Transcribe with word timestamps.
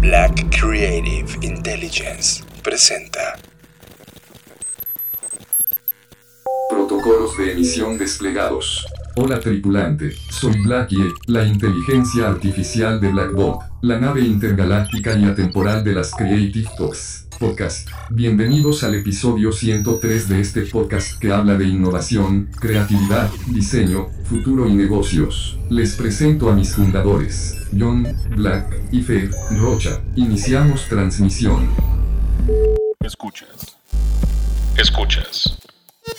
Black 0.00 0.48
Creative 0.50 1.26
Intelligence 1.42 2.44
presenta. 2.62 3.38
Protocolos 6.68 7.36
de 7.38 7.52
emisión 7.52 7.98
desplegados. 7.98 8.86
Hola 9.16 9.40
tripulante, 9.40 10.12
soy 10.30 10.60
Blackie, 10.62 11.12
la 11.26 11.44
inteligencia 11.44 12.28
artificial 12.28 13.00
de 13.00 13.10
Blackbot, 13.10 13.60
la 13.82 13.98
nave 13.98 14.22
intergaláctica 14.22 15.16
y 15.16 15.24
atemporal 15.24 15.84
de 15.84 15.94
las 15.94 16.10
Creative 16.12 16.68
Talks 16.76 17.23
Podcast. 17.38 17.88
Bienvenidos 18.10 18.84
al 18.84 18.94
episodio 18.94 19.52
103 19.52 20.28
de 20.28 20.40
este 20.40 20.62
podcast 20.62 21.18
que 21.18 21.32
habla 21.32 21.56
de 21.56 21.66
innovación, 21.66 22.48
creatividad, 22.60 23.30
diseño, 23.48 24.08
futuro 24.24 24.68
y 24.68 24.74
negocios. 24.74 25.58
Les 25.70 25.94
presento 25.96 26.50
a 26.50 26.54
mis 26.54 26.74
fundadores, 26.74 27.58
John, 27.76 28.06
Black 28.36 28.82
y 28.92 29.02
Fer 29.02 29.30
Rocha. 29.58 30.02
Iniciamos 30.16 30.88
transmisión. 30.88 31.68
Escuchas. 33.00 33.76
Escuchas. 34.76 35.58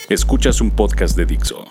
Escuchas 0.10 0.62
un 0.62 0.72
podcast 0.72 1.18
de 1.18 1.26
Dixo. 1.26 1.66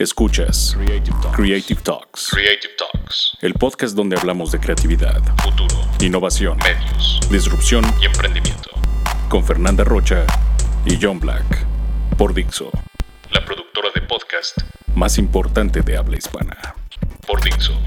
Escuchas 0.00 0.74
Creative 0.78 1.14
Talks. 1.20 1.36
Creative 1.36 1.80
Talks. 1.82 2.28
Creative 2.30 2.72
Talks. 2.78 3.36
El 3.42 3.52
podcast 3.52 3.94
donde 3.94 4.16
hablamos 4.16 4.50
de 4.50 4.58
creatividad, 4.58 5.20
futuro, 5.42 5.76
innovación, 6.00 6.56
medios, 6.56 7.20
disrupción 7.30 7.84
y 8.00 8.06
emprendimiento. 8.06 8.70
Con 9.28 9.44
Fernanda 9.44 9.84
Rocha 9.84 10.24
y 10.86 10.98
John 10.98 11.20
Black. 11.20 11.66
Por 12.16 12.32
Dixo. 12.32 12.70
La 13.30 13.44
productora 13.44 13.90
de 13.94 14.00
podcast 14.00 14.56
más 14.94 15.18
importante 15.18 15.82
de 15.82 15.98
habla 15.98 16.16
hispana. 16.16 16.56
Por 17.26 17.42
Dixo. 17.44 17.78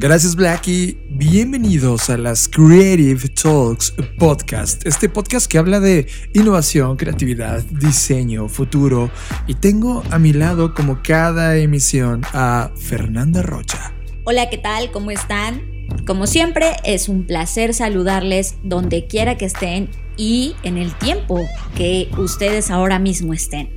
Gracias 0.00 0.36
Blackie, 0.36 0.96
bienvenidos 1.10 2.08
a 2.08 2.16
las 2.16 2.46
Creative 2.46 3.28
Talks 3.30 3.92
Podcast, 4.16 4.86
este 4.86 5.08
podcast 5.08 5.50
que 5.50 5.58
habla 5.58 5.80
de 5.80 6.06
innovación, 6.34 6.96
creatividad, 6.96 7.64
diseño, 7.64 8.48
futuro 8.48 9.10
y 9.48 9.54
tengo 9.54 10.04
a 10.12 10.20
mi 10.20 10.32
lado 10.32 10.72
como 10.72 11.02
cada 11.02 11.56
emisión 11.56 12.20
a 12.32 12.70
Fernanda 12.76 13.42
Rocha. 13.42 13.92
Hola, 14.22 14.48
¿qué 14.48 14.58
tal? 14.58 14.92
¿Cómo 14.92 15.10
están? 15.10 15.62
Como 16.06 16.28
siempre, 16.28 16.76
es 16.84 17.08
un 17.08 17.26
placer 17.26 17.74
saludarles 17.74 18.54
donde 18.62 19.08
quiera 19.08 19.36
que 19.36 19.46
estén 19.46 19.90
y 20.16 20.54
en 20.62 20.78
el 20.78 20.94
tiempo 20.94 21.44
que 21.74 22.08
ustedes 22.16 22.70
ahora 22.70 23.00
mismo 23.00 23.34
estén. 23.34 23.68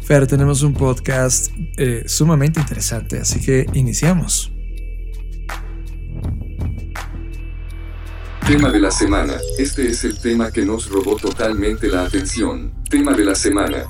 Fer, 0.00 0.26
tenemos 0.26 0.62
un 0.62 0.72
podcast 0.72 1.52
eh, 1.76 2.04
sumamente 2.06 2.58
interesante, 2.58 3.18
así 3.18 3.38
que 3.38 3.66
iniciamos. 3.74 4.50
Tema 8.48 8.70
de 8.70 8.80
la 8.80 8.90
semana. 8.90 9.34
Este 9.58 9.88
es 9.88 10.04
el 10.04 10.18
tema 10.18 10.50
que 10.50 10.64
nos 10.64 10.88
robó 10.88 11.16
totalmente 11.16 11.86
la 11.88 12.04
atención. 12.04 12.72
Tema 12.88 13.12
de 13.12 13.22
la 13.22 13.34
semana. 13.34 13.84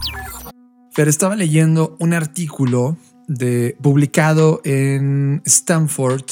Fer, 0.90 1.06
estaba 1.06 1.36
leyendo 1.36 1.96
un 2.00 2.12
artículo 2.12 2.96
de, 3.28 3.76
publicado 3.80 4.60
en 4.64 5.42
Stanford, 5.44 6.24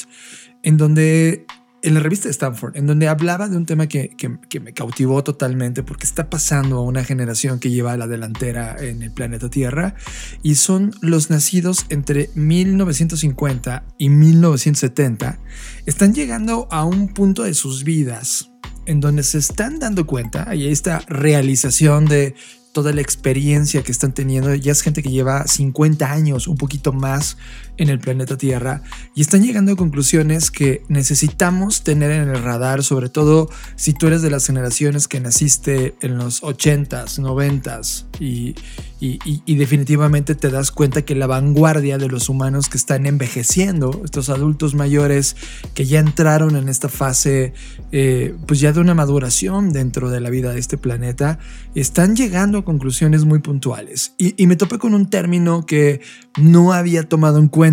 en 0.64 0.76
donde 0.76 1.46
en 1.86 1.94
la 1.94 2.00
revista 2.00 2.28
Stanford, 2.28 2.76
en 2.76 2.88
donde 2.88 3.06
hablaba 3.06 3.48
de 3.48 3.56
un 3.56 3.64
tema 3.64 3.86
que, 3.86 4.08
que, 4.08 4.38
que, 4.48 4.58
me 4.58 4.72
cautivó 4.72 5.22
totalmente 5.22 5.84
porque 5.84 6.04
está 6.04 6.28
pasando 6.28 6.78
a 6.78 6.82
una 6.82 7.04
generación 7.04 7.60
que 7.60 7.70
lleva 7.70 7.92
a 7.92 7.96
la 7.96 8.08
delantera 8.08 8.76
en 8.80 9.04
el 9.04 9.12
planeta 9.12 9.48
Tierra 9.50 9.94
y 10.42 10.56
son 10.56 10.92
los 11.00 11.30
nacidos 11.30 11.86
entre 11.88 12.28
1950 12.34 13.84
y 13.98 14.08
1970. 14.08 15.38
Están 15.86 16.12
llegando 16.12 16.66
a 16.72 16.84
un 16.84 17.06
punto 17.14 17.44
de 17.44 17.54
sus 17.54 17.84
vidas 17.84 18.50
en 18.86 18.98
donde 19.00 19.22
se 19.22 19.38
están 19.38 19.78
dando 19.78 20.06
cuenta, 20.06 20.56
y 20.56 20.66
esta 20.66 21.04
realización 21.06 22.06
de 22.06 22.34
toda 22.76 22.92
la 22.92 23.00
experiencia 23.00 23.82
que 23.82 23.90
están 23.90 24.12
teniendo. 24.12 24.54
Ya 24.54 24.70
es 24.70 24.82
gente 24.82 25.02
que 25.02 25.08
lleva 25.08 25.46
50 25.46 26.12
años, 26.12 26.46
un 26.46 26.58
poquito 26.58 26.92
más 26.92 27.38
en 27.78 27.88
el 27.88 27.98
planeta 27.98 28.36
Tierra, 28.36 28.82
y 29.14 29.20
están 29.20 29.42
llegando 29.42 29.72
a 29.72 29.76
conclusiones 29.76 30.50
que 30.50 30.82
necesitamos 30.88 31.82
tener 31.82 32.10
en 32.10 32.28
el 32.28 32.42
radar, 32.42 32.82
sobre 32.82 33.08
todo 33.08 33.48
si 33.76 33.92
tú 33.92 34.06
eres 34.06 34.22
de 34.22 34.30
las 34.30 34.46
generaciones 34.46 35.08
que 35.08 35.20
naciste 35.20 35.94
en 36.00 36.18
los 36.18 36.42
80s, 36.42 37.18
90s, 37.20 38.04
y, 38.20 38.54
y, 38.98 39.18
y, 39.44 39.54
definitivamente 39.56 40.34
te 40.34 40.50
das 40.50 40.70
cuenta 40.70 41.02
que 41.02 41.14
la 41.14 41.26
vanguardia 41.26 41.98
de 41.98 42.08
los 42.08 42.30
humanos 42.30 42.70
que 42.70 42.78
están 42.78 43.04
envejeciendo, 43.04 44.00
estos 44.04 44.30
adultos 44.30 44.74
mayores 44.74 45.36
que 45.74 45.84
ya 45.84 46.00
entraron 46.00 46.56
en 46.56 46.68
esta 46.68 46.88
fase, 46.88 47.52
eh, 47.92 48.34
pues 48.46 48.60
ya 48.60 48.72
de 48.72 48.80
una 48.80 48.94
maduración 48.94 49.72
dentro 49.72 50.10
de 50.10 50.20
la 50.20 50.30
vida 50.30 50.52
de 50.52 50.60
este 50.60 50.78
planeta, 50.78 51.38
están 51.74 52.16
llegando 52.16 52.58
a 52.58 52.64
conclusiones 52.64 53.24
muy 53.24 53.40
puntuales. 53.40 54.14
Y, 54.16 54.46
me 54.46 54.56
topé 54.56 54.78
con 54.78 54.94
un 54.94 55.10
término 55.10 55.66
que 55.66 56.00
no 56.38 56.72
había 56.72 57.02
tomado 57.02 57.38
en 57.38 57.48
cuenta 57.48 57.65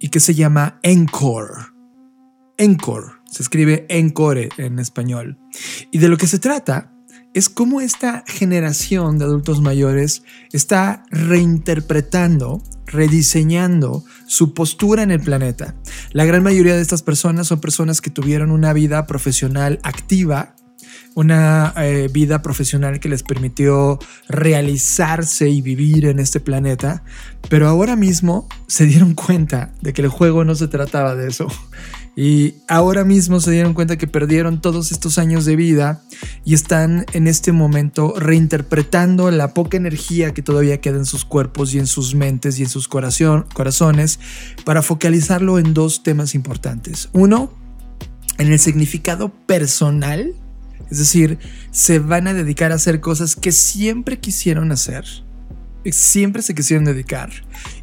y 0.00 0.08
que 0.08 0.20
se 0.20 0.34
llama 0.34 0.78
encore. 0.82 1.72
Encore. 2.58 3.12
Se 3.30 3.42
escribe 3.42 3.86
encore 3.88 4.48
en 4.56 4.78
español. 4.78 5.38
Y 5.90 5.98
de 5.98 6.08
lo 6.08 6.16
que 6.16 6.26
se 6.26 6.38
trata 6.38 6.92
es 7.34 7.50
cómo 7.50 7.82
esta 7.82 8.24
generación 8.26 9.18
de 9.18 9.26
adultos 9.26 9.60
mayores 9.60 10.22
está 10.52 11.04
reinterpretando, 11.10 12.62
rediseñando 12.86 14.04
su 14.26 14.54
postura 14.54 15.02
en 15.02 15.10
el 15.10 15.20
planeta. 15.20 15.74
La 16.12 16.24
gran 16.24 16.42
mayoría 16.42 16.74
de 16.74 16.80
estas 16.80 17.02
personas 17.02 17.48
son 17.48 17.60
personas 17.60 18.00
que 18.00 18.08
tuvieron 18.08 18.50
una 18.50 18.72
vida 18.72 19.06
profesional 19.06 19.80
activa, 19.82 20.56
una 21.14 21.72
eh, 21.76 22.08
vida 22.12 22.42
profesional 22.42 23.00
que 23.00 23.08
les 23.08 23.22
permitió 23.22 23.98
realizarse 24.28 25.48
y 25.48 25.62
vivir 25.62 26.06
en 26.06 26.18
este 26.18 26.40
planeta, 26.40 27.02
pero 27.48 27.68
ahora 27.68 27.96
mismo 27.96 28.48
se 28.66 28.86
dieron 28.86 29.14
cuenta 29.14 29.72
de 29.80 29.92
que 29.92 30.02
el 30.02 30.08
juego 30.08 30.44
no 30.44 30.54
se 30.54 30.68
trataba 30.68 31.14
de 31.14 31.28
eso 31.28 31.46
y 32.16 32.54
ahora 32.66 33.04
mismo 33.04 33.40
se 33.40 33.50
dieron 33.50 33.74
cuenta 33.74 33.98
que 33.98 34.06
perdieron 34.06 34.60
todos 34.60 34.90
estos 34.90 35.18
años 35.18 35.44
de 35.44 35.54
vida 35.54 36.02
y 36.44 36.54
están 36.54 37.04
en 37.12 37.28
este 37.28 37.52
momento 37.52 38.14
reinterpretando 38.16 39.30
la 39.30 39.52
poca 39.52 39.76
energía 39.76 40.32
que 40.32 40.42
todavía 40.42 40.80
queda 40.80 40.96
en 40.96 41.06
sus 41.06 41.24
cuerpos 41.24 41.74
y 41.74 41.78
en 41.78 41.86
sus 41.86 42.14
mentes 42.14 42.58
y 42.58 42.62
en 42.62 42.68
sus 42.70 42.88
corazones 42.88 44.18
para 44.64 44.82
focalizarlo 44.82 45.58
en 45.58 45.74
dos 45.74 46.02
temas 46.02 46.34
importantes. 46.34 47.10
Uno, 47.12 47.50
en 48.38 48.50
el 48.52 48.58
significado 48.58 49.30
personal, 49.46 50.34
es 50.90 50.98
decir, 50.98 51.38
se 51.70 51.98
van 51.98 52.28
a 52.28 52.34
dedicar 52.34 52.72
a 52.72 52.76
hacer 52.76 53.00
cosas 53.00 53.36
que 53.36 53.52
siempre 53.52 54.18
quisieron 54.18 54.72
hacer, 54.72 55.04
siempre 55.90 56.42
se 56.42 56.54
quisieron 56.54 56.84
dedicar. 56.84 57.30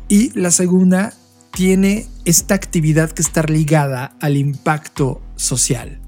Y 0.08 0.38
la 0.38 0.52
segunda, 0.52 1.13
tiene 1.53 2.08
esta 2.25 2.56
actividad 2.56 3.12
que 3.12 3.22
está 3.22 3.44
ligada 3.44 4.16
al 4.19 4.38
impacto 4.38 5.22
social. 5.36 6.00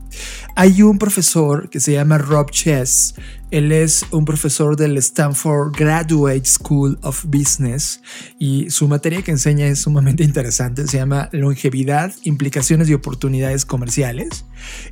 Hay 0.55 0.81
un 0.81 0.97
profesor 0.97 1.69
que 1.69 1.79
se 1.79 1.93
llama 1.93 2.17
Rob 2.17 2.49
Chess. 2.49 3.15
Él 3.55 3.71
es 3.71 4.05
un 4.11 4.25
profesor 4.25 4.75
del 4.75 4.97
Stanford 4.97 5.77
Graduate 5.77 6.43
School 6.43 6.99
of 7.03 7.23
Business 7.23 8.01
y 8.37 8.69
su 8.69 8.89
materia 8.89 9.21
que 9.21 9.31
enseña 9.31 9.65
es 9.67 9.79
sumamente 9.79 10.25
interesante. 10.25 10.85
Se 10.89 10.97
llama 10.97 11.29
Longevidad, 11.31 12.13
Implicaciones 12.23 12.89
y 12.89 12.93
Oportunidades 12.93 13.65
Comerciales, 13.65 14.43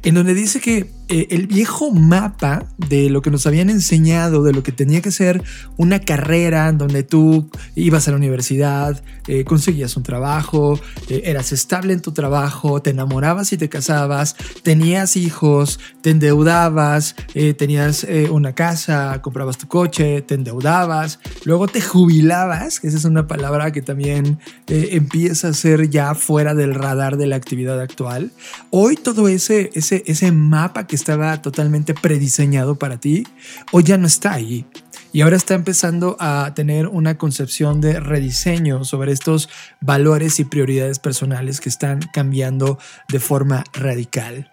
en 0.02 0.16
donde 0.16 0.34
dice 0.34 0.62
que 0.62 0.90
eh, 1.10 1.28
el 1.32 1.48
viejo 1.48 1.92
mapa 1.92 2.66
de 2.78 3.10
lo 3.10 3.22
que 3.22 3.30
nos 3.30 3.46
habían 3.46 3.70
enseñado, 3.70 4.42
de 4.42 4.54
lo 4.54 4.64
que 4.64 4.72
tenía 4.72 5.02
que 5.02 5.12
ser 5.12 5.44
una 5.76 6.00
carrera 6.00 6.72
donde 6.72 7.04
tú 7.04 7.50
ibas 7.76 8.08
a 8.08 8.12
la 8.12 8.18
universidad, 8.18 9.04
eh, 9.28 9.44
conseguías 9.44 9.98
un 9.98 10.04
trabajo, 10.04 10.80
eh, 11.10 11.24
eras 11.26 11.52
estable 11.52 11.92
en 11.92 12.02
tu 12.02 12.14
trabajo, 12.14 12.82
te 12.82 12.92
enamorabas 12.92 13.52
y 13.52 13.58
te 13.58 13.68
casabas, 13.68 14.38
tenías 14.64 15.18
hijos, 15.18 15.80
te 16.02 16.12
endeudabas, 16.12 17.16
tenías 17.58 18.08
una 18.32 18.53
casa, 18.54 19.22
comprabas 19.22 19.58
tu 19.58 19.68
coche, 19.68 20.22
te 20.22 20.36
endeudabas, 20.36 21.20
luego 21.46 21.68
te 21.68 21.82
jubilabas, 21.82 22.80
que 22.80 22.88
esa 22.88 22.98
es 22.98 23.06
una 23.06 23.28
palabra 23.28 23.72
que 23.72 23.82
también 23.82 24.40
empieza 24.68 25.50
a 25.50 25.54
ser 25.54 25.90
ya 25.90 26.16
fuera 26.16 26.54
del 26.54 26.74
radar 26.76 27.18
de 27.18 27.28
la 27.28 27.36
actividad 27.36 27.80
actual. 27.80 28.32
Hoy 28.70 28.96
todo 28.96 29.28
ese, 29.28 29.70
ese, 29.74 30.04
ese 30.06 30.32
mapa 30.32 30.88
que 30.88 30.96
estaba 30.96 31.42
totalmente 31.42 31.94
prediseñado 31.94 32.76
para 32.76 32.98
ti, 33.00 33.28
hoy 33.72 33.84
ya 33.84 33.98
no 33.98 34.08
está 34.08 34.34
ahí. 34.34 34.66
y 35.14 35.22
ahora 35.22 35.38
está 35.38 35.54
empezando 35.54 36.18
a 36.20 36.52
tener 36.56 36.88
una 36.88 37.18
concepción 37.18 37.82
de 37.82 38.00
rediseño 38.00 38.84
sobre 38.84 39.12
estos 39.12 39.48
valores 39.80 40.40
y 40.40 40.44
prioridades 40.44 40.98
personales 40.98 41.62
que 41.62 41.70
están 41.70 42.00
cambiando 42.12 42.80
de 43.10 43.20
forma 43.20 43.64
radical. 43.74 44.52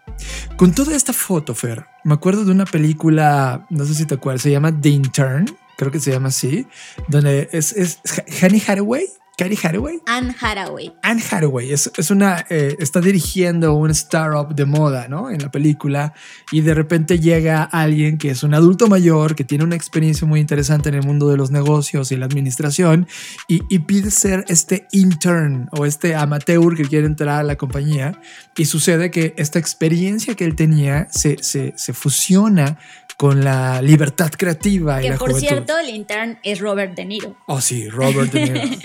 Con 0.56 0.72
toda 0.72 0.94
esta 0.94 1.14
foto, 1.14 1.54
Fer, 1.54 1.86
me 2.04 2.14
acuerdo 2.14 2.44
de 2.44 2.52
una 2.52 2.64
película, 2.64 3.66
no 3.70 3.84
sé 3.84 3.94
si 3.94 4.06
te 4.06 4.14
acuerdas, 4.14 4.42
se 4.42 4.50
llama 4.50 4.78
The 4.78 4.88
Intern, 4.88 5.46
creo 5.76 5.90
que 5.90 6.00
se 6.00 6.10
llama 6.10 6.28
así, 6.28 6.66
donde 7.08 7.48
es, 7.52 7.72
es 7.72 8.00
Honey 8.42 8.62
Hathaway, 8.66 9.06
Carrie 9.40 9.56
Hathaway. 9.62 10.02
Anne 10.04 10.34
Hathaway. 10.38 10.92
Anne 11.02 11.22
Hathaway 11.30 11.72
es, 11.72 11.90
es 11.96 12.10
una, 12.10 12.44
eh, 12.50 12.76
está 12.78 13.00
dirigiendo 13.00 13.72
un 13.72 13.90
startup 13.90 14.54
de 14.54 14.66
moda, 14.66 15.08
¿no? 15.08 15.30
En 15.30 15.40
la 15.40 15.50
película 15.50 16.12
y 16.52 16.60
de 16.60 16.74
repente 16.74 17.18
llega 17.20 17.62
alguien 17.62 18.18
que 18.18 18.28
es 18.28 18.42
un 18.42 18.52
adulto 18.52 18.86
mayor, 18.86 19.34
que 19.34 19.44
tiene 19.44 19.64
una 19.64 19.76
experiencia 19.76 20.26
muy 20.26 20.40
interesante 20.40 20.90
en 20.90 20.96
el 20.96 21.04
mundo 21.04 21.30
de 21.30 21.38
los 21.38 21.50
negocios 21.50 22.12
y 22.12 22.16
la 22.16 22.26
administración 22.26 23.08
y, 23.48 23.62
y 23.74 23.78
pide 23.78 24.10
ser 24.10 24.44
este 24.48 24.86
intern 24.92 25.70
o 25.72 25.86
este 25.86 26.14
amateur 26.14 26.76
que 26.76 26.84
quiere 26.84 27.06
entrar 27.06 27.40
a 27.40 27.42
la 27.42 27.56
compañía 27.56 28.20
y 28.58 28.66
sucede 28.66 29.10
que 29.10 29.32
esta 29.38 29.58
experiencia 29.58 30.34
que 30.34 30.44
él 30.44 30.54
tenía 30.54 31.08
se, 31.10 31.42
se, 31.42 31.72
se 31.78 31.94
fusiona 31.94 32.76
con 33.16 33.42
la 33.42 33.80
libertad 33.80 34.30
creativa 34.36 35.00
y 35.00 35.04
Que 35.04 35.10
la 35.10 35.16
por 35.16 35.30
juventud. 35.30 35.48
cierto, 35.48 35.78
el 35.78 35.88
intern 35.88 36.38
es 36.42 36.58
Robert 36.60 36.94
De 36.94 37.06
Niro. 37.06 37.36
Oh, 37.46 37.60
sí, 37.62 37.88
Robert 37.88 38.30
De 38.32 38.44
Niro. 38.44 38.60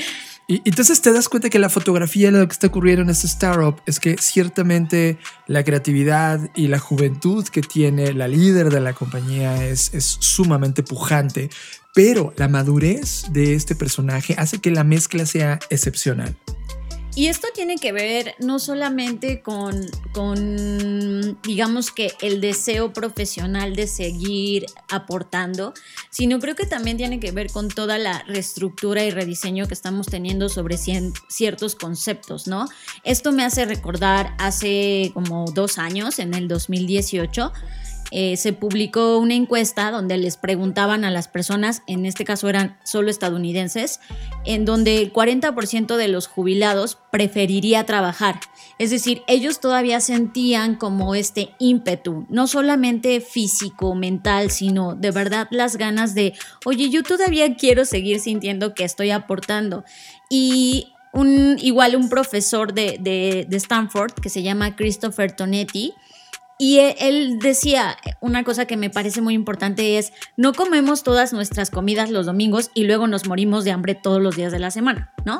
Y 0.47 0.61
entonces 0.65 1.01
te 1.01 1.11
das 1.11 1.27
cuenta 1.27 1.49
que 1.49 1.57
la 1.57 1.69
fotografía 1.69 2.31
de 2.31 2.39
lo 2.39 2.47
que 2.47 2.53
está 2.53 2.67
ocurriendo 2.67 3.01
en 3.01 3.09
este 3.09 3.25
startup 3.25 3.81
es 3.87 3.99
que 3.99 4.15
ciertamente 4.19 5.17
la 5.47 5.63
creatividad 5.63 6.39
y 6.55 6.67
la 6.67 6.77
juventud 6.77 7.47
que 7.47 7.61
tiene 7.61 8.13
la 8.13 8.27
líder 8.27 8.69
de 8.69 8.79
la 8.79 8.93
compañía 8.93 9.65
es, 9.65 9.91
es 9.95 10.17
sumamente 10.19 10.83
pujante, 10.83 11.49
pero 11.95 12.31
la 12.37 12.47
madurez 12.47 13.25
de 13.31 13.55
este 13.55 13.73
personaje 13.73 14.35
hace 14.37 14.59
que 14.59 14.69
la 14.69 14.83
mezcla 14.83 15.25
sea 15.25 15.59
excepcional. 15.71 16.35
Y 17.17 17.27
esto 17.27 17.47
tiene 17.53 17.77
que 17.77 17.93
ver 17.93 18.35
no 18.39 18.59
solamente 18.59 19.41
con, 19.41 19.89
digamos 21.43 21.91
que 21.91 22.11
el 22.21 22.41
deseo 22.41 22.91
profesional 22.91 23.73
de 23.73 23.87
seguir 23.87 24.65
aportando, 24.89 25.73
sino 26.09 26.39
creo 26.39 26.55
que 26.55 26.65
también 26.65 26.97
tiene 26.97 27.21
que 27.21 27.31
ver 27.31 27.51
con 27.51 27.69
toda 27.69 27.97
la 27.97 28.21
reestructura 28.23 29.05
y 29.05 29.11
rediseño 29.11 29.65
que 29.65 29.73
estamos 29.73 30.07
teniendo 30.07 30.49
sobre 30.49 30.77
ciertos 30.77 31.75
conceptos, 31.75 32.47
¿no? 32.47 32.67
Esto 33.05 33.31
me 33.31 33.45
hace 33.45 33.63
recordar 33.63 34.35
hace 34.37 35.11
como 35.13 35.45
dos 35.45 35.77
años, 35.77 36.19
en 36.19 36.33
el 36.33 36.49
2018, 36.49 37.53
eh, 38.17 38.37
se 38.37 38.53
publicó 38.53 39.17
una 39.17 39.33
encuesta 39.33 39.91
donde 39.91 40.17
les 40.17 40.37
preguntaban 40.37 41.03
a 41.03 41.11
las 41.11 41.27
personas, 41.27 41.81
en 41.85 42.05
este 42.05 42.23
caso 42.23 42.47
eran 42.47 42.77
solo 42.85 43.09
estadounidenses, 43.09 43.99
en 44.45 44.63
donde 44.63 44.99
el 44.99 45.11
40% 45.11 45.97
de 45.97 46.07
los 46.07 46.27
jubilados 46.27 46.97
preferiría 47.11 47.85
trabajar. 47.85 48.39
Es 48.79 48.89
decir, 48.89 49.21
ellos 49.27 49.59
todavía 49.59 49.99
sentían 49.99 50.75
como 50.75 51.13
este 51.13 51.49
ímpetu, 51.59 52.25
no 52.29 52.47
solamente 52.47 53.19
físico, 53.19 53.95
mental, 53.95 54.49
sino 54.49 54.95
de 54.95 55.11
verdad 55.11 55.49
las 55.51 55.75
ganas 55.75 56.15
de, 56.15 56.35
oye, 56.63 56.89
yo 56.89 57.03
todavía 57.03 57.57
quiero 57.57 57.83
seguir 57.83 58.21
sintiendo 58.21 58.73
que 58.73 58.85
estoy 58.85 59.11
aportando. 59.11 59.83
Y 60.29 60.93
igual 61.57 61.97
un 61.97 62.07
profesor 62.07 62.73
de 62.73 63.45
Stanford 63.51 64.13
que 64.13 64.29
se 64.29 64.41
llama 64.41 64.77
Christopher 64.77 65.33
Tonetti, 65.33 65.93
y 66.57 66.79
e- 66.79 66.95
él 66.99 67.39
decía 67.39 67.97
una 68.21 68.43
cosa 68.43 68.65
que 68.65 68.77
me 68.77 68.89
parece 68.89 69.21
muy 69.21 69.33
importante 69.33 69.97
es, 69.97 70.13
no 70.37 70.53
comemos 70.53 71.03
todas 71.03 71.33
nuestras 71.33 71.69
comidas 71.69 72.09
los 72.09 72.25
domingos 72.25 72.71
y 72.73 72.83
luego 72.85 73.07
nos 73.07 73.27
morimos 73.27 73.65
de 73.65 73.71
hambre 73.71 73.95
todos 73.95 74.21
los 74.21 74.35
días 74.35 74.51
de 74.51 74.59
la 74.59 74.71
semana, 74.71 75.13
¿no? 75.25 75.39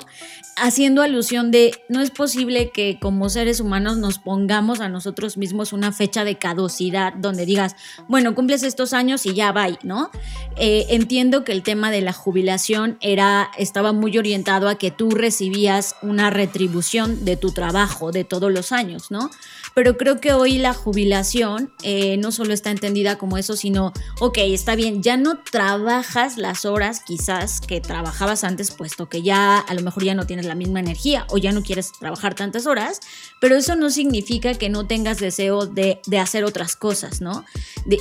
Haciendo 0.57 1.01
alusión 1.01 1.51
de, 1.51 1.73
no 1.89 2.01
es 2.01 2.11
posible 2.11 2.71
que 2.71 2.99
como 2.99 3.29
seres 3.29 3.59
humanos 3.59 3.97
nos 3.97 4.19
pongamos 4.19 4.81
a 4.81 4.89
nosotros 4.89 5.37
mismos 5.37 5.73
una 5.73 5.91
fecha 5.91 6.23
de 6.23 6.37
caducidad 6.37 7.13
donde 7.13 7.45
digas, 7.45 7.75
bueno, 8.07 8.35
cumples 8.35 8.63
estos 8.63 8.93
años 8.93 9.25
y 9.25 9.33
ya 9.33 9.51
va, 9.51 9.67
¿no? 9.83 10.11
Eh, 10.57 10.85
entiendo 10.89 11.43
que 11.43 11.51
el 11.51 11.63
tema 11.63 11.91
de 11.91 12.01
la 12.01 12.13
jubilación 12.13 12.97
era, 13.01 13.51
estaba 13.57 13.93
muy 13.93 14.17
orientado 14.17 14.69
a 14.69 14.75
que 14.75 14.91
tú 14.91 15.09
recibías 15.09 15.95
una 16.01 16.29
retribución 16.29 17.25
de 17.25 17.37
tu 17.37 17.51
trabajo 17.51 18.11
de 18.11 18.23
todos 18.23 18.51
los 18.51 18.71
años, 18.71 19.11
¿no? 19.11 19.31
Pero 19.75 19.97
creo 19.97 20.21
que 20.21 20.31
hoy 20.31 20.57
la 20.57 20.73
jubilación 20.73 21.71
eh, 21.83 22.15
no 22.15 22.31
solo 22.31 22.53
está 22.53 22.71
entendida 22.71 23.17
como 23.17 23.37
eso, 23.37 23.57
sino, 23.57 23.91
ok, 24.21 24.37
está 24.37 24.75
bien, 24.75 25.03
ya 25.03 25.17
no 25.17 25.39
trabajas 25.43 26.37
las 26.37 26.63
horas 26.63 27.01
quizás 27.05 27.59
que 27.59 27.81
trabajabas 27.81 28.45
antes, 28.45 28.71
puesto 28.71 29.09
que 29.09 29.21
ya 29.21 29.59
a 29.59 29.73
lo 29.73 29.81
mejor 29.81 30.05
ya 30.05 30.15
no 30.15 30.25
tienes 30.25 30.45
la 30.45 30.55
misma 30.55 30.79
energía 30.79 31.27
o 31.29 31.37
ya 31.37 31.51
no 31.51 31.61
quieres 31.61 31.91
trabajar 31.99 32.35
tantas 32.35 32.67
horas, 32.67 33.01
pero 33.41 33.57
eso 33.57 33.75
no 33.75 33.89
significa 33.89 34.53
que 34.53 34.69
no 34.69 34.87
tengas 34.87 35.19
deseo 35.19 35.65
de, 35.65 35.99
hacer 36.17 36.45
otras 36.45 36.77
cosas, 36.77 37.19
¿no? 37.19 37.43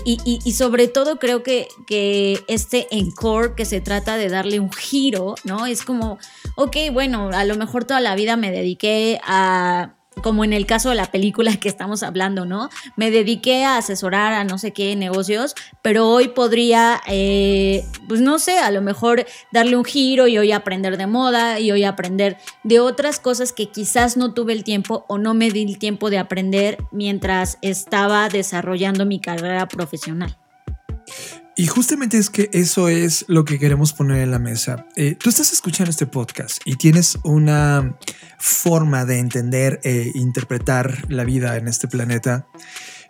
Y 0.04 0.52
sobre 0.52 0.86
todo 0.86 1.18
creo 1.18 1.42
que, 1.42 1.66
que 1.88 2.44
este 2.46 2.86
encore 2.92 3.56
que 3.56 3.64
se 3.64 3.80
trata 3.80 4.16
de 4.16 4.28
darle 4.28 4.60
un 4.60 4.72
giro, 4.72 5.34
¿no? 5.42 5.66
Es 5.66 5.82
como, 5.82 6.18
ok, 6.54 6.76
bueno, 6.92 7.30
a 7.32 7.44
lo 7.44 7.56
mejor 7.56 7.84
toda 7.84 8.00
la 8.00 8.14
vida 8.14 8.36
me 8.36 8.52
dediqué 8.52 9.20
a 9.24 9.96
como 10.24 10.42
en 10.42 10.54
el 10.54 10.64
caso 10.64 10.88
de 10.88 10.94
la 10.94 11.04
película 11.04 11.54
que 11.58 11.68
estamos 11.68 12.02
hablando, 12.02 12.46
¿no? 12.46 12.70
Me 12.96 13.10
dediqué 13.10 13.62
a 13.66 13.76
asesorar 13.76 14.32
a 14.32 14.42
no 14.42 14.56
sé 14.56 14.72
qué 14.72 14.96
negocios, 14.96 15.54
pero 15.82 16.08
hoy 16.08 16.28
podría, 16.28 17.02
eh, 17.06 17.84
pues 18.08 18.22
no 18.22 18.38
sé, 18.38 18.58
a 18.58 18.70
lo 18.70 18.80
mejor 18.80 19.26
darle 19.52 19.76
un 19.76 19.84
giro 19.84 20.26
y 20.26 20.38
hoy 20.38 20.50
aprender 20.50 20.96
de 20.96 21.06
moda 21.06 21.60
y 21.60 21.70
hoy 21.72 21.84
aprender 21.84 22.38
de 22.62 22.80
otras 22.80 23.20
cosas 23.20 23.52
que 23.52 23.66
quizás 23.66 24.16
no 24.16 24.32
tuve 24.32 24.54
el 24.54 24.64
tiempo 24.64 25.04
o 25.08 25.18
no 25.18 25.34
me 25.34 25.50
di 25.50 25.64
el 25.64 25.78
tiempo 25.78 26.08
de 26.08 26.16
aprender 26.16 26.78
mientras 26.90 27.58
estaba 27.60 28.30
desarrollando 28.30 29.04
mi 29.04 29.20
carrera 29.20 29.68
profesional. 29.68 30.38
Y 31.56 31.66
justamente 31.68 32.18
es 32.18 32.30
que 32.30 32.50
eso 32.52 32.88
es 32.88 33.24
lo 33.28 33.44
que 33.44 33.60
queremos 33.60 33.92
poner 33.92 34.22
en 34.22 34.32
la 34.32 34.40
mesa. 34.40 34.86
Eh, 34.96 35.14
tú 35.14 35.30
estás 35.30 35.52
escuchando 35.52 35.90
este 35.90 36.06
podcast 36.06 36.60
y 36.64 36.74
tienes 36.76 37.16
una 37.22 37.96
forma 38.38 39.04
de 39.04 39.20
entender 39.20 39.80
e 39.84 40.10
interpretar 40.14 41.08
la 41.08 41.22
vida 41.22 41.56
en 41.56 41.68
este 41.68 41.86
planeta, 41.86 42.48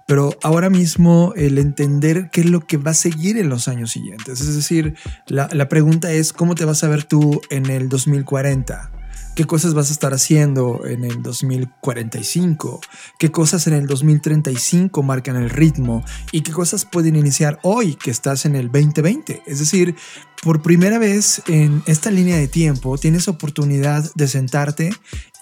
pero 0.06 0.36
ahora 0.42 0.68
mismo 0.68 1.32
el 1.36 1.56
entender 1.56 2.28
qué 2.30 2.42
es 2.42 2.50
lo 2.50 2.60
que 2.60 2.76
va 2.76 2.90
a 2.90 2.94
seguir 2.94 3.38
en 3.38 3.48
los 3.48 3.66
años 3.66 3.92
siguientes. 3.92 4.42
Es 4.42 4.54
decir, 4.54 4.94
la, 5.26 5.48
la 5.52 5.70
pregunta 5.70 6.12
es 6.12 6.34
cómo 6.34 6.54
te 6.54 6.66
vas 6.66 6.84
a 6.84 6.88
ver 6.88 7.04
tú 7.04 7.40
en 7.48 7.70
el 7.70 7.88
2040. 7.88 8.93
¿Qué 9.34 9.46
cosas 9.46 9.74
vas 9.74 9.90
a 9.90 9.92
estar 9.92 10.14
haciendo 10.14 10.86
en 10.86 11.02
el 11.02 11.20
2045? 11.20 12.80
¿Qué 13.18 13.32
cosas 13.32 13.66
en 13.66 13.74
el 13.74 13.88
2035 13.88 15.02
marcan 15.02 15.34
el 15.34 15.50
ritmo? 15.50 16.04
¿Y 16.30 16.42
qué 16.42 16.52
cosas 16.52 16.84
pueden 16.84 17.16
iniciar 17.16 17.58
hoy 17.64 17.96
que 17.96 18.12
estás 18.12 18.46
en 18.46 18.54
el 18.54 18.70
2020? 18.70 19.42
Es 19.44 19.58
decir, 19.58 19.96
por 20.44 20.62
primera 20.62 21.00
vez 21.00 21.42
en 21.48 21.82
esta 21.86 22.12
línea 22.12 22.36
de 22.36 22.46
tiempo 22.46 22.96
tienes 22.96 23.26
oportunidad 23.26 24.08
de 24.14 24.28
sentarte 24.28 24.92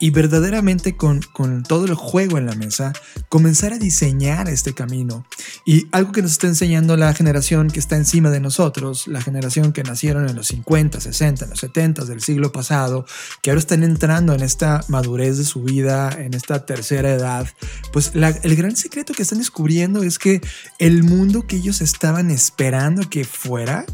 y 0.02 0.10
verdaderamente 0.10 0.96
con, 0.96 1.20
con 1.32 1.62
todo 1.62 1.84
el 1.84 1.94
juego 1.94 2.36
en 2.36 2.46
la 2.46 2.56
mesa 2.56 2.92
comenzar 3.28 3.72
a 3.72 3.78
diseñar 3.78 4.48
este 4.48 4.74
camino. 4.74 5.24
Y 5.64 5.86
algo 5.92 6.10
que 6.10 6.22
nos 6.22 6.32
está 6.32 6.48
enseñando 6.48 6.96
la 6.96 7.14
generación 7.14 7.70
que 7.70 7.78
está 7.78 7.94
encima 7.94 8.28
de 8.30 8.40
nosotros, 8.40 9.06
la 9.06 9.22
generación 9.22 9.72
que 9.72 9.84
nacieron 9.84 10.28
en 10.28 10.34
los 10.34 10.48
50, 10.48 11.00
60, 11.00 11.44
en 11.44 11.50
los 11.50 11.60
70 11.60 12.04
del 12.04 12.20
siglo 12.20 12.50
pasado, 12.50 13.06
que 13.42 13.50
ahora 13.50 13.60
están 13.60 13.84
entrando 13.84 14.34
en 14.34 14.42
esta 14.42 14.84
madurez 14.88 15.38
de 15.38 15.44
su 15.44 15.62
vida, 15.62 16.10
en 16.18 16.34
esta 16.34 16.66
tercera 16.66 17.12
edad, 17.12 17.46
pues 17.92 18.10
el 18.14 18.56
gran 18.56 18.74
secreto 18.74 19.14
que 19.14 19.22
están 19.22 19.38
descubriendo 19.38 20.02
es 20.02 20.18
que 20.18 20.40
el 20.80 21.04
mundo 21.04 21.46
que 21.46 21.58
ellos 21.58 21.80
estaban 21.80 22.32
esperando 22.32 23.08
que 23.08 23.22
fuera, 23.24 23.86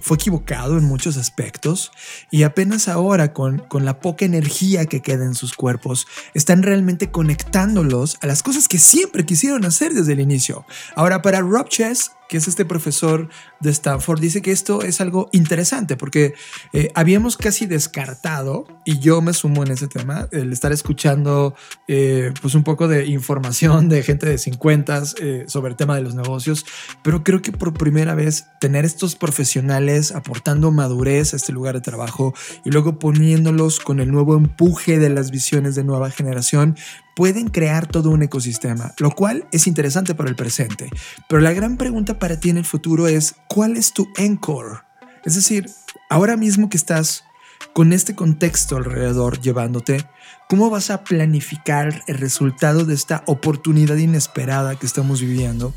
fue 0.00 0.16
equivocado 0.16 0.78
en 0.78 0.84
muchos 0.84 1.16
aspectos 1.16 1.92
y 2.30 2.44
apenas 2.44 2.88
ahora 2.88 3.32
con, 3.32 3.58
con 3.58 3.84
la 3.84 4.00
poca 4.00 4.24
energía 4.24 4.86
que 4.86 5.00
queda 5.00 5.24
en 5.24 5.34
sus 5.34 5.54
cuerpos 5.54 6.06
están 6.34 6.62
realmente 6.62 7.10
conectándolos 7.10 8.18
a 8.20 8.26
las 8.26 8.42
cosas 8.42 8.68
que 8.68 8.78
siempre 8.78 9.24
quisieron 9.24 9.64
hacer 9.64 9.92
desde 9.92 10.12
el 10.12 10.20
inicio. 10.20 10.64
Ahora 10.96 11.22
para 11.22 11.40
Rob 11.40 11.68
Chess, 11.68 12.12
que 12.32 12.38
es 12.38 12.48
este 12.48 12.64
profesor 12.64 13.28
de 13.60 13.70
Stanford, 13.70 14.18
dice 14.18 14.40
que 14.40 14.52
esto 14.52 14.80
es 14.80 15.02
algo 15.02 15.28
interesante 15.32 15.98
porque 15.98 16.32
eh, 16.72 16.90
habíamos 16.94 17.36
casi 17.36 17.66
descartado, 17.66 18.66
y 18.86 19.00
yo 19.00 19.20
me 19.20 19.34
sumo 19.34 19.62
en 19.62 19.70
ese 19.70 19.86
tema, 19.86 20.28
el 20.32 20.50
estar 20.50 20.72
escuchando 20.72 21.54
eh, 21.88 22.32
pues 22.40 22.54
un 22.54 22.64
poco 22.64 22.88
de 22.88 23.04
información 23.04 23.90
de 23.90 24.02
gente 24.02 24.26
de 24.26 24.38
50 24.38 25.02
eh, 25.20 25.44
sobre 25.46 25.72
el 25.72 25.76
tema 25.76 25.94
de 25.94 26.00
los 26.00 26.14
negocios, 26.14 26.64
pero 27.02 27.22
creo 27.22 27.42
que 27.42 27.52
por 27.52 27.74
primera 27.74 28.14
vez 28.14 28.46
tener 28.62 28.86
estos 28.86 29.14
profesionales 29.14 30.10
aportando 30.10 30.70
madurez 30.70 31.34
a 31.34 31.36
este 31.36 31.52
lugar 31.52 31.74
de 31.74 31.82
trabajo 31.82 32.32
y 32.64 32.70
luego 32.70 32.98
poniéndolos 32.98 33.78
con 33.78 34.00
el 34.00 34.10
nuevo 34.10 34.38
empuje 34.38 34.98
de 34.98 35.10
las 35.10 35.30
visiones 35.30 35.74
de 35.74 35.84
nueva 35.84 36.10
generación, 36.10 36.76
pueden 37.14 37.48
crear 37.48 37.86
todo 37.86 38.10
un 38.10 38.22
ecosistema, 38.22 38.94
lo 38.98 39.10
cual 39.10 39.46
es 39.52 39.66
interesante 39.66 40.14
para 40.14 40.28
el 40.28 40.36
presente. 40.36 40.88
Pero 41.28 41.40
la 41.40 41.52
gran 41.52 41.76
pregunta 41.76 42.18
para 42.18 42.40
ti 42.40 42.50
en 42.50 42.58
el 42.58 42.64
futuro 42.64 43.06
es, 43.06 43.34
¿cuál 43.48 43.76
es 43.76 43.92
tu 43.92 44.08
encore? 44.16 44.80
Es 45.24 45.34
decir, 45.34 45.70
ahora 46.08 46.36
mismo 46.36 46.68
que 46.68 46.76
estás 46.76 47.24
con 47.72 47.92
este 47.92 48.14
contexto 48.14 48.76
alrededor 48.76 49.40
llevándote, 49.40 50.04
¿cómo 50.48 50.68
vas 50.68 50.90
a 50.90 51.04
planificar 51.04 52.02
el 52.06 52.18
resultado 52.18 52.84
de 52.84 52.94
esta 52.94 53.22
oportunidad 53.26 53.96
inesperada 53.96 54.76
que 54.76 54.86
estamos 54.86 55.20
viviendo? 55.20 55.72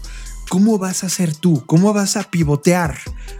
¿Cómo 0.50 0.78
vas 0.78 1.04
a 1.04 1.10
ser 1.10 1.36
tú? 1.36 1.66
¿Cómo 1.66 1.94
vas 1.94 2.18
a 2.18 2.24
pivotear? 2.24 2.98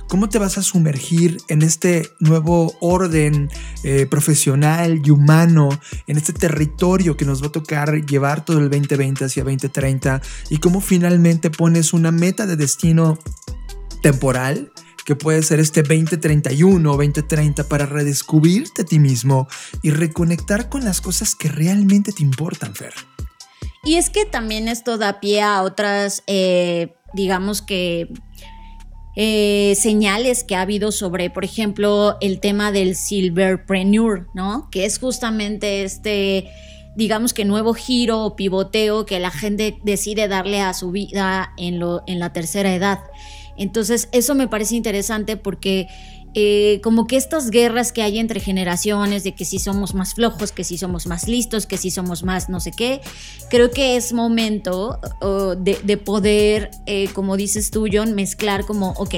¿Cómo 0.08 0.28
te 0.28 0.40
vas 0.40 0.58
a 0.58 0.64
sumergir 0.64 1.38
en 1.48 1.62
este 1.62 2.10
nuevo 2.20 2.74
orden 2.82 3.50
eh, 3.84 4.08
profesional 4.08 5.02
y 5.04 5.12
humano, 5.12 5.70
en 6.08 6.18
este 6.18 6.34
territorio 6.34 7.16
que 7.16 7.26
nos 7.26 7.44
va 7.44 7.48
a 7.48 7.52
tocar 7.52 8.06
llevar 8.06 8.44
todo 8.44 8.60
el 8.60 8.70
2020 8.70 9.26
hacia 9.26 9.44
2030? 9.44 10.22
¿Y 10.50 10.58
cómo 10.58 10.82
finalmente 10.82 11.50
pones 11.50 11.94
una 11.94 12.12
meta 12.12 12.46
de 12.46 12.56
destino 12.56 13.20
temporal? 14.02 14.72
que 15.06 15.16
puede 15.16 15.44
ser 15.44 15.60
este 15.60 15.84
2031 15.84 16.92
o 16.92 16.98
2030 16.98 17.70
para 17.70 17.86
redescubrirte 17.86 18.82
a 18.82 18.86
ti 18.86 18.98
mismo 18.98 19.48
y 19.84 19.92
reconectar 19.92 20.68
con 20.68 20.84
las 20.84 21.00
cosas 21.00 21.36
que 21.36 21.48
realmente 21.48 22.12
te 22.12 22.24
importan, 22.24 22.74
Fer. 22.74 22.96
Y 23.86 23.96
es 23.96 24.10
que 24.10 24.26
también 24.26 24.68
esto 24.68 24.98
da 24.98 25.20
pie 25.20 25.42
a 25.42 25.62
otras, 25.62 26.24
eh, 26.28 26.96
digamos 27.14 27.62
que, 27.62 28.10
eh, 29.16 29.76
señales 29.80 30.44
que 30.44 30.56
ha 30.56 30.62
habido 30.62 30.92
sobre, 30.92 31.30
por 31.30 31.46
ejemplo, 31.46 32.18
el 32.20 32.42
tema 32.42 32.74
del 32.74 32.96
silverpreneur, 32.96 34.28
¿no? 34.34 34.68
Que 34.72 34.86
es 34.86 35.00
justamente 35.00 35.84
este, 35.84 36.50
digamos 36.96 37.34
que 37.34 37.46
nuevo 37.46 37.74
giro 37.74 38.24
o 38.24 38.36
pivoteo 38.36 39.06
que 39.06 39.20
la 39.20 39.32
gente 39.32 39.78
decide 39.84 40.28
darle 40.28 40.62
a 40.62 40.74
su 40.74 40.92
vida 40.92 41.54
en, 41.58 41.80
la 41.80 42.34
tercera 42.34 42.74
edad. 42.74 43.00
Entonces, 43.58 44.10
eso 44.12 44.36
me 44.36 44.48
parece 44.48 44.76
interesante 44.76 45.38
porque 45.38 45.88
eh, 46.36 46.82
como 46.84 47.08
que 47.08 47.16
estas 47.16 47.50
guerras 47.50 47.92
que 47.92 48.02
hay 48.02 48.20
entre 48.20 48.40
generaciones, 48.40 49.24
de 49.24 49.34
que 49.34 49.46
si 49.46 49.58
somos 49.58 49.94
más 49.94 50.14
flojos, 50.14 50.52
que 50.52 50.64
si 50.64 50.78
somos 50.78 51.08
más 51.08 51.28
listos, 51.28 51.66
que 51.66 51.78
si 51.78 51.90
somos 51.90 52.24
más 52.24 52.50
no 52.50 52.60
sé 52.60 52.72
qué, 52.72 53.02
creo 53.50 53.72
que 53.72 53.96
es 53.96 54.14
momento 54.14 55.00
de, 55.58 55.98
poder, 55.98 56.72
eh, 56.86 57.08
como 57.14 57.38
dices 57.38 57.72
tú, 57.72 57.88
John, 57.92 58.14
mezclar 58.16 58.66
como, 58.66 58.92
ok, 58.92 59.16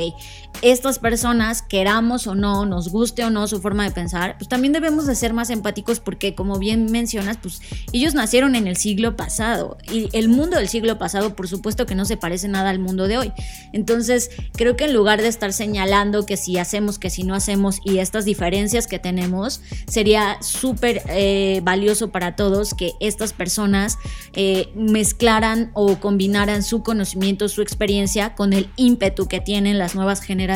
estas 0.62 0.98
personas, 0.98 1.62
queramos 1.62 2.26
o 2.26 2.34
no, 2.34 2.66
nos 2.66 2.90
guste 2.90 3.24
o 3.24 3.30
no 3.30 3.48
su 3.48 3.62
forma 3.62 3.84
de 3.84 3.92
pensar, 3.92 4.38
pues 4.38 4.50
también 4.50 4.74
debemos 4.74 5.06
de 5.06 5.16
ser 5.16 5.34
más 5.34 5.50
empáticos 5.50 6.00
porque, 6.00 6.34
como 6.34 6.58
bien 6.58 6.92
mencionas, 6.92 7.38
pues 7.38 7.62
ellos 7.92 8.16
nacieron 8.16 8.56
en 8.56 8.68
el 8.68 8.76
siglo 8.76 9.16
pasado 9.16 9.78
y 9.92 10.10
el 10.14 10.30
mundo 10.30 10.58
del 10.58 10.68
siglo 10.68 10.98
pasado, 10.98 11.36
por 11.36 11.48
supuesto 11.48 11.86
que 11.86 11.96
no 11.96 12.06
se 12.06 12.18
parece 12.18 12.48
nada 12.48 12.70
al 12.70 12.80
mundo 12.80 13.08
de 13.08 13.18
hoy. 13.18 13.32
Entonces, 13.72 14.32
creo 14.54 14.76
que 14.76 14.86
en 14.86 14.94
lugar 14.94 15.22
de 15.22 15.28
estar 15.28 15.54
señalando 15.54 16.26
que 16.26 16.38
si 16.38 16.58
hacemos, 16.58 16.98
que 16.98 17.10
si 17.10 17.24
no 17.24 17.36
hacemos 17.36 17.80
y 17.84 18.00
estas 18.00 18.26
diferencias 18.26 18.88
que 18.88 18.98
tenemos, 19.00 19.62
sería 19.88 20.38
súper 20.42 21.04
eh, 21.10 21.62
valioso 21.64 22.10
para 22.10 22.36
todos 22.36 22.74
que 22.74 22.94
estas 23.00 23.34
personas 23.34 23.98
eh, 24.34 24.70
mezclaran 24.76 25.70
o 25.74 26.00
combinaran 26.00 26.64
su 26.64 26.82
conocimiento, 26.82 27.48
su 27.48 27.62
experiencia 27.62 28.34
con 28.34 28.54
el 28.54 28.70
ímpetu 28.76 29.28
que 29.28 29.40
tienen 29.40 29.78
las 29.78 29.94
nuevas 29.94 30.22
generaciones 30.22 30.47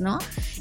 ¿no? 0.00 0.18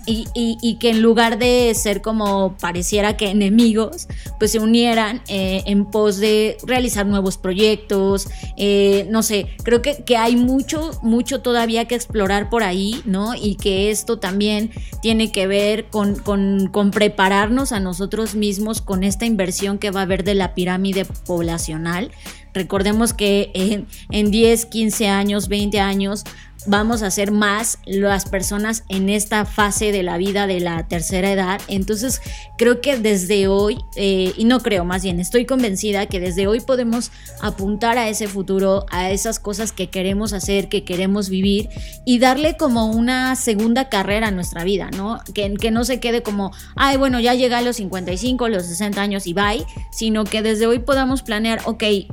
Y, 0.07 0.77
que 0.79 0.89
en 0.91 1.01
lugar 1.01 1.39
de 1.39 1.73
ser 1.73 2.01
como 2.01 2.55
pareciera 2.57 3.17
que 3.17 3.29
enemigos, 3.29 4.07
pues 4.37 4.51
se 4.51 4.59
unieran 4.59 5.21
eh, 5.27 5.63
en 5.65 5.85
pos 5.85 6.17
de 6.17 6.57
realizar 6.65 7.05
nuevos 7.05 7.37
proyectos, 7.37 8.27
eh, 8.57 9.07
no 9.09 9.23
sé, 9.23 9.47
creo 9.63 9.81
que, 9.81 10.03
que 10.03 10.17
hay 10.17 10.35
mucho, 10.35 10.91
mucho 11.01 11.41
todavía 11.41 11.85
que 11.85 11.95
explorar 11.95 12.49
por 12.49 12.63
ahí, 12.63 13.01
¿no? 13.05 13.33
Y 13.35 13.55
que 13.55 13.89
esto 13.89 14.19
también 14.19 14.71
tiene 15.01 15.31
que 15.31 15.47
ver 15.47 15.85
con, 15.85 16.15
con, 16.15 16.91
prepararnos 16.91 17.71
a 17.71 17.79
nosotros 17.79 18.35
mismos 18.35 18.81
con 18.81 19.03
esta 19.03 19.25
inversión 19.25 19.77
que 19.77 19.91
va 19.91 20.01
a 20.01 20.03
haber 20.03 20.23
de 20.23 20.35
la 20.35 20.53
pirámide 20.53 21.05
poblacional. 21.25 22.11
Recordemos 22.55 23.13
que 23.13 23.51
en, 23.53 23.85
en 24.09 24.31
10, 24.31 24.65
15 24.65 25.07
años, 25.09 25.47
20 25.49 25.79
años, 25.79 26.23
vamos 26.67 27.03
a 27.03 27.11
ser 27.11 27.31
más 27.31 27.79
las 27.85 28.25
personas 28.25 28.83
en 28.89 29.09
esta 29.09 29.45
fase 29.45 29.91
de 29.91 30.03
la 30.03 30.17
vida 30.17 30.47
de 30.47 30.59
la 30.59 30.87
tercera 30.87 31.31
edad. 31.31 31.61
Entonces 31.67 32.21
creo 32.57 32.81
que 32.81 32.97
desde 32.97 33.47
hoy, 33.47 33.77
eh, 33.95 34.33
y 34.37 34.45
no 34.45 34.61
creo 34.61 34.85
más 34.85 35.03
bien, 35.03 35.19
estoy 35.19 35.45
convencida 35.45 36.07
que 36.07 36.19
desde 36.19 36.47
hoy 36.47 36.59
podemos 36.61 37.11
apuntar 37.41 37.97
a 37.97 38.09
ese 38.09 38.27
futuro, 38.27 38.85
a 38.89 39.11
esas 39.11 39.39
cosas 39.39 39.71
que 39.71 39.89
queremos 39.89 40.33
hacer, 40.33 40.69
que 40.69 40.83
queremos 40.83 41.29
vivir 41.29 41.69
y 42.05 42.19
darle 42.19 42.57
como 42.57 42.87
una 42.87 43.35
segunda 43.35 43.89
carrera 43.89 44.27
a 44.27 44.31
nuestra 44.31 44.63
vida, 44.63 44.89
¿no? 44.91 45.19
Que, 45.33 45.53
que 45.55 45.71
no 45.71 45.85
se 45.85 45.99
quede 45.99 46.23
como, 46.23 46.51
ay, 46.75 46.97
bueno, 46.97 47.19
ya 47.19 47.33
llega 47.33 47.59
a 47.59 47.61
los 47.61 47.77
55, 47.77 48.49
los 48.49 48.65
60 48.65 49.01
años 49.01 49.27
y 49.27 49.33
bye, 49.33 49.65
sino 49.91 50.23
que 50.23 50.41
desde 50.41 50.67
hoy 50.67 50.79
podamos 50.79 51.21
planear, 51.21 51.61
ok, 51.65 51.83
eh, 51.83 52.07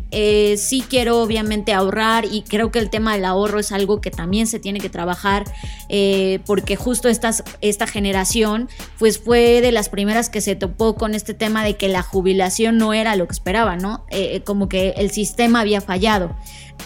sí 0.56 0.84
quiero 0.88 1.20
obviamente 1.20 1.72
ahorrar 1.72 2.24
y 2.24 2.42
creo 2.42 2.70
que 2.70 2.78
el 2.78 2.90
tema 2.90 3.14
del 3.14 3.24
ahorro 3.24 3.58
es 3.58 3.72
algo 3.72 4.00
que 4.00 4.10
también 4.10 4.46
se 4.46 4.58
tiene 4.58 4.80
que 4.80 4.88
trabajar 4.88 5.44
eh, 5.88 6.40
porque 6.46 6.76
justo 6.76 7.08
esta 7.08 7.86
generación 7.86 8.68
pues 8.98 9.18
fue 9.18 9.60
de 9.60 9.72
las 9.72 9.88
primeras 9.88 10.28
que 10.28 10.40
se 10.40 10.56
topó 10.56 10.94
con 10.94 11.14
este 11.14 11.34
tema 11.34 11.64
de 11.64 11.76
que 11.76 11.88
la 11.88 12.02
jubilación 12.02 12.78
no 12.78 12.94
era 12.94 13.16
lo 13.16 13.26
que 13.26 13.32
esperaba, 13.32 13.76
¿no? 13.76 14.04
Eh, 14.10 14.42
como 14.44 14.68
que 14.68 14.90
el 14.96 15.10
sistema 15.10 15.60
había 15.60 15.80
fallado. 15.80 16.34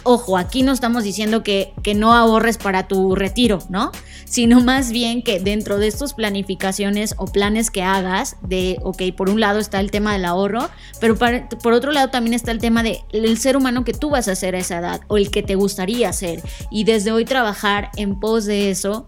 Ojo, 0.03 0.37
aquí 0.37 0.63
no 0.63 0.73
estamos 0.73 1.05
diciendo 1.05 1.43
que, 1.43 1.73
que 1.83 1.95
no 1.95 2.15
ahorres 2.15 2.59
para 2.59 2.87
tu 2.87 3.15
retiro, 3.15 3.59
¿no? 3.69 3.91
Sino 4.27 4.61
más 4.61 4.91
bien 4.91 5.23
que 5.23 5.41
dentro 5.41 5.79
de 5.79 5.87
estas 5.87 6.13
planificaciones 6.13 7.15
o 7.17 7.27
planes 7.27 7.71
que 7.71 7.83
hagas, 7.83 8.37
de, 8.43 8.77
ok, 8.83 9.03
por 9.17 9.31
un 9.31 9.41
lado 9.41 9.59
está 9.59 9.81
el 9.81 9.91
tema 9.91 10.13
del 10.13 10.25
ahorro, 10.25 10.69
pero 11.01 11.17
por 11.17 11.73
otro 11.73 11.93
lado 11.93 12.09
también 12.11 12.35
está 12.35 12.51
el 12.51 12.59
tema 12.59 12.83
del 12.83 12.99
el 13.13 13.39
ser 13.39 13.57
humano 13.57 13.85
que 13.85 13.93
tú 13.93 14.11
vas 14.11 14.29
a 14.29 14.35
ser 14.35 14.55
a 14.55 14.59
esa 14.59 14.79
edad 14.79 15.01
o 15.09 15.17
el 15.17 15.31
que 15.31 15.43
te 15.43 15.55
gustaría 15.55 16.13
ser. 16.13 16.43
Y 16.71 16.85
desde 16.85 17.13
hoy 17.13 17.25
trabajar 17.25 17.91
en 17.97 18.19
pos 18.19 18.45
de 18.45 18.71
eso 18.71 19.07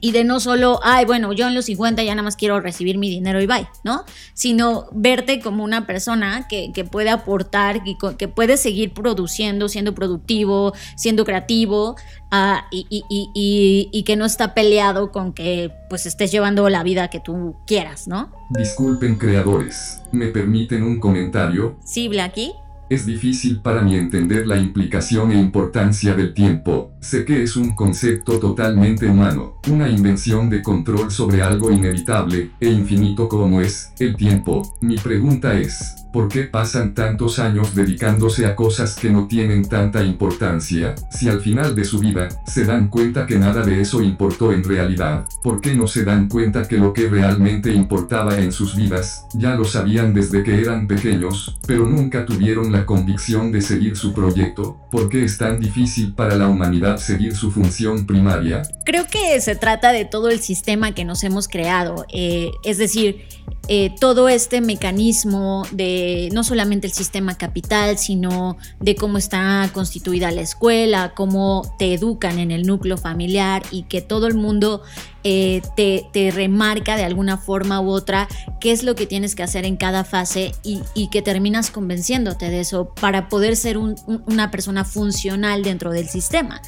y 0.00 0.12
de 0.12 0.24
no 0.24 0.40
solo, 0.40 0.80
ay, 0.82 1.04
bueno, 1.04 1.32
yo 1.32 1.48
en 1.48 1.54
los 1.54 1.66
50 1.66 2.02
ya 2.02 2.14
nada 2.14 2.22
más 2.22 2.36
quiero 2.36 2.60
recibir 2.60 2.98
mi 2.98 3.10
dinero 3.10 3.40
y 3.40 3.46
bye, 3.46 3.68
¿no? 3.84 4.04
Sino 4.34 4.88
verte 4.92 5.40
como 5.40 5.64
una 5.64 5.86
persona 5.86 6.46
que, 6.48 6.72
puede 6.90 7.10
aportar, 7.10 7.84
que, 7.84 7.96
que 8.16 8.28
puede 8.28 8.56
seguir 8.56 8.92
produciendo, 8.92 9.68
siendo 9.68 9.94
productivo, 9.94 10.72
siendo 10.96 11.24
creativo 11.24 11.96
ah, 12.30 12.66
y, 12.70 12.86
y, 13.08 14.02
que 14.04 14.16
no 14.16 14.24
está 14.24 14.54
peleado 14.54 15.12
con 15.12 15.32
que 15.32 15.70
pues 15.88 16.06
estés 16.06 16.32
llevando 16.32 16.68
la 16.68 16.82
vida 16.82 17.08
que 17.08 17.20
tú 17.20 17.56
quieras, 17.66 18.08
¿no? 18.08 18.32
Disculpen 18.50 19.16
creadores, 19.16 20.00
¿me 20.10 20.28
permiten 20.28 20.82
un 20.82 20.98
comentario? 20.98 21.76
Sí, 21.84 22.08
Blacky. 22.08 22.52
Es 22.90 23.06
difícil 23.06 23.60
para 23.60 23.82
mí 23.82 23.94
entender 23.94 24.48
la 24.48 24.58
implicación 24.58 25.30
e 25.30 25.38
importancia 25.38 26.12
del 26.14 26.34
tiempo. 26.34 26.90
Sé 26.98 27.24
que 27.24 27.40
es 27.44 27.54
un 27.54 27.76
concepto 27.76 28.40
totalmente 28.40 29.06
humano, 29.06 29.60
una 29.70 29.88
invención 29.88 30.50
de 30.50 30.60
control 30.60 31.12
sobre 31.12 31.40
algo 31.40 31.70
inevitable 31.70 32.50
e 32.58 32.68
infinito 32.68 33.28
como 33.28 33.60
es 33.60 33.92
el 34.00 34.16
tiempo. 34.16 34.62
Mi 34.80 34.96
pregunta 34.96 35.56
es, 35.56 35.99
¿Por 36.12 36.28
qué 36.28 36.42
pasan 36.42 36.94
tantos 36.94 37.38
años 37.38 37.74
dedicándose 37.74 38.44
a 38.44 38.56
cosas 38.56 38.96
que 38.96 39.10
no 39.10 39.28
tienen 39.28 39.68
tanta 39.68 40.02
importancia, 40.02 40.96
si 41.10 41.28
al 41.28 41.40
final 41.40 41.76
de 41.76 41.84
su 41.84 42.00
vida, 42.00 42.28
se 42.46 42.64
dan 42.64 42.88
cuenta 42.88 43.26
que 43.26 43.38
nada 43.38 43.62
de 43.62 43.80
eso 43.80 44.02
importó 44.02 44.52
en 44.52 44.64
realidad? 44.64 45.26
¿Por 45.42 45.60
qué 45.60 45.74
no 45.74 45.86
se 45.86 46.04
dan 46.04 46.28
cuenta 46.28 46.66
que 46.66 46.78
lo 46.78 46.92
que 46.92 47.08
realmente 47.08 47.72
importaba 47.72 48.38
en 48.38 48.50
sus 48.50 48.74
vidas, 48.74 49.26
ya 49.34 49.54
lo 49.54 49.64
sabían 49.64 50.12
desde 50.12 50.42
que 50.42 50.60
eran 50.60 50.88
pequeños, 50.88 51.58
pero 51.66 51.86
nunca 51.86 52.26
tuvieron 52.26 52.72
la 52.72 52.86
convicción 52.86 53.52
de 53.52 53.60
seguir 53.60 53.96
su 53.96 54.12
proyecto? 54.12 54.80
¿Por 54.90 55.08
qué 55.08 55.24
es 55.24 55.38
tan 55.38 55.60
difícil 55.60 56.14
para 56.14 56.34
la 56.34 56.48
humanidad 56.48 56.96
seguir 56.96 57.36
su 57.36 57.52
función 57.52 58.06
primaria? 58.06 58.62
Creo 58.84 59.06
que 59.06 59.40
se 59.40 59.54
trata 59.54 59.92
de 59.92 60.04
todo 60.04 60.28
el 60.28 60.40
sistema 60.40 60.92
que 60.92 61.04
nos 61.04 61.22
hemos 61.22 61.46
creado, 61.46 62.04
eh, 62.12 62.50
es 62.64 62.78
decir, 62.78 63.26
eh, 63.68 63.94
todo 64.00 64.28
este 64.28 64.60
mecanismo 64.60 65.64
de 65.70 66.28
no 66.32 66.42
solamente 66.42 66.86
el 66.86 66.92
sistema 66.92 67.36
capital, 67.36 67.98
sino 67.98 68.56
de 68.80 68.96
cómo 68.96 69.18
está 69.18 69.70
constituida 69.72 70.30
la 70.30 70.40
escuela, 70.40 71.12
cómo 71.14 71.74
te 71.78 71.94
educan 71.94 72.38
en 72.38 72.50
el 72.50 72.66
núcleo 72.66 72.96
familiar 72.96 73.62
y 73.70 73.84
que 73.84 74.00
todo 74.00 74.26
el 74.26 74.34
mundo 74.34 74.82
eh, 75.22 75.60
te, 75.76 76.30
remarca 76.30 76.96
de 76.96 77.04
alguna 77.04 77.36
forma 77.36 77.80
u 77.80 77.90
otra 77.90 78.28
qué 78.60 78.72
es 78.72 78.82
lo 78.82 78.94
que 78.94 79.06
tienes 79.06 79.34
que 79.34 79.42
hacer 79.42 79.64
en 79.64 79.76
cada 79.76 80.04
fase 80.04 80.52
y, 80.62 80.80
que 81.10 81.22
terminas 81.22 81.70
convenciéndote 81.70 82.50
de 82.50 82.60
eso 82.60 82.94
para 82.94 83.28
poder 83.28 83.56
ser 83.56 83.76
una 83.78 84.50
persona 84.50 84.84
funcional 84.84 85.62
dentro 85.62 85.90
del 85.90 86.08
sistema. 86.08 86.62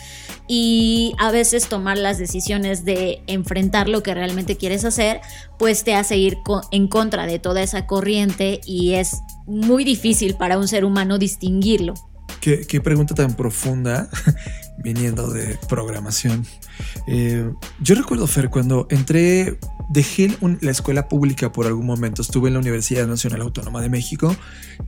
Y 0.49 1.15
a 1.19 1.31
veces 1.31 1.69
tomar 1.69 1.97
las 1.97 2.19
decisiones 2.19 2.85
de 2.85 3.23
enfrentar 3.27 3.89
lo 3.89 4.03
que 4.03 4.13
realmente 4.15 4.57
quieres 4.57 4.85
hacer, 4.85 5.21
pues 5.59 5.85
te 5.85 5.95
hace 5.95 6.17
ir 6.17 6.39
en 6.73 6.89
contra 6.89 7.27
de 7.27 7.39
toda 7.39 7.63
esa 7.63 7.87
corriente 7.87 8.61
y 8.67 8.95
es 8.95 9.19
muy 9.47 9.85
difícil 9.85 10.35
para 10.35 10.59
un 10.59 10.69
ser 10.69 10.85
humano 10.85 11.19
distinguirlo. 11.19 11.95
Qué, 12.41 12.67
qué 12.67 12.81
pregunta 12.81 13.15
tan 13.15 13.35
profunda 13.35 14.11
viniendo 14.79 15.31
de 15.31 15.59
programación. 15.69 16.45
Eh, 17.07 17.51
yo 17.81 17.95
recuerdo, 17.95 18.27
Fer, 18.27 18.51
cuando 18.51 18.87
entré, 18.91 19.59
dejé 19.91 20.37
la 20.61 20.71
escuela 20.71 21.09
pública 21.09 21.53
por 21.53 21.67
algún 21.67 21.87
momento, 21.87 22.23
estuve 22.23 22.49
en 22.49 22.55
la 22.55 22.61
Universidad 22.61 23.07
Nacional 23.07 23.43
Autónoma 23.43 23.81
de 23.81 23.89
México 23.89 24.35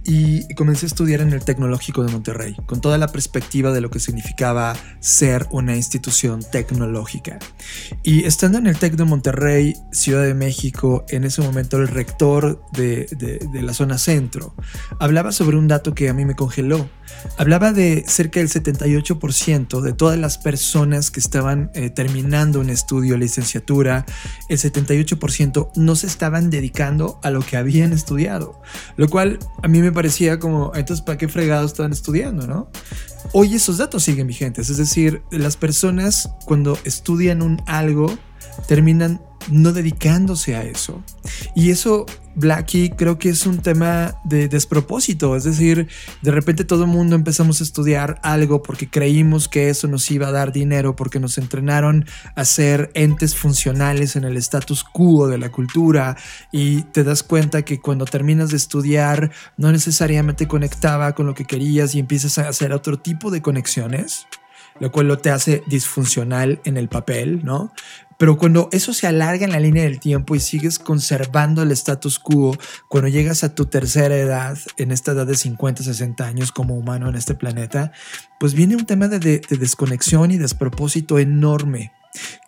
y 0.04 0.52
comencé 0.54 0.86
a 0.86 0.88
estudiar 0.88 1.20
en 1.20 1.32
el 1.32 1.44
Tecnológico 1.44 2.04
de 2.04 2.12
Monterrey, 2.12 2.56
con 2.66 2.80
toda 2.80 2.98
la 2.98 3.08
perspectiva 3.08 3.72
de 3.72 3.80
lo 3.80 3.90
que 3.90 4.00
significaba 4.00 4.74
ser 5.00 5.46
una 5.50 5.76
institución 5.76 6.44
tecnológica. 6.50 7.38
Y 8.02 8.24
estando 8.24 8.58
en 8.58 8.66
el 8.66 8.78
TEC 8.78 8.94
de 8.96 9.04
Monterrey, 9.04 9.74
Ciudad 9.92 10.24
de 10.24 10.34
México, 10.34 11.04
en 11.08 11.24
ese 11.24 11.42
momento 11.42 11.76
el 11.76 11.88
rector 11.88 12.62
de, 12.72 13.06
de 13.52 13.62
la 13.62 13.74
zona 13.74 13.98
centro 13.98 14.54
hablaba 14.98 15.32
sobre 15.32 15.56
un 15.56 15.68
dato 15.68 15.94
que 15.94 16.08
a 16.08 16.14
mí 16.14 16.24
me 16.24 16.34
congeló. 16.34 16.88
Hablaba 17.36 17.72
de 17.72 18.04
cerca 18.06 18.40
del 18.40 18.48
78% 18.48 19.80
de 19.80 19.92
todas 19.92 20.18
las 20.18 20.38
personas 20.38 21.10
que 21.10 21.20
estaban 21.20 21.70
eh, 21.74 21.83
terminando 21.90 22.60
un 22.60 22.70
estudio, 22.70 23.16
licenciatura, 23.16 24.06
el 24.48 24.58
78% 24.58 25.70
no 25.76 25.96
se 25.96 26.06
estaban 26.06 26.50
dedicando 26.50 27.18
a 27.22 27.30
lo 27.30 27.40
que 27.40 27.56
habían 27.56 27.92
estudiado. 27.92 28.60
Lo 28.96 29.08
cual 29.08 29.38
a 29.62 29.68
mí 29.68 29.80
me 29.80 29.92
parecía 29.92 30.38
como, 30.38 30.72
entonces, 30.74 31.04
¿para 31.04 31.18
qué 31.18 31.28
fregados 31.28 31.72
estaban 31.72 31.92
estudiando, 31.92 32.46
no? 32.46 32.70
Hoy 33.32 33.54
esos 33.54 33.78
datos 33.78 34.04
siguen 34.04 34.26
vigentes, 34.26 34.70
es 34.70 34.76
decir, 34.76 35.22
las 35.30 35.56
personas 35.56 36.30
cuando 36.44 36.78
estudian 36.84 37.42
un 37.42 37.62
algo 37.66 38.16
terminan 38.68 39.20
no 39.50 39.72
dedicándose 39.72 40.56
a 40.56 40.62
eso. 40.62 41.02
Y 41.54 41.70
eso, 41.70 42.06
Blackie, 42.34 42.90
creo 42.90 43.18
que 43.18 43.30
es 43.30 43.46
un 43.46 43.58
tema 43.58 44.20
de 44.24 44.48
despropósito. 44.48 45.36
Es 45.36 45.44
decir, 45.44 45.88
de 46.22 46.30
repente 46.30 46.64
todo 46.64 46.84
el 46.84 46.90
mundo 46.90 47.16
empezamos 47.16 47.60
a 47.60 47.64
estudiar 47.64 48.20
algo 48.22 48.62
porque 48.62 48.88
creímos 48.88 49.48
que 49.48 49.68
eso 49.68 49.88
nos 49.88 50.10
iba 50.10 50.28
a 50.28 50.32
dar 50.32 50.52
dinero, 50.52 50.96
porque 50.96 51.20
nos 51.20 51.38
entrenaron 51.38 52.06
a 52.34 52.44
ser 52.44 52.90
entes 52.94 53.34
funcionales 53.34 54.16
en 54.16 54.24
el 54.24 54.36
status 54.36 54.84
quo 54.84 55.28
de 55.28 55.38
la 55.38 55.50
cultura. 55.50 56.16
Y 56.52 56.82
te 56.82 57.04
das 57.04 57.22
cuenta 57.22 57.62
que 57.62 57.80
cuando 57.80 58.04
terminas 58.04 58.50
de 58.50 58.56
estudiar 58.56 59.30
no 59.56 59.72
necesariamente 59.72 60.48
conectaba 60.48 61.14
con 61.14 61.26
lo 61.26 61.34
que 61.34 61.44
querías 61.44 61.94
y 61.94 61.98
empiezas 61.98 62.38
a 62.38 62.48
hacer 62.48 62.72
otro 62.72 62.98
tipo 62.98 63.30
de 63.30 63.42
conexiones 63.42 64.26
lo 64.80 64.90
cual 64.90 65.08
lo 65.08 65.18
te 65.18 65.30
hace 65.30 65.62
disfuncional 65.66 66.60
en 66.64 66.76
el 66.76 66.88
papel, 66.88 67.44
¿no? 67.44 67.72
Pero 68.18 68.37
cuando 68.37 68.68
eso 68.73 68.92
se 68.92 69.06
alarga 69.06 69.44
en 69.44 69.52
la 69.52 69.61
línea 69.61 69.85
del 69.85 70.00
tiempo 70.00 70.35
y 70.35 70.40
sigues 70.40 70.78
conservando 70.78 71.62
el 71.62 71.73
status 71.73 72.18
quo, 72.18 72.56
cuando 72.88 73.09
llegas 73.09 73.44
a 73.44 73.54
tu 73.54 73.66
tercera 73.66 74.16
edad, 74.16 74.59
en 74.76 74.92
esta 74.92 75.12
edad 75.12 75.26
de 75.26 75.37
50, 75.37 75.83
60 75.83 76.25
años 76.25 76.52
como 76.52 76.76
humano 76.76 77.09
en 77.09 77.16
este 77.16 77.35
planeta, 77.35 77.92
pues 78.38 78.54
viene 78.54 78.76
un 78.76 78.87
tema 78.87 79.09
de, 79.09 79.18
de 79.18 79.56
desconexión 79.56 80.30
y 80.30 80.38
despropósito 80.38 81.18
enorme. 81.18 81.92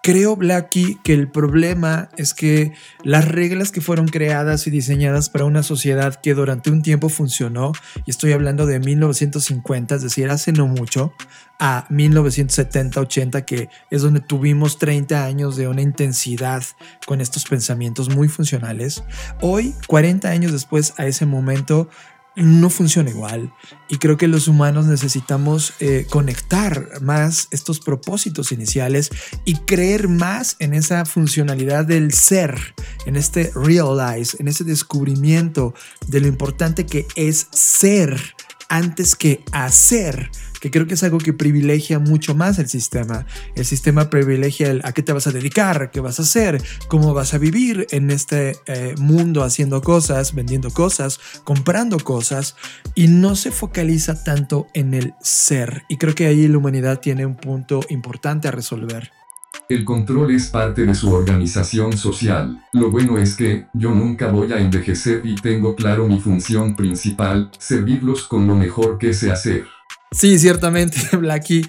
Creo, 0.03 0.37
Blacky, 0.37 1.01
que 1.03 1.13
el 1.15 1.29
problema 1.29 2.11
es 2.17 2.33
que 2.33 2.73
las 3.03 3.27
reglas 3.27 3.73
que 3.73 3.81
fueron 3.81 4.07
creadas 4.07 4.69
y 4.69 4.71
diseñadas 4.71 5.29
para 5.31 5.47
una 5.47 5.65
sociedad 5.65 6.21
que 6.21 6.35
durante 6.35 6.71
un 6.71 6.83
tiempo 6.83 7.09
funcionó, 7.09 7.73
y 8.05 8.11
estoy 8.11 8.33
hablando 8.33 8.67
de 8.67 8.79
1950, 8.79 9.97
es 9.97 10.03
decir, 10.03 10.31
hace 10.31 10.53
no 10.53 10.69
mucho, 10.69 11.13
a 11.59 11.89
1970-80, 11.89 13.45
que 13.45 13.69
es 13.91 14.03
donde 14.03 14.21
tuvimos 14.21 14.79
30 14.79 15.25
años 15.25 15.57
de 15.57 15.67
una 15.67 15.83
intensidad 15.83 16.63
con 17.07 17.21
estos 17.21 17.45
pensamientos 17.45 18.15
muy 18.15 18.29
funcionales, 18.29 19.03
hoy, 19.41 19.75
40 19.89 20.29
años 20.29 20.53
después 20.53 20.95
a 20.99 21.07
ese 21.07 21.27
momento, 21.27 21.89
no 22.37 22.71
funciona 22.71 23.11
igual. 23.11 23.53
Y 23.89 23.97
creo 23.97 24.17
que 24.17 24.29
los 24.29 24.47
humanos 24.47 24.87
necesitamos 24.87 25.73
eh, 25.81 26.07
conectar 26.11 27.01
más 27.01 27.49
estos 27.51 27.81
propósitos 27.81 28.53
iniciales 28.53 29.11
y 29.45 29.57
creer 29.61 30.09
más 30.09 30.57
en 30.59 30.75
esa 30.75 31.05
funcionalidad 31.07 31.87
del 31.87 32.13
ser, 32.13 32.75
en 33.07 33.17
este 33.17 33.51
realize, 33.55 34.37
en 34.39 34.49
ese 34.49 34.65
descubrimiento 34.65 35.75
de 36.07 36.21
lo 36.21 36.27
importante 36.27 36.87
que 36.87 37.07
es 37.17 37.49
ser 37.53 38.21
antes 38.69 39.15
que 39.15 39.43
hacer 39.53 40.31
que 40.67 40.73
creo 40.73 40.89
que 40.89 40.95
es 40.95 41.03
algo 41.05 41.19
que 41.19 41.33
privilegia 41.33 42.01
mucho 42.01 42.35
más 42.35 42.59
el 42.59 42.69
sistema. 42.69 43.25
El 43.55 43.65
sistema 43.65 44.11
privilegia 44.11 44.69
el 44.69 44.81
a 44.83 44.91
qué 44.91 45.01
te 45.01 45.13
vas 45.13 45.29
a 45.29 45.31
dedicar, 45.31 45.93
qué 45.93 46.01
vas 46.01 46.19
a 46.19 46.23
hacer, 46.23 46.61
cómo 46.89 47.15
vas 47.15 47.35
a 47.35 47.39
vivir 47.39 47.87
en 47.93 48.11
este 48.11 48.57
eh, 48.67 48.97
mundo 48.99 49.45
haciendo 49.45 49.81
cosas, 49.81 50.35
vendiendo 50.35 50.73
cosas, 50.73 51.21
comprando 51.45 51.99
cosas 52.01 52.57
y 52.97 53.07
no 53.07 53.37
se 53.37 53.53
focaliza 53.53 54.25
tanto 54.25 54.67
en 54.75 54.95
el 54.95 55.15
ser. 55.21 55.85
Y 55.89 55.99
creo 55.99 56.17
que 56.17 56.27
ahí 56.27 56.49
la 56.49 56.59
humanidad 56.59 56.99
tiene 56.99 57.25
un 57.25 57.37
punto 57.37 57.81
importante 57.89 58.49
a 58.49 58.51
resolver. 58.51 59.13
El 59.69 59.85
control 59.85 60.33
es 60.33 60.49
parte 60.49 60.85
de 60.85 60.95
su 60.97 61.13
organización 61.13 61.97
social. 61.97 62.61
Lo 62.73 62.91
bueno 62.91 63.19
es 63.19 63.37
que, 63.37 63.67
yo 63.73 63.95
nunca 63.95 64.33
voy 64.33 64.53
a 64.53 64.59
envejecer 64.59 65.23
y 65.25 65.37
tengo 65.37 65.77
claro 65.77 66.09
mi 66.09 66.19
función 66.19 66.75
principal, 66.75 67.51
servirlos 67.59 68.25
con 68.25 68.49
lo 68.49 68.57
mejor 68.57 68.99
que 68.99 69.15
sé 69.15 69.31
hacer. 69.31 69.76
Sí, 70.11 70.39
ciertamente, 70.39 70.99
Blacky. 71.17 71.67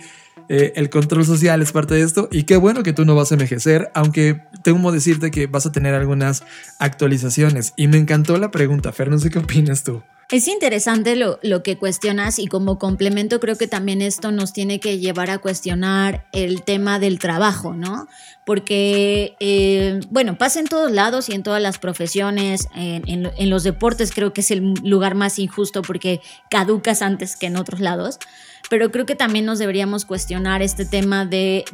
Eh, 0.49 0.73
el 0.77 0.89
control 0.89 1.25
social 1.25 1.61
es 1.61 1.73
parte 1.73 1.95
de 1.95 2.03
esto 2.03 2.29
y 2.31 2.43
qué 2.43 2.55
bueno 2.55 2.81
que 2.81 2.93
tú 2.93 3.03
no 3.03 3.15
vas 3.15 3.31
a 3.31 3.35
envejecer, 3.35 3.91
aunque 3.93 4.43
tengo 4.63 4.89
que 4.89 4.95
decirte 4.95 5.29
que 5.29 5.47
vas 5.47 5.65
a 5.65 5.73
tener 5.73 5.93
algunas 5.93 6.43
actualizaciones. 6.79 7.73
Y 7.75 7.87
me 7.87 7.97
encantó 7.97 8.37
la 8.37 8.49
pregunta, 8.49 8.93
Fer, 8.93 9.09
no 9.09 9.19
sé 9.19 9.29
qué 9.29 9.39
opinas 9.39 9.83
tú. 9.83 10.03
Es 10.29 10.49
interesante 10.49 11.15
lo, 11.15 11.39
lo, 11.41 11.63
que 11.63 11.77
cuestionas 11.77 12.37
y 12.37 12.47
como 12.47 12.77
complemento 12.77 13.39
creo 13.39 13.55
que 13.55 13.67
también 13.67 14.01
esto 14.01 14.33
nos 14.33 14.51
tiene 14.51 14.81
que 14.81 14.99
llevar 14.99 15.29
a 15.29 15.37
cuestionar 15.37 16.27
el 16.33 16.63
tema 16.63 16.99
del 16.99 17.17
trabajo, 17.17 17.73
¿no? 17.73 18.09
Porque, 18.45 19.37
eh, 19.39 20.01
bueno, 20.09 20.37
pasa 20.37 20.59
en 20.59 20.67
todos 20.67 20.91
lados 20.91 21.29
y 21.29 21.33
en 21.33 21.43
todas 21.43 21.61
las 21.61 21.79
profesiones, 21.79 22.67
en, 22.75 23.03
en 23.07 23.49
los 23.49 23.63
deportes 23.63 24.11
creo 24.11 24.33
que 24.33 24.41
es 24.41 24.51
el 24.51 24.73
lugar 24.83 25.15
más 25.15 25.39
injusto 25.39 25.81
porque 25.81 26.19
caducas 26.49 27.01
antes 27.01 27.37
que 27.37 27.45
en 27.45 27.55
otros 27.55 27.79
lados 27.79 28.19
pero 28.69 28.91
creo 28.91 29.05
que 29.05 29.15
también 29.15 29.45
nos 29.45 29.59
deberíamos 29.59 30.05
cuestionar 30.05 30.61
este 30.61 30.85
tema 30.85 31.25
de, 31.25 31.65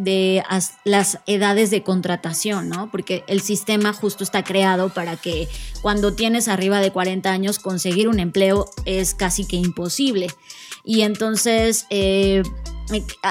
las 0.83 1.19
edades 1.25 1.71
de 1.71 1.83
contratación, 1.83 2.69
¿no? 2.69 2.91
Porque 2.91 3.23
el 3.27 3.41
sistema 3.41 3.93
justo 3.93 4.23
está 4.23 4.43
creado 4.43 4.89
para 4.89 5.15
que 5.15 5.47
cuando 5.81 6.13
tienes 6.13 6.47
arriba 6.47 6.79
de 6.79 6.91
40 6.91 7.31
años 7.31 7.59
conseguir 7.59 8.07
un 8.07 8.19
empleo 8.19 8.69
es 8.85 9.13
casi 9.13 9.45
que 9.45 9.55
imposible. 9.55 10.27
Y 10.83 11.01
entonces... 11.01 11.85
Eh, 11.89 12.43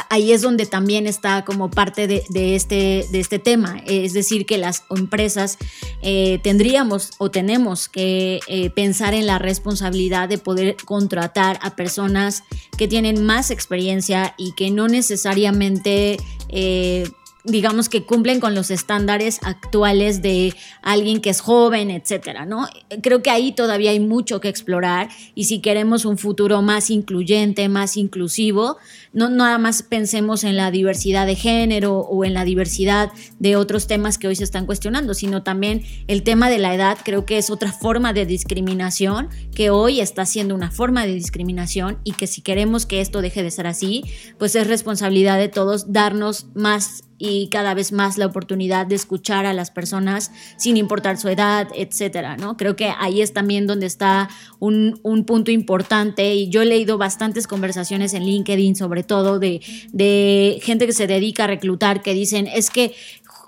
ahí 0.09 0.33
es 0.33 0.43
donde 0.43 0.67
también 0.67 1.07
está 1.07 1.45
como 1.45 1.71
parte 1.71 2.07
de, 2.07 2.55
este, 2.55 3.07
de 3.11 3.21
este 3.21 3.39
tema. 3.39 3.83
Es 3.87 4.13
decir, 4.13 4.47
que 4.47 4.59
las 4.59 4.85
empresas 4.91 5.59
eh, 6.03 6.41
tendríamos 6.43 7.11
o 7.19 7.31
tenemos 7.31 7.89
que 7.89 8.41
eh, 8.47 8.71
pensar 8.71 9.15
en 9.15 9.27
la 9.27 9.39
responsabilidad 9.39 10.29
de 10.29 10.39
poder 10.39 10.77
contratar 10.85 11.59
a 11.63 11.77
personas 11.77 12.45
que 12.77 12.89
tienen 12.89 13.25
más 13.25 13.51
experiencia 13.51 14.35
y 14.37 14.53
que 14.53 14.71
no 14.71 14.89
necesariamente... 14.89 16.19
Eh, 16.49 17.09
digamos 17.45 17.89
que 17.89 18.05
cumplen 18.05 18.41
con 18.41 18.55
los 18.55 18.71
estándares 18.71 19.41
actuales 19.43 20.23
de 20.23 20.55
alguien 20.83 21.21
que 21.21 21.31
es 21.31 21.41
joven, 21.41 21.91
etcétera, 21.91 22.47
¿no? 22.47 22.69
Creo 23.03 23.23
que 23.23 23.31
ahí 23.31 23.53
todavía 23.53 23.91
hay 23.91 24.01
mucho 24.01 24.41
que 24.41 24.49
explorar 24.49 25.09
y 25.35 25.45
si 25.45 25.61
queremos 25.61 26.05
un 26.05 26.19
futuro 26.19 26.63
más 26.63 26.91
incluyente, 26.91 27.69
más 27.69 27.97
inclusivo, 27.97 28.77
no 29.13 29.29
nada 29.29 29.59
más 29.59 29.83
pensemos 29.83 30.45
en 30.45 30.57
la 30.57 30.71
diversidad 30.71 31.27
de 31.27 31.37
género 31.37 31.99
o 31.99 32.25
en 32.25 32.35
la 32.35 32.45
diversidad 32.45 33.11
de 33.39 33.57
otros 33.57 33.87
temas 33.87 34.19
que 34.19 34.29
hoy 34.29 34.37
se 34.37 34.45
están 34.45 34.67
cuestionando, 34.67 35.15
sino 35.15 35.43
también 35.43 35.83
el 36.07 36.23
tema 36.23 36.51
de 36.51 36.59
la 36.59 36.75
edad, 36.75 36.99
creo 37.05 37.27
que 37.27 37.39
es 37.39 37.51
otra 37.51 37.73
forma 37.73 38.13
de 38.13 38.27
discriminación 38.27 39.29
que 39.55 39.71
hoy 39.71 40.01
está 40.01 40.25
siendo 40.27 40.55
una 40.55 40.71
forma 40.71 41.07
de 41.07 41.15
discriminación 41.15 41.99
y 42.05 42.13
que 42.13 42.27
si 42.27 42.43
queremos 42.43 42.87
que 42.87 43.01
esto 43.01 43.21
deje 43.21 43.43
de 43.43 43.51
ser 43.51 43.67
así, 43.67 44.05
pues 44.39 44.55
es 44.55 44.67
responsabilidad 44.67 45.39
de 45.39 45.49
todos 45.49 45.93
darnos 45.93 46.47
más 46.55 47.05
y 47.25 47.47
cada 47.51 47.73
vez 47.75 47.93
más 47.93 48.19
la 48.19 48.27
oportunidad 48.27 48.85
de 48.85 48.97
escuchar 48.97 49.47
a 49.47 49.53
las 49.53 49.71
personas 49.71 50.33
sin 50.57 50.77
importar 50.77 51.19
su 51.19 51.29
edad, 51.29 51.69
etcétera, 51.73 52.37
¿no? 52.37 52.57
Creo 52.57 52.75
que 52.75 52.93
ahí 52.99 53.21
es 53.21 53.33
también 53.33 53.69
donde 53.69 53.87
está 53.87 54.29
un, 54.59 54.99
un 55.05 55.25
punto 55.25 55.53
importante 55.53 56.35
y 56.35 56.49
yo 56.49 56.63
he 56.63 56.67
leído 56.67 56.99
bastantes 56.99 57.47
conversaciones 57.47 58.13
en 58.15 58.25
LinkedIn 58.25 58.75
sobre 58.75 59.02
todo 59.03 59.39
de, 59.39 59.61
de 59.93 60.59
gente 60.63 60.87
que 60.87 60.93
se 60.93 61.07
dedica 61.07 61.45
a 61.45 61.47
reclutar 61.47 62.03
que 62.03 62.15
dicen 62.15 62.47
es 62.47 62.71
que 62.71 62.93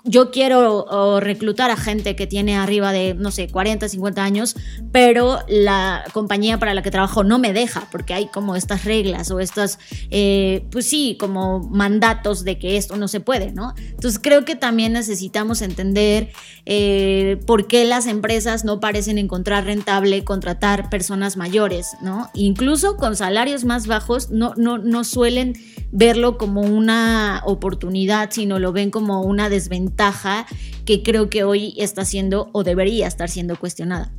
yo 0.05 0.31
quiero 0.31 1.19
reclutar 1.19 1.71
a 1.71 1.77
gente 1.77 2.15
que 2.15 2.27
tiene 2.27 2.55
arriba 2.55 2.91
de, 2.91 3.15
no 3.15 3.31
sé, 3.31 3.47
40, 3.47 3.89
50 3.89 4.23
años, 4.23 4.55
pero 4.91 5.39
la 5.47 6.03
compañía 6.13 6.59
para 6.59 6.73
la 6.73 6.83
que 6.83 6.91
trabajo 6.91 7.23
no 7.23 7.39
me 7.39 7.53
deja, 7.53 7.87
porque 7.91 8.13
hay 8.13 8.27
como 8.27 8.55
estas 8.55 8.85
reglas 8.85 9.31
o 9.31 9.39
estas, 9.39 9.79
eh, 10.11 10.65
pues 10.71 10.87
sí, 10.87 11.17
como 11.19 11.59
mandatos 11.59 12.43
de 12.43 12.59
que 12.59 12.77
esto 12.77 12.95
no 12.97 13.07
se 13.07 13.19
puede, 13.19 13.51
¿no? 13.51 13.73
Entonces 13.77 14.19
creo 14.21 14.45
que 14.45 14.55
también 14.55 14.93
necesitamos 14.93 15.61
entender 15.61 16.31
eh, 16.65 17.39
por 17.45 17.67
qué 17.67 17.85
las 17.85 18.07
empresas 18.07 18.63
no 18.63 18.79
parecen 18.79 19.17
encontrar 19.17 19.65
rentable 19.65 20.23
contratar 20.23 20.89
personas 20.89 21.37
mayores, 21.37 21.91
¿no? 22.01 22.29
Incluso 22.33 22.97
con 22.97 23.15
salarios 23.15 23.65
más 23.65 23.87
bajos 23.87 24.29
no, 24.29 24.53
no, 24.55 24.77
no 24.77 25.03
suelen 25.03 25.53
verlo 25.95 26.37
como 26.37 26.61
una 26.61 27.41
oportunidad, 27.45 28.29
sino 28.31 28.59
lo 28.59 28.73
ven 28.73 28.91
como 28.91 29.21
una 29.21 29.49
desventaja 29.49 30.45
que 30.83 31.01
creo 31.03 31.29
que 31.29 31.45
hoy 31.45 31.73
está 31.77 32.03
siendo 32.03 32.49
o 32.51 32.63
debería 32.63 33.07
estar 33.07 33.29
siendo 33.29 33.55
cuestionada. 33.55 34.13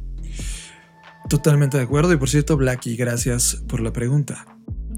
Totalmente 1.28 1.76
de 1.76 1.84
acuerdo 1.84 2.12
y 2.14 2.16
por 2.16 2.30
cierto, 2.30 2.56
Blackie, 2.56 2.96
gracias 2.96 3.62
por 3.68 3.80
la 3.80 3.92
pregunta. 3.92 4.46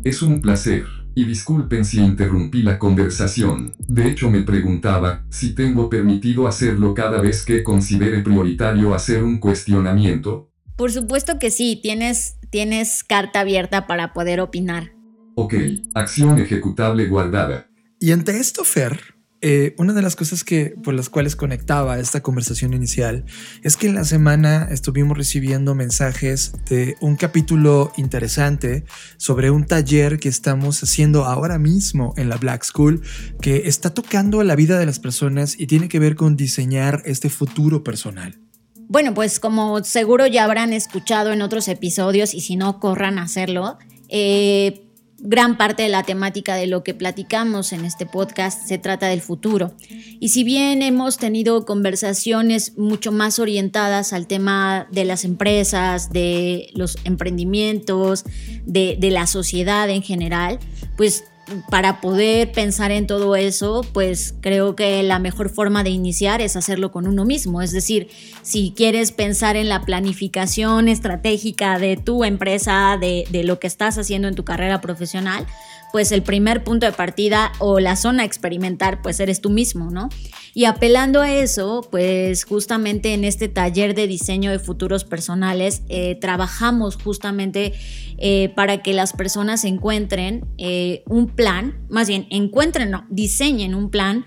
Es 0.04 0.22
un 0.22 0.40
placer, 0.40 0.84
y 1.18 1.24
disculpen 1.24 1.84
si 1.84 1.98
interrumpí 1.98 2.62
la 2.62 2.78
conversación. 2.78 3.74
De 3.78 4.08
hecho 4.08 4.30
me 4.30 4.42
preguntaba 4.42 5.24
si 5.30 5.52
tengo 5.52 5.90
permitido 5.90 6.46
hacerlo 6.46 6.94
cada 6.94 7.20
vez 7.20 7.44
que 7.44 7.64
considere 7.64 8.22
prioritario 8.22 8.94
hacer 8.94 9.24
un 9.24 9.38
cuestionamiento. 9.38 10.52
Por 10.76 10.92
supuesto 10.92 11.40
que 11.40 11.50
sí, 11.50 11.80
tienes, 11.82 12.36
tienes 12.50 13.02
carta 13.02 13.40
abierta 13.40 13.88
para 13.88 14.12
poder 14.12 14.40
opinar. 14.40 14.92
Ok, 15.40 15.55
acción 15.94 16.37
ejecutable 16.40 17.07
guardada. 17.07 17.68
Y 18.01 18.11
ante 18.11 18.40
esto, 18.40 18.64
Fer, 18.64 18.98
eh, 19.40 19.77
una 19.79 19.92
de 19.92 20.03
las 20.03 20.16
cosas 20.16 20.42
que 20.42 20.74
por 20.83 20.94
las 20.94 21.09
cuales 21.09 21.37
conectaba 21.37 22.01
esta 22.01 22.24
conversación 22.24 22.74
inicial 22.74 23.24
es 23.62 23.77
que 23.77 23.87
en 23.87 23.94
la 23.94 24.03
semana 24.03 24.66
estuvimos 24.68 25.16
recibiendo 25.16 25.77
mensajes 25.77 26.55
de 26.68 26.96
un 27.01 27.14
capítulo 27.14 27.92
interesante 27.96 28.85
sobre 29.16 29.53
un 29.53 29.64
taller 29.64 30.18
que 30.18 30.29
estamos 30.29 30.83
haciendo 30.83 31.24
ahora 31.24 31.61
mismo 31.61 32.14
en 32.16 32.29
la 32.29 32.37
Black 32.37 32.64
School 32.64 33.01
que 33.40 33.68
está 33.68 33.94
tocando 33.94 34.42
la 34.42 34.57
vida 34.57 34.77
de 34.77 34.87
las 34.87 34.98
personas 34.98 35.55
y 35.57 35.68
tiene 35.68 35.88
que 35.88 36.01
ver 36.01 36.16
con 36.16 36.37
diseñar 36.37 37.03
este 37.05 37.31
futuro 37.31 37.85
personal. 37.85 38.40
Bueno, 38.88 39.14
pues 39.14 39.38
como 39.38 39.85
seguro 39.85 40.27
ya 40.27 40.42
habrán 40.42 40.72
escuchado 40.72 41.31
en 41.31 41.42
otros 41.42 41.68
episodios 41.68 42.35
y 42.35 42.40
si 42.40 42.57
no, 42.57 42.81
corran 42.81 43.18
a 43.18 43.22
hacerlo. 43.22 43.79
Eh, 44.09 44.88
gran 45.20 45.57
parte 45.57 45.83
de 45.83 45.88
la 45.88 46.04
temática 46.04 46.54
de 46.54 46.66
lo 46.66 46.85
que 46.85 46.94
platicamos 46.94 47.72
en 47.72 47.85
este 47.85 48.07
podcast 48.07 48.66
se 48.66 48.78
trata 48.78 49.09
del 49.09 49.20
futuro. 49.20 49.72
Y 50.20 50.28
si 50.28 50.44
bien 50.44 50.83
hemos 50.83 51.18
tenido 51.18 51.64
conversaciones 51.64 52.78
mucho 52.78 53.11
más 53.11 53.38
orientadas 53.38 54.12
al 54.12 54.26
tema 54.26 54.87
de 54.92 55.04
las 55.04 55.24
empresas, 55.24 56.11
de 56.11 56.70
los 56.74 56.98
emprendimientos, 57.04 58.24
de, 58.64 58.96
la 59.09 59.26
sociedad 59.26 59.88
en 59.88 60.02
general, 60.02 60.59
pues 60.96 61.24
para 61.70 62.00
poder 62.00 62.52
pensar 62.52 62.90
en 62.90 63.06
todo 63.06 63.37
eso, 63.37 63.84
pues 63.92 64.34
creo 64.40 64.76
que 64.76 65.02
la 65.02 65.18
mejor 65.18 65.50
forma 65.50 65.84
de 65.84 65.90
iniciar 65.90 66.40
es 66.40 66.56
hacerlo 66.56 66.90
con 66.92 67.06
uno 67.06 67.24
mismo. 67.24 67.62
Es 67.62 67.72
decir, 67.72 68.08
si 68.42 68.72
quieres 68.76 69.12
pensar 69.12 69.56
en 69.56 69.68
la 69.68 69.82
planificación 69.82 70.88
estratégica 70.88 71.78
de 71.78 71.96
tu 71.96 72.24
empresa, 72.24 72.96
de, 73.00 73.24
de 73.30 73.44
lo 73.44 73.58
que 73.58 73.66
estás 73.66 73.98
haciendo 73.98 74.28
en 74.28 74.34
tu 74.34 74.44
carrera 74.44 74.80
profesional, 74.80 75.46
pues 75.92 76.12
el 76.12 76.22
primer 76.22 76.64
punto 76.64 76.87
de 76.87 76.92
partida 76.92 77.53
o 77.59 77.81
la 77.81 77.96
zona 77.96 78.22
a 78.22 78.27
experimentar, 78.27 79.03
pues 79.03 79.20
eres 79.20 79.40
tú 79.40 79.51
mismo, 79.51 79.90
¿no? 79.90 80.09
Y 80.55 80.64
apelando 80.64 81.20
a 81.20 81.33
eso, 81.33 81.87
pues 81.90 82.44
justamente 82.44 83.14
en 83.14 83.24
este 83.24 83.48
taller 83.48 83.94
de 83.94 84.07
diseño 84.07 84.51
de 84.51 84.59
futuros 84.59 85.05
personales, 85.05 85.83
eh, 85.88 86.16
trabajamos 86.20 86.96
justamente 86.96 87.74
eh, 88.18 88.53
para 88.57 88.83
que 88.83 88.92
las 88.92 89.12
personas 89.12 89.64
encuentren 89.64 90.44
eh, 90.59 91.03
un 91.07 91.29
plan, 91.29 91.79
más 91.88 92.09
bien 92.09 92.27
encuentren, 92.31 92.90
no, 92.90 93.07
diseñen 93.11 93.74
un 93.74 93.90
plan 93.90 94.27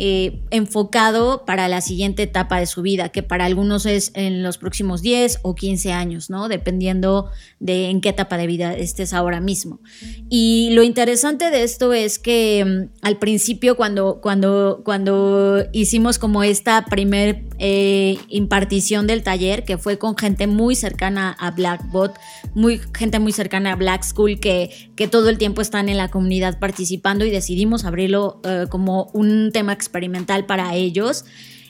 eh, 0.00 0.38
enfocado 0.52 1.44
para 1.44 1.66
la 1.66 1.80
siguiente 1.80 2.22
etapa 2.22 2.60
de 2.60 2.66
su 2.66 2.82
vida, 2.82 3.08
que 3.08 3.24
para 3.24 3.46
algunos 3.46 3.84
es 3.84 4.12
en 4.14 4.44
los 4.44 4.56
próximos 4.56 5.02
10 5.02 5.40
o 5.42 5.56
15 5.56 5.90
años, 5.90 6.30
¿no? 6.30 6.48
Dependiendo 6.48 7.30
de 7.58 7.90
en 7.90 8.00
qué 8.00 8.10
etapa 8.10 8.36
de 8.36 8.46
vida 8.46 8.76
estés 8.76 9.12
ahora 9.12 9.40
mismo. 9.40 9.80
Y 10.28 10.70
lo 10.70 10.84
interesante 10.84 11.50
de 11.50 11.64
esto 11.64 11.92
es 11.92 12.20
que 12.20 12.64
mm, 12.64 12.98
al 13.02 13.18
principio 13.18 13.76
cuando, 13.76 14.20
cuando, 14.20 14.82
cuando 14.84 15.64
hicimos 15.72 16.20
como 16.20 16.44
esta 16.44 16.84
primer 16.84 17.42
eh, 17.58 18.18
impartición 18.28 19.08
del 19.08 19.24
taller, 19.24 19.64
que 19.64 19.78
fue 19.78 19.98
con 19.98 20.16
gente 20.16 20.46
muy 20.46 20.76
cercana 20.76 21.36
a 21.40 21.50
Blackbot, 21.50 22.16
muy, 22.54 22.80
gente 22.96 23.18
muy 23.18 23.32
cercana 23.32 23.72
a 23.72 23.76
Black 23.76 24.04
School, 24.04 24.38
que, 24.38 24.70
que 24.94 25.08
todo 25.08 25.28
el 25.28 25.38
tiempo 25.38 25.60
están 25.60 25.88
en 25.88 25.96
la 25.96 26.08
comunidad 26.08 26.60
participando 26.60 27.24
y 27.24 27.30
decidimos 27.30 27.84
abrirlo 27.84 28.40
eh, 28.44 28.66
como 28.68 29.10
un 29.12 29.50
tema 29.52 29.72
experimental 29.88 30.46
para 30.46 30.74
ellos. 30.74 31.24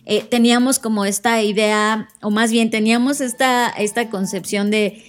Eh, 0.05 0.25
teníamos 0.29 0.79
como 0.79 1.05
esta 1.05 1.43
idea, 1.43 2.09
o 2.23 2.31
más 2.31 2.51
bien 2.51 2.71
teníamos 2.71 3.21
esta, 3.21 3.69
esta 3.69 4.09
concepción 4.09 4.71
de 4.71 5.05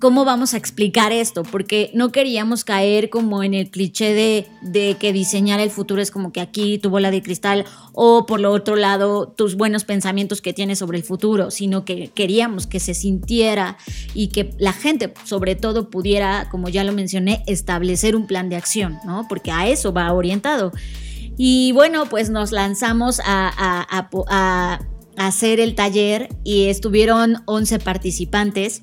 cómo 0.00 0.24
vamos 0.24 0.54
a 0.54 0.56
explicar 0.56 1.12
esto, 1.12 1.42
porque 1.44 1.90
no 1.94 2.10
queríamos 2.10 2.64
caer 2.64 3.10
como 3.10 3.44
en 3.44 3.54
el 3.54 3.70
cliché 3.70 4.14
de, 4.14 4.46
de, 4.62 4.96
que 4.98 5.12
diseñar 5.12 5.60
el 5.60 5.70
futuro 5.70 6.00
es 6.00 6.10
como 6.10 6.32
que 6.32 6.40
aquí 6.40 6.78
tu 6.78 6.88
bola 6.88 7.10
de 7.10 7.22
cristal 7.22 7.66
o 7.92 8.24
por 8.24 8.40
lo 8.40 8.50
otro 8.50 8.76
lado 8.76 9.28
tus 9.28 9.56
buenos 9.56 9.84
pensamientos 9.84 10.40
que 10.40 10.54
tienes 10.54 10.78
sobre 10.78 10.98
el 10.98 11.04
futuro, 11.04 11.50
sino 11.50 11.84
que 11.84 12.08
queríamos 12.08 12.66
que 12.66 12.80
se 12.80 12.94
sintiera 12.94 13.76
y 14.14 14.28
que 14.28 14.50
la 14.58 14.72
gente 14.72 15.12
sobre 15.24 15.54
todo 15.54 15.90
pudiera, 15.90 16.48
como 16.50 16.70
ya 16.70 16.82
lo 16.82 16.92
mencioné, 16.92 17.44
establecer 17.46 18.16
un 18.16 18.26
plan 18.26 18.48
de 18.48 18.56
acción, 18.56 18.98
¿no? 19.04 19.28
Porque 19.28 19.52
a 19.52 19.68
eso 19.68 19.92
va 19.92 20.12
orientado. 20.12 20.72
Y 21.36 21.72
bueno, 21.72 22.06
pues 22.06 22.30
nos 22.30 22.52
lanzamos 22.52 23.20
a, 23.24 24.08
hacer 25.16 25.60
el 25.60 25.74
taller 25.74 26.28
y 26.44 26.66
estuvieron 26.66 27.42
11 27.46 27.78
participantes. 27.80 28.82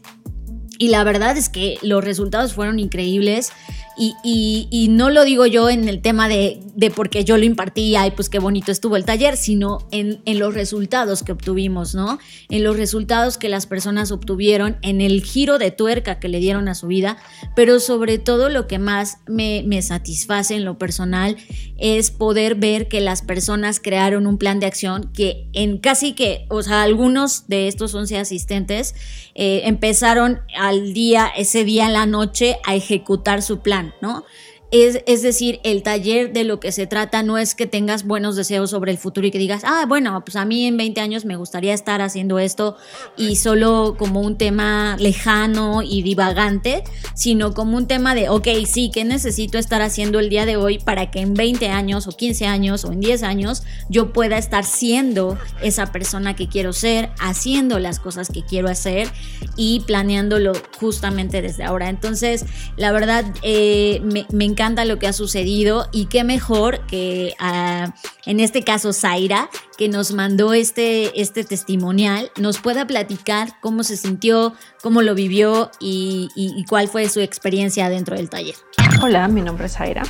Y 0.77 0.89
la 0.89 1.03
verdad 1.03 1.37
es 1.37 1.49
que 1.49 1.77
los 1.81 2.03
resultados 2.03 2.53
fueron 2.53 2.79
increíbles. 2.79 3.51
Y, 3.99 4.87
no 4.91 5.09
lo 5.09 5.23
digo 5.23 5.47
yo 5.47 5.69
en 5.71 5.89
el 5.89 6.01
tema 6.01 6.29
de, 6.29 6.59
de, 6.75 6.91
porque 6.91 7.23
yo 7.23 7.35
lo 7.37 7.45
impartía 7.45 8.05
y 8.05 8.11
pues 8.11 8.29
qué 8.29 8.37
bonito 8.37 8.71
estuvo 8.71 8.95
el 8.95 9.05
taller, 9.05 9.37
sino 9.37 9.87
en, 9.89 10.21
en, 10.25 10.37
los 10.37 10.53
resultados 10.53 11.23
que 11.23 11.31
obtuvimos, 11.31 11.95
¿no? 11.95 12.19
En 12.49 12.63
los 12.63 12.77
resultados 12.77 13.39
que 13.39 13.49
las 13.49 13.65
personas 13.65 14.11
obtuvieron, 14.11 14.77
en 14.83 15.01
el 15.01 15.23
giro 15.23 15.57
de 15.57 15.71
tuerca 15.71 16.19
que 16.19 16.29
le 16.29 16.39
dieron 16.39 16.67
a 16.67 16.75
su 16.75 16.85
vida, 16.85 17.17
pero 17.55 17.79
sobre 17.79 18.19
todo 18.19 18.49
lo 18.49 18.67
que 18.67 18.77
más 18.77 19.17
me, 19.25 19.63
me 19.65 19.81
satisface 19.81 20.55
en 20.55 20.63
lo 20.63 20.77
personal 20.77 21.35
es 21.77 22.11
poder 22.11 22.55
ver 22.55 22.87
que 22.87 23.01
las 23.01 23.23
personas 23.23 23.79
crearon 23.79 24.27
un 24.27 24.37
plan 24.37 24.59
de 24.59 24.67
acción 24.67 25.11
que 25.13 25.47
en 25.53 25.79
casi 25.79 26.13
que, 26.13 26.45
o 26.49 26.61
sea, 26.61 26.83
algunos 26.83 27.47
de 27.47 27.67
estos 27.67 27.95
11 27.95 28.19
asistentes 28.19 28.95
eh, 29.35 29.61
empezaron 29.65 30.41
al 30.67 30.93
día, 30.93 31.31
ese 31.35 31.63
día 31.63 31.85
en 31.85 31.93
la 31.93 32.05
noche, 32.05 32.57
a 32.65 32.75
ejecutar 32.75 33.41
su 33.41 33.59
plan. 33.59 33.93
¿no? 34.01 34.25
Es, 34.69 35.21
decir, 35.21 35.61
el 35.63 35.81
taller 35.81 36.33
de 36.33 36.43
lo 36.43 36.59
que 36.59 36.73
se 36.73 36.87
trata 36.87 37.23
no 37.23 37.37
es 37.37 37.55
que 37.55 37.67
tengas 37.67 38.03
buenos 38.03 38.35
deseos 38.35 38.71
sobre 38.71 38.91
el 38.91 38.97
futuro 38.97 39.25
y 39.25 39.31
que 39.31 39.37
digas, 39.37 39.61
ah, 39.63 39.85
bueno, 39.87 40.21
pues 40.25 40.35
a 40.35 40.43
mí 40.43 40.65
en 40.65 40.75
20 40.75 40.99
años 40.99 41.23
me 41.23 41.37
gustaría 41.37 41.73
estar 41.73 42.01
haciendo 42.01 42.37
esto 42.37 42.75
y 43.15 43.37
solo 43.37 43.95
como 43.97 44.19
un 44.19 44.37
tema 44.37 44.97
lejano 44.99 45.83
y 45.83 46.01
divagante, 46.01 46.83
sino 47.13 47.53
como 47.53 47.77
un 47.77 47.87
tema 47.87 48.13
de, 48.13 48.27
ok, 48.27 48.47
sí, 48.65 48.91
¿qué 48.93 49.05
necesito 49.05 49.57
estar 49.57 49.81
haciendo 49.81 50.19
el 50.19 50.27
día 50.27 50.45
de 50.45 50.57
hoy 50.57 50.79
para 50.79 51.11
que 51.11 51.21
en 51.21 51.33
20 51.33 51.69
años 51.69 52.05
o 52.07 52.11
15 52.11 52.45
años 52.45 52.83
o 52.83 52.91
en 52.91 52.99
10 52.99 53.23
años 53.23 53.63
yo 53.87 54.11
pueda 54.11 54.37
estar 54.37 54.65
siendo 54.65 55.37
esa 55.61 55.93
persona 55.93 56.35
que 56.35 56.49
quiero 56.49 56.73
ser, 56.73 57.09
haciendo 57.19 57.79
las 57.79 58.01
cosas 58.01 58.27
que 58.27 58.43
quiero 58.43 58.67
hacer 58.67 59.07
y 59.55 59.79
planeándolo 59.87 60.51
justamente 60.77 61.41
desde 61.41 61.63
ahora? 61.63 61.87
Entonces, 61.87 62.45
la 62.75 62.91
verdad, 62.91 63.23
eh, 63.43 64.01
me, 64.03 64.25
me 64.33 64.56
lo 64.57 64.97
que 64.97 65.07
ha 65.07 65.13
sucedido 65.13 65.87
y 65.91 66.07
qué 66.07 66.23
mejor 66.23 66.83
que 66.87 67.35
ah, 67.39 67.93
en 68.25 68.39
este 68.39 68.63
caso 68.63 68.91
Zaira, 68.91 69.49
que 69.77 69.87
nos 69.87 70.13
mandó 70.13 70.53
este, 70.53 71.21
este 71.21 71.43
testimonial, 71.43 72.31
nos 72.39 72.57
pueda 72.59 72.87
platicar 72.87 73.59
cómo 73.61 73.83
se 73.83 73.97
sintió, 73.97 74.53
cómo 74.81 75.03
lo 75.03 75.13
vivió 75.13 75.69
y, 75.79 76.65
cuál 76.67 76.87
fue 76.87 77.07
su 77.07 77.19
experiencia 77.19 77.87
dentro 77.89 78.15
del 78.15 78.29
taller. 78.31 78.55
Hola, 79.03 79.27
mi 79.27 79.41
nombre 79.41 79.67
es 79.67 79.73
Zaira. 79.73 80.01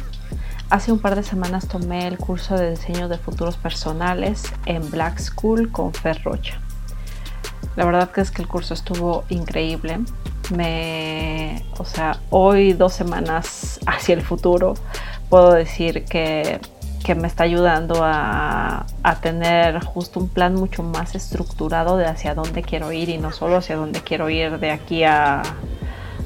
Hace 0.69 0.93
un 0.93 0.99
par 0.99 1.15
de 1.15 1.23
semanas 1.23 1.67
tomé 1.67 2.07
el 2.07 2.17
curso 2.17 2.55
de 2.55 2.71
diseño 2.71 3.10
de 3.10 3.17
futuros 3.17 3.57
personales 3.57 4.43
en 4.65 4.89
Black 4.89 5.19
School 5.19 5.71
con 5.71 5.93
Fer 5.93 6.23
Rocha. 6.23 6.62
La 7.75 7.86
verdad 7.86 8.10
es 8.15 8.31
que 8.31 8.41
el 8.41 8.47
curso 8.47 8.73
estuvo 8.73 9.25
increíble 9.29 9.99
me, 10.51 11.63
o 11.77 11.86
sea, 11.86 12.19
hoy 12.29 12.73
dos 12.73 12.93
semanas 12.93 13.79
hacia 13.86 14.13
el 14.13 14.21
futuro, 14.21 14.75
puedo 15.29 15.53
decir 15.53 16.05
que, 16.05 16.60
que 17.03 17.15
me 17.15 17.27
está 17.27 17.43
ayudando 17.43 18.03
a, 18.03 18.86
a, 19.03 19.15
tener 19.21 19.83
justo 19.83 20.19
un 20.19 20.29
plan 20.29 20.55
mucho 20.55 20.83
más 20.83 21.15
estructurado 21.15 21.97
de 21.97 22.05
hacia 22.05 22.36
dónde 22.36 22.62
quiero 22.62 22.91
ir 22.91 23.10
y 23.10 23.17
no 23.17 23.31
solo 23.31 23.57
hacia 23.57 23.75
dónde 23.75 24.01
quiero 24.01 24.29
ir 24.29 24.60
de 24.60 24.71
aquí 24.71 25.03
a 25.03 25.41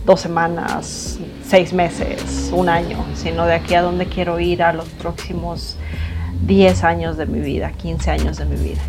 dos 0.05 0.21
semanas, 0.21 1.19
seis 1.45 1.73
meses, 1.73 2.51
un 2.53 2.69
año, 2.69 2.97
sino 3.15 3.45
de 3.45 3.53
aquí 3.53 3.75
a 3.75 3.81
dónde 3.81 4.07
quiero 4.07 4.39
ir 4.39 4.63
a 4.63 4.73
los 4.73 4.87
próximos 4.89 5.77
10 6.45 6.83
años 6.83 7.17
de 7.17 7.25
mi 7.25 7.39
vida, 7.39 7.71
15 7.71 8.11
años 8.11 8.37
de 8.37 8.45
mi 8.45 8.55
vida. 8.55 8.81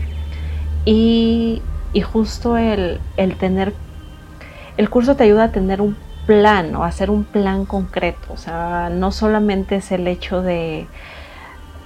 Y, 0.85 1.63
y 1.93 2.01
justo 2.01 2.57
el, 2.57 3.01
el 3.17 3.37
tener 3.37 3.75
el 4.77 4.91
curso 4.91 5.17
te 5.17 5.25
ayuda 5.25 5.45
a 5.45 5.53
tener 5.53 5.81
un 5.81 5.97
plan 6.27 6.75
o 6.77 6.85
hacer 6.85 7.11
un 7.11 7.25
plan 7.25 7.65
concreto. 7.67 8.33
O 8.33 8.37
sea, 8.37 8.91
no 8.91 9.11
solamente 9.13 9.77
es 9.77 9.93
el 9.93 10.07
hecho 10.07 10.43
de, 10.43 10.87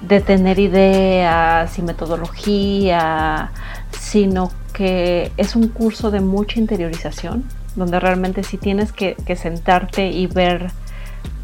de 0.02 0.20
tener 0.20 0.58
ideas 0.58 1.78
y 1.78 1.82
metodología, 1.82 3.50
sino 3.90 4.50
que 4.72 5.32
es 5.36 5.56
un 5.56 5.68
curso 5.68 6.10
de 6.10 6.20
mucha 6.20 6.58
interiorización, 6.58 7.44
donde 7.76 7.98
realmente 7.98 8.42
si 8.42 8.58
tienes 8.58 8.92
que, 8.92 9.16
sentarte 9.36 10.10
y 10.10 10.26
ver, 10.26 10.70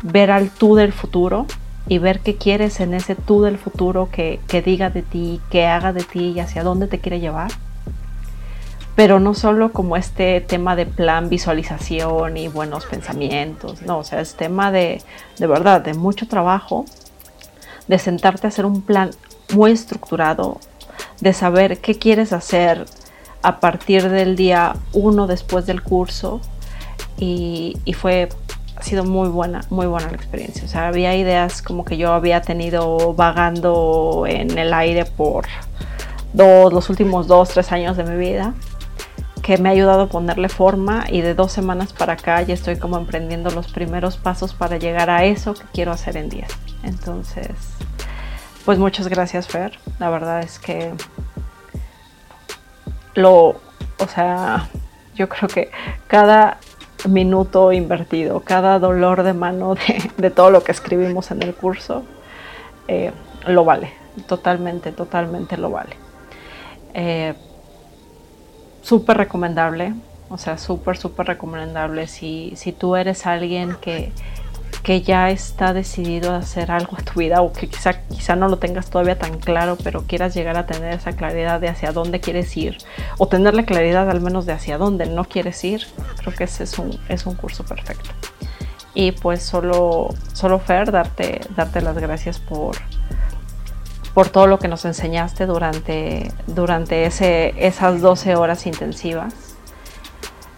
ver 0.03 0.31
al 0.31 0.51
tú 0.51 0.75
del 0.75 0.93
futuro 0.93 1.47
y 1.89 1.99
ver 1.99 2.21
qué 2.21 2.37
quieres 2.37 2.79
en 2.81 2.95
ese 2.95 3.15
tú 3.17 3.43
del 3.43 3.59
futuro 3.59 4.09
que, 4.13 4.39
que 4.47 4.63
diga 4.63 4.91
de 4.91 5.03
ti, 5.03 5.41
que 5.51 5.67
haga 5.67 5.93
de 5.93 6.05
ti 6.05 6.33
y 6.37 6.41
hacia 6.41 6.63
dónde 6.63 6.87
te 6.87 7.01
quiere 7.01 7.21
llevar 7.21 7.51
pero 8.95 9.21
no 9.21 9.35
solo 9.35 9.73
como 9.73 9.97
este 9.97 10.41
tema 10.41 10.77
de 10.77 10.87
plan, 10.87 11.29
visualización 11.29 12.37
y 12.37 12.49
buenos 12.49 12.85
pensamientos, 12.85 13.83
no, 13.83 13.99
o 13.99 14.05
sea, 14.05 14.21
es 14.21 14.35
tema 14.35 14.71
de, 14.71 15.03
de 15.39 15.47
verdad, 15.47 15.81
de 15.81 15.95
mucho 15.95 16.29
trabajo, 16.29 16.85
de 17.89 17.99
sentarte 17.99 18.47
a 18.47 18.49
hacer 18.49 18.67
un 18.67 18.83
plan 18.83 19.11
muy 19.55 19.73
estructurado, 19.73 20.59
de 21.21 21.33
saber 21.33 21.81
qué 21.81 21.99
quieres 21.99 22.33
hacer 22.33 22.85
a 23.43 23.61
partir 23.61 24.09
del 24.09 24.37
día 24.37 24.77
uno 24.93 25.27
después 25.27 25.67
del 25.67 25.83
curso 25.83 26.41
y, 27.19 27.77
y 27.85 27.95
fue 27.95 28.29
ha 28.77 28.83
sido 28.83 29.05
muy 29.05 29.29
buena, 29.29 29.61
muy 29.71 29.87
buena 29.87 30.09
la 30.09 30.17
experiencia. 30.17 30.65
O 30.65 30.69
sea, 30.69 30.89
había 30.89 31.15
ideas 31.15 31.63
como 31.63 31.85
que 31.85 31.97
yo 31.97 32.13
había 32.13 32.41
tenido 32.41 33.15
vagando 33.15 34.25
en 34.27 34.57
el 34.59 34.73
aire 34.75 35.05
por 35.05 35.45
dos, 36.33 36.73
los 36.73 36.89
últimos 36.91 37.27
dos, 37.27 37.51
tres 37.51 37.71
años 37.71 37.97
de 37.97 38.05
mi 38.05 38.17
vida 38.17 38.55
que 39.43 39.59
me 39.59 39.69
ha 39.69 39.73
ayudado 39.73 40.03
a 40.03 40.07
ponerle 40.07 40.49
forma 40.49 41.05
y 41.09 41.21
de 41.21 41.35
dos 41.35 41.53
semanas 41.53 41.93
para 41.93 42.15
acá 42.15 42.41
ya 42.43 42.55
estoy 42.55 42.77
como 42.77 42.97
emprendiendo 42.97 43.51
los 43.51 43.71
primeros 43.73 44.17
pasos 44.17 44.55
para 44.55 44.77
llegar 44.77 45.11
a 45.11 45.25
eso 45.25 45.55
que 45.55 45.65
quiero 45.73 45.91
hacer 45.91 46.17
en 46.17 46.29
10. 46.29 46.47
Entonces, 46.85 47.49
pues 48.65 48.79
muchas 48.79 49.09
gracias 49.09 49.49
Fer. 49.49 49.79
La 49.99 50.11
verdad 50.11 50.41
es 50.41 50.61
que 50.61 50.93
lo, 53.15 53.61
o 53.99 54.09
sea, 54.09 54.69
yo 55.17 55.29
creo 55.29 55.49
que 55.49 55.71
cada 56.07 56.59
minuto 57.09 57.73
invertido, 57.73 58.41
cada 58.41 58.79
dolor 58.79 59.25
de 59.25 59.33
mano 59.33 59.75
de, 60.17 60.31
todo 60.31 60.53
lo 60.53 60.63
que 60.63 60.71
escribimos 60.71 61.33
en 61.33 61.43
el 61.43 61.53
curso, 61.55 62.05
eh, 62.87 63.13
lo 63.47 63.65
vale. 63.65 63.93
Totalmente, 64.29 64.93
totalmente 64.93 65.57
lo 65.57 65.71
vale. 65.71 65.97
Eh, 66.95 67.35
súper 68.83 69.17
recomendable, 69.17 69.95
o 70.29 70.39
sea, 70.39 70.59
súper, 70.59 70.97
súper 70.97 71.27
recomendable 71.27 72.07
si, 72.07 72.53
si 72.57 72.73
tú 72.73 72.97
eres 72.97 73.27
alguien 73.27 73.77
que, 73.81 74.13
que 74.83 75.03
ya 75.03 75.31
está 75.31 75.73
decidido 75.73 76.33
a 76.33 76.39
hacer 76.39 76.71
algo 76.71 76.97
en 76.99 77.05
tu 77.05 77.21
vida 77.21 77.41
o 77.41 77.53
que 77.53 77.69
quizá, 77.69 78.03
quizá 78.09 78.35
no 78.35 78.49
lo 78.49 78.59
tengas 78.59 78.91
todavía 78.91 79.19
tan 79.19 79.39
claro, 79.39 79.79
pero 79.83 80.03
quieras 80.03 80.35
llegar 80.35 80.57
a 80.57 80.67
tener 80.67 80.95
esa 80.95 81.13
claridad 81.13 81.61
de 81.61 81.69
hacia 81.69 81.93
dónde 81.93 82.21
quieres 82.21 82.57
ir 82.57 82.79
o 83.19 83.29
tener 83.29 83.55
la 83.55 83.65
claridad 83.65 84.11
al 84.11 84.21
menos 84.21 84.45
de 84.45 84.53
hacia 84.53 84.79
dónde 84.79 85.07
no 85.07 85.25
quieres 85.25 85.63
ir, 85.65 85.87
creo 86.19 86.35
que 86.35 86.45
ese 86.45 86.65
es 86.65 86.79
un, 86.79 86.99
es 87.09 87.27
un 87.27 87.35
curso 87.35 87.65
perfecto. 87.65 88.11
Y 88.95 89.13
pues 89.13 89.43
solo, 89.43 90.09
solo 90.35 90.59
Fer, 90.59 90.91
darte, 90.91 91.41
darte 91.57 91.81
las 91.81 91.97
gracias 91.97 92.39
por, 92.39 92.77
por 94.15 94.29
todo 94.29 94.47
lo 94.47 94.59
que 94.59 94.69
nos 94.69 94.85
enseñaste 94.85 95.47
durante, 95.47 96.33
durante 96.47 97.07
ese, 97.07 97.55
esas 97.57 98.01
12 98.01 98.37
horas 98.37 98.67
intensivas. 98.67 99.35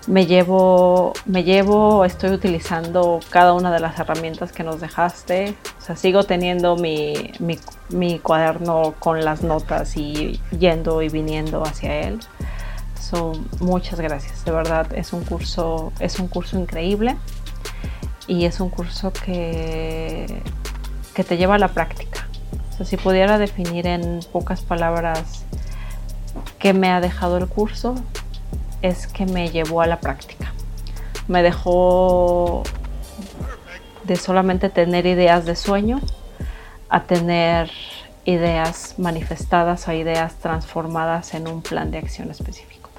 Me 0.07 0.27
llevo, 0.27 1.15
me 1.25 1.45
llevo, 1.45 2.05
estoy 2.05 2.31
utilizando 2.31 3.21
cada 3.31 3.55
una 3.55 3.73
de 3.73 3.81
las 3.81 3.99
herramientas 3.99 4.53
que 4.53 4.63
nos 4.63 4.81
dejaste. 4.81 5.55
O 5.79 5.81
sea, 5.81 5.97
sigo 5.97 6.25
teniendo 6.25 6.77
mi, 6.77 7.33
mi, 7.39 7.59
mi 7.89 8.19
cuaderno 8.19 8.95
con 8.99 9.25
las 9.25 9.43
notas 9.43 9.97
y 9.97 10.41
yendo 10.59 11.01
y 11.01 11.09
viniendo 11.09 11.63
hacia 11.63 12.01
él. 12.01 12.21
So, 13.01 13.33
muchas 13.61 14.01
gracias, 14.01 14.45
de 14.45 14.51
verdad 14.51 14.87
es 14.95 15.13
un 15.13 15.25
curso, 15.25 15.93
es 16.01 16.19
un 16.19 16.27
curso 16.27 16.59
increíble 16.59 17.17
y 18.27 18.47
es 18.47 18.61
un 18.61 18.71
curso 18.71 19.13
que, 19.13 20.43
que 21.15 21.23
te 21.23 21.37
lleva 21.37 21.57
a 21.57 21.59
la 21.59 21.69
práctica 21.69 22.24
si 22.83 22.97
pudiera 22.97 23.39
definir 23.39 23.87
en 23.87 24.21
pocas 24.33 24.63
palabras 24.63 25.45
qué 26.59 26.73
me 26.73 26.91
ha 26.91 27.01
dejado 27.01 27.37
el 27.37 27.47
curso, 27.47 27.95
es 28.83 29.07
que 29.07 29.27
me 29.27 29.51
llevó 29.51 29.81
a 29.81 29.87
la 29.87 30.01
práctica. 30.01 30.53
Me 31.29 31.43
dejó 31.43 32.65
de 34.03 34.17
solamente 34.17 34.69
tener 34.71 35.07
ideas 35.07 35.45
de 35.47 35.55
sueño 35.55 36.01
a 36.89 37.05
tener 37.05 37.71
ideas 38.25 38.95
manifestadas 38.99 39.87
o 39.89 39.93
ideas 39.93 40.35
transformadas 40.37 41.35
en 41.35 41.47
un 41.47 41.63
plan 41.63 41.91
de 41.91 41.99
acción 41.99 42.31
específico. 42.31 42.91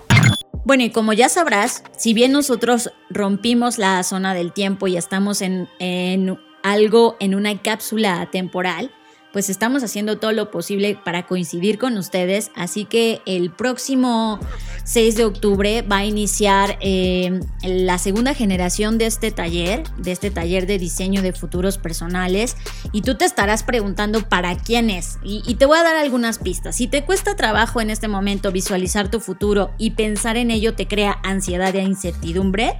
Bueno, 0.63 0.83
y 0.83 0.89
como 0.89 1.13
ya 1.13 1.29
sabrás, 1.29 1.83
si 1.95 2.13
bien 2.13 2.31
nosotros 2.31 2.91
rompimos 3.09 3.77
la 3.77 4.01
zona 4.03 4.33
del 4.33 4.51
tiempo 4.51 4.87
y 4.87 4.97
estamos 4.97 5.41
en, 5.41 5.69
en 5.79 6.39
algo, 6.63 7.17
en 7.19 7.35
una 7.35 7.55
cápsula 7.61 8.27
temporal, 8.31 8.91
pues 9.35 9.49
estamos 9.49 9.83
haciendo 9.83 10.17
todo 10.17 10.31
lo 10.31 10.49
posible 10.49 10.97
para 11.03 11.27
coincidir 11.27 11.77
con 11.77 11.97
ustedes. 11.97 12.51
Así 12.55 12.85
que 12.85 13.21
el 13.25 13.51
próximo 13.51 14.39
6 14.85 15.17
de 15.17 15.25
octubre 15.25 15.81
va 15.81 15.97
a 15.97 16.05
iniciar 16.05 16.77
eh, 16.79 17.41
la 17.61 17.97
segunda 17.97 18.33
generación 18.33 18.97
de 18.97 19.07
este 19.07 19.31
taller, 19.31 19.83
de 19.97 20.13
este 20.13 20.31
taller 20.31 20.67
de 20.67 20.79
diseño 20.79 21.21
de 21.21 21.33
futuros 21.33 21.77
personales. 21.77 22.55
Y 22.93 23.01
tú 23.01 23.15
te 23.15 23.25
estarás 23.25 23.63
preguntando 23.63 24.21
para 24.21 24.55
quién 24.55 24.89
es. 24.89 25.17
Y, 25.21 25.43
y 25.45 25.55
te 25.55 25.65
voy 25.65 25.79
a 25.79 25.83
dar 25.83 25.97
algunas 25.97 26.39
pistas. 26.39 26.77
Si 26.77 26.87
te 26.87 27.03
cuesta 27.03 27.35
trabajo 27.35 27.81
en 27.81 27.89
este 27.89 28.07
momento 28.07 28.53
visualizar 28.53 29.11
tu 29.11 29.19
futuro 29.19 29.71
y 29.77 29.91
pensar 29.91 30.37
en 30.37 30.49
ello 30.49 30.75
te 30.75 30.87
crea 30.87 31.19
ansiedad 31.23 31.75
e 31.75 31.83
incertidumbre, 31.83 32.79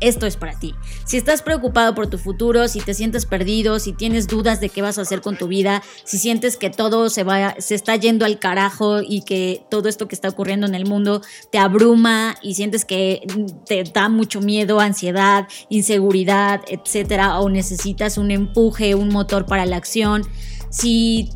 esto 0.00 0.26
es 0.26 0.36
para 0.36 0.58
ti. 0.58 0.74
Si 1.04 1.16
estás 1.16 1.42
preocupado 1.42 1.94
por 1.94 2.08
tu 2.08 2.18
futuro, 2.18 2.68
si 2.68 2.80
te 2.80 2.94
sientes 2.94 3.26
perdido, 3.26 3.78
si 3.78 3.92
tienes 3.92 4.28
dudas 4.28 4.60
de 4.60 4.68
qué 4.68 4.82
vas 4.82 4.98
a 4.98 5.02
hacer 5.02 5.20
con 5.20 5.36
tu 5.36 5.48
vida, 5.48 5.82
si 6.04 6.18
sientes 6.18 6.56
que 6.56 6.70
todo 6.70 7.10
se 7.10 7.24
va 7.24 7.56
se 7.58 7.74
está 7.74 7.96
yendo 7.96 8.24
al 8.24 8.38
carajo 8.38 9.00
y 9.02 9.22
que 9.22 9.64
todo 9.70 9.88
esto 9.88 10.08
que 10.08 10.14
está 10.14 10.28
ocurriendo 10.28 10.66
en 10.66 10.74
el 10.74 10.86
mundo 10.86 11.22
te 11.50 11.58
abruma 11.58 12.36
y 12.42 12.54
sientes 12.54 12.84
que 12.84 13.22
te 13.66 13.82
da 13.84 14.08
mucho 14.08 14.40
miedo, 14.40 14.80
ansiedad, 14.80 15.48
inseguridad, 15.68 16.60
etcétera, 16.68 17.40
o 17.40 17.48
necesitas 17.48 18.18
un 18.18 18.30
empuje, 18.30 18.94
un 18.94 19.08
motor 19.08 19.46
para 19.46 19.66
la 19.66 19.76
acción, 19.76 20.22
si 20.70 21.30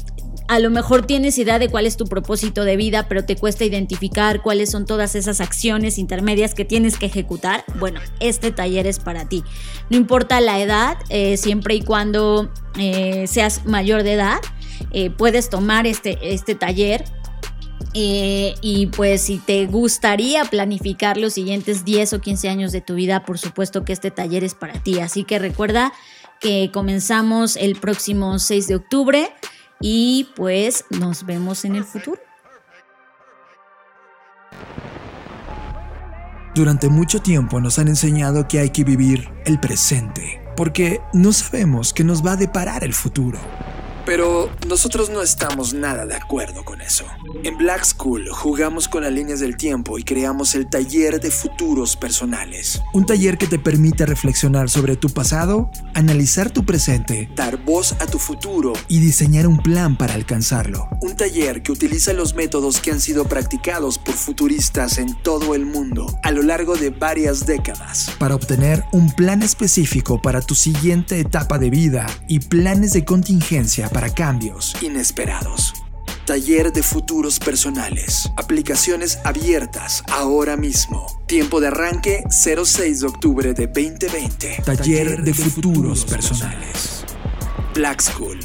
a 0.48 0.58
lo 0.58 0.70
mejor 0.70 1.06
tienes 1.06 1.38
idea 1.38 1.58
de 1.58 1.68
cuál 1.68 1.86
es 1.86 1.96
tu 1.96 2.04
propósito 2.04 2.64
de 2.64 2.76
vida, 2.76 3.08
pero 3.08 3.24
te 3.24 3.36
cuesta 3.36 3.64
identificar 3.64 4.42
cuáles 4.42 4.70
son 4.70 4.84
todas 4.84 5.14
esas 5.14 5.40
acciones 5.40 5.98
intermedias 5.98 6.54
que 6.54 6.64
tienes 6.64 6.98
que 6.98 7.06
ejecutar. 7.06 7.64
Bueno, 7.78 8.00
este 8.20 8.50
taller 8.52 8.86
es 8.86 8.98
para 8.98 9.28
ti. 9.28 9.44
No 9.88 9.96
importa 9.96 10.40
la 10.40 10.60
edad, 10.60 10.98
eh, 11.08 11.36
siempre 11.36 11.74
y 11.74 11.82
cuando 11.82 12.50
eh, 12.78 13.26
seas 13.28 13.64
mayor 13.64 14.02
de 14.02 14.14
edad, 14.14 14.40
eh, 14.90 15.10
puedes 15.10 15.48
tomar 15.48 15.86
este, 15.86 16.18
este 16.22 16.54
taller. 16.54 17.04
y 17.94 18.88
pues 18.96 19.20
si 19.22 19.38
te 19.38 19.66
gustaría 19.66 20.44
planificar 20.46 21.18
los 21.18 21.34
siguientes 21.34 21.84
10 21.84 22.14
o 22.14 22.20
15 22.20 22.48
años 22.48 22.72
de 22.72 22.80
tu 22.80 22.94
vida, 22.94 23.24
por 23.24 23.38
supuesto 23.38 23.84
que 23.84 23.92
este 23.92 24.10
taller 24.10 24.44
es 24.44 24.54
para 24.54 24.82
ti. 24.82 25.00
Así 25.00 25.24
que 25.24 25.38
recuerda 25.38 25.92
que 26.40 26.70
comenzamos 26.72 27.56
el 27.56 27.76
próximo 27.76 28.38
6 28.38 28.66
de 28.66 28.74
octubre 28.74 29.30
y 29.82 30.30
pues 30.36 30.86
nos 30.90 31.26
vemos 31.26 31.66
en 31.66 31.76
el 31.76 31.84
futuro. 31.84 32.20
Durante 36.54 36.88
mucho 36.88 37.20
tiempo 37.20 37.60
nos 37.60 37.78
han 37.78 37.88
enseñado 37.88 38.46
que 38.46 38.58
hay 38.58 38.70
que 38.70 38.84
vivir 38.84 39.28
el 39.46 39.58
presente, 39.58 40.42
porque 40.56 41.00
no 41.12 41.32
sabemos 41.32 41.92
qué 41.92 42.04
nos 42.04 42.24
va 42.24 42.32
a 42.32 42.36
deparar 42.36 42.84
el 42.84 42.92
futuro. 42.92 43.38
Pero 44.04 44.50
nosotros 44.72 45.10
no 45.10 45.20
estamos 45.20 45.74
nada 45.74 46.06
de 46.06 46.14
acuerdo 46.14 46.64
con 46.64 46.80
eso. 46.80 47.04
En 47.44 47.58
Black 47.58 47.84
School 47.84 48.30
jugamos 48.30 48.88
con 48.88 49.02
las 49.02 49.12
líneas 49.12 49.40
del 49.40 49.58
tiempo 49.58 49.98
y 49.98 50.02
creamos 50.02 50.54
el 50.54 50.70
taller 50.70 51.20
de 51.20 51.30
futuros 51.30 51.94
personales. 51.94 52.80
Un 52.94 53.04
taller 53.04 53.36
que 53.36 53.46
te 53.46 53.58
permite 53.58 54.06
reflexionar 54.06 54.70
sobre 54.70 54.96
tu 54.96 55.10
pasado, 55.10 55.70
analizar 55.92 56.50
tu 56.50 56.64
presente, 56.64 57.28
dar 57.36 57.62
voz 57.62 57.92
a 58.00 58.06
tu 58.06 58.18
futuro 58.18 58.72
y 58.88 59.00
diseñar 59.00 59.46
un 59.46 59.58
plan 59.58 59.98
para 59.98 60.14
alcanzarlo. 60.14 60.88
Un 61.02 61.18
taller 61.18 61.62
que 61.62 61.70
utiliza 61.70 62.14
los 62.14 62.34
métodos 62.34 62.80
que 62.80 62.92
han 62.92 63.00
sido 63.02 63.26
practicados 63.26 63.98
por 63.98 64.14
futuristas 64.14 64.96
en 64.96 65.14
todo 65.22 65.54
el 65.54 65.66
mundo 65.66 66.18
a 66.22 66.30
lo 66.30 66.42
largo 66.42 66.76
de 66.76 66.88
varias 66.88 67.44
décadas 67.44 68.10
para 68.18 68.34
obtener 68.34 68.84
un 68.92 69.12
plan 69.12 69.42
específico 69.42 70.22
para 70.22 70.40
tu 70.40 70.54
siguiente 70.54 71.20
etapa 71.20 71.58
de 71.58 71.68
vida 71.68 72.06
y 72.26 72.38
planes 72.38 72.94
de 72.94 73.04
contingencia 73.04 73.90
para 73.90 74.08
cambios 74.14 74.61
inesperados. 74.80 75.72
Taller 76.26 76.72
de 76.72 76.82
Futuros 76.82 77.40
Personales. 77.40 78.30
Aplicaciones 78.36 79.18
abiertas 79.24 80.04
ahora 80.08 80.56
mismo. 80.56 81.06
Tiempo 81.26 81.60
de 81.60 81.66
arranque 81.66 82.22
06 82.30 83.00
de 83.00 83.06
octubre 83.06 83.54
de 83.54 83.66
2020. 83.66 84.62
Taller 84.64 85.22
de 85.22 85.34
Futuros 85.34 86.04
Personales. 86.04 87.04
Black 87.74 88.00
School. 88.02 88.38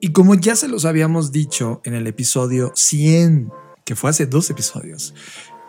Y 0.00 0.12
como 0.12 0.34
ya 0.34 0.54
se 0.54 0.68
los 0.68 0.84
habíamos 0.84 1.32
dicho 1.32 1.80
en 1.84 1.94
el 1.94 2.06
episodio 2.06 2.72
100, 2.74 3.50
que 3.86 3.96
fue 3.96 4.10
hace 4.10 4.26
dos 4.26 4.50
episodios, 4.50 5.14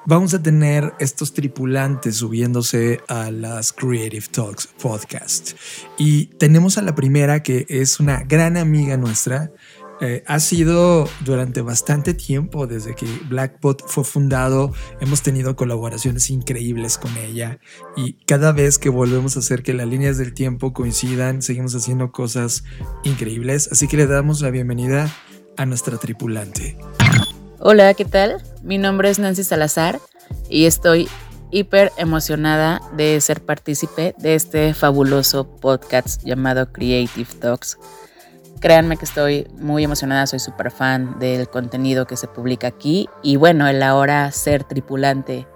vamos 0.05 0.33
a 0.33 0.41
tener 0.41 0.93
estos 0.99 1.33
tripulantes 1.33 2.17
subiéndose 2.17 3.01
a 3.07 3.31
las 3.31 3.73
Creative 3.73 4.25
Talks 4.31 4.67
podcast. 4.81 5.53
Y 5.97 6.27
tenemos 6.37 6.77
a 6.77 6.81
la 6.81 6.95
primera 6.95 7.43
que 7.43 7.65
es 7.69 7.99
una 7.99 8.23
gran 8.23 8.57
amiga 8.57 8.97
nuestra. 8.97 9.51
Eh, 10.01 10.23
ha 10.27 10.41
sido 10.41 11.07
durante 11.23 11.61
bastante 11.61 12.13
tiempo 12.13 12.67
desde 12.67 12.95
que 12.95 13.05
Blackbot 13.29 13.87
fue 13.87 14.03
fundado. 14.03 14.73
Hemos 14.99 15.21
tenido 15.21 15.55
colaboraciones 15.55 16.29
increíbles 16.29 16.97
con 16.97 17.15
ella 17.17 17.59
y 17.95 18.13
cada 18.25 18.51
vez 18.51 18.77
que 18.77 18.89
volvemos 18.89 19.37
a 19.37 19.39
hacer 19.39 19.63
que 19.63 19.73
las 19.73 19.87
líneas 19.87 20.17
del 20.17 20.33
tiempo 20.33 20.73
coincidan, 20.73 21.41
seguimos 21.41 21.75
haciendo 21.75 22.11
cosas 22.11 22.65
increíbles. 23.03 23.69
Así 23.71 23.87
que 23.87 23.97
le 23.97 24.07
damos 24.07 24.41
la 24.41 24.49
bienvenida 24.49 25.09
a 25.57 25.65
nuestra 25.65 25.97
tripulante. 25.97 26.77
Hola, 27.67 27.95
¿qué 27.95 28.05
tal? 28.05 28.43
Mi 28.61 28.77
nombre 28.77 29.09
es 29.09 29.17
Nancy 29.17 29.43
Salazar 29.43 29.99
y 30.49 30.67
estoy 30.67 31.09
hiper 31.49 31.91
emocionada 31.97 32.79
de 32.95 33.19
ser 33.19 33.43
partícipe 33.43 34.13
de 34.19 34.35
este 34.35 34.75
fabuloso 34.75 35.47
podcast 35.47 36.23
llamado 36.23 36.71
Creative 36.71 37.27
Talks. 37.39 37.79
Créanme 38.59 38.97
que 38.97 39.05
estoy 39.05 39.47
muy 39.57 39.83
emocionada, 39.83 40.27
soy 40.27 40.37
súper 40.37 40.69
fan 40.69 41.17
del 41.17 41.49
contenido 41.49 42.05
que 42.05 42.17
se 42.17 42.27
publica 42.27 42.67
aquí 42.67 43.09
y 43.23 43.35
bueno, 43.37 43.67
el 43.67 43.81
ahora 43.81 44.31
ser 44.31 44.63
tripulante 44.63 45.47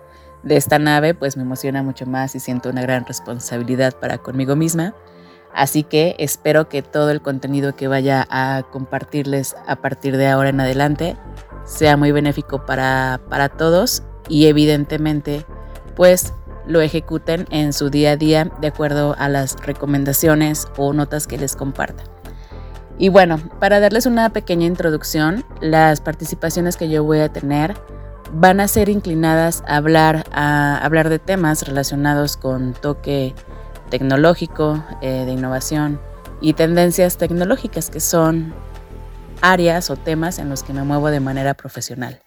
de 0.41 0.58
esta 0.58 0.80
nave 0.80 1.13
pues 1.13 1.38
me 1.38 1.43
emociona 1.43 1.84
mucho 1.84 2.08
más 2.08 2.34
y 2.34 2.39
siento 2.39 2.72
una 2.72 2.82
gran 2.82 3.06
responsabilidad 3.06 3.93
para 3.93 4.17
conmigo 4.17 4.56
misma. 4.56 4.95
Así 5.54 5.84
que 5.84 6.15
espero 6.17 6.69
que 6.69 6.82
todo 6.82 7.12
el 7.12 7.22
contenido 7.22 7.76
que 7.76 7.88
vaya 7.88 8.26
a 8.32 8.63
compartirles 8.72 9.56
a 9.67 9.76
partir 9.76 10.17
de 10.17 10.28
ahora 10.28 10.50
en 10.50 10.60
adelante 10.60 11.15
sea 11.69 11.95
muy 11.97 12.12
benéfico 12.12 12.65
para, 12.65 13.21
para 13.29 13.47
todos 13.47 14.03
y 14.27 14.47
evidentemente 14.47 15.45
pues 15.95 16.34
lo 16.65 16.82
ejecuten 16.82 17.47
en 17.51 17.73
su 17.73 17.89
día 17.89 18.12
a 18.12 18.17
día 18.17 18.51
de 18.60 18.67
acuerdo 18.67 19.15
a 19.17 19.29
las 19.29 19.55
recomendaciones 19.55 20.67
o 20.77 20.93
notas 20.93 21.27
que 21.27 21.38
les 21.38 21.55
comparta. 21.55 22.03
Y 22.97 23.10
bueno, 23.10 23.39
para 23.60 23.79
darles 23.79 24.05
una 24.05 24.29
pequeña 24.32 24.65
introducción, 24.65 25.45
las 25.62 26.01
participaciones 26.01 26.75
que 26.75 26.89
yo 26.89 27.03
voy 27.03 27.19
a 27.19 27.32
tener 27.32 27.75
van 28.34 28.60
a 28.60 28.67
ser 28.67 28.89
inclinadas 28.89 29.63
a 29.67 29.77
hablar, 29.77 30.25
a 30.32 30.77
hablar 30.77 31.10
de 31.10 31.17
temas 31.17 31.65
relacionados 31.67 32.36
con 32.36 32.73
toque 32.73 33.34
tecnológico, 33.89 34.84
eh, 35.01 35.25
de 35.25 35.32
innovación 35.32 35.99
y 36.41 36.53
tendencias 36.53 37.17
tecnológicas 37.17 37.89
que 37.89 37.99
son 37.99 38.53
áreas 39.41 39.89
o 39.89 39.95
temas 39.95 40.39
en 40.39 40.49
los 40.49 40.63
que 40.63 40.73
me 40.73 40.84
muevo 40.84 41.10
de 41.10 41.19
manera 41.19 41.54
profesional. 41.54 42.21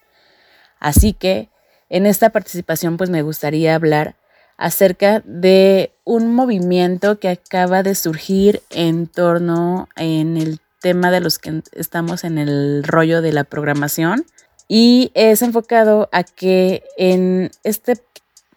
Así 0.79 1.13
que 1.13 1.49
en 1.89 2.05
esta 2.05 2.29
participación 2.31 2.97
pues 2.97 3.09
me 3.09 3.21
gustaría 3.21 3.75
hablar 3.75 4.15
acerca 4.57 5.21
de 5.25 5.91
un 6.03 6.33
movimiento 6.33 7.19
que 7.19 7.29
acaba 7.29 7.83
de 7.83 7.95
surgir 7.95 8.61
en 8.69 9.07
torno 9.07 9.87
en 9.95 10.37
el 10.37 10.59
tema 10.81 11.11
de 11.11 11.21
los 11.21 11.39
que 11.39 11.63
estamos 11.71 12.23
en 12.23 12.37
el 12.37 12.83
rollo 12.83 13.21
de 13.21 13.31
la 13.31 13.45
programación 13.45 14.25
y 14.67 15.11
es 15.13 15.41
enfocado 15.41 16.09
a 16.11 16.23
que 16.23 16.83
en 16.97 17.51
este 17.63 18.01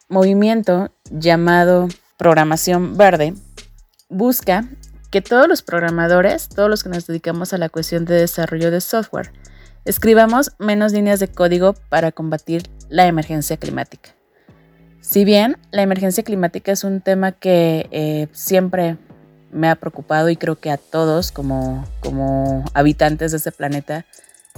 movimiento 0.08 0.90
llamado 1.10 1.88
programación 2.16 2.96
verde 2.96 3.34
busca 4.08 4.68
que 5.16 5.22
todos 5.22 5.48
los 5.48 5.62
programadores, 5.62 6.46
todos 6.46 6.68
los 6.68 6.84
que 6.84 6.90
nos 6.90 7.06
dedicamos 7.06 7.54
a 7.54 7.56
la 7.56 7.70
cuestión 7.70 8.04
de 8.04 8.16
desarrollo 8.16 8.70
de 8.70 8.82
software, 8.82 9.32
escribamos 9.86 10.52
menos 10.58 10.92
líneas 10.92 11.20
de 11.20 11.28
código 11.28 11.72
para 11.88 12.12
combatir 12.12 12.64
la 12.90 13.06
emergencia 13.06 13.56
climática. 13.56 14.10
Si 15.00 15.24
bien 15.24 15.56
la 15.70 15.80
emergencia 15.80 16.22
climática 16.22 16.70
es 16.70 16.84
un 16.84 17.00
tema 17.00 17.32
que 17.32 17.88
eh, 17.92 18.28
siempre 18.32 18.98
me 19.52 19.70
ha 19.70 19.76
preocupado 19.76 20.28
y 20.28 20.36
creo 20.36 20.56
que 20.56 20.70
a 20.70 20.76
todos 20.76 21.32
como, 21.32 21.86
como 22.00 22.66
habitantes 22.74 23.30
de 23.30 23.38
este 23.38 23.52
planeta 23.52 24.04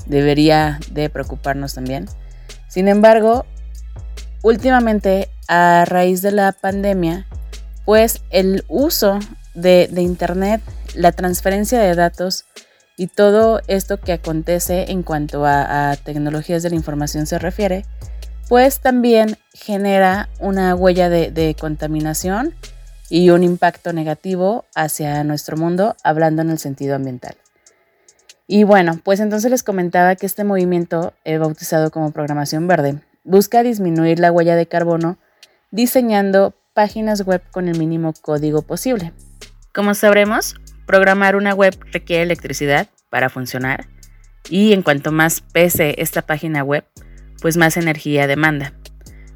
debería 0.06 0.80
de 0.90 1.08
preocuparnos 1.08 1.74
también. 1.74 2.08
Sin 2.66 2.88
embargo, 2.88 3.46
últimamente 4.42 5.28
a 5.46 5.84
raíz 5.86 6.20
de 6.20 6.32
la 6.32 6.50
pandemia, 6.50 7.28
pues 7.84 8.22
el 8.30 8.64
uso 8.66 9.20
de, 9.54 9.88
Internet, 9.96 10.60
la 10.94 11.12
transferencia 11.12 11.80
de 11.80 11.94
datos 11.94 12.44
y 12.96 13.06
todo 13.06 13.60
esto 13.68 14.00
que 14.00 14.12
acontece 14.12 14.90
en 14.90 15.02
cuanto 15.02 15.44
a, 15.46 15.96
tecnologías 16.04 16.62
de 16.62 16.70
la 16.70 16.76
información 16.76 17.26
se 17.26 17.38
refiere, 17.38 17.84
pues 18.48 18.80
también 18.80 19.36
genera 19.52 20.28
una 20.40 20.74
huella 20.74 21.08
de, 21.08 21.56
contaminación 21.58 22.54
y 23.10 23.30
un 23.30 23.42
impacto 23.42 23.92
negativo 23.92 24.64
hacia 24.74 25.24
nuestro 25.24 25.56
mundo, 25.56 25.96
hablando 26.02 26.42
en 26.42 26.50
el 26.50 26.58
sentido 26.58 26.94
ambiental. 26.94 27.36
Y 28.46 28.64
bueno, 28.64 28.98
pues 29.04 29.20
entonces 29.20 29.50
les 29.50 29.62
comentaba 29.62 30.16
que 30.16 30.26
este 30.26 30.44
movimiento, 30.44 31.12
he 31.24 31.38
bautizado 31.38 31.90
como 31.90 32.12
programación 32.12 32.66
verde, 32.66 33.00
busca 33.24 33.62
disminuir 33.62 34.18
la 34.18 34.32
huella 34.32 34.56
de 34.56 34.66
carbono 34.66 35.18
diseñando 35.70 36.54
páginas 36.74 37.22
web 37.24 37.42
con 37.50 37.68
el 37.68 37.78
mínimo 37.78 38.12
código 38.20 38.62
posible. 38.62 39.12
Como 39.72 39.94
sabremos, 39.94 40.54
programar 40.86 41.36
una 41.36 41.54
web 41.54 41.78
requiere 41.92 42.22
electricidad 42.22 42.88
para 43.10 43.28
funcionar 43.28 43.86
y 44.48 44.72
en 44.72 44.82
cuanto 44.82 45.12
más 45.12 45.40
pese 45.40 45.94
esta 45.98 46.22
página 46.22 46.62
web, 46.62 46.84
pues 47.40 47.56
más 47.56 47.76
energía 47.76 48.26
demanda. 48.26 48.72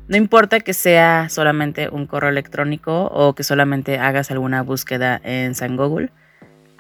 No 0.09 0.16
importa 0.16 0.61
que 0.61 0.75
sea 0.75 1.29
solamente 1.29 1.88
un 1.88 2.07
correo 2.07 2.31
electrónico 2.31 3.07
o 3.07 3.35
que 3.35 3.45
solamente 3.45 3.99
hagas 3.99 4.31
alguna 4.31 4.62
búsqueda 4.62 5.21
en 5.23 5.55
San 5.55 5.77
Google, 5.77 6.11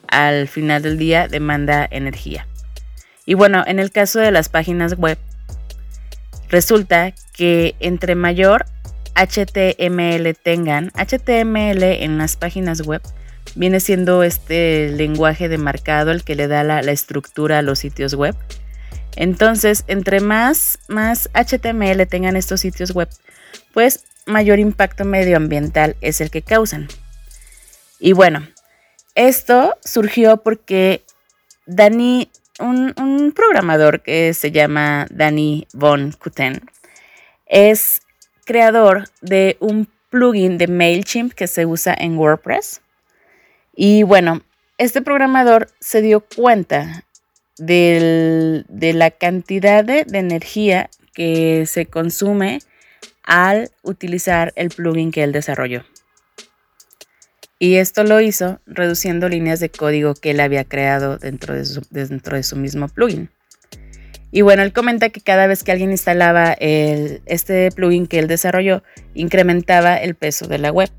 al 0.08 0.48
final 0.48 0.82
del 0.82 0.98
día 0.98 1.28
demanda 1.28 1.86
energía. 1.90 2.46
Y 3.24 3.34
bueno, 3.34 3.62
en 3.66 3.78
el 3.78 3.90
caso 3.90 4.18
de 4.18 4.32
las 4.32 4.48
páginas 4.48 4.96
web, 4.96 5.18
resulta 6.48 7.12
que 7.32 7.74
entre 7.80 8.14
mayor 8.14 8.66
HTML 9.14 10.34
tengan, 10.42 10.90
HTML 10.94 11.82
en 11.82 12.18
las 12.18 12.36
páginas 12.36 12.82
web 12.82 13.02
viene 13.54 13.80
siendo 13.80 14.22
este 14.22 14.88
lenguaje 14.90 15.48
de 15.48 15.58
marcado 15.58 16.10
el 16.10 16.24
que 16.24 16.34
le 16.34 16.48
da 16.48 16.64
la, 16.64 16.80
estructura 16.80 17.58
a 17.58 17.62
los 17.62 17.78
sitios 17.78 18.14
web. 18.14 18.34
Entonces, 19.16 19.84
entre 19.88 20.20
más, 20.20 20.78
más 20.88 21.28
HTML 21.34 22.06
tengan 22.06 22.36
estos 22.36 22.60
sitios 22.60 22.92
web, 22.92 23.08
pues 23.74 24.04
mayor 24.26 24.58
impacto 24.58 25.04
medioambiental 25.04 25.96
es 26.00 26.20
el 26.20 26.30
que 26.30 26.42
causan. 26.42 26.88
Y 27.98 28.12
bueno, 28.12 28.46
esto 29.14 29.76
surgió 29.84 30.38
porque 30.38 31.04
Dani, 31.66 32.30
un, 32.58 32.94
un 32.96 33.32
programador 33.32 34.02
que 34.02 34.32
se 34.32 34.50
llama 34.50 35.06
Dani 35.10 35.66
von 35.74 36.12
Kuten, 36.12 36.62
es 37.46 38.00
creador 38.44 39.08
de 39.20 39.56
un 39.60 39.88
plugin 40.10 40.58
de 40.58 40.66
MailChimp 40.66 41.32
que 41.32 41.46
se 41.46 41.66
usa 41.66 41.94
en 41.98 42.18
WordPress 42.18 42.82
y 43.74 44.02
bueno, 44.02 44.42
este 44.78 45.02
programador 45.02 45.68
se 45.80 46.02
dio 46.02 46.20
cuenta 46.20 47.04
de 47.56 48.64
la 48.94 49.10
cantidad 49.10 49.84
de, 49.84 50.04
energía 50.12 50.90
que 51.14 51.66
se 51.66 51.86
consume 51.86 52.60
al 53.22 53.70
utilizar 53.82 54.52
el 54.56 54.70
plugin 54.70 55.12
que 55.12 55.22
él 55.22 55.32
desarrolló. 55.32 55.84
Y 57.58 57.76
esto 57.76 58.02
lo 58.02 58.20
hizo 58.20 58.60
reduciendo 58.66 59.28
líneas 59.28 59.60
de 59.60 59.70
código 59.70 60.14
que 60.14 60.32
él 60.32 60.40
había 60.40 60.64
creado 60.64 61.18
dentro 61.18 61.54
de 61.54 61.64
su, 61.64 61.82
dentro 61.90 62.36
de 62.36 62.42
su 62.42 62.56
mismo 62.56 62.88
plugin. 62.88 63.30
Y 64.32 64.40
bueno, 64.40 64.62
él 64.62 64.72
comenta 64.72 65.10
que 65.10 65.20
cada 65.20 65.46
vez 65.46 65.62
que 65.62 65.70
alguien 65.70 65.92
instalaba 65.92 66.56
este 66.58 67.70
plugin 67.70 68.06
que 68.06 68.18
él 68.18 68.26
desarrolló, 68.26 68.82
incrementaba 69.14 69.96
el 69.96 70.14
peso 70.14 70.48
de 70.48 70.58
la 70.58 70.72
web. 70.72 70.90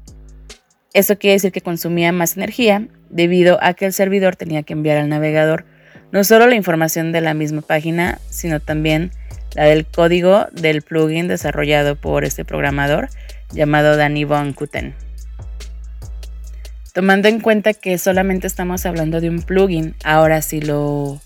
Eso 0.93 1.17
quiere 1.17 1.34
decir 1.34 1.51
que 1.51 1.61
consumía 1.61 2.11
más 2.11 2.38
energía 2.38 2.88
debido 3.09 3.57
a 3.61 3.73
que 3.73 3.86
el 3.86 3.93
servidor 3.93 4.36
tenía 4.36 4.63
que 4.63 4.73
enviar 4.73 4.97
al 4.97 5.09
navegador 5.09 5.65
no 6.13 6.23
solo 6.23 6.45
la 6.45 6.53
información 6.53 7.11
de 7.11 7.21
la 7.21 7.34
misma 7.34 7.63
página, 7.63 8.19
sino 8.29 8.59
también 8.59 9.09
la 9.55 9.63
del 9.63 9.88
código 9.88 10.45
del 10.51 10.84
plugin 10.84 11.27
desarrollado 11.27 11.95
por 11.95 12.23
este 12.23 12.45
programador 12.45 13.09
llamado 13.51 13.97
Danny 13.97 14.23
Von 14.23 14.53
Kuten. 14.53 14.93
Tomando 16.93 17.29
en 17.29 17.39
cuenta 17.39 17.73
que 17.73 17.97
solamente 17.97 18.45
estamos 18.45 18.86
hablando 18.86 19.21
de 19.21 19.29
un 19.29 19.41
plugin, 19.41 19.95
ahora 20.03 20.43
si 20.43 20.61
lo, 20.61 21.19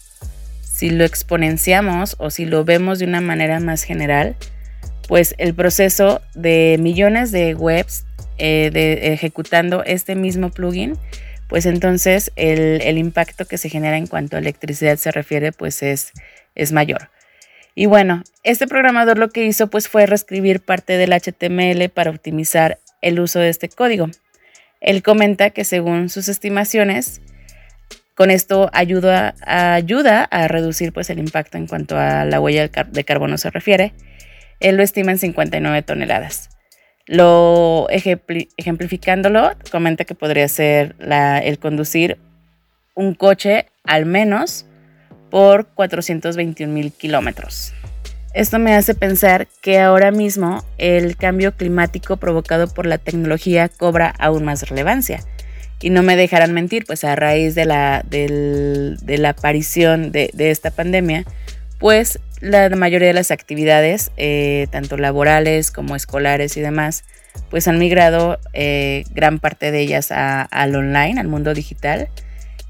si 0.78 0.92
lo 0.92 1.06
exponenciamos 1.06 2.16
o 2.20 2.30
si 2.30 2.46
lo 2.46 2.64
vemos 2.64 3.00
de 3.00 3.06
una 3.06 3.20
manera 3.20 3.60
más 3.60 3.82
general, 3.82 4.36
pues 5.08 5.34
el 5.40 5.56
proceso 5.56 6.22
de 6.36 6.78
millones 6.80 7.32
de 7.32 7.56
webs 7.56 8.06
eh, 8.38 8.70
de, 8.72 9.12
ejecutando 9.12 9.84
este 9.84 10.14
mismo 10.16 10.52
plugin, 10.52 10.96
pues 11.50 11.66
entonces 11.66 12.32
el, 12.36 12.80
el, 12.84 13.00
impacto 13.00 13.46
que 13.46 13.58
se 13.58 13.70
genera 13.70 13.98
en 13.98 14.06
cuanto 14.06 14.36
a 14.36 14.40
electricidad 14.40 14.98
se 14.98 15.10
refiere, 15.10 15.52
pues 15.52 15.82
es, 15.82 16.12
es 16.54 16.72
mayor. 16.72 17.10
Y 17.74 17.88
bueno, 17.88 18.22
este 18.44 18.68
programador 18.68 19.18
lo 19.18 19.30
que 19.30 19.46
hizo 19.46 19.72
pues 19.72 19.88
fue 19.88 20.06
reescribir 20.06 20.60
parte 20.60 20.96
del 21.00 21.12
HTML 21.12 21.90
para 21.90 22.12
optimizar 22.12 22.78
el 23.02 23.20
uso 23.20 23.40
de 23.40 23.50
este 23.50 23.68
código. 23.68 24.12
Él 24.80 25.02
comenta 25.02 25.50
que 25.50 25.64
según 25.64 26.10
sus 26.10 26.28
estimaciones, 26.28 27.20
con 28.18 28.32
esto 28.32 28.72
ayuda, 28.74 29.36
a 29.46 30.48
reducir 30.48 30.92
pues 30.92 31.12
el 31.12 31.20
impacto 31.20 31.60
en 31.60 31.68
cuanto 31.68 32.00
a 32.00 32.26
la 32.26 32.42
huella 32.42 32.68
de 32.68 33.04
carbono 33.04 33.38
se 33.38 33.52
refiere. 33.52 33.94
Él 34.60 34.76
lo 34.76 34.82
estima 34.82 35.12
en 35.12 35.20
59 35.20 35.84
toneladas. 35.84 36.50
Lo 37.06 37.86
ejemplificándolo, 37.90 39.52
comenta 39.72 40.04
que 40.04 40.16
podría 40.16 40.48
ser 40.48 40.96
el 41.00 41.60
conducir 41.60 42.18
un 42.96 43.14
coche 43.14 43.68
al 43.84 44.08
menos 44.08 44.66
por 45.30 45.68
421 45.68 46.74
mil 46.74 46.92
kilómetros. 46.92 47.76
Esto 48.34 48.58
me 48.58 48.74
hace 48.74 48.96
pensar 48.96 49.48
que 49.62 49.80
ahora 49.80 50.10
mismo 50.10 50.66
el 50.80 51.18
cambio 51.18 51.56
climático 51.56 52.18
provocado 52.18 52.68
por 52.68 52.88
la 52.88 52.98
tecnología 52.98 53.70
cobra 53.70 54.12
aún 54.18 54.44
más 54.44 54.68
relevancia. 54.68 55.20
Y 55.80 55.90
no 55.92 56.02
me 56.04 56.16
dejarán 56.16 56.54
mentir, 56.54 56.86
pues 56.86 57.04
a 57.04 57.16
raíz 57.16 57.54
de 57.56 57.66
la, 57.66 58.04
de 58.08 59.18
la 59.18 59.30
aparición 59.30 60.12
de, 60.12 60.32
esta 60.38 60.72
pandemia, 60.72 61.24
pues 61.80 62.20
la 62.42 62.70
mayoría 62.70 63.08
de 63.08 63.14
las 63.14 63.32
actividades, 63.32 64.12
eh, 64.18 64.68
tanto 64.72 64.98
laborales 64.98 65.72
como 65.72 65.96
escolares 65.96 66.58
y 66.58 66.62
demás, 66.62 67.04
pues 67.50 67.68
han 67.68 67.78
migrado 67.78 68.40
eh, 68.54 69.04
gran 69.14 69.40
parte 69.40 69.72
de 69.72 69.82
ellas 69.82 70.12
al 70.12 70.76
online, 70.76 71.20
al 71.20 71.28
mundo 71.28 71.54
digital. 71.54 72.10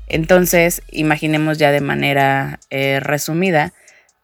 Entonces, 0.08 0.82
imaginemos 0.92 1.58
ya 1.58 1.72
de 1.72 1.82
manera 1.82 2.60
eh, 2.70 3.00
resumida 3.02 3.74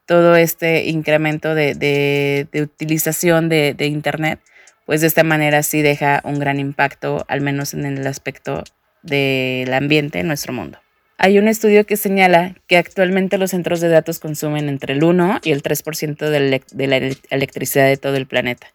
todo 0.05 0.36
este 0.36 0.86
incremento 0.86 1.55
de, 1.55 2.47
utilización 2.53 3.49
de, 3.49 3.75
Internet, 3.79 4.39
pues 4.86 5.01
de 5.01 5.07
esta 5.07 5.23
manera 5.23 5.63
sí 5.63 5.81
deja 5.81 6.21
un 6.23 6.39
gran 6.39 6.59
impacto, 6.59 7.25
al 7.27 7.41
menos 7.41 7.73
en 7.73 7.86
el 7.86 8.05
aspecto 8.07 8.63
del 9.01 9.73
ambiente 9.73 10.19
en 10.19 10.27
nuestro 10.27 10.53
mundo. 10.53 10.79
Hay 11.17 11.38
un 11.38 11.47
estudio 11.47 11.86
que 11.86 11.95
señala 11.95 12.55
que 12.67 12.77
actualmente 12.77 13.38
los 13.38 13.51
centros 13.51 13.79
de 13.79 13.88
datos 13.88 14.19
consumen 14.19 14.67
entre 14.67 14.93
el 14.93 15.03
1 15.03 15.41
y 15.43 15.51
el 15.51 15.61
3% 15.61 16.29
de 16.29 16.88
la 16.88 16.97
electricidad 17.29 17.86
de 17.86 17.97
todo 17.97 18.15
el 18.17 18.27
planeta. 18.27 18.67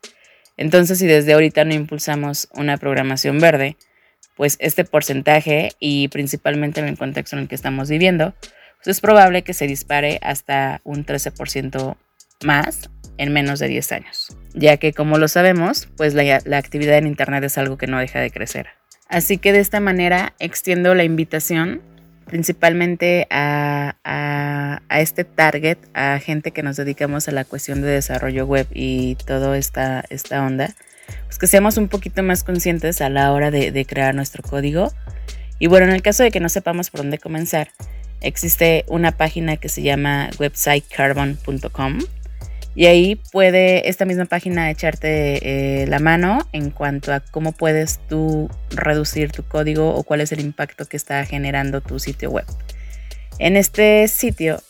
Entonces, 0.56 0.98
si 0.98 1.06
desde 1.06 1.34
ahorita 1.34 1.64
no 1.64 1.74
impulsamos 1.74 2.48
una 2.54 2.78
programación 2.78 3.38
verde, 3.38 3.76
pues 4.36 4.56
este 4.60 4.84
porcentaje 4.84 5.72
y 5.80 6.08
principalmente 6.08 6.80
en 6.80 6.86
el 6.86 6.96
contexto 6.96 7.36
en 7.36 7.42
el 7.42 7.48
que 7.48 7.56
estamos 7.56 7.90
viviendo, 7.90 8.34
pues 8.76 8.96
es 8.96 9.00
probable 9.00 9.42
que 9.42 9.52
se 9.52 9.66
dispare 9.66 10.18
hasta 10.22 10.80
un 10.84 11.04
13% 11.04 11.96
más 12.44 12.88
en 13.18 13.32
menos 13.32 13.58
de 13.58 13.68
10 13.68 13.92
años, 13.92 14.37
ya 14.54 14.76
que 14.76 14.92
como 14.92 15.18
lo 15.18 15.28
sabemos, 15.28 15.88
pues 15.96 16.14
la, 16.14 16.40
actividad 16.56 16.98
en 16.98 17.06
Internet 17.06 17.44
es 17.44 17.58
algo 17.58 17.76
que 17.76 17.86
no 17.86 17.98
deja 17.98 18.20
de 18.20 18.30
crecer. 18.30 18.68
Así 19.08 19.38
que 19.38 19.52
de 19.52 19.60
esta 19.60 19.80
manera 19.80 20.34
extiendo 20.38 20.94
la 20.94 21.04
invitación 21.04 21.80
principalmente 22.26 23.26
a, 23.30 23.94
este 24.90 25.24
target, 25.24 25.78
a 25.94 26.18
gente 26.18 26.50
que 26.50 26.62
nos 26.62 26.76
dedicamos 26.76 27.26
a 27.28 27.32
la 27.32 27.44
cuestión 27.44 27.80
de 27.80 27.88
desarrollo 27.88 28.44
web 28.44 28.66
y 28.74 29.14
toda 29.26 29.56
esta, 29.56 30.04
esta 30.10 30.44
onda, 30.44 30.74
pues 31.24 31.38
que 31.38 31.46
seamos 31.46 31.78
un 31.78 31.88
poquito 31.88 32.22
más 32.22 32.44
conscientes 32.44 33.00
a 33.00 33.08
la 33.08 33.32
hora 33.32 33.50
de 33.50 33.86
crear 33.86 34.14
nuestro 34.14 34.42
código. 34.42 34.92
Y 35.58 35.66
bueno, 35.66 35.86
en 35.86 35.92
el 35.92 36.02
caso 36.02 36.22
de 36.22 36.30
que 36.30 36.40
no 36.40 36.48
sepamos 36.48 36.90
por 36.90 37.00
dónde 37.00 37.18
comenzar, 37.18 37.68
existe 38.20 38.84
una 38.88 39.12
página 39.12 39.56
que 39.56 39.68
se 39.68 39.82
llama 39.82 40.30
websitecarbon.com 40.38 41.98
y 42.78 42.86
ahí 42.86 43.16
puede 43.32 43.88
esta 43.88 44.04
misma 44.04 44.26
página 44.26 44.70
echarte 44.70 45.82
eh, 45.82 45.86
la 45.88 45.98
mano 45.98 46.46
en 46.52 46.70
cuanto 46.70 47.12
a 47.12 47.18
cómo 47.18 47.50
puedes 47.50 47.98
tú 48.08 48.48
reducir 48.70 49.32
tu 49.32 49.42
código 49.42 49.92
o 49.96 50.04
cuál 50.04 50.20
es 50.20 50.30
el 50.30 50.38
impacto 50.38 50.84
que 50.84 50.96
está 50.96 51.24
generando 51.26 51.80
tu 51.80 51.98
sitio 51.98 52.30
web. 52.30 52.44
En 53.40 53.56
este 53.56 54.06
sitio 54.06 54.62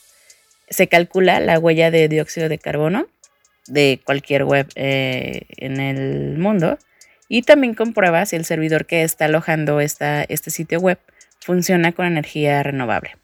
se 0.70 0.86
calcula 0.86 1.38
la 1.40 1.58
huella 1.58 1.90
de 1.90 2.08
dióxido 2.08 2.48
de 2.48 2.56
carbono 2.56 3.08
de 3.66 4.00
cualquier 4.02 4.44
web 4.44 4.66
eh, 4.74 5.42
en 5.58 5.78
el 5.78 6.38
mundo 6.38 6.78
y 7.28 7.42
también 7.42 7.74
comprueba 7.74 8.24
si 8.24 8.36
el 8.36 8.46
servidor 8.46 8.86
que 8.86 9.02
está 9.02 9.26
alojando 9.26 9.80
esta, 9.80 10.22
este 10.22 10.50
sitio 10.50 10.80
web 10.80 10.98
funciona 11.40 11.92
con 11.92 12.06
energía 12.06 12.62
renovable. 12.62 13.16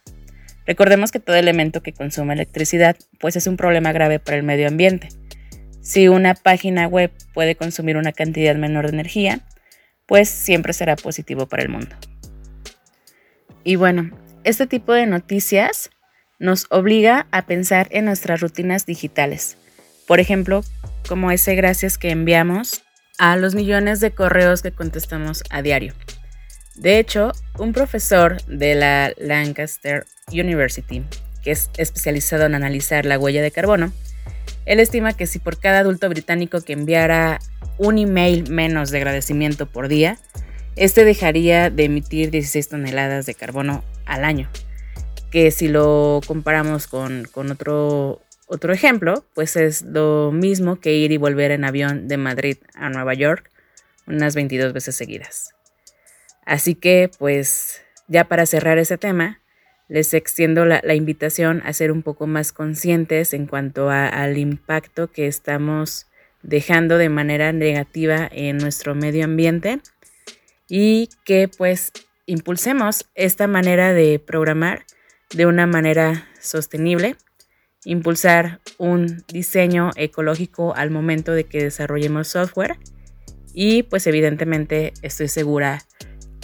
Recordemos 0.67 1.13
que 1.13 1.21
todo 1.21 1.37
elemento 1.37 1.83
que 1.83 1.93
consume 1.93 2.35
electricidad 2.35 2.97
pues 3.19 3.37
es 3.37 3.47
un 3.47 3.57
problema 3.57 3.93
grave 3.93 4.19
para 4.19 4.37
el 4.37 4.43
medio 4.43 4.69
ambiente. 4.69 5.09
Si 5.81 6.09
una 6.09 6.35
página 6.35 6.87
web 6.87 7.11
puede 7.35 7.57
consumir 7.57 7.97
una 7.97 8.13
cantidad 8.13 8.57
menor 8.57 8.87
de 8.87 8.95
energía, 8.95 9.41
pues 10.07 10.29
siempre 10.29 10.73
será 10.73 10.97
positivo 10.97 11.47
para 11.47 11.63
el 11.63 11.69
mundo. 11.69 11.95
Y 13.65 13.77
bueno, 13.77 14.11
este 14.45 14.67
tipo 14.67 14.93
de 14.93 15.07
noticias 15.07 15.91
nos 16.39 16.67
obliga 16.71 17.27
a 17.31 17.47
pensar 17.47 17.89
en 17.91 18.07
nuestras 18.07 18.41
rutinas 18.41 18.87
digitales. 18.87 19.57
Por 20.07 20.21
ejemplo, 20.21 20.63
como 21.09 21.31
ese 21.31 21.55
gracias 21.55 21.99
que 21.99 22.11
enviamos 22.11 22.83
a 23.19 23.37
los 23.37 23.55
millones 23.55 24.01
de 24.01 24.11
correos 24.11 24.63
que 24.63 24.73
contestamos 24.73 25.43
a 25.51 25.63
diario. 25.63 25.95
De 26.75 26.99
hecho, 26.99 27.33
un 27.59 27.73
profesor 27.73 28.43
de 28.47 28.75
la 28.75 29.13
Lancaster 29.17 30.07
University, 30.33 31.05
que 31.43 31.53
es 31.53 31.71
especializado 31.77 32.47
en 32.47 32.55
analizar 32.55 33.07
la 33.07 33.19
huella 33.19 33.43
de 33.43 33.51
carbono, 33.51 33.93
él 34.67 34.81
estima 34.81 35.13
que 35.13 35.27
si 35.27 35.39
por 35.39 35.61
cada 35.61 35.81
adulto 35.81 36.09
británico 36.09 36.61
que 36.63 36.73
enviara 36.73 37.39
un 37.79 37.99
email 37.99 38.51
menos 38.51 38.91
de 38.91 38.99
agradecimiento 38.99 39.67
por 39.67 39.89
día, 39.89 40.19
este 40.77 41.05
dejaría 41.05 41.71
de 41.71 41.85
emitir 41.85 42.31
16 42.31 42.69
toneladas 42.69 43.27
de 43.27 43.35
carbono 43.35 43.85
al 44.07 44.25
año. 44.25 44.49
Que 45.31 45.51
si 45.51 45.69
lo 45.69 46.21
comparamos 46.27 46.87
con, 46.87 47.29
otro, 47.37 48.73
ejemplo, 48.73 49.25
pues 49.35 49.57
es 49.57 49.83
lo 49.83 50.33
mismo 50.33 50.81
que 50.81 50.95
ir 50.95 51.13
y 51.13 51.17
volver 51.17 51.51
en 51.51 51.65
avión 51.65 52.09
de 52.09 52.17
Madrid 52.17 52.57
a 52.75 52.89
Nueva 52.89 53.15
York 53.15 53.51
unas 54.07 54.35
22 54.35 54.73
veces 54.73 54.97
seguidas. 54.97 55.55
Así 56.45 56.75
que, 56.75 57.11
pues, 57.19 57.83
ya 58.09 58.25
para 58.25 58.47
cerrar 58.47 58.79
ese 58.79 58.99
tema, 58.99 59.41
les 59.89 60.15
extiendo 60.15 60.65
la, 60.65 60.95
invitación 60.95 61.63
a 61.65 61.73
ser 61.73 61.93
un 61.93 62.03
poco 62.03 62.27
más 62.27 62.53
conscientes 62.53 63.35
en 63.35 63.47
cuanto 63.47 63.91
al 63.91 64.39
impacto 64.39 65.11
que 65.11 65.27
estamos 65.27 66.07
dejando 66.43 66.99
de 66.99 67.09
manera 67.09 67.53
negativa 67.53 68.29
en 68.31 68.59
nuestro 68.59 68.95
medio 68.95 69.25
ambiente 69.25 69.81
y 70.69 71.09
que 71.25 71.49
pues 71.49 71.93
impulsemos 72.27 73.11
esta 73.15 73.47
manera 73.47 73.93
de 73.93 74.19
programar 74.19 74.85
de 75.33 75.47
una 75.47 75.67
manera 75.67 76.27
sostenible, 76.41 77.17
impulsar 77.85 78.61
un 78.79 79.25
diseño 79.29 79.91
ecológico 79.97 80.75
al 80.75 80.91
momento 80.91 81.33
de 81.33 81.45
que 81.45 81.63
desarrollemos 81.63 82.29
software 82.29 82.79
y 83.53 83.83
pues 83.85 84.07
evidentemente 84.07 84.93
estoy 85.03 85.29
segura 85.29 85.83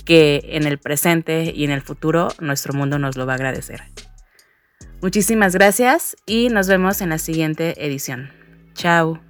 que 0.05 0.42
en 0.44 0.66
el 0.66 0.78
presente 0.78 1.53
y 1.55 1.64
en 1.64 1.70
el 1.70 1.82
futuro 1.82 2.28
nuestro 2.40 2.72
mundo 2.72 2.98
nos 2.98 3.16
lo 3.16 3.26
va 3.26 3.32
a 3.32 3.36
agradecer. 3.36 3.82
Muchísimas 5.03 5.55
gracias 5.55 6.16
y 6.26 6.48
nos 6.48 6.68
vemos 6.68 7.01
en 7.01 7.09
la 7.09 7.18
siguiente 7.18 7.86
edición. 7.86 8.30
Chao. 8.74 9.20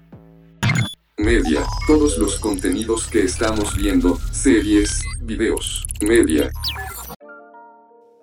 Media, 1.17 1.63
todos 1.87 2.19
los 2.19 2.41
contenidos 2.41 3.07
que 3.07 3.23
estamos 3.23 3.77
viendo, 3.77 4.19
series, 4.33 5.03
videos, 5.21 5.87
media. 6.01 6.51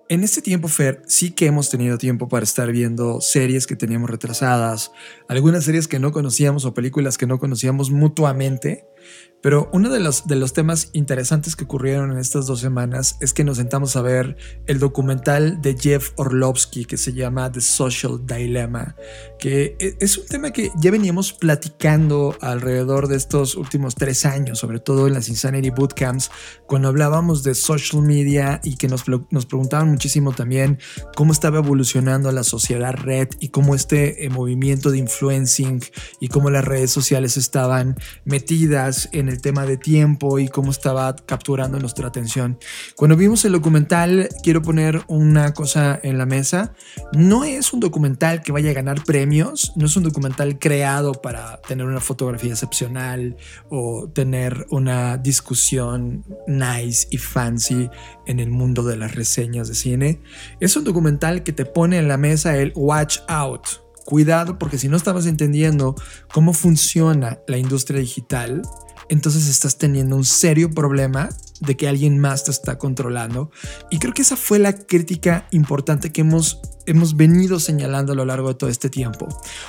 En 0.09 0.23
este 0.23 0.41
tiempo, 0.41 0.67
Fer, 0.67 1.01
sí 1.05 1.31
que 1.31 1.47
hemos 1.47 1.69
tenido 1.69 1.97
tiempo 1.97 2.27
para 2.27 2.43
estar 2.43 2.71
viendo 2.71 3.21
series 3.21 3.67
que 3.67 3.75
teníamos 3.75 4.09
retrasadas, 4.09 4.91
algunas 5.27 5.65
series 5.65 5.87
que 5.87 5.99
no 5.99 6.11
conocíamos 6.11 6.65
o 6.65 6.73
películas 6.73 7.17
que 7.17 7.27
no 7.27 7.39
conocíamos 7.39 7.91
mutuamente 7.91 8.85
Pero 9.47 9.69
uno 9.71 9.89
de 9.89 10.01
los, 10.01 10.27
de 10.27 10.35
los 10.35 10.51
temas 10.51 10.89
interesantes 10.91 11.55
que 11.55 11.63
ocurrieron 11.63 12.11
en 12.11 12.17
estas 12.17 12.47
dos 12.47 12.59
semanas 12.59 13.15
es 13.21 13.31
que 13.31 13.45
nos 13.45 13.55
sentamos 13.55 13.95
a 13.95 14.01
ver 14.01 14.35
el 14.65 14.77
documental 14.77 15.61
de 15.61 15.77
Jeff 15.79 16.09
Orlovsky 16.17 16.83
que 16.83 16.97
se 16.97 17.13
llama 17.13 17.49
The 17.49 17.61
Social 17.61 18.25
Dilemma, 18.25 18.97
que 19.39 19.77
e, 19.79 19.95
es 20.01 20.17
un 20.17 20.27
tema 20.27 20.51
que 20.51 20.69
ya 20.81 20.91
veníamos 20.91 21.31
platicando 21.31 22.35
alrededor 22.41 23.07
de 23.07 23.15
estos 23.15 23.55
últimos 23.55 23.95
tres 23.95 24.25
años, 24.25 24.59
sobre 24.59 24.81
todo 24.81 25.07
en 25.07 25.13
las 25.13 25.29
Insanity 25.29 25.69
Bootcamps, 25.69 26.29
cuando 26.65 26.89
hablábamos 26.89 27.41
de 27.43 27.55
social 27.55 28.01
media 28.01 28.59
y 28.65 28.75
que 28.75 28.89
nos, 28.89 29.05
nos 29.31 29.45
preguntaban 29.45 29.87
muchísimo 29.87 30.33
también 30.33 30.77
cómo 31.15 31.31
estaba 31.31 31.59
evolucionando 31.59 32.33
la 32.33 32.43
sociedad 32.43 32.93
red 32.95 33.29
y 33.39 33.47
cómo 33.47 33.75
este 33.75 34.25
eh, 34.25 34.29
movimiento 34.29 34.91
de 34.91 34.97
influencing 34.97 35.79
y 36.19 36.27
cómo 36.27 36.49
las 36.49 36.65
redes 36.65 36.91
sociales 36.91 37.37
estaban 37.37 37.95
metidas 38.25 39.07
en 39.13 39.29
el 39.29 39.36
tema 39.41 39.65
de 39.65 39.77
tiempo 39.77 40.39
y 40.39 40.47
cómo 40.47 40.71
estaba 40.71 41.15
capturando 41.15 41.79
nuestra 41.79 42.07
atención. 42.07 42.57
Cuando 42.95 43.15
vimos 43.15 43.43
el 43.45 43.53
documental, 43.53 44.29
quiero 44.43 44.61
poner 44.61 45.01
una 45.07 45.53
cosa 45.53 45.99
en 46.03 46.17
la 46.17 46.25
mesa. 46.25 46.73
No 47.13 47.43
es 47.43 47.73
un 47.73 47.79
documental 47.79 48.41
que 48.41 48.51
vaya 48.51 48.71
a 48.71 48.73
ganar 48.73 49.03
premios, 49.03 49.73
no 49.75 49.85
es 49.85 49.95
un 49.95 50.03
documental 50.03 50.59
creado 50.59 51.13
para 51.13 51.61
tener 51.61 51.85
una 51.85 51.99
fotografía 51.99 52.51
excepcional 52.51 53.37
o 53.69 54.09
tener 54.09 54.65
una 54.69 55.17
discusión 55.17 56.25
nice 56.47 57.07
y 57.11 57.17
fancy 57.17 57.89
en 58.25 58.39
el 58.39 58.49
mundo 58.49 58.83
de 58.83 58.97
las 58.97 59.15
reseñas 59.15 59.67
de 59.67 59.75
cine. 59.75 60.21
Es 60.59 60.75
un 60.75 60.83
documental 60.83 61.43
que 61.43 61.53
te 61.53 61.65
pone 61.65 61.97
en 61.97 62.07
la 62.07 62.17
mesa 62.17 62.57
el 62.57 62.71
watch 62.75 63.19
out. 63.27 63.67
Cuidado 64.05 64.57
porque 64.57 64.77
si 64.77 64.87
no 64.87 64.95
estabas 64.95 65.25
entendiendo 65.25 65.95
cómo 66.31 66.53
funciona 66.53 67.39
la 67.47 67.57
industria 67.57 67.99
digital, 67.99 68.61
entonces 69.09 69.47
estás 69.47 69.77
teniendo 69.77 70.15
un 70.15 70.25
serio 70.25 70.71
problema 70.71 71.29
de 71.61 71.77
que 71.77 71.87
alguien 71.87 72.19
más 72.19 72.43
te 72.43 72.51
está 72.51 72.77
controlando. 72.77 73.51
Y 73.89 73.99
creo 73.99 74.13
que 74.13 74.21
esa 74.21 74.35
fue 74.35 74.59
la 74.59 74.73
crítica 74.73 75.47
importante 75.51 76.11
que 76.11 76.21
hemos, 76.21 76.61
hemos 76.85 77.15
venido 77.15 77.59
señalando 77.59 78.13
a 78.13 78.15
lo 78.15 78.25
largo 78.25 78.49
de 78.49 78.55
todo 78.55 78.69
este 78.69 78.89
tiempo. 78.89 79.27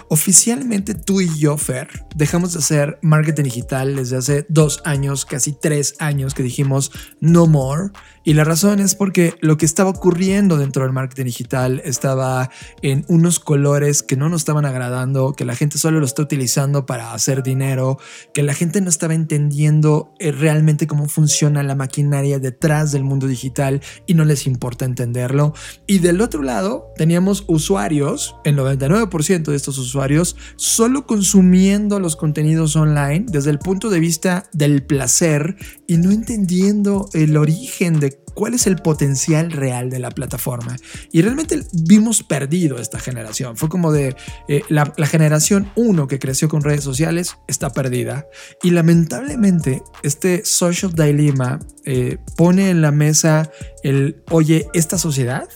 Oficialmente 0.09 0.95
tú 0.95 1.20
y 1.20 1.39
yo, 1.39 1.57
Fer, 1.57 1.89
dejamos 2.14 2.53
de 2.53 2.61
hacer 2.61 2.99
marketing 3.03 3.45
digital 3.45 3.97
desde 3.97 4.16
hace 4.16 4.47
dos 4.49 4.80
años, 4.84 5.24
casi 5.24 5.53
tres 5.53 5.95
años 5.99 6.34
que 6.34 6.43
dijimos 6.43 6.91
no 7.20 7.47
more. 7.47 7.91
Y 8.24 8.34
la 8.34 8.45
razón 8.45 8.78
es 8.78 8.95
porque 8.95 9.34
lo 9.41 9.57
que 9.57 9.64
estaba 9.64 9.89
ocurriendo 9.89 10.59
dentro 10.59 10.82
del 10.82 10.93
marketing 10.93 11.24
digital 11.24 11.80
estaba 11.84 12.51
en 12.82 13.07
unos 13.09 13.41
colores 13.41 14.03
que 14.03 14.16
no 14.16 14.28
nos 14.28 14.43
estaban 14.43 14.66
agradando, 14.66 15.32
que 15.32 15.47
la 15.47 15.57
gente 15.57 15.78
solo 15.78 15.99
lo 15.99 16.05
está 16.05 16.20
utilizando 16.20 16.84
para 16.84 17.14
hacer 17.14 17.43
dinero, 17.43 17.99
que 18.34 18.43
la 18.43 18.53
gente 18.53 18.82
no 18.82 18.91
estaba 18.91 19.14
entendiendo 19.14 20.12
eh, 20.18 20.30
realmente 20.30 20.86
cómo 20.86 21.09
funciona 21.09 21.62
la 21.62 21.74
maquinaria 21.79 22.39
detrás 22.39 22.93
del 22.93 23.05
mundo 23.05 23.26
digital 23.26 23.81
y 24.07 24.12
no 24.12 24.26
les 24.26 24.47
importa 24.47 24.85
entenderlo. 24.85 25.55
Y 25.87 26.01
del 26.01 26.20
otro 26.20 26.43
lado 26.43 26.93
teníamos 26.97 27.45
usuarios, 27.47 28.37
el 28.45 28.57
99% 28.59 29.45
de 29.45 29.57
estos 29.57 29.79
usuarios, 29.79 30.37
solo 30.57 31.07
consumiendo 31.07 32.01
los 32.01 32.16
contenidos 32.16 32.76
online 32.76 33.24
desde 33.29 33.51
el 33.51 33.59
punto 33.59 33.89
de 33.89 34.01
vista 34.01 34.51
del 34.53 34.83
placer 34.83 35.57
y 35.87 35.97
no 35.97 36.11
entendiendo 36.11 37.09
el 37.14 37.37
origen 37.37 38.01
de 38.01 38.18
cuál 38.39 38.55
es 38.55 38.68
el 38.68 38.76
potencial 38.76 39.51
real 39.51 39.91
de 39.91 39.99
la 39.99 40.12
plataforma. 40.12 40.76
Y 41.11 41.22
realmente 41.22 41.61
vimos 41.72 42.22
perdido 42.22 42.78
esta 42.78 43.01
generación. 43.01 43.57
Fue 43.57 43.68
como 43.68 43.91
de 43.91 44.14
eh, 44.47 44.62
la, 44.68 44.86
generación 45.07 45.72
1 45.74 46.07
que 46.07 46.20
creció 46.20 46.49
con 46.49 46.62
redes 46.62 46.84
sociales 46.84 47.36
está 47.49 47.70
perdida. 47.70 48.28
Y 48.62 48.70
lamentablemente 48.70 49.82
este 50.05 50.45
social 50.45 50.93
dilemma 50.93 51.59
eh, 51.84 52.18
pone 52.36 52.70
en 52.70 52.80
la 52.80 52.93
mesa 52.93 53.51
el, 53.82 54.22
oye, 54.30 54.68
esta 54.72 54.99
sociedad 54.99 55.49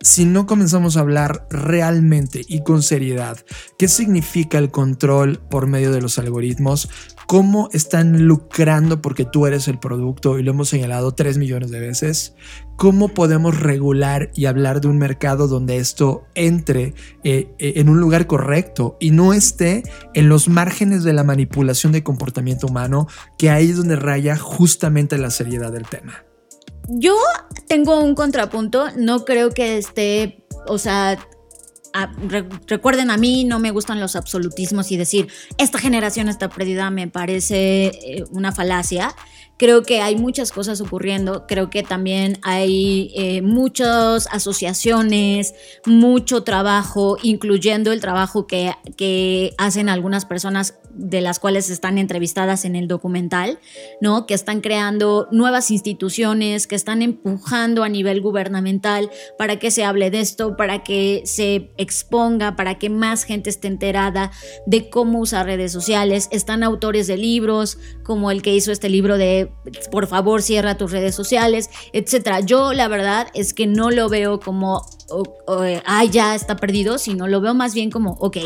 si 0.00 0.24
no 0.26 0.46
comenzamos 0.46 0.96
a 0.96 1.00
hablar 1.00 1.46
realmente 1.50 2.44
y 2.46 2.62
con 2.62 2.84
seriedad 2.84 3.36
qué 3.78 3.88
significa 3.88 4.58
el 4.58 4.70
control 4.70 5.40
por 5.50 5.66
medio 5.66 5.90
de 5.90 6.00
los 6.00 6.18
algoritmos, 6.18 6.88
cómo 7.28 7.68
están 7.74 8.24
lucrando 8.26 9.02
porque 9.02 9.26
tú 9.26 9.46
eres 9.46 9.68
el 9.68 9.78
producto 9.78 10.38
y 10.38 10.42
lo 10.42 10.52
hemos 10.52 10.70
señalado 10.70 11.12
tres 11.12 11.36
millones 11.36 11.70
de 11.70 11.78
veces, 11.78 12.34
cómo 12.76 13.08
podemos 13.08 13.60
regular 13.60 14.30
y 14.34 14.46
hablar 14.46 14.80
de 14.80 14.88
un 14.88 14.96
mercado 14.96 15.46
donde 15.46 15.76
esto 15.76 16.24
entre 16.34 16.94
eh, 17.24 17.54
eh, 17.58 17.74
en 17.76 17.90
un 17.90 18.00
lugar 18.00 18.26
correcto 18.26 18.96
y 18.98 19.10
no 19.10 19.34
esté 19.34 19.82
en 20.14 20.30
los 20.30 20.48
márgenes 20.48 21.04
de 21.04 21.12
la 21.12 21.22
manipulación 21.22 21.92
de 21.92 22.02
comportamiento 22.02 22.66
humano, 22.66 23.08
que 23.36 23.50
ahí 23.50 23.68
es 23.68 23.76
donde 23.76 23.96
raya 23.96 24.38
justamente 24.38 25.18
la 25.18 25.30
seriedad 25.30 25.70
del 25.70 25.86
tema. 25.86 26.24
Yo 26.88 27.14
tengo 27.66 28.00
un 28.00 28.14
contrapunto, 28.14 28.86
no 28.96 29.26
creo 29.26 29.50
que 29.50 29.76
esté, 29.76 30.46
o 30.66 30.78
sea, 30.78 31.18
recuerden 32.66 33.10
a 33.10 33.16
mí, 33.16 33.44
no 33.44 33.58
me 33.58 33.70
gustan 33.70 34.00
los 34.00 34.16
absolutismos 34.16 34.90
y 34.92 34.96
decir, 34.96 35.28
esta 35.56 35.78
generación 35.78 36.28
está 36.28 36.48
perdida, 36.48 36.90
me 36.90 37.08
parece 37.08 37.86
eh, 37.86 38.24
una 38.30 38.52
falacia. 38.52 39.14
Creo 39.56 39.82
que 39.82 40.00
hay 40.00 40.14
muchas 40.14 40.52
cosas 40.52 40.80
ocurriendo, 40.80 41.46
creo 41.48 41.68
que 41.68 41.82
también 41.82 42.38
hay 42.42 43.10
eh, 43.16 43.42
muchas 43.42 44.28
asociaciones, 44.30 45.52
mucho 45.84 46.44
trabajo, 46.44 47.16
incluyendo 47.24 47.90
el 47.90 48.00
trabajo 48.00 48.46
que, 48.46 48.72
que 48.96 49.54
hacen 49.58 49.88
algunas 49.88 50.26
personas 50.26 50.74
de 50.98 51.20
las 51.20 51.38
cuales 51.38 51.70
están 51.70 51.96
entrevistadas 51.96 52.64
en 52.64 52.76
el 52.76 52.88
documental, 52.88 53.58
¿no? 54.00 54.26
Que 54.26 54.34
están 54.34 54.60
creando 54.60 55.28
nuevas 55.30 55.70
instituciones, 55.70 56.66
que 56.66 56.74
están 56.74 57.02
empujando 57.02 57.84
a 57.84 57.88
nivel 57.88 58.20
gubernamental 58.20 59.10
para 59.38 59.58
que 59.58 59.70
se 59.70 59.84
hable 59.84 60.10
de 60.10 60.20
esto, 60.20 60.56
para 60.56 60.82
que 60.82 61.22
se 61.24 61.70
exponga, 61.78 62.56
para 62.56 62.78
que 62.78 62.90
más 62.90 63.22
gente 63.22 63.48
esté 63.48 63.68
enterada 63.68 64.32
de 64.66 64.90
cómo 64.90 65.20
usar 65.20 65.46
redes 65.46 65.72
sociales. 65.72 66.28
Están 66.32 66.62
autores 66.62 67.06
de 67.06 67.16
libros, 67.16 67.78
como 68.02 68.30
el 68.30 68.42
que 68.42 68.54
hizo 68.54 68.72
este 68.72 68.88
libro 68.88 69.16
de 69.16 69.52
Por 69.90 70.08
favor, 70.08 70.42
cierra 70.42 70.76
tus 70.76 70.90
redes 70.90 71.14
sociales, 71.14 71.70
etcétera. 71.92 72.40
Yo 72.40 72.72
la 72.72 72.88
verdad 72.88 73.28
es 73.34 73.54
que 73.54 73.66
no 73.66 73.90
lo 73.90 74.08
veo 74.08 74.40
como 74.40 74.82
ah, 75.84 76.04
ya 76.04 76.34
está 76.34 76.56
perdido, 76.56 76.98
sino 76.98 77.28
lo 77.28 77.40
veo 77.40 77.54
más 77.54 77.74
bien 77.74 77.90
como, 77.90 78.12
ok, 78.20 78.38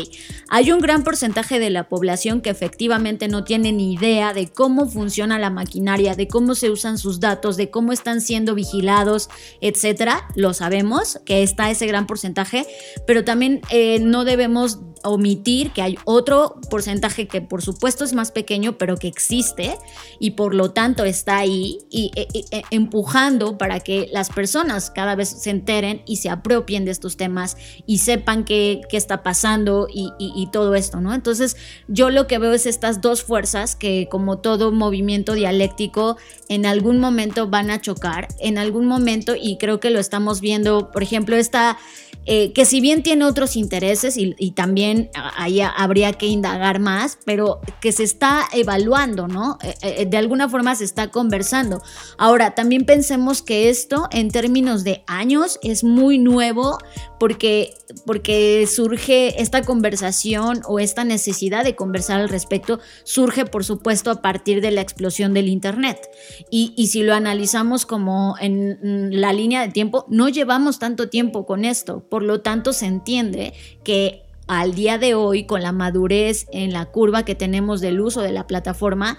hay 0.49 0.71
un 0.71 0.79
gran 0.79 1.03
porcentaje 1.03 1.59
de 1.59 1.69
la 1.69 1.89
población 1.89 2.41
que 2.41 2.49
efectivamente 2.49 3.27
no 3.27 3.43
tiene 3.43 3.71
ni 3.71 3.93
idea 3.93 4.33
de 4.33 4.47
cómo 4.47 4.87
funciona 4.87 5.39
la 5.39 5.49
maquinaria, 5.49 6.15
de 6.15 6.27
cómo 6.27 6.55
se 6.55 6.69
usan 6.69 6.97
sus 6.97 7.19
datos, 7.19 7.57
de 7.57 7.69
cómo 7.69 7.91
están 7.91 8.21
siendo 8.21 8.55
vigilados, 8.55 9.29
etcétera. 9.61 10.27
Lo 10.35 10.53
sabemos 10.53 11.19
que 11.25 11.43
está 11.43 11.69
ese 11.69 11.87
gran 11.87 12.07
porcentaje, 12.07 12.65
pero 13.05 13.23
también 13.23 13.61
eh, 13.69 13.99
no 13.99 14.23
debemos 14.23 14.79
omitir 15.03 15.71
que 15.71 15.81
hay 15.81 15.97
otro 16.05 16.55
porcentaje 16.69 17.27
que 17.27 17.41
por 17.41 17.61
supuesto 17.61 18.03
es 18.03 18.13
más 18.13 18.31
pequeño, 18.31 18.77
pero 18.77 18.97
que 18.97 19.07
existe 19.07 19.77
y 20.19 20.31
por 20.31 20.55
lo 20.55 20.71
tanto 20.71 21.05
está 21.05 21.37
ahí 21.37 21.79
y, 21.89 22.11
e, 22.15 22.27
e, 22.33 22.45
e, 22.51 22.63
empujando 22.71 23.57
para 23.57 23.79
que 23.79 24.09
las 24.11 24.29
personas 24.29 24.89
cada 24.89 25.15
vez 25.15 25.29
se 25.29 25.49
enteren 25.49 26.01
y 26.05 26.17
se 26.17 26.29
apropien 26.29 26.85
de 26.85 26.91
estos 26.91 27.17
temas 27.17 27.57
y 27.85 27.99
sepan 27.99 28.45
qué, 28.45 28.81
qué 28.89 28.97
está 28.97 29.23
pasando 29.23 29.87
y, 29.91 30.11
todo 30.51 30.75
esto, 30.75 31.01
¿no? 31.01 31.13
Entonces 31.13 31.55
yo 31.87 32.09
lo 32.09 32.27
que 32.27 32.37
veo 32.37 32.53
es 32.53 32.65
estas 32.65 33.01
dos 33.01 33.23
fuerzas 33.23 33.75
que 33.75 34.07
como 34.11 34.39
todo 34.39 34.71
movimiento 34.71 35.33
dialéctico 35.33 36.17
en 36.47 36.65
algún 36.65 36.99
momento 36.99 37.47
van 37.47 37.71
a 37.71 37.81
chocar, 37.81 38.27
en 38.39 38.57
algún 38.57 38.85
momento 38.85 39.33
y 39.39 39.57
creo 39.57 39.79
que 39.79 39.89
lo 39.89 39.99
estamos 39.99 40.41
viendo, 40.41 40.91
por 40.91 41.01
ejemplo, 41.01 41.35
esta 41.35 41.77
eh, 42.25 42.53
que 42.53 42.63
si 42.63 42.79
bien 42.79 43.03
tiene 43.03 43.25
otros 43.25 43.57
intereses 43.57 44.15
y, 44.17 44.51
también 44.51 44.92
ahí 45.35 45.61
habría 45.61 46.13
que 46.13 46.27
indagar 46.27 46.79
más, 46.79 47.17
pero 47.25 47.61
que 47.81 47.91
se 47.91 48.03
está 48.03 48.43
evaluando, 48.53 49.27
¿no? 49.27 49.57
Eh, 49.63 49.75
eh, 49.81 50.05
de 50.05 50.17
alguna 50.17 50.49
forma 50.49 50.75
se 50.75 50.83
está 50.83 51.09
conversando. 51.09 51.81
Ahora, 52.17 52.55
también 52.55 52.85
pensemos 52.85 53.41
que 53.41 53.69
esto 53.69 54.07
en 54.11 54.29
términos 54.29 54.83
de 54.83 55.03
años 55.07 55.59
es 55.61 55.83
muy 55.83 56.17
nuevo 56.17 56.77
porque, 57.19 57.73
porque 58.05 58.67
surge 58.67 59.41
esta 59.41 59.61
conversación 59.61 60.61
o 60.67 60.79
esta 60.79 61.03
necesidad 61.03 61.63
de 61.63 61.75
conversar 61.75 62.19
al 62.19 62.29
respecto, 62.29 62.79
surge 63.03 63.45
por 63.45 63.63
supuesto 63.63 64.11
a 64.11 64.21
partir 64.21 64.61
de 64.61 64.71
la 64.71 64.81
explosión 64.81 65.33
del 65.33 65.47
Internet. 65.47 65.99
Y, 66.49 66.73
y 66.75 66.87
si 66.87 67.03
lo 67.03 67.13
analizamos 67.13 67.85
como 67.85 68.35
en 68.39 69.21
la 69.21 69.33
línea 69.33 69.61
de 69.61 69.69
tiempo, 69.69 70.05
no 70.09 70.29
llevamos 70.29 70.79
tanto 70.79 71.09
tiempo 71.09 71.45
con 71.45 71.65
esto 71.65 72.03
por 72.09 72.23
lo 72.23 72.41
tanto, 72.41 72.73
se 72.73 72.85
entiende 72.85 73.53
que 73.83 74.23
al 74.47 74.75
día 74.75 74.97
de 74.97 75.15
hoy, 75.15 75.45
con 75.45 75.61
la 75.61 75.71
madurez 75.71 76.47
en 76.51 76.73
la 76.73 76.85
curva 76.85 77.23
que 77.23 77.35
tenemos 77.35 77.81
del 77.81 78.01
uso 78.01 78.21
de 78.21 78.31
la 78.31 78.47
plataforma, 78.47 79.17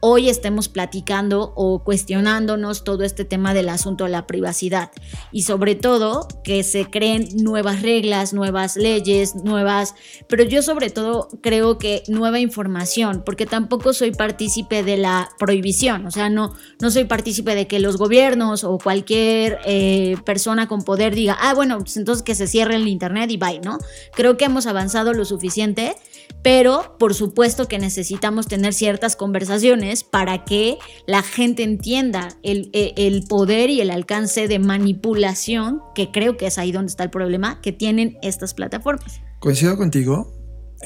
hoy 0.00 0.28
estemos 0.28 0.68
platicando 0.68 1.52
o 1.56 1.82
cuestionándonos 1.82 2.84
todo 2.84 3.04
este 3.04 3.24
tema 3.24 3.54
del 3.54 3.68
asunto 3.68 4.04
de 4.04 4.10
la 4.10 4.26
privacidad 4.26 4.90
y 5.32 5.42
sobre 5.42 5.74
todo 5.74 6.28
que 6.44 6.62
se 6.62 6.86
creen 6.86 7.28
nuevas 7.34 7.82
reglas, 7.82 8.32
nuevas 8.32 8.76
leyes, 8.76 9.34
nuevas, 9.34 9.94
pero 10.28 10.44
yo 10.44 10.62
sobre 10.62 10.90
todo 10.90 11.28
creo 11.42 11.78
que 11.78 12.02
nueva 12.08 12.40
información, 12.40 13.22
porque 13.24 13.46
tampoco 13.46 13.92
soy 13.92 14.12
partícipe 14.12 14.82
de 14.82 14.96
la 14.96 15.30
prohibición, 15.38 16.06
o 16.06 16.10
sea, 16.10 16.28
no, 16.28 16.54
no 16.80 16.90
soy 16.90 17.04
partícipe 17.04 17.54
de 17.54 17.66
que 17.66 17.80
los 17.80 17.96
gobiernos 17.96 18.64
o 18.64 18.78
cualquier 18.78 19.58
eh, 19.64 20.16
persona 20.24 20.68
con 20.68 20.82
poder 20.82 21.14
diga, 21.14 21.36
ah, 21.40 21.54
bueno, 21.54 21.78
pues 21.78 21.96
entonces 21.96 22.22
que 22.22 22.34
se 22.34 22.46
cierre 22.46 22.76
el 22.76 22.88
Internet 22.88 23.30
y 23.30 23.36
bye, 23.36 23.60
¿no? 23.60 23.78
Creo 24.14 24.36
que 24.36 24.44
hemos 24.44 24.66
avanzado 24.66 25.12
lo 25.12 25.24
suficiente 25.24 25.96
pero 26.42 26.96
por 26.98 27.14
supuesto 27.14 27.68
que 27.68 27.78
necesitamos 27.78 28.46
tener 28.46 28.72
ciertas 28.72 29.16
conversaciones 29.16 30.04
para 30.04 30.44
que 30.44 30.78
la 31.06 31.22
gente 31.22 31.62
entienda 31.62 32.28
el, 32.42 32.70
e, 32.72 33.22
poder 33.28 33.70
y 33.70 33.80
el 33.80 33.90
alcance 33.90 34.48
de 34.48 34.58
manipulación, 34.58 35.80
que 35.94 36.10
creo 36.10 36.36
que 36.36 36.46
es 36.46 36.58
ahí 36.58 36.72
donde 36.72 36.90
está 36.90 37.04
el 37.04 37.10
problema, 37.10 37.60
que 37.60 37.72
tienen 37.72 38.18
estas 38.22 38.54
plataformas. 38.54 39.20
Coincido 39.40 39.76
contigo. 39.76 40.32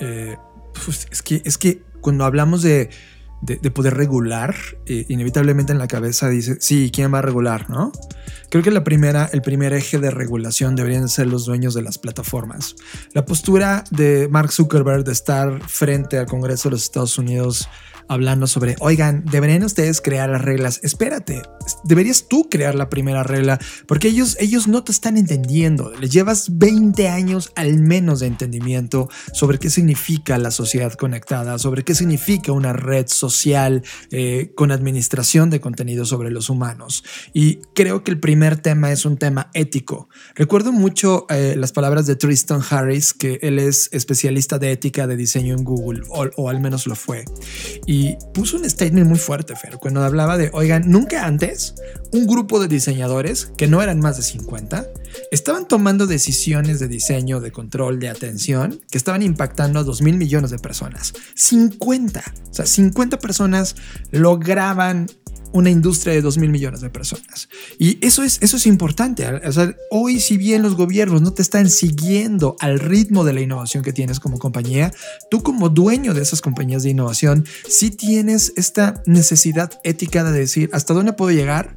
Eh, 0.01 0.37
pues, 0.85 1.07
es, 1.11 1.23
que, 1.23 1.43
es 1.45 1.59
que 1.59 1.83
cuando 2.01 2.25
hablamos 2.25 2.63
de 2.63 2.91
de, 3.43 3.71
poder 3.71 3.95
regular, 3.97 4.55
eh, 4.87 5.07
inevitablemente 5.09 5.73
en 5.73 5.79
la 5.79 5.89
cabeza 5.89 6.29
dice, 6.29 6.57
sí, 6.61 6.91
¿quién 6.93 7.13
va 7.13 7.19
a 7.19 7.23
regular? 7.23 7.71
¿no? 7.71 7.93
Creo 8.51 8.63
que 8.63 8.71
la 8.71 8.85
primera, 8.85 9.31
el 9.33 9.43
primer 9.43 9.73
eje 9.73 9.99
de 9.99 10.11
regulación 10.11 10.77
deberían 10.77 11.09
ser 11.09 11.27
los 11.27 11.47
dueños 11.47 11.75
de 11.75 11.83
las 11.83 11.99
plataformas. 11.99 12.77
La 13.13 13.25
postura 13.25 13.85
de 13.91 14.29
Mark 14.31 14.53
Zuckerberg 14.53 15.05
de 15.05 15.13
estar 15.13 15.63
frente 15.69 16.19
al 16.19 16.27
Congreso 16.27 16.69
de 16.69 16.73
los 16.75 16.83
Estados 16.83 17.17
Unidos 17.17 17.69
hablando 18.11 18.49
sobre, 18.49 18.75
oigan, 18.81 19.25
deberían 19.25 19.63
ustedes 19.63 20.01
crear 20.01 20.29
las 20.29 20.43
reglas. 20.43 20.81
Espérate, 20.83 21.43
deberías 21.85 22.27
tú 22.29 22.49
crear 22.51 22.75
la 22.75 22.89
primera 22.89 23.23
regla, 23.23 23.61
porque 23.87 24.09
ellos, 24.09 24.37
ellos 24.41 24.67
no 24.67 24.83
te 24.83 24.91
están 24.91 25.17
entendiendo. 25.17 25.93
Les 26.01 26.11
llevas 26.11 26.59
20 26.59 27.09
años 27.09 27.53
al 27.55 27.79
menos 27.79 28.19
de 28.19 28.27
entendimiento 28.27 29.09
sobre 29.33 29.61
qué 29.61 29.71
significa 29.71 30.39
la 30.39 30.51
sociedad 30.51 30.93
conectada, 30.95 31.57
sobre 31.61 31.85
qué 31.85 31.95
significa 31.95 32.51
una 32.51 32.73
red 32.73 33.07
social 33.07 33.85
eh, 34.11 34.51
con 34.57 34.73
administración 34.73 35.49
de 35.49 35.61
contenido 35.61 36.05
sobre 36.05 36.33
los 36.33 36.51
humanos. 36.51 37.05
Y 37.33 37.61
creo 37.77 38.03
que 38.03 38.11
el 38.11 38.19
primer 38.19 38.57
tema 38.57 38.91
es 38.91 39.05
un 39.05 39.19
tema 39.19 39.53
ético. 39.55 40.09
Recuerdo 40.35 40.73
mucho 40.73 41.27
eh, 41.29 41.55
las 41.57 41.71
palabras 41.71 42.07
de 42.07 42.17
Tristan 42.17 42.61
Harris, 42.69 43.13
que 43.13 43.39
él 43.43 43.61
es 43.61 43.89
especialista 43.93 44.59
de 44.59 44.73
ética 44.73 45.07
de 45.07 45.17
diseño 45.17 45.55
en 45.55 45.63
Google, 45.63 46.01
o, 46.09 46.27
o 46.37 46.49
al 46.49 46.61
menos 46.61 46.89
lo 46.89 46.97
fue. 46.97 47.25
Y 47.87 48.00
y 48.01 48.17
puso 48.33 48.57
un 48.57 48.69
statement 48.69 49.07
muy 49.07 49.19
fuerte, 49.19 49.55
Fer, 49.55 49.77
cuando 49.77 50.03
hablaba 50.03 50.39
de, 50.39 50.49
oigan, 50.55 50.91
nunca 50.91 51.27
antes 51.27 51.75
un 52.13 52.27
grupo 52.27 52.59
de 52.59 52.67
diseñadores, 52.67 53.53
que 53.59 53.67
no 53.67 53.83
eran 53.83 53.99
más 53.99 54.17
de 54.17 54.23
50, 54.23 54.87
estaban 55.31 55.69
tomando 55.69 56.07
decisiones 56.07 56.81
de 56.81 56.89
diseño, 56.89 57.41
de 57.41 57.53
control, 57.53 57.99
de 57.99 58.09
atención, 58.09 58.81
que 58.91 58.97
estaban 58.97 59.23
impactando 59.23 59.79
a 59.79 59.85
2 59.85 60.01
mil 60.01 60.17
millones 60.17 60.51
de 60.51 60.59
personas. 60.59 61.13
50, 61.35 62.23
o 62.51 62.55
sea, 62.55 62.65
50 62.65 63.19
personas 63.19 63.77
lograban 64.13 65.07
una 65.53 65.71
industria 65.71 66.15
de 66.15 66.23
2 66.23 66.39
mil 66.39 66.51
millones 66.51 66.81
de 66.81 66.91
personas. 66.91 67.49
Y 67.79 68.05
eso 68.05 68.23
es, 68.23 68.39
eso 68.41 68.57
es 68.57 68.67
importante. 68.67 69.27
hoy, 69.91 70.21
si 70.21 70.37
bien 70.37 70.63
los 70.63 70.77
gobiernos 70.77 71.23
no 71.23 71.33
te 71.33 71.43
están 71.43 71.71
siguiendo 71.71 72.57
al 72.61 72.79
ritmo 72.79 73.25
de 73.25 73.33
la 73.33 73.41
innovación 73.41 73.83
que 73.83 73.93
tienes 73.93 74.21
como 74.21 74.39
compañía, 74.39 74.93
tú 75.31 75.43
como 75.43 75.69
dueño 75.69 76.15
de 76.15 76.23
esas 76.23 76.41
compañías 76.41 76.83
de 76.83 76.91
innovación, 76.91 77.45
sí 77.69 77.91
tienes 77.91 78.53
esta 78.57 79.03
necesidad 79.07 79.81
ética 79.85 80.25
de 80.25 80.39
decir 80.39 80.71
hasta 80.73 80.95
dónde 80.95 81.13
puedo 81.13 81.31
llegar 81.31 81.75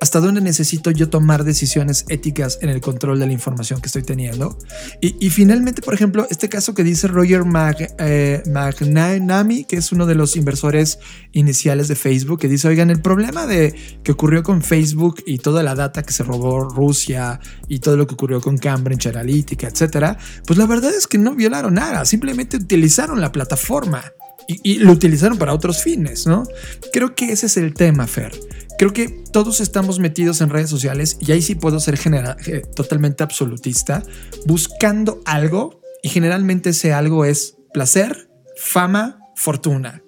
hasta 0.00 0.20
dónde 0.20 0.40
necesito 0.40 0.90
yo 0.90 1.08
tomar 1.08 1.44
decisiones 1.44 2.04
éticas 2.08 2.58
en 2.62 2.68
el 2.68 2.80
control 2.80 3.18
de 3.18 3.26
la 3.26 3.32
información 3.32 3.80
que 3.80 3.86
estoy 3.86 4.02
teniendo. 4.02 4.58
Y, 5.00 5.30
finalmente, 5.30 5.82
por 5.82 5.94
ejemplo, 5.94 6.26
este 6.30 6.48
caso 6.48 6.74
que 6.74 6.84
dice 6.84 7.08
Roger 7.08 7.44
Mag, 7.44 7.94
eh, 7.98 8.42
McNamee, 8.46 9.64
que 9.64 9.76
es 9.76 9.92
uno 9.92 10.06
de 10.06 10.14
los 10.14 10.36
inversores 10.36 10.98
iniciales 11.32 11.88
de 11.88 11.96
Facebook, 11.96 12.40
que 12.40 12.48
dice, 12.48 12.68
oigan, 12.68 12.90
el 12.90 13.00
problema 13.00 13.46
de 13.46 13.74
que 14.02 14.12
ocurrió 14.12 14.42
con 14.42 14.62
Facebook 14.62 15.22
y 15.26 15.38
toda 15.38 15.62
la 15.62 15.74
data 15.74 16.02
que 16.02 16.12
se 16.12 16.22
robó 16.22 16.68
Rusia 16.68 17.40
y 17.68 17.80
todo 17.80 17.96
lo 17.96 18.06
que 18.06 18.14
ocurrió 18.14 18.40
con 18.40 18.58
Cambridge 18.58 19.06
Analytica, 19.06 19.68
etcétera, 19.68 20.18
pues 20.46 20.58
la 20.58 20.66
verdad 20.66 20.92
es 20.94 21.06
que 21.06 21.18
no 21.18 21.34
violaron 21.34 21.74
nada, 21.74 22.04
simplemente 22.04 22.56
utilizaron 22.56 23.20
la 23.20 23.32
plataforma 23.32 24.02
y, 24.48 24.78
lo 24.78 24.92
utilizaron 24.92 25.36
para 25.36 25.52
otros 25.52 25.82
fines, 25.82 26.26
¿no? 26.26 26.44
Creo 26.92 27.14
que 27.14 27.32
ese 27.32 27.46
es 27.46 27.56
el 27.58 27.74
tema, 27.74 28.06
Fer. 28.06 28.32
Creo 28.78 28.92
que 28.92 29.08
todos 29.08 29.60
estamos 29.60 29.98
metidos 29.98 30.40
en 30.40 30.50
redes 30.50 30.70
sociales 30.70 31.16
y 31.20 31.32
ahí 31.32 31.42
sí 31.42 31.56
puedo 31.56 31.80
ser 31.80 31.98
eh, 32.46 32.62
totalmente 32.76 33.24
absolutista, 33.24 34.04
buscando 34.46 35.20
algo 35.24 35.82
y 36.00 36.08
generalmente 36.10 36.70
ese 36.70 36.92
algo 36.92 37.24
es 37.24 37.56
placer, 37.72 38.30
fama, 38.56 39.18
fortuna. 39.34 40.04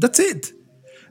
That's 0.00 0.18
it. 0.18 0.46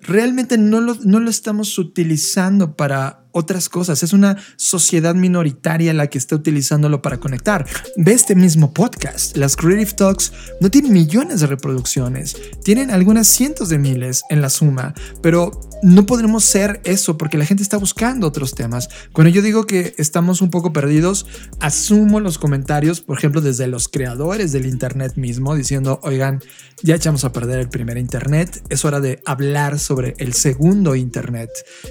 Realmente 0.02 0.58
no 0.58 0.82
lo, 0.82 0.96
no 1.04 1.20
lo 1.20 1.30
estamos 1.30 1.78
utilizando 1.78 2.76
para 2.76 3.25
otras 3.36 3.68
cosas. 3.68 4.02
Es 4.02 4.14
una 4.14 4.38
sociedad 4.56 5.14
minoritaria 5.14 5.94
la 5.94 6.08
que 6.08 6.18
está 6.18 6.36
utilizándolo 6.36 7.02
para 7.02 7.18
conectar. 7.18 7.68
Ve 7.98 8.14
este 8.14 8.34
mismo 8.34 8.74
podcast. 8.74 9.36
Las 9.36 9.58
Creative 9.58 9.92
Talks 9.92 10.32
no 10.62 10.72
tienen 10.72 10.94
millones 10.94 11.42
de 11.42 11.48
reproducciones, 11.48 12.38
tienen 12.64 12.92
algunas 12.92 13.28
cientos 13.28 13.68
de 13.68 13.78
miles 13.78 14.24
en 14.30 14.42
la 14.42 14.50
suma, 14.50 14.94
pero 15.22 15.52
no 15.84 16.06
podremos 16.06 16.46
ser 16.46 16.80
eso 16.86 17.18
porque 17.18 17.38
la 17.38 17.46
gente 17.46 17.62
está 17.62 17.78
buscando 17.78 18.26
otros 18.26 18.56
temas. 18.56 18.88
Cuando 19.12 19.30
yo 19.30 19.42
digo 19.42 19.66
que 19.66 19.94
estamos 19.98 20.42
un 20.42 20.50
poco 20.50 20.72
perdidos, 20.72 21.26
asumo 21.60 22.22
los 22.22 22.38
comentarios, 22.38 23.02
por 23.02 23.18
ejemplo, 23.18 23.42
desde 23.42 23.68
los 23.68 23.90
creadores 23.90 24.54
del 24.54 24.66
Internet 24.66 25.18
mismo, 25.18 25.56
diciendo, 25.56 26.00
oigan, 26.04 26.42
ya 26.84 26.96
echamos 26.96 27.26
a 27.26 27.34
perder 27.34 27.60
el 27.60 27.68
primer 27.68 27.98
Internet, 27.98 28.64
es 28.70 28.86
hora 28.86 29.02
de 29.02 29.22
hablar 29.26 29.78
sobre 29.78 30.16
el 30.20 30.34
segundo 30.34 30.96
Internet. 30.96 31.50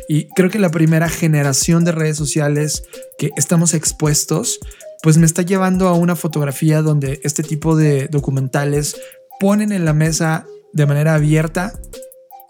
Y 0.08 0.28
creo 0.28 0.48
que 0.48 0.58
la 0.58 0.70
primera 0.70 1.10
generación 1.10 1.33
generación 1.34 1.84
de 1.84 1.90
redes 1.90 2.16
sociales 2.16 2.84
que 3.18 3.30
estamos 3.36 3.74
expuestos, 3.74 4.60
pues 5.02 5.18
me 5.18 5.26
está 5.26 5.42
llevando 5.42 5.88
a 5.88 5.94
una 5.94 6.14
fotografía 6.14 6.80
donde 6.80 7.20
este 7.24 7.42
tipo 7.42 7.74
de 7.74 8.06
documentales 8.06 8.96
ponen 9.40 9.72
en 9.72 9.84
la 9.84 9.92
mesa 9.92 10.46
de 10.72 10.86
manera 10.86 11.14
abierta 11.14 11.72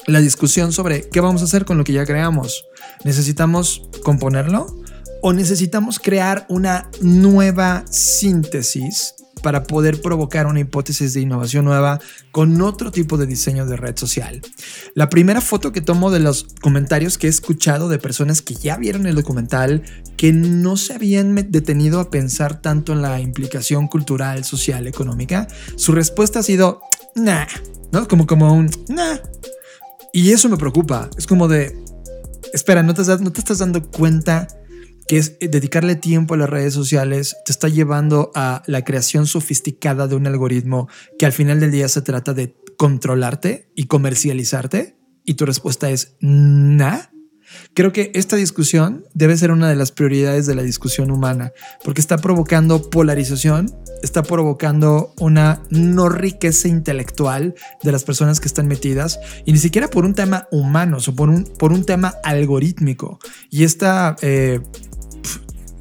la 0.07 0.20
discusión 0.20 0.70
sobre 0.70 1.09
qué 1.09 1.20
vamos 1.20 1.41
a 1.41 1.47
hacer 1.47 1.64
con 1.64 1.78
lo 1.78 1.85
que 1.85 1.95
ya 1.95 2.05
creamos. 2.05 2.66
¿Necesitamos 3.05 3.89
componerlo? 4.03 4.66
¿O 5.22 5.32
necesitamos 5.32 5.99
crear 5.99 6.45
una 6.51 6.91
nueva 7.01 7.85
síntesis 7.89 9.14
para 9.45 9.64
poder 9.64 10.01
provocar 10.01 10.47
una 10.47 10.61
hipótesis 10.61 11.12
de 11.12 11.20
innovación 11.20 11.66
nueva 11.66 12.01
con 12.32 12.62
otro 12.62 12.90
tipo 12.90 13.18
de 13.18 13.26
diseño 13.26 13.66
de 13.66 13.76
red 13.76 13.95
social. 13.95 14.40
La 14.95 15.11
primera 15.11 15.42
foto 15.42 15.70
que 15.70 15.82
tomo 15.82 16.11
de 16.11 16.18
los 16.18 16.47
comentarios 16.62 17.18
que 17.18 17.26
he 17.26 17.30
escuchado 17.30 17.90
de 17.90 17.99
personas 17.99 18.40
que 18.40 18.55
ya 18.55 18.78
vieron 18.78 19.05
el 19.05 19.14
documental, 19.14 19.82
que 20.16 20.32
no 20.32 20.78
se 20.78 20.95
habían 20.95 21.34
detenido 21.51 22.01
a 22.01 22.11
pensar 22.11 22.62
tanto 22.62 22.95
en 22.95 23.03
la 23.03 23.20
implicación 23.20 23.86
cultural, 23.86 24.45
social, 24.45 24.86
económica, 24.86 25.47
su 25.76 25.92
respuesta 25.92 26.38
ha 26.38 26.42
sido, 26.42 26.80
nah, 27.14 27.45
¿no? 27.92 28.09
Como, 28.09 28.26
como 28.26 28.51
un, 28.55 28.70
nah. 28.88 29.18
Y 30.14 30.30
eso 30.30 30.49
me 30.49 30.57
preocupa. 30.57 31.11
Es 31.18 31.26
como 31.26 31.49
de, 31.49 31.78
espera, 32.55 32.82
no 32.82 32.95
te, 32.95 33.03
no 33.03 33.30
te 33.30 33.40
estás 33.40 33.59
dando 33.59 33.90
cuenta 33.90 34.49
que 35.07 35.19
es 35.19 35.37
eh, 35.41 35.49
dedicarle 35.49 35.97
tiempo 35.97 36.35
a 36.35 36.37
las 36.37 36.51
redes 36.51 36.75
sociales, 36.75 37.37
te 37.45 37.53
está 37.53 37.69
llevando 37.69 38.31
a 38.35 38.63
la 38.67 38.85
creación 38.85 39.27
sofisticada 39.27 40.07
de 40.07 40.17
un 40.17 40.27
algoritmo 40.27 40.89
que 41.19 41.27
al 41.27 41.33
final 41.33 41.61
del 41.61 41.71
día 41.71 41.89
se 41.89 42.03
trata 42.03 42.35
de 42.35 42.57
controlarte 42.77 43.71
y 43.75 43.87
comercializarte? 43.87 44.97
Y 45.25 45.35
tu 45.35 45.47
respuesta 45.47 45.91
es 45.91 46.17
nah. 46.21 47.01
Creo 47.73 47.93
que 47.93 48.11
esta 48.15 48.37
discusión 48.37 49.05
debe 49.15 49.37
ser 49.37 49.51
una 49.51 49.69
de 49.69 49.77
las 49.77 49.93
prioridades 49.93 50.47
de 50.47 50.55
la 50.55 50.63
discusión 50.63 51.11
humana, 51.11 51.53
porque 51.85 52.01
está 52.01 52.19
provocando 52.19 52.91
polarización, 52.91 53.71
está 54.03 54.23
provocando 54.23 55.15
una 55.19 55.63
no 55.71 56.09
riqueza 56.09 56.69
intelectual 56.69 57.55
de 57.83 57.93
las 57.93 58.05
personas 58.05 58.41
que 58.41 58.49
están 58.49 58.67
metidas, 58.67 59.21
y 59.45 59.53
ni 59.53 59.59
siquiera 59.59 59.89
por 59.89 60.05
un 60.05 60.15
tema 60.15 60.49
humano, 60.51 60.99
o 61.07 61.15
por 61.15 61.29
un, 61.29 61.45
por 61.45 61.73
un 61.73 61.85
tema 61.85 62.15
algorítmico. 62.25 63.19
Y 63.51 63.65
esta 63.65 64.17
eh, 64.21 64.61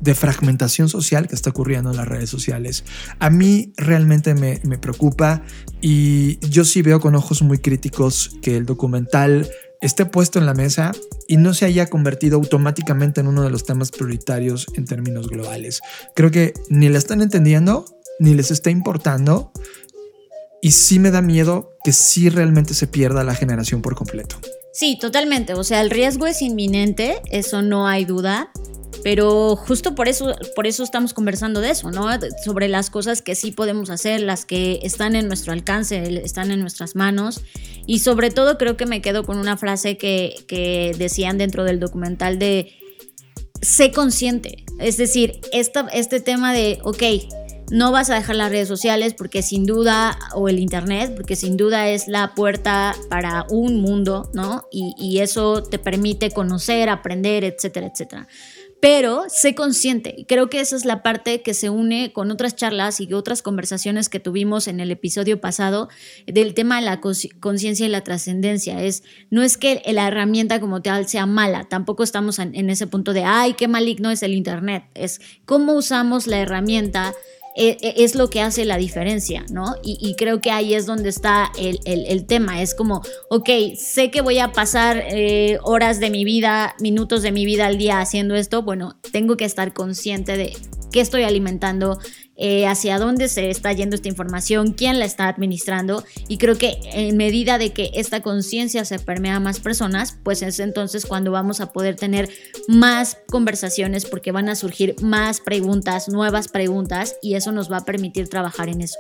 de 0.04 0.16
fragmentación 0.16 0.90
social 0.90 1.28
que 1.28 1.36
está 1.36 1.52
ocurriendo 1.52 1.92
en 1.92 1.98
las 1.98 2.08
redes 2.08 2.30
sociales. 2.30 2.84
A 3.20 3.30
mí 3.30 3.74
realmente 3.78 4.36
me, 4.36 4.60
me 4.64 4.78
preocupa 4.78 5.42
y 5.82 6.38
yo 6.50 6.66
sí 6.66 6.82
veo 6.82 7.00
con 7.00 7.16
ojos 7.16 7.42
muy 7.42 7.60
críticos 7.60 8.38
que 8.42 8.58
el 8.58 8.66
documental 8.66 9.50
esté 9.82 10.06
puesto 10.06 10.40
en 10.40 10.46
la 10.46 10.54
mesa 10.54 10.92
y 11.28 11.38
no 11.38 11.54
se 11.54 11.66
haya 11.66 11.90
convertido 11.90 12.38
automáticamente 12.38 13.22
en 13.22 13.28
uno 13.28 13.44
de 13.44 13.50
los 13.50 13.64
temas 13.64 13.92
prioritarios 13.92 14.68
en 14.76 14.86
términos 14.86 15.30
globales. 15.30 15.82
Creo 16.16 16.32
que 16.32 16.54
ni 16.70 16.90
la 16.90 16.98
están 16.98 17.22
entendiendo, 17.22 17.86
ni 18.20 18.34
les 18.34 18.52
está 18.52 18.70
importando 18.70 19.52
y 20.62 20.72
sí 20.72 21.00
me 21.00 21.12
da 21.12 21.22
miedo 21.22 21.78
que 21.84 21.94
sí 21.94 22.30
realmente 22.30 22.74
se 22.74 22.88
pierda 22.88 23.24
la 23.24 23.36
generación 23.36 23.82
por 23.82 23.96
completo. 23.96 24.38
Sí, 24.74 24.98
totalmente. 25.00 25.54
O 25.54 25.64
sea, 25.64 25.82
el 25.82 25.92
riesgo 25.92 26.26
es 26.26 26.42
inminente, 26.42 27.22
eso 27.32 27.62
no 27.62 27.88
hay 27.88 28.06
duda. 28.06 28.52
Pero 29.04 29.58
justo 29.58 29.96
por 29.96 30.08
eso, 30.08 30.34
por 30.56 30.66
eso 30.66 30.82
estamos 30.82 31.14
conversando 31.14 31.60
de 31.60 31.72
eso, 31.72 31.92
¿no? 31.92 32.08
Sobre 32.44 32.70
las 32.70 32.90
cosas 32.90 33.22
que 33.22 33.36
sí 33.36 33.52
podemos 33.52 33.90
hacer, 33.90 34.22
las 34.22 34.46
que 34.46 34.80
están 34.84 35.16
en 35.16 35.28
nuestro 35.28 35.52
alcance, 35.52 36.22
están 36.24 36.52
en 36.52 36.62
nuestras 36.62 36.96
manos. 36.96 37.42
Y 37.86 38.00
sobre 38.00 38.32
todo 38.32 38.58
creo 38.58 38.78
que 38.78 38.86
me 38.86 39.02
quedo 39.02 39.26
con 39.26 39.38
una 39.38 39.58
frase 39.58 39.98
que, 39.98 40.36
que 40.48 40.96
decían 40.98 41.38
dentro 41.38 41.66
del 41.66 41.80
documental 41.80 42.40
de 42.40 42.72
sé 43.62 43.92
consciente. 43.92 44.64
Es 44.80 44.98
decir, 44.98 45.42
esta, 45.52 45.88
este 45.94 46.20
tema 46.20 46.54
de, 46.54 46.80
ok, 46.84 47.04
no 47.72 47.92
vas 47.92 48.10
a 48.10 48.16
dejar 48.16 48.36
las 48.36 48.52
redes 48.52 48.68
sociales 48.68 49.14
porque 49.14 49.42
sin 49.42 49.66
duda, 49.66 50.18
o 50.34 50.50
el 50.50 50.60
Internet, 50.60 51.14
porque 51.16 51.36
sin 51.36 51.58
duda 51.58 51.90
es 51.90 52.08
la 52.08 52.36
puerta 52.36 52.96
para 53.10 53.46
un 53.50 53.82
mundo, 53.82 54.30
¿no? 54.34 54.68
Y, 54.72 55.20
eso 55.24 55.64
te 55.64 55.80
permite 55.80 56.32
conocer, 56.32 56.90
aprender, 56.90 57.44
etcétera, 57.44 57.88
etcétera 57.88 58.28
pero 58.84 59.24
sé 59.30 59.56
consciente. 59.56 60.26
Creo 60.28 60.50
que 60.50 60.60
esa 60.60 60.76
es 60.76 60.84
la 60.84 61.04
parte 61.04 61.42
que 61.42 61.54
se 61.54 61.70
une 61.70 62.12
con 62.12 62.32
otras 62.32 62.58
charlas 62.58 63.00
y 63.00 63.14
otras 63.14 63.42
conversaciones 63.42 64.10
que 64.10 64.20
tuvimos 64.20 64.68
en 64.68 64.82
el 64.82 64.92
episodio 64.92 65.40
pasado 65.40 65.88
del 66.28 66.54
tema 66.54 66.82
de 66.82 66.86
la 66.88 67.00
conciencia 67.00 67.86
y 67.86 67.90
la 67.90 68.02
trascendencia. 68.02 68.84
Es, 68.84 69.04
no 69.30 69.42
es 69.42 69.58
que 69.58 69.82
la 69.94 70.10
herramienta 70.10 70.60
como 70.60 70.82
tal 70.82 71.08
sea 71.08 71.26
mala, 71.26 71.70
tampoco 71.70 72.04
estamos 72.04 72.40
en 72.40 72.70
ese 72.70 72.86
punto 72.86 73.14
de, 73.14 73.24
ay, 73.24 73.54
qué 73.54 73.70
maligno 73.70 74.12
es 74.12 74.22
el 74.22 74.34
Internet. 74.34 74.84
Es 74.96 75.22
cómo 75.46 75.76
usamos 75.76 76.28
la 76.28 76.40
herramienta 76.40 77.14
e, 77.56 77.78
e, 77.82 78.04
es 78.04 78.16
lo 78.16 78.30
que 78.30 78.42
hace 78.42 78.66
la 78.66 78.78
diferencia, 78.78 79.46
¿no? 79.52 79.76
Y, 79.84 80.16
creo 80.16 80.42
que 80.42 80.52
ahí 80.52 80.74
es 80.74 80.86
donde 80.86 81.10
está 81.10 81.52
el, 81.58 82.26
tema. 82.26 82.62
Es 82.62 82.74
como, 82.74 83.02
ok, 83.30 83.50
sé 83.78 84.12
que 84.12 84.22
voy 84.22 84.40
a 84.40 84.52
pasar 84.52 85.04
eh, 85.10 85.60
horas 85.64 86.00
de 86.00 86.10
mi 86.10 86.24
vida, 86.24 86.76
minutos 86.80 87.22
de 87.22 87.32
mi 87.32 87.46
vida 87.46 87.68
al 87.68 87.78
día 87.78 88.00
haciendo 88.00 88.36
esto, 88.36 88.64
bueno, 88.64 88.98
tengo 89.12 89.38
que 89.38 89.46
estar 89.46 89.74
consciente 89.74 90.38
de 90.38 90.54
qué 90.92 91.02
estoy 91.02 91.24
alimentando, 91.24 92.00
eh, 92.46 92.68
hacia 92.68 93.00
dónde 93.00 93.30
se 93.30 93.50
está 93.50 93.72
yendo 93.72 93.96
esta 93.96 94.10
información, 94.10 94.74
quién 94.74 95.00
la 95.00 95.06
está 95.06 95.30
administrando 95.30 96.04
y 96.28 96.38
creo 96.38 96.58
que 96.58 96.78
en 96.92 97.16
medida 97.16 97.58
de 97.58 97.72
que 97.72 97.92
esta 97.94 98.22
conciencia 98.22 98.84
se 98.84 99.00
permea 99.00 99.38
a 99.38 99.40
más 99.40 99.62
personas, 99.62 100.18
pues 100.24 100.42
es 100.42 100.60
entonces 100.60 101.06
cuando 101.06 101.32
vamos 101.32 101.62
a 101.62 101.72
poder 101.72 101.96
tener 101.96 102.30
más 102.68 103.18
conversaciones 103.30 104.06
porque 104.06 104.34
van 104.34 104.50
a 104.50 104.56
surgir 104.56 104.94
más 105.02 105.40
preguntas, 105.40 106.10
nuevas 106.10 106.50
preguntas 106.50 107.16
y 107.22 107.36
eso 107.36 107.54
nos 107.54 107.72
va 107.72 107.78
a 107.78 107.86
permitir 107.86 108.28
trabajar 108.28 108.68
en 108.68 108.82
eso. 108.82 108.98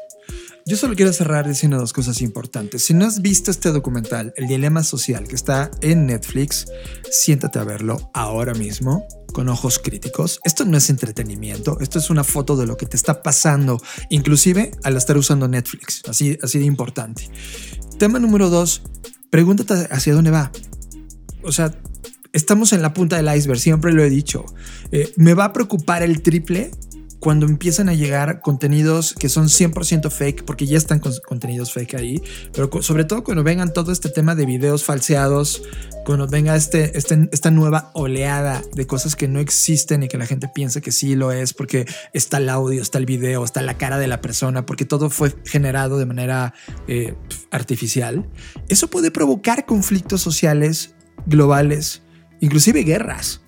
Yo 0.65 0.77
solo 0.77 0.95
quiero 0.95 1.11
cerrar 1.11 1.45
diciendo 1.45 1.77
dos 1.77 1.91
cosas 1.91 2.21
importantes. 2.21 2.85
Si 2.85 2.93
no 2.93 3.05
has 3.05 3.21
visto 3.21 3.51
este 3.51 3.71
documental, 3.71 4.33
El 4.37 4.47
Dilema 4.47 4.81
Social, 4.83 5.27
que 5.27 5.35
está 5.35 5.69
en 5.81 6.05
Netflix, 6.05 6.65
siéntate 7.11 7.59
a 7.59 7.65
verlo 7.65 8.09
ahora 8.13 8.53
mismo 8.53 9.05
con 9.33 9.49
ojos 9.49 9.79
críticos. 9.79 10.39
Esto 10.45 10.63
no 10.63 10.77
es 10.77 10.89
entretenimiento, 10.89 11.77
esto 11.81 11.99
es 11.99 12.09
una 12.09 12.23
foto 12.23 12.55
de 12.55 12.65
lo 12.65 12.77
que 12.77 12.85
te 12.85 12.95
está 12.95 13.21
pasando, 13.21 13.81
inclusive 14.09 14.71
al 14.83 14.95
estar 14.95 15.17
usando 15.17 15.49
Netflix, 15.49 16.01
así, 16.07 16.37
así 16.41 16.59
de 16.59 16.65
importante. 16.65 17.29
Tema 17.99 18.19
número 18.19 18.49
dos, 18.49 18.83
pregúntate 19.29 19.73
hacia 19.91 20.13
dónde 20.13 20.31
va. 20.31 20.49
O 21.41 21.51
sea, 21.51 21.75
estamos 22.31 22.71
en 22.71 22.81
la 22.81 22.93
punta 22.93 23.17
del 23.17 23.35
iceberg, 23.35 23.59
siempre 23.59 23.91
lo 23.91 24.01
he 24.01 24.09
dicho. 24.09 24.45
Eh, 24.91 25.11
¿Me 25.17 25.33
va 25.33 25.45
a 25.45 25.53
preocupar 25.53 26.03
el 26.03 26.21
triple 26.21 26.71
cuando 27.23 27.45
empiezan 27.45 27.87
a 27.87 27.93
llegar 27.93 28.41
contenidos 28.41 29.13
que 29.13 29.29
son 29.29 29.45
100% 29.45 30.11
fake, 30.11 30.43
porque 30.43 30.65
ya 30.65 30.77
están 30.77 30.99
con 30.99 31.13
contenidos 31.25 31.71
fake 31.71 31.93
ahí, 31.93 32.21
pero 32.51 32.69
sobre 32.81 33.05
todo 33.05 33.23
cuando 33.23 33.45
vengan 33.45 33.71
todo 33.71 33.93
este 33.93 34.09
tema 34.09 34.35
de 34.35 34.45
videos 34.45 34.83
falseados, 34.83 35.63
cuando 36.03 36.27
venga 36.27 36.53
este, 36.53 36.97
este, 36.97 37.29
esta 37.31 37.49
nueva 37.49 37.91
oleada 37.93 38.61
de 38.73 38.85
cosas 38.87 39.15
que 39.15 39.29
no 39.29 39.39
existen 39.39 40.03
y 40.03 40.09
que 40.09 40.17
la 40.17 40.25
gente 40.25 40.49
piensa 40.53 40.81
que 40.81 40.91
sí 40.91 41.15
lo 41.15 41.31
es, 41.31 41.53
porque 41.53 41.85
está 42.11 42.39
el 42.39 42.49
audio, 42.49 42.81
está 42.81 42.97
el 42.97 43.05
video, 43.05 43.45
está 43.45 43.61
la 43.61 43.77
cara 43.77 43.97
de 43.97 44.07
la 44.07 44.19
persona, 44.19 44.65
porque 44.65 44.83
todo 44.83 45.09
fue 45.09 45.33
generado 45.45 45.97
de 45.99 46.05
manera 46.05 46.53
eh, 46.89 47.15
artificial, 47.51 48.29
eso 48.67 48.89
puede 48.89 49.11
provocar 49.11 49.65
conflictos 49.65 50.19
sociales 50.19 50.93
globales, 51.25 52.01
inclusive 52.41 52.83
guerras. 52.83 53.39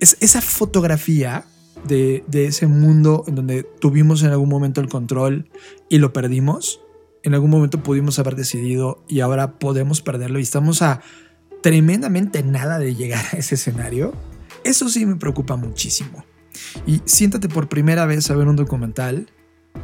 Es, 0.00 0.16
esa 0.18 0.40
fotografía 0.40 1.44
de, 1.86 2.24
ese 2.32 2.66
mundo 2.66 3.24
en 3.26 3.34
donde 3.34 3.62
tuvimos 3.62 4.22
en 4.22 4.30
algún 4.30 4.48
momento 4.48 4.80
el 4.80 4.88
control 4.88 5.50
y 5.88 5.98
lo 5.98 6.12
perdimos. 6.12 6.80
En 7.22 7.34
algún 7.34 7.50
momento 7.50 7.82
pudimos 7.82 8.18
haber 8.18 8.36
decidido 8.36 9.04
y 9.08 9.20
ahora 9.20 9.58
podemos 9.58 10.00
perderlo 10.00 10.38
y 10.38 10.42
estamos 10.42 10.82
a 10.82 11.02
tremendamente 11.62 12.42
nada 12.42 12.78
de 12.78 12.94
llegar 12.94 13.24
a 13.32 13.36
ese 13.36 13.56
escenario. 13.56 14.12
Eso 14.64 14.88
sí 14.88 15.06
me 15.06 15.16
preocupa 15.16 15.56
muchísimo. 15.56 16.24
Y 16.86 17.02
siéntate 17.04 17.48
por 17.48 17.68
primera 17.68 18.06
vez 18.06 18.30
a 18.30 18.36
ver 18.36 18.48
un 18.48 18.56
documental 18.56 19.30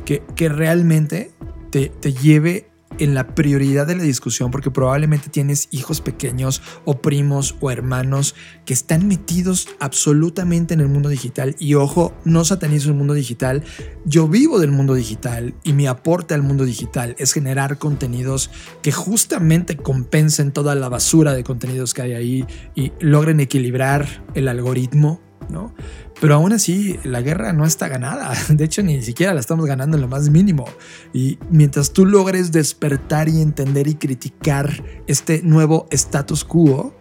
que, 0.05 0.23
que 0.35 0.49
realmente 0.49 1.33
te, 1.71 1.89
te 1.89 2.13
lleve 2.13 2.71
en 2.99 3.14
la 3.14 3.34
prioridad 3.34 3.87
de 3.87 3.97
la 3.97 4.03
discusión 4.03 4.51
porque 4.51 4.70
probablemente 4.70 5.28
tienes 5.28 5.68
hijos 5.70 6.01
pequeños 6.01 6.62
o 6.84 6.99
primos 7.01 7.57
o 7.61 7.70
hermanos 7.70 8.34
que 8.64 8.72
están 8.72 9.07
metidos 9.07 9.68
absolutamente 9.80 10.74
en 10.74 10.80
el 10.80 10.89
mundo 10.89 11.09
digital 11.09 11.57
y 11.59 11.74
ojo, 11.74 12.14
no 12.24 12.45
satanizo 12.45 12.89
el 12.89 12.97
mundo 12.97 13.14
digital, 13.14 13.62
yo 14.05 14.28
vivo 14.28 14.59
del 14.59 14.70
mundo 14.70 14.95
digital 14.95 15.55
y 15.62 15.72
mi 15.72 15.87
aporte 15.87 16.34
al 16.34 16.43
mundo 16.43 16.64
digital 16.64 17.14
es 17.18 17.32
generar 17.32 17.78
contenidos 17.78 18.51
que 18.82 18.93
justamente 18.93 19.76
compensen 19.76 20.53
toda 20.53 20.74
la 20.74 20.89
basura 20.89 21.34
de 21.34 21.45
contenidos 21.45 21.95
que 21.95 22.03
hay 22.03 22.12
ahí 22.12 22.47
y 22.74 22.93
logren 23.01 23.41
equilibrar 23.41 24.24
el 24.34 24.49
algoritmo, 24.49 25.20
¿no? 25.49 25.74
Pero 26.21 26.35
aún 26.35 26.53
así, 26.53 26.99
la 27.05 27.21
guerra 27.21 27.53
no 27.53 27.64
está 27.64 27.89
ganada. 27.89 28.33
De 28.49 28.64
hecho, 28.64 28.83
ni 28.83 29.03
siquiera 29.03 29.35
la 29.35 29.41
estamos 29.41 29.67
ganando 29.67 29.97
en 29.97 30.03
lo 30.03 30.09
más 30.09 30.31
mínimo. 30.31 30.64
Y 31.12 31.39
mientras 31.51 31.93
tú 31.93 32.07
logres 32.07 32.53
despertar 32.53 33.29
y 33.29 33.41
entender 33.41 33.87
y 33.87 33.97
criticar 33.97 34.83
este 35.07 35.43
nuevo 35.43 35.87
status 35.91 36.45
quo, 36.45 36.95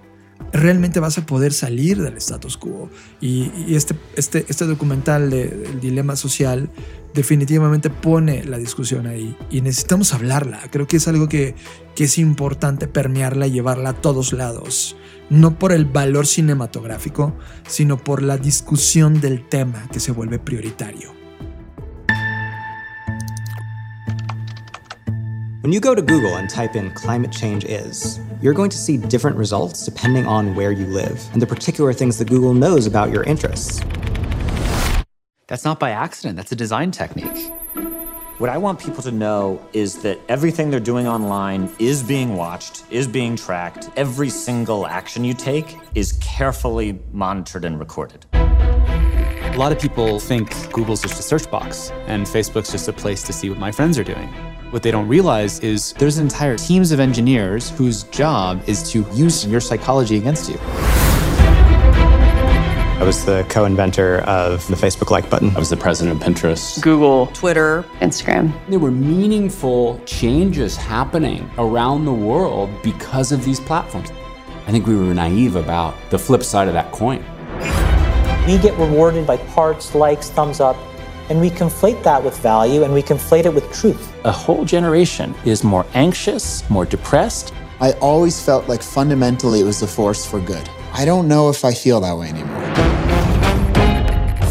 realmente 0.51 0.99
vas 0.99 1.17
a 1.17 1.25
poder 1.25 1.53
salir 1.53 2.01
del 2.01 2.17
status 2.17 2.57
quo. 2.57 2.89
Y, 3.21 3.73
este, 3.73 3.95
este, 4.15 4.45
este 4.49 4.65
documental 4.65 5.29
del 5.29 5.79
dilema 5.79 6.15
social 6.15 6.69
definitivamente 7.15 7.89
pone 7.89 8.43
la 8.43 8.57
discusión 8.57 9.07
ahí 9.07 9.35
y 9.49 9.61
necesitamos 9.61 10.13
hablarla. 10.13 10.61
Creo 10.69 10.85
que 10.85 10.97
es 10.97 11.07
algo 11.07 11.27
que, 11.27 11.55
es 11.97 12.17
importante 12.17 12.87
permearla 12.87 13.47
y 13.47 13.51
llevarla 13.51 13.91
a 13.91 13.93
todos 13.93 14.33
lados 14.33 14.97
no 15.29 15.57
por 15.57 15.71
el 15.71 15.85
valor 15.85 16.27
cinematográfico, 16.27 17.33
sino 17.67 17.97
por 17.97 18.21
la 18.21 18.37
discusión 18.37 19.21
del 19.21 19.47
tema 19.47 19.87
que 19.91 19.99
se 19.99 20.11
vuelve 20.11 20.37
prioritario. 20.37 21.15
When 25.63 25.73
you 25.73 25.79
go 25.79 25.95
to 25.95 26.01
Google 26.03 26.35
and 26.35 26.47
type 26.47 26.75
in 26.75 26.91
climate 26.91 27.31
change 27.31 27.65
is, 27.65 28.19
you're 28.39 28.53
going 28.53 28.69
to 28.69 28.77
see 28.77 28.97
different 28.97 29.35
results 29.35 29.83
depending 29.83 30.27
on 30.27 30.53
where 30.53 30.71
you 30.71 30.85
live 30.85 31.19
and 31.33 31.41
the 31.41 31.47
particular 31.47 31.91
things 31.91 32.19
that 32.19 32.29
Google 32.29 32.53
knows 32.53 32.85
about 32.85 33.11
your 33.11 33.23
interests. 33.23 33.81
That's 35.47 35.63
not 35.63 35.79
by 35.79 35.91
accident, 35.91 36.37
that's 36.37 36.51
a 36.51 36.55
design 36.55 36.89
technique. 36.89 37.51
What 38.39 38.49
I 38.49 38.57
want 38.57 38.79
people 38.79 39.03
to 39.03 39.11
know 39.11 39.63
is 39.73 40.01
that 40.01 40.19
everything 40.27 40.71
they're 40.71 40.79
doing 40.79 41.07
online 41.07 41.69
is 41.77 42.01
being 42.01 42.35
watched, 42.35 42.83
is 42.89 43.07
being 43.07 43.35
tracked. 43.35 43.91
Every 43.95 44.29
single 44.29 44.87
action 44.87 45.23
you 45.23 45.35
take 45.35 45.77
is 45.93 46.13
carefully 46.13 46.99
monitored 47.11 47.63
and 47.63 47.79
recorded. 47.79 48.25
A 48.33 49.55
lot 49.55 49.71
of 49.71 49.79
people 49.79 50.19
think 50.19 50.49
Google's 50.73 51.03
just 51.03 51.19
a 51.19 51.23
search 51.23 51.49
box 51.51 51.91
and 52.07 52.25
Facebook's 52.25 52.71
just 52.71 52.87
a 52.87 52.93
place 52.93 53.21
to 53.21 53.31
see 53.31 53.51
what 53.51 53.59
my 53.59 53.71
friends 53.71 53.99
are 53.99 54.03
doing. 54.03 54.27
What 54.71 54.81
they 54.81 54.89
don't 54.89 55.07
realize 55.07 55.59
is 55.59 55.93
there's 55.93 56.17
entire 56.17 56.57
teams 56.57 56.91
of 56.91 56.99
engineers 56.99 57.69
whose 57.69 58.03
job 58.05 58.63
is 58.65 58.91
to 58.91 59.05
use 59.13 59.45
your 59.45 59.61
psychology 59.61 60.17
against 60.17 60.49
you. 60.49 60.57
I 62.97 63.03
was 63.03 63.25
the 63.25 63.45
co 63.49 63.65
inventor 63.65 64.19
of 64.19 64.65
the 64.67 64.75
Facebook 64.75 65.11
like 65.11 65.29
button. 65.29 65.53
I 65.53 65.59
was 65.59 65.69
the 65.69 65.75
president 65.75 66.15
of 66.15 66.25
Pinterest, 66.25 66.81
Google, 66.81 67.27
Twitter, 67.27 67.83
Instagram. 67.99 68.53
There 68.69 68.79
were 68.79 68.89
meaningful 68.89 69.99
changes 70.05 70.77
happening 70.77 71.49
around 71.57 72.05
the 72.05 72.13
world 72.13 72.69
because 72.81 73.33
of 73.33 73.43
these 73.43 73.59
platforms. 73.59 74.11
I 74.65 74.71
think 74.71 74.87
we 74.87 74.95
were 74.95 75.13
naive 75.13 75.57
about 75.57 75.93
the 76.09 76.17
flip 76.17 76.41
side 76.41 76.69
of 76.69 76.73
that 76.73 76.93
coin. 76.93 77.19
We 78.47 78.57
get 78.57 78.77
rewarded 78.79 79.27
by 79.27 79.37
parts, 79.37 79.93
likes, 79.93 80.29
thumbs 80.29 80.61
up, 80.61 80.77
and 81.29 81.41
we 81.41 81.49
conflate 81.49 82.01
that 82.03 82.23
with 82.23 82.37
value 82.37 82.83
and 82.83 82.93
we 82.93 83.03
conflate 83.03 83.43
it 83.43 83.53
with 83.53 83.69
truth. 83.73 84.13
A 84.23 84.31
whole 84.31 84.63
generation 84.63 85.35
is 85.43 85.65
more 85.65 85.85
anxious, 85.95 86.67
more 86.69 86.85
depressed. 86.85 87.53
I 87.81 87.91
always 87.93 88.41
felt 88.41 88.69
like 88.69 88.81
fundamentally 88.81 89.59
it 89.59 89.65
was 89.65 89.81
a 89.81 89.87
force 89.87 90.25
for 90.25 90.39
good. 90.39 90.69
I 90.93 91.03
don't 91.03 91.27
know 91.27 91.49
if 91.49 91.65
I 91.65 91.73
feel 91.73 91.99
that 91.99 92.17
way 92.17 92.29
anymore. 92.29 92.84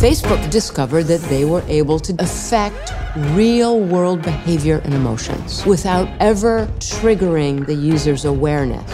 Facebook 0.05 0.51
discovered 0.51 1.05
that 1.05 1.23
they 1.31 1.47
were 1.47 1.63
able 1.67 1.99
to 1.99 2.15
affect 2.19 2.93
real 3.35 3.81
world 3.81 4.21
behavior 4.21 4.83
and 4.85 4.93
emotions 4.93 5.65
without 5.65 6.07
ever 6.21 6.67
triggering 6.79 7.65
the 7.65 7.75
user's 7.75 8.27
awareness. 8.27 8.85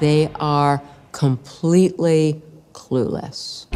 They 0.00 0.30
are 0.34 0.82
completely 1.12 2.42
clueless. 2.74 3.72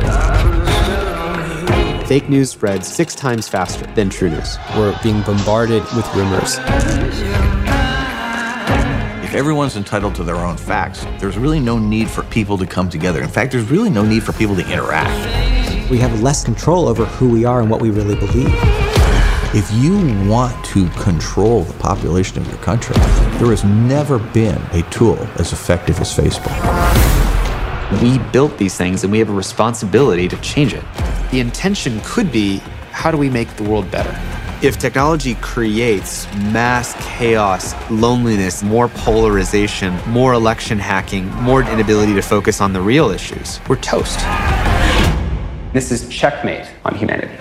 Fake 2.07 2.29
news 2.29 2.51
spreads 2.51 2.87
six 2.87 3.15
times 3.15 3.49
faster 3.49 3.87
than 3.95 4.11
true 4.11 4.29
news. 4.29 4.59
We're 4.77 4.95
being 5.03 5.23
bombarded 5.23 5.83
with 5.97 6.07
rumors. 6.15 6.59
If 9.25 9.35
everyone's 9.35 9.79
entitled 9.79 10.15
to 10.17 10.23
their 10.23 10.37
own 10.37 10.59
facts, 10.59 11.07
there's 11.19 11.39
really 11.39 11.61
no 11.61 11.79
need 11.79 12.11
for 12.11 12.25
people 12.25 12.59
to 12.59 12.67
come 12.67 12.91
together. 12.91 13.23
In 13.23 13.31
fact, 13.31 13.53
there's 13.53 13.71
really 13.71 13.89
no 13.89 14.05
need 14.05 14.23
for 14.23 14.35
people 14.35 14.55
to 14.57 14.71
interact. 14.71 15.54
We 15.91 15.99
have 15.99 16.23
less 16.23 16.43
control 16.43 16.89
over 16.89 17.05
who 17.05 17.29
we 17.29 17.45
are 17.45 17.61
and 17.61 17.71
what 17.71 17.83
we 17.83 17.91
really 17.91 18.15
believe. 18.15 18.49
If 19.57 19.71
you 19.73 19.99
want 20.29 20.65
to 20.67 20.89
control 21.01 21.63
the 21.63 21.75
population 21.75 22.39
of 22.39 22.49
your 22.49 22.57
country, 22.59 22.97
there 23.39 23.51
has 23.51 23.65
never 23.65 24.19
been 24.19 24.61
a 24.73 24.83
tool 24.91 25.19
as 25.39 25.53
effective 25.53 26.01
as 26.01 26.17
Facebook. 26.17 26.51
We 28.01 28.19
built 28.33 28.57
these 28.57 28.77
things 28.77 29.05
and 29.05 29.13
we 29.13 29.19
have 29.19 29.29
a 29.29 29.35
responsibility 29.35 30.27
to 30.27 30.37
change 30.39 30.73
it. 30.73 30.83
The 31.31 31.41
intention 31.41 32.01
could 32.03 32.33
be 32.33 32.59
how 32.91 33.11
do 33.11 33.19
we 33.19 33.29
make 33.29 33.55
the 33.57 33.65
world 33.65 33.91
better? 33.91 34.19
If 34.67 34.79
technology 34.79 35.35
creates 35.37 36.27
mass 36.35 36.97
chaos, 37.17 37.75
loneliness, 37.91 38.63
more 38.63 38.89
polarization, 38.89 39.95
more 40.09 40.33
election 40.33 40.79
hacking, 40.79 41.29
more 41.43 41.63
inability 41.63 42.15
to 42.15 42.23
focus 42.23 42.63
on 42.63 42.73
the 42.73 42.81
real 42.81 43.11
issues, 43.11 43.61
we're 43.69 43.77
toast. 43.77 44.19
This 45.75 45.91
is 45.91 46.09
checkmate 46.09 46.69
on 46.85 46.95
humanity. 46.95 47.35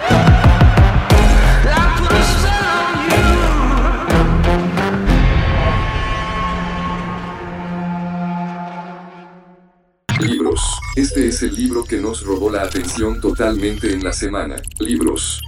Libros. 10.20 10.60
Este 10.96 11.28
es 11.28 11.44
el 11.44 11.54
libro 11.54 11.84
que 11.84 12.02
nos 12.02 12.26
robó 12.26 12.50
la 12.50 12.64
atención 12.64 13.22
totalmente 13.22 13.94
en 13.94 14.04
la 14.04 14.12
semana. 14.12 14.56
Libros. 14.80 15.40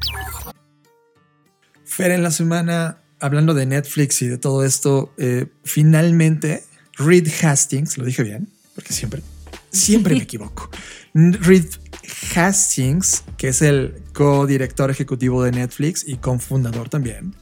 Fer, 1.85 2.11
en 2.11 2.21
la 2.21 2.29
semana, 2.29 2.99
hablando 3.19 3.55
de 3.55 3.65
Netflix 3.65 4.21
y 4.21 4.27
de 4.27 4.37
todo 4.37 4.63
esto, 4.63 5.11
eh, 5.17 5.47
finalmente 5.63 6.63
Reed 6.99 7.27
Hastings, 7.41 7.97
lo 7.97 8.05
dije 8.05 8.21
bien, 8.21 8.47
porque 8.75 8.93
siempre, 8.93 9.23
siempre 9.75 10.15
me 10.15 10.23
equivoco. 10.23 10.69
Reed 11.13 11.65
Hastings, 12.35 13.23
que 13.37 13.49
es 13.49 13.61
el 13.61 14.03
co-director 14.13 14.89
ejecutivo 14.91 15.43
de 15.43 15.51
Netflix 15.51 16.03
y 16.07 16.17
cofundador 16.17 16.89
también, 16.89 17.35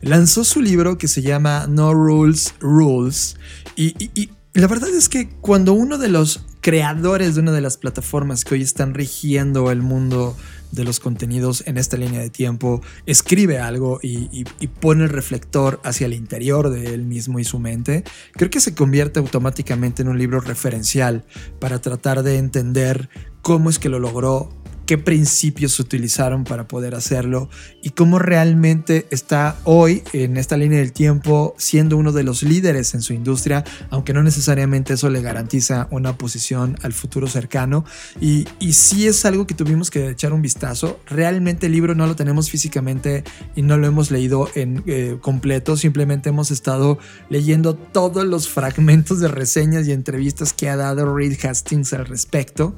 lanzó 0.00 0.44
su 0.44 0.60
libro 0.62 0.98
que 0.98 1.08
se 1.08 1.22
llama 1.22 1.66
No 1.68 1.92
Rules 1.94 2.54
Rules. 2.60 3.36
Y, 3.76 3.94
y- 4.02 4.10
y 4.14 4.30
la 4.54 4.66
verdad 4.66 4.88
es 4.90 5.08
que 5.08 5.28
cuando 5.40 5.72
uno 5.72 5.98
de 5.98 6.08
los 6.08 6.40
creadores 6.60 7.34
de 7.34 7.42
una 7.42 7.52
de 7.52 7.60
las 7.60 7.76
plataformas 7.76 8.44
que 8.44 8.54
hoy 8.54 8.62
están 8.62 8.94
rigiendo 8.94 9.70
el 9.70 9.82
mundo 9.82 10.36
de 10.72 10.84
los 10.84 11.00
contenidos 11.00 11.62
en 11.66 11.78
esta 11.78 11.96
línea 11.96 12.20
de 12.20 12.30
tiempo, 12.30 12.82
escribe 13.06 13.58
algo 13.58 14.00
y, 14.02 14.44
pone 14.80 15.04
el 15.04 15.10
reflector 15.10 15.80
hacia 15.82 16.06
el 16.06 16.14
interior 16.14 16.70
de 16.70 16.94
él 16.94 17.04
mismo 17.04 17.38
y 17.38 17.44
su 17.44 17.58
mente, 17.58 18.04
creo 18.32 18.50
que 18.50 18.60
se 18.60 18.74
convierte 18.74 19.18
automáticamente 19.18 20.02
en 20.02 20.08
un 20.08 20.18
libro 20.18 20.40
referencial 20.40 21.24
para 21.58 21.80
tratar 21.80 22.22
de 22.22 22.36
entender 22.38 23.08
cómo 23.42 23.70
es 23.70 23.78
que 23.78 23.88
lo 23.88 23.98
logró, 23.98 24.50
qué 24.88 24.96
principios 24.96 25.78
utilizaron 25.80 26.44
para 26.44 26.66
poder 26.66 26.94
hacerlo 26.94 27.50
y 27.82 27.90
cómo 27.90 28.18
realmente 28.18 29.06
está 29.10 29.58
hoy 29.64 30.02
en 30.14 30.38
esta 30.38 30.56
línea 30.56 30.78
del 30.78 30.94
tiempo 30.94 31.54
siendo 31.58 31.98
uno 31.98 32.10
de 32.10 32.22
los 32.22 32.42
líderes 32.42 32.94
en 32.94 33.02
su 33.02 33.12
industria, 33.12 33.64
aunque 33.90 34.14
no 34.14 34.22
necesariamente 34.22 34.94
eso 34.94 35.10
le 35.10 35.20
garantiza 35.20 35.88
una 35.90 36.16
posición 36.16 36.78
al 36.82 36.94
futuro 36.94 37.26
cercano. 37.26 37.84
Y, 38.18 38.48
y 38.60 38.72
sí 38.72 39.06
es 39.06 39.26
algo 39.26 39.46
que 39.46 39.52
tuvimos 39.52 39.90
que 39.90 40.08
echar 40.08 40.32
un 40.32 40.40
vistazo. 40.40 40.98
Realmente 41.04 41.66
el 41.66 41.72
libro 41.72 41.94
no 41.94 42.06
lo 42.06 42.16
tenemos 42.16 42.48
físicamente 42.48 43.24
y 43.54 43.60
no 43.60 43.76
lo 43.76 43.86
hemos 43.86 44.10
leído 44.10 44.48
en 44.54 44.82
eh, 44.86 45.18
completo, 45.20 45.76
simplemente 45.76 46.30
hemos 46.30 46.50
estado 46.50 46.98
leyendo 47.28 47.74
todos 47.74 48.24
los 48.24 48.48
fragmentos 48.48 49.20
de 49.20 49.28
reseñas 49.28 49.86
y 49.86 49.92
entrevistas 49.92 50.54
que 50.54 50.70
ha 50.70 50.76
dado 50.76 51.14
Reed 51.14 51.36
Hastings 51.44 51.92
al 51.92 52.06
respecto. 52.06 52.74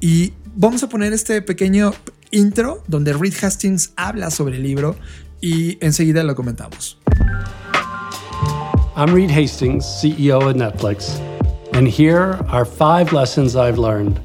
Y 0.00 0.32
vamos 0.56 0.82
a 0.82 0.88
poner 0.88 1.12
este 1.12 1.42
pequeño 1.42 1.92
intro 2.30 2.82
donde 2.86 3.12
Reed 3.12 3.34
Hastings 3.42 3.92
habla 3.96 4.30
sobre 4.30 4.56
el 4.56 4.62
libro 4.62 4.96
y 5.40 5.78
enseguida 5.80 6.22
lo 6.22 6.34
comentamos. 6.34 6.98
I'm 8.96 9.12
Reed 9.12 9.30
Hastings, 9.30 9.84
CEO 9.84 10.48
of 10.48 10.56
Netflix, 10.56 11.18
and 11.72 11.88
here 11.88 12.38
are 12.48 12.64
five 12.64 13.12
lessons 13.12 13.56
I've 13.56 13.78
learned 13.78 14.20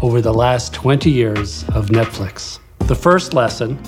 over 0.00 0.20
the 0.20 0.32
last 0.32 0.72
20 0.72 1.10
years 1.10 1.64
of 1.74 1.90
Netflix. 1.90 2.60
The 2.86 2.94
first 2.94 3.34
lesson 3.34 3.78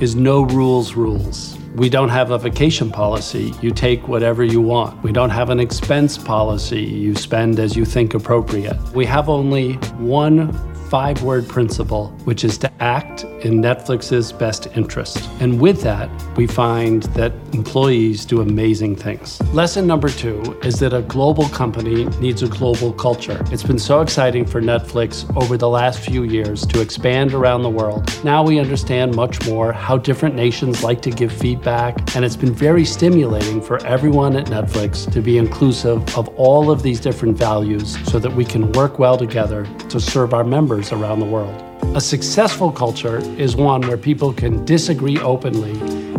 is 0.00 0.14
no 0.14 0.42
rules, 0.42 0.94
rules. 0.94 1.56
We 1.74 1.88
don't 1.88 2.08
have 2.08 2.30
a 2.30 2.38
vacation 2.38 2.90
policy. 2.90 3.52
You 3.62 3.70
take 3.70 4.06
whatever 4.06 4.44
you 4.44 4.60
want. 4.60 5.02
We 5.02 5.12
don't 5.12 5.30
have 5.30 5.50
an 5.50 5.60
expense 5.60 6.18
policy. 6.18 6.82
You 6.82 7.14
spend 7.14 7.58
as 7.58 7.76
you 7.76 7.84
think 7.84 8.14
appropriate. 8.14 8.76
We 8.92 9.06
have 9.06 9.28
only 9.28 9.74
one 9.98 10.69
five 10.90 11.22
word 11.22 11.48
principle, 11.48 12.08
which 12.24 12.42
is 12.42 12.58
to 12.58 12.70
act 12.82 13.22
in 13.44 13.62
Netflix's 13.62 14.32
best 14.32 14.66
interest. 14.74 15.30
And 15.38 15.60
with 15.60 15.82
that, 15.82 16.10
we 16.36 16.48
find 16.48 17.04
that 17.14 17.32
employees 17.52 18.24
do 18.24 18.40
amazing 18.40 18.96
things. 18.96 19.40
Lesson 19.54 19.86
number 19.86 20.08
two 20.08 20.58
is 20.64 20.80
that 20.80 20.92
a 20.92 21.02
global 21.02 21.48
company 21.50 22.06
needs 22.18 22.42
a 22.42 22.48
global 22.48 22.92
culture. 22.92 23.40
It's 23.52 23.62
been 23.62 23.78
so 23.78 24.00
exciting 24.00 24.44
for 24.44 24.60
Netflix 24.60 25.24
over 25.40 25.56
the 25.56 25.68
last 25.68 26.00
few 26.00 26.24
years 26.24 26.66
to 26.66 26.80
expand 26.80 27.34
around 27.34 27.62
the 27.62 27.70
world. 27.70 28.12
Now 28.24 28.42
we 28.42 28.58
understand 28.58 29.14
much 29.14 29.46
more 29.46 29.72
how 29.72 29.96
different 29.96 30.34
nations 30.34 30.82
like 30.82 31.00
to 31.02 31.10
give 31.10 31.32
feedback, 31.32 32.16
and 32.16 32.24
it's 32.24 32.36
been 32.36 32.52
very 32.52 32.84
stimulating 32.84 33.62
for 33.62 33.78
everyone 33.86 34.34
at 34.34 34.46
Netflix 34.46 35.10
to 35.12 35.22
be 35.22 35.38
inclusive 35.38 36.18
of 36.18 36.28
all 36.30 36.68
of 36.68 36.82
these 36.82 36.98
different 36.98 37.38
values 37.38 37.96
so 38.10 38.18
that 38.18 38.32
we 38.32 38.44
can 38.44 38.72
work 38.72 38.98
well 38.98 39.16
together 39.16 39.68
to 39.88 40.00
serve 40.00 40.34
our 40.34 40.42
members 40.42 40.79
around 40.92 41.20
the 41.20 41.26
world. 41.26 41.62
A 41.96 42.00
successful 42.00 42.70
culture 42.70 43.18
is 43.38 43.56
one 43.56 43.82
where 43.82 43.96
people 43.96 44.32
can 44.32 44.64
disagree 44.64 45.18
openly 45.18 45.72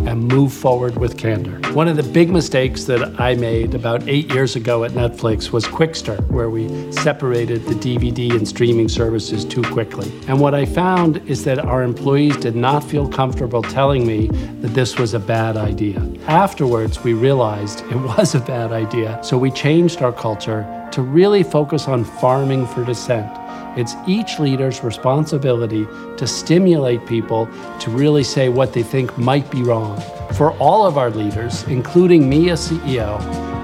and 0.08 0.28
move 0.28 0.52
forward 0.52 0.98
with 0.98 1.18
candor. 1.18 1.60
One 1.74 1.88
of 1.88 1.96
the 1.96 2.04
big 2.04 2.30
mistakes 2.30 2.86
that 2.86 3.20
I 3.20 3.36
made 3.36 3.76
about 3.76 4.08
eight 4.08 4.32
years 4.34 4.56
ago 4.56 4.84
at 4.84 4.92
Netflix 4.92 5.52
was 5.52 5.64
Quickster, 5.66 6.20
where 6.30 6.50
we 6.50 6.92
separated 6.92 7.64
the 7.66 7.76
DVD 7.76 8.32
and 8.36 8.48
streaming 8.48 8.90
services 8.90 9.46
too 9.46 9.62
quickly. 9.62 10.12
And 10.28 10.40
what 10.40 10.54
I 10.54 10.66
found 10.66 11.18
is 11.30 11.44
that 11.46 11.60
our 11.60 11.84
employees 11.84 12.38
did 12.38 12.56
not 12.56 12.84
feel 12.84 13.08
comfortable 13.08 13.62
telling 13.62 14.06
me 14.06 14.28
that 14.62 14.74
this 14.74 14.98
was 14.98 15.14
a 15.14 15.20
bad 15.20 15.56
idea. 15.56 16.00
Afterwards, 16.28 17.04
we 17.04 17.14
realized 17.14 17.82
it 17.92 17.96
was 18.18 18.36
a 18.36 18.40
bad 18.40 18.72
idea, 18.72 19.20
so 19.24 19.38
we 19.38 19.52
changed 19.52 20.02
our 20.02 20.12
culture 20.12 20.66
to 20.92 21.02
really 21.02 21.44
focus 21.44 21.88
on 21.88 22.04
farming 22.04 22.68
for 22.68 22.84
dissent. 22.84 23.41
It's 23.78 23.96
each 24.06 24.38
leader's 24.38 24.84
responsibility 24.84 25.88
to 26.18 26.28
stimulate 26.28 27.06
people 27.06 27.48
to 27.80 27.90
really 27.90 28.24
say 28.24 28.50
what 28.50 28.74
they 28.74 28.84
think 28.84 29.18
might 29.18 29.50
be 29.50 29.64
wrong. 29.64 30.02
For 30.34 30.52
all 30.58 30.86
of 30.86 30.98
our 30.98 31.10
leaders, 31.10 31.64
including 31.64 32.30
me 32.30 32.50
as 32.50 32.70
CEO, 32.70 33.20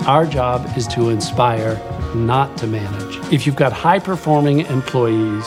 our 0.08 0.26
job 0.26 0.66
is 0.78 0.88
to 0.88 1.10
inspire, 1.10 1.76
not 2.16 2.58
to 2.60 2.68
manage. 2.68 3.18
If 3.34 3.46
you've 3.46 3.58
got 3.58 3.74
high 3.74 4.00
performing 4.00 4.62
employees, 4.62 5.46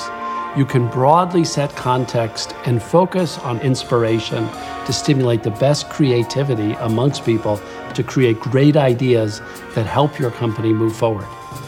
you 0.56 0.66
can 0.66 0.88
broadly 0.88 1.44
set 1.44 1.74
context 1.76 2.54
and 2.66 2.82
focus 2.82 3.38
on 3.38 3.60
inspiration 3.60 4.46
to 4.84 4.92
stimulate 4.92 5.42
the 5.42 5.52
best 5.52 5.88
creativity 5.88 6.72
amongst 6.80 7.24
people 7.24 7.56
to 7.94 8.02
create 8.02 8.38
great 8.40 8.76
ideas 8.76 9.40
that 9.74 9.86
help 9.86 10.18
your 10.18 10.30
company 10.30 10.72
move 10.72 10.96
forward. 10.96 11.26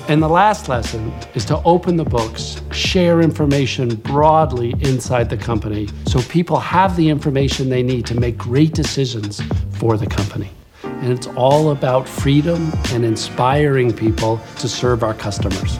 And 0.08 0.22
the 0.22 0.28
last 0.28 0.68
lesson 0.68 1.12
is 1.34 1.44
to 1.46 1.62
open 1.62 1.96
the 1.96 2.04
books, 2.04 2.60
share 2.72 3.20
information 3.20 3.94
broadly 3.94 4.74
inside 4.80 5.30
the 5.30 5.36
company 5.36 5.88
so 6.06 6.20
people 6.22 6.58
have 6.58 6.96
the 6.96 7.08
information 7.08 7.68
they 7.68 7.82
need 7.82 8.06
to 8.06 8.18
make 8.18 8.36
great 8.36 8.74
decisions 8.74 9.40
for 9.72 9.96
the 9.96 10.06
company. 10.06 10.50
And 10.82 11.12
it's 11.12 11.28
all 11.28 11.70
about 11.70 12.08
freedom 12.08 12.72
and 12.90 13.04
inspiring 13.04 13.92
people 13.92 14.40
to 14.58 14.68
serve 14.68 15.02
our 15.02 15.14
customers. 15.14 15.78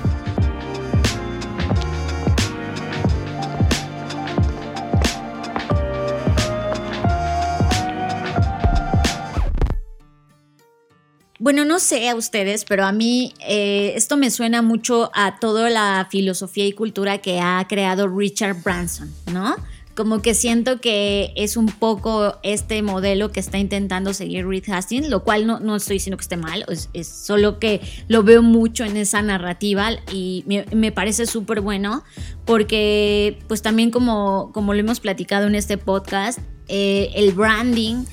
Bueno, 11.53 11.67
no 11.67 11.81
sé 11.81 12.09
a 12.09 12.15
ustedes, 12.15 12.65
pero 12.65 12.87
a 12.87 12.93
mí 12.93 13.35
eh, 13.47 13.93
esto 13.95 14.17
me 14.17 14.31
suena 14.31 14.63
mucho 14.63 15.11
a 15.13 15.39
toda 15.39 15.69
la 15.69 16.09
filosofía 16.11 16.65
y 16.65 16.73
cultura 16.73 17.19
que 17.19 17.41
ha 17.41 17.63
creado 17.69 18.09
Richard 18.09 18.63
Branson, 18.63 19.13
¿no? 19.31 19.57
como 19.95 20.23
que 20.23 20.33
siento 20.33 20.81
que 20.81 21.35
es 21.37 21.59
un 21.59 21.67
poco 21.67 22.39
este 22.43 22.81
modelo 22.81 23.33
que 23.33 23.41
está 23.41 23.59
intentando 23.59 24.15
seguir 24.15 24.47
Reed 24.47 24.65
Hastings, 24.67 25.11
lo 25.11 25.25
cual 25.25 25.47
no, 25.47 25.61
no 25.61 25.77
estoy 25.77 25.97
diciendo 25.97 26.17
que 26.17 26.23
esté 26.23 26.39
mal, 26.39 26.65
es, 26.95 27.07
solo 27.07 27.59
que 27.59 27.83
lo 28.09 28.23
veo 28.23 28.41
mucho 28.43 28.85
en 28.85 28.97
esa 28.97 29.21
narrativa 29.21 29.91
y 30.11 30.45
me, 30.47 30.65
me 30.75 30.91
parece 30.91 31.27
súper 31.27 31.61
bueno 31.61 32.03
porque 32.47 33.41
pues 33.47 33.61
también 33.61 33.91
como, 33.91 34.53
como 34.55 34.73
lo 34.73 34.81
hemos 34.81 35.01
platicado 35.01 35.49
en 35.49 35.55
este 35.55 35.77
podcast, 35.77 36.39
eh, 36.69 37.11
el 37.15 37.33
branding 37.33 38.07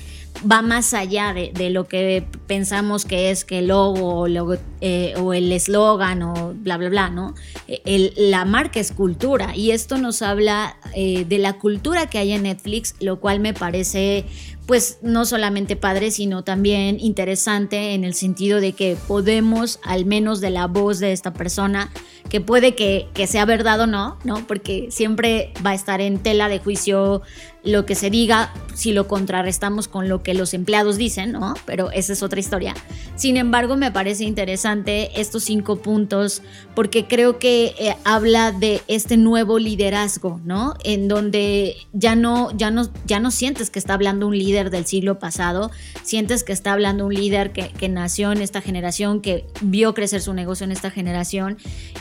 va 0.50 0.62
más 0.62 0.94
allá 0.94 1.34
de, 1.34 1.70
lo 1.70 1.86
que 1.86 2.24
pensamos 2.46 3.04
que 3.04 3.30
es 3.30 3.44
que 3.44 3.58
el 3.58 3.68
logo 3.68 4.20
o, 4.20 4.54
eh, 4.80 5.14
el 5.34 5.52
eslogan 5.52 6.22
o 6.22 6.54
bla, 6.54 6.76
bla, 6.76 6.88
bla, 6.88 7.10
¿no? 7.10 7.34
El, 7.66 8.12
la 8.16 8.44
marca 8.44 8.80
es 8.80 8.92
cultura 8.92 9.54
y 9.54 9.72
esto 9.72 9.98
nos 9.98 10.22
habla 10.22 10.76
eh, 10.94 11.24
de 11.24 11.38
la 11.38 11.54
cultura 11.54 12.06
que 12.06 12.18
hay 12.18 12.32
en 12.32 12.44
Netflix, 12.44 12.94
lo 13.00 13.20
cual 13.20 13.40
me 13.40 13.54
parece 13.54 14.24
pues 14.70 14.98
no 15.02 15.24
solamente 15.24 15.74
padre, 15.74 16.12
sino 16.12 16.44
también 16.44 17.00
interesante 17.00 17.92
en 17.94 18.04
el 18.04 18.14
sentido 18.14 18.60
de 18.60 18.72
que 18.72 18.96
podemos, 19.08 19.80
al 19.82 20.04
menos 20.04 20.40
de 20.40 20.50
la 20.50 20.68
voz 20.68 21.00
de 21.00 21.10
esta 21.10 21.32
persona, 21.32 21.90
que 22.28 22.40
puede 22.40 22.76
que, 22.76 23.08
sea 23.26 23.44
verdad 23.44 23.80
o 23.80 23.86
no, 23.88 24.16
¿no? 24.22 24.46
Porque 24.46 24.86
siempre 24.92 25.52
va 25.66 25.70
a 25.70 25.74
estar 25.74 26.00
en 26.00 26.18
tela 26.18 26.48
de 26.48 26.60
juicio 26.60 27.22
lo 27.62 27.84
que 27.84 27.94
se 27.94 28.08
diga 28.08 28.54
si 28.74 28.92
lo 28.92 29.06
contrarrestamos 29.06 29.86
con 29.88 30.08
lo 30.08 30.22
que 30.22 30.32
los 30.32 30.54
empleados 30.54 30.96
dicen, 30.96 31.32
¿no? 31.32 31.54
Pero 31.66 31.90
esa 31.90 32.12
es 32.12 32.22
otra 32.22 32.40
historia. 32.40 32.74
Sin 33.16 33.36
embargo, 33.36 33.76
me 33.76 33.90
parece 33.90 34.24
interesante 34.24 35.20
estos 35.20 35.44
cinco 35.44 35.76
puntos 35.82 36.42
porque 36.74 37.06
creo 37.06 37.38
que 37.38 37.74
eh, 37.78 37.96
habla 38.04 38.52
de 38.52 38.80
este 38.86 39.16
nuevo 39.16 39.58
liderazgo, 39.58 40.40
¿no? 40.44 40.74
En 40.84 41.08
donde 41.08 41.76
ya 41.92 42.14
no, 42.14 42.56
ya 42.56 42.70
no, 42.70 42.88
ya 43.04 43.20
no 43.20 43.30
sientes 43.30 43.68
que 43.68 43.78
está 43.78 43.94
hablando 43.94 44.26
un 44.26 44.38
líder 44.38 44.59
del 44.68 44.84
siglo 44.84 45.18
pasado, 45.18 45.70
sientes 46.02 46.44
que 46.44 46.52
está 46.52 46.74
hablando 46.74 47.06
un 47.06 47.14
líder 47.14 47.52
que, 47.52 47.68
que 47.68 47.88
nació 47.88 48.32
en 48.32 48.42
esta 48.42 48.60
generación, 48.60 49.22
que 49.22 49.46
vio 49.62 49.94
crecer 49.94 50.20
su 50.20 50.34
negocio 50.34 50.64
en 50.64 50.72
esta 50.72 50.90
generación 50.90 51.56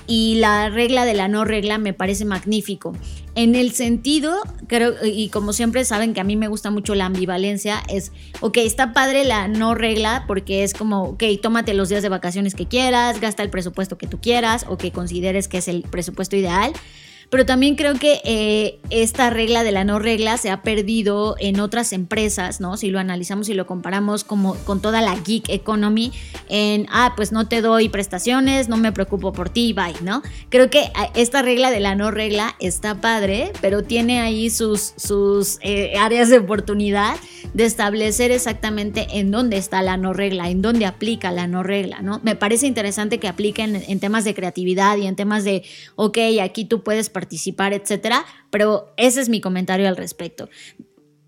y 0.07 0.35
la 0.35 0.69
regla 0.69 1.05
de 1.05 1.13
la 1.13 1.29
no 1.29 1.45
regla 1.45 1.77
me 1.77 1.93
parece 1.93 2.25
magnífico. 2.25 2.93
En 3.35 3.55
el 3.55 3.71
sentido, 3.71 4.35
creo, 4.67 4.93
y 5.05 5.29
como 5.29 5.53
siempre 5.53 5.85
saben 5.85 6.13
que 6.13 6.19
a 6.19 6.23
mí 6.23 6.35
me 6.35 6.47
gusta 6.47 6.71
mucho 6.71 6.95
la 6.95 7.05
ambivalencia, 7.05 7.81
es, 7.87 8.11
ok, 8.41 8.57
está 8.57 8.91
padre 8.91 9.23
la 9.23 9.47
no 9.47 9.75
regla 9.75 10.25
porque 10.27 10.63
es 10.63 10.73
como, 10.73 11.03
ok, 11.03 11.23
tómate 11.41 11.73
los 11.73 11.87
días 11.87 12.03
de 12.03 12.09
vacaciones 12.09 12.55
que 12.55 12.65
quieras, 12.65 13.21
gasta 13.21 13.43
el 13.43 13.49
presupuesto 13.49 13.97
que 13.97 14.07
tú 14.07 14.19
quieras 14.19 14.65
o 14.67 14.77
que 14.77 14.91
consideres 14.91 15.47
que 15.47 15.59
es 15.59 15.67
el 15.67 15.83
presupuesto 15.83 16.35
ideal. 16.35 16.73
Pero 17.29 17.45
también 17.45 17.75
creo 17.75 17.93
que 17.93 18.21
eh, 18.23 18.79
esta 18.89 19.29
regla 19.29 19.63
de 19.63 19.71
la 19.71 19.83
no 19.83 19.99
regla 19.99 20.37
se 20.37 20.49
ha 20.49 20.61
perdido 20.63 21.35
en 21.39 21.59
otras 21.59 21.93
empresas, 21.93 22.59
¿no? 22.59 22.75
Si 22.75 22.89
lo 22.89 22.99
analizamos 22.99 23.49
y 23.49 23.53
lo 23.53 23.67
comparamos 23.67 24.23
como 24.23 24.55
con 24.65 24.81
toda 24.81 25.01
la 25.01 25.15
geek 25.15 25.47
economy, 25.49 26.11
en, 26.49 26.87
ah, 26.89 27.13
pues 27.15 27.31
no 27.31 27.47
te 27.47 27.61
doy 27.61 27.89
prestaciones, 27.89 28.67
no 28.67 28.77
me 28.77 28.91
preocupo 28.91 29.31
por 29.31 29.49
ti, 29.49 29.73
bye, 29.73 29.93
¿no? 30.01 30.23
Creo 30.49 30.69
que 30.69 30.91
ah, 30.95 31.09
esta 31.13 31.41
regla 31.41 31.69
de 31.69 31.79
la 31.79 31.95
no 31.95 32.09
regla 32.09 32.55
está 32.59 32.99
padre, 32.99 33.51
pero 33.61 33.83
tiene 33.83 34.19
ahí 34.21 34.49
sus, 34.49 34.93
sus 34.97 35.59
eh, 35.61 35.93
áreas 35.99 36.29
de 36.29 36.39
oportunidad 36.39 37.15
de 37.53 37.65
establecer 37.65 38.31
exactamente 38.31 39.07
en 39.19 39.31
dónde 39.31 39.57
está 39.57 39.81
la 39.81 39.97
no 39.97 40.13
regla, 40.13 40.49
en 40.49 40.61
dónde 40.61 40.85
aplica 40.85 41.31
la 41.31 41.47
no 41.47 41.63
regla, 41.63 42.01
¿no? 42.01 42.19
Me 42.23 42.35
parece 42.35 42.67
interesante 42.67 43.19
que 43.19 43.27
apliquen 43.27 43.75
en 43.75 43.99
temas 43.99 44.23
de 44.23 44.35
creatividad 44.35 44.97
y 44.97 45.07
en 45.07 45.15
temas 45.15 45.43
de, 45.43 45.63
ok, 45.95 46.17
aquí 46.41 46.65
tú 46.65 46.83
puedes 46.83 47.09
participar, 47.09 47.73
etcétera, 47.73 48.25
pero 48.49 48.93
ese 48.97 49.21
es 49.21 49.29
mi 49.29 49.41
comentario 49.41 49.87
al 49.87 49.97
respecto. 49.97 50.49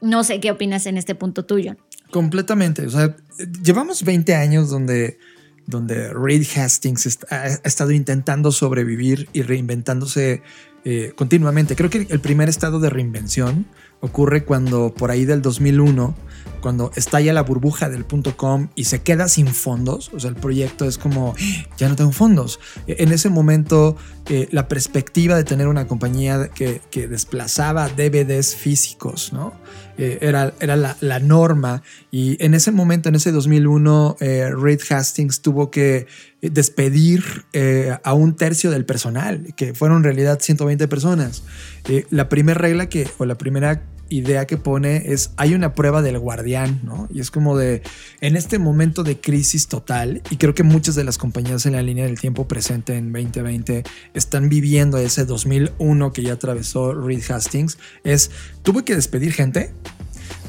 No 0.01 0.24
sé 0.24 0.39
qué 0.39 0.51
opinas 0.51 0.86
en 0.86 0.97
este 0.97 1.15
punto 1.15 1.45
tuyo. 1.45 1.76
Completamente. 2.11 2.86
O 2.86 2.89
sea, 2.89 3.15
llevamos 3.63 4.03
20 4.03 4.36
años 4.36 4.69
donde, 4.69 5.17
donde 5.65 6.13
Reed 6.13 6.45
Hastings 6.55 7.19
ha 7.30 7.47
estado 7.63 7.91
intentando 7.91 8.51
sobrevivir 8.51 9.30
y 9.34 9.43
reinventándose 9.43 10.41
eh, 10.84 11.13
continuamente. 11.15 11.76
Creo 11.76 11.89
que 11.89 12.07
el 12.09 12.19
primer 12.19 12.49
estado 12.49 12.80
de 12.80 12.89
reinvención 12.89 13.65
ocurre 14.02 14.43
cuando 14.43 14.93
por 14.93 15.12
ahí 15.12 15.26
del 15.26 15.41
2001, 15.41 16.16
cuando 16.62 16.91
estalla 16.95 17.34
la 17.34 17.41
burbuja 17.41 17.89
del 17.89 18.06
punto 18.06 18.38
com 18.38 18.70
y 18.76 18.86
se 18.86 19.02
queda 19.02 19.28
sin 19.28 19.47
fondos, 19.47 20.12
o 20.14 20.20
sea, 20.20 20.30
el 20.30 20.36
proyecto 20.36 20.86
es 20.86 20.97
como, 20.97 21.36
ya 21.78 21.89
no 21.89 21.95
tengo 21.95 22.12
fondos. 22.12 22.60
En 22.88 23.12
ese 23.12 23.30
momento, 23.30 23.97
eh, 24.30 24.47
la 24.52 24.68
perspectiva 24.68 25.36
de 25.36 25.43
tener 25.43 25.68
una 25.68 25.88
compañía 25.88 26.49
que, 26.49 26.82
que 26.91 27.08
desplazaba 27.08 27.89
DVDs 27.89 28.56
físicos, 28.56 29.34
¿no? 29.34 29.54
Eh, 29.97 30.20
era, 30.22 30.54
era 30.60 30.76
la, 30.76 30.95
la, 31.02 31.20
norma 31.20 31.84
y 32.12 32.41
en 32.43 32.54
ese 32.54 32.72
momento, 32.72 33.10
en 33.10 33.16
ese 33.16 33.32
2001, 33.32 34.18
eh, 34.20 34.49
Reed 34.56 34.80
Hastings 34.89 35.41
tuvo 35.41 35.70
que 35.70 36.08
despedir 36.41 37.24
eh, 37.54 37.95
a 38.04 38.14
un 38.14 38.36
tercio 38.36 38.72
del 38.72 38.86
personal, 38.86 39.54
que 39.56 39.74
fueron 39.74 39.97
en 39.97 40.04
realidad 40.06 40.39
120 40.41 40.88
personas. 40.88 41.43
Eh, 41.88 42.06
la 42.10 42.30
primera 42.30 42.60
regla 42.60 42.89
que, 42.89 43.08
o 43.20 43.26
la 43.26 43.38
primera 43.38 43.84
idea 44.12 44.45
que 44.45 44.57
pone 44.57 45.14
es 45.14 45.32
hay 45.38 45.53
una 45.53 45.74
prueba 45.74 46.01
del 46.01 46.20
guardián, 46.20 46.82
¿no? 46.84 47.07
Y 47.12 47.22
es 47.22 47.32
como 47.32 47.57
de 47.57 47.82
en 48.20 48.36
este 48.36 48.59
momento 48.59 49.03
de 49.03 49.20
crisis 49.20 49.68
total 49.68 50.22
y 50.30 50.38
creo 50.38 50.53
que 50.53 50.64
muchas 50.64 50.95
de 50.95 51.03
las 51.03 51.18
compañías 51.18 51.66
en 51.66 51.74
la 51.74 51.82
línea 51.82 52.05
del 52.05 52.20
tiempo 52.20 52.47
presente 52.47 52.95
en 52.95 53.12
2020 53.12 53.84
están 54.14 54.49
viviendo 54.49 54.97
ese 54.97 55.26
2001 55.26 56.14
que 56.14 56.24
ya 56.24 56.34
atravesó 56.34 56.93
Reed 56.93 57.24
Hastings 57.32 57.78
es 58.03 58.32
tuve 58.64 58.84
que 58.84 58.95
despedir 58.95 59.32
gente 59.34 59.74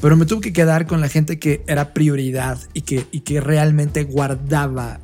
pero 0.03 0.17
me 0.17 0.25
tuve 0.25 0.41
que 0.41 0.53
quedar 0.53 0.85
con 0.85 0.99
la 0.99 1.07
gente 1.07 1.39
que 1.39 1.63
era 1.65 1.93
prioridad 1.93 2.59
y 2.73 2.81
que, 2.81 3.07
y 3.11 3.21
que 3.21 3.39
realmente 3.39 4.03
guardaba 4.03 4.99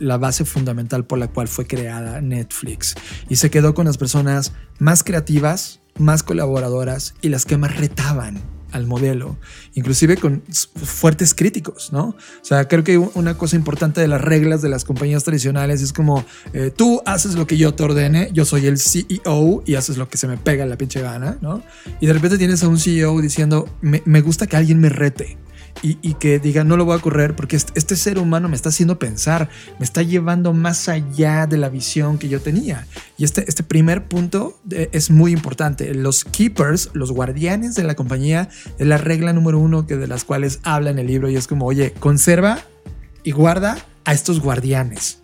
la 0.00 0.16
base 0.18 0.44
fundamental 0.44 1.04
por 1.04 1.18
la 1.18 1.28
cual 1.28 1.46
fue 1.46 1.68
creada 1.68 2.20
Netflix. 2.20 2.96
Y 3.28 3.36
se 3.36 3.48
quedó 3.48 3.74
con 3.74 3.86
las 3.86 3.98
personas 3.98 4.54
más 4.80 5.04
creativas, 5.04 5.81
más 5.98 6.22
colaboradoras 6.22 7.14
y 7.20 7.28
las 7.28 7.44
que 7.44 7.56
más 7.56 7.76
retaban 7.76 8.40
al 8.72 8.86
modelo, 8.86 9.36
inclusive 9.74 10.16
con 10.16 10.42
fuertes 10.82 11.34
críticos, 11.34 11.92
¿no? 11.92 12.08
O 12.08 12.44
sea, 12.44 12.66
creo 12.68 12.82
que 12.82 12.98
una 12.98 13.36
cosa 13.36 13.56
importante 13.56 14.00
de 14.00 14.08
las 14.08 14.20
reglas 14.20 14.62
de 14.62 14.70
las 14.70 14.84
compañías 14.84 15.24
tradicionales 15.24 15.82
es 15.82 15.92
como 15.92 16.24
eh, 16.54 16.72
tú 16.74 17.02
haces 17.04 17.34
lo 17.34 17.46
que 17.46 17.58
yo 17.58 17.74
te 17.74 17.82
ordene, 17.82 18.30
yo 18.32 18.44
soy 18.44 18.66
el 18.66 18.78
CEO 18.78 19.62
y 19.66 19.74
haces 19.74 19.98
lo 19.98 20.08
que 20.08 20.16
se 20.16 20.26
me 20.26 20.38
pega 20.38 20.64
la 20.66 20.76
pinche 20.76 21.02
gana, 21.02 21.36
¿no? 21.40 21.62
Y 22.00 22.06
de 22.06 22.12
repente 22.14 22.38
tienes 22.38 22.62
a 22.62 22.68
un 22.68 22.78
CEO 22.78 23.20
diciendo, 23.20 23.68
me, 23.82 24.02
me 24.06 24.22
gusta 24.22 24.46
que 24.46 24.56
alguien 24.56 24.80
me 24.80 24.88
rete 24.88 25.36
y, 25.80 25.98
y, 26.02 26.14
que 26.14 26.38
diga, 26.38 26.64
no 26.64 26.76
lo 26.76 26.84
voy 26.84 26.96
a 26.96 27.00
correr 27.00 27.34
porque 27.34 27.56
este, 27.56 27.96
ser 27.96 28.18
humano 28.18 28.48
me 28.48 28.54
está 28.54 28.68
haciendo 28.68 28.98
pensar, 28.98 29.48
me 29.78 29.84
está 29.84 30.02
llevando 30.02 30.52
más 30.52 30.88
allá 30.88 31.46
de 31.46 31.56
la 31.56 31.68
visión 31.68 32.18
que 32.18 32.28
yo 32.28 32.40
tenía. 32.40 32.86
Y 33.16 33.24
este, 33.24 33.44
este 33.48 33.62
primer 33.62 34.04
punto 34.04 34.58
de, 34.64 34.90
es 34.92 35.10
muy 35.10 35.32
importante. 35.32 35.92
Los 35.94 36.24
keepers, 36.24 36.90
los 36.92 37.10
guardianes 37.10 37.74
de 37.74 37.82
la 37.82 37.94
compañía, 37.94 38.48
es 38.78 38.86
la 38.86 38.98
regla 38.98 39.32
número 39.32 39.58
uno 39.58 39.86
que 39.86 39.96
de 39.96 40.06
las 40.06 40.24
cuales 40.24 40.60
habla 40.62 40.90
en 40.90 40.98
el 40.98 41.06
libro 41.06 41.28
y 41.30 41.36
es 41.36 41.48
como, 41.48 41.66
oye, 41.66 41.92
conserva 41.92 42.60
y 43.24 43.32
guarda 43.32 43.78
a 44.04 44.12
estos 44.12 44.40
guardianes. 44.40 45.18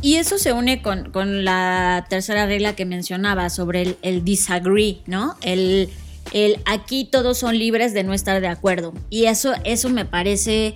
Y 0.00 0.16
eso 0.16 0.38
se 0.38 0.52
une 0.52 0.82
con, 0.82 1.10
con 1.12 1.44
la 1.44 2.06
tercera 2.08 2.46
regla 2.46 2.74
que 2.74 2.86
mencionaba 2.86 3.50
sobre 3.50 3.82
el, 3.82 3.96
el 4.02 4.24
disagree, 4.24 5.02
¿no? 5.06 5.36
El 5.42 5.90
el 6.32 6.60
aquí 6.64 7.04
todos 7.04 7.38
son 7.38 7.58
libres 7.58 7.94
de 7.94 8.04
no 8.04 8.14
estar 8.14 8.40
de 8.40 8.48
acuerdo. 8.48 8.94
Y 9.10 9.26
eso, 9.26 9.52
eso 9.64 9.88
me 9.90 10.04
parece 10.04 10.74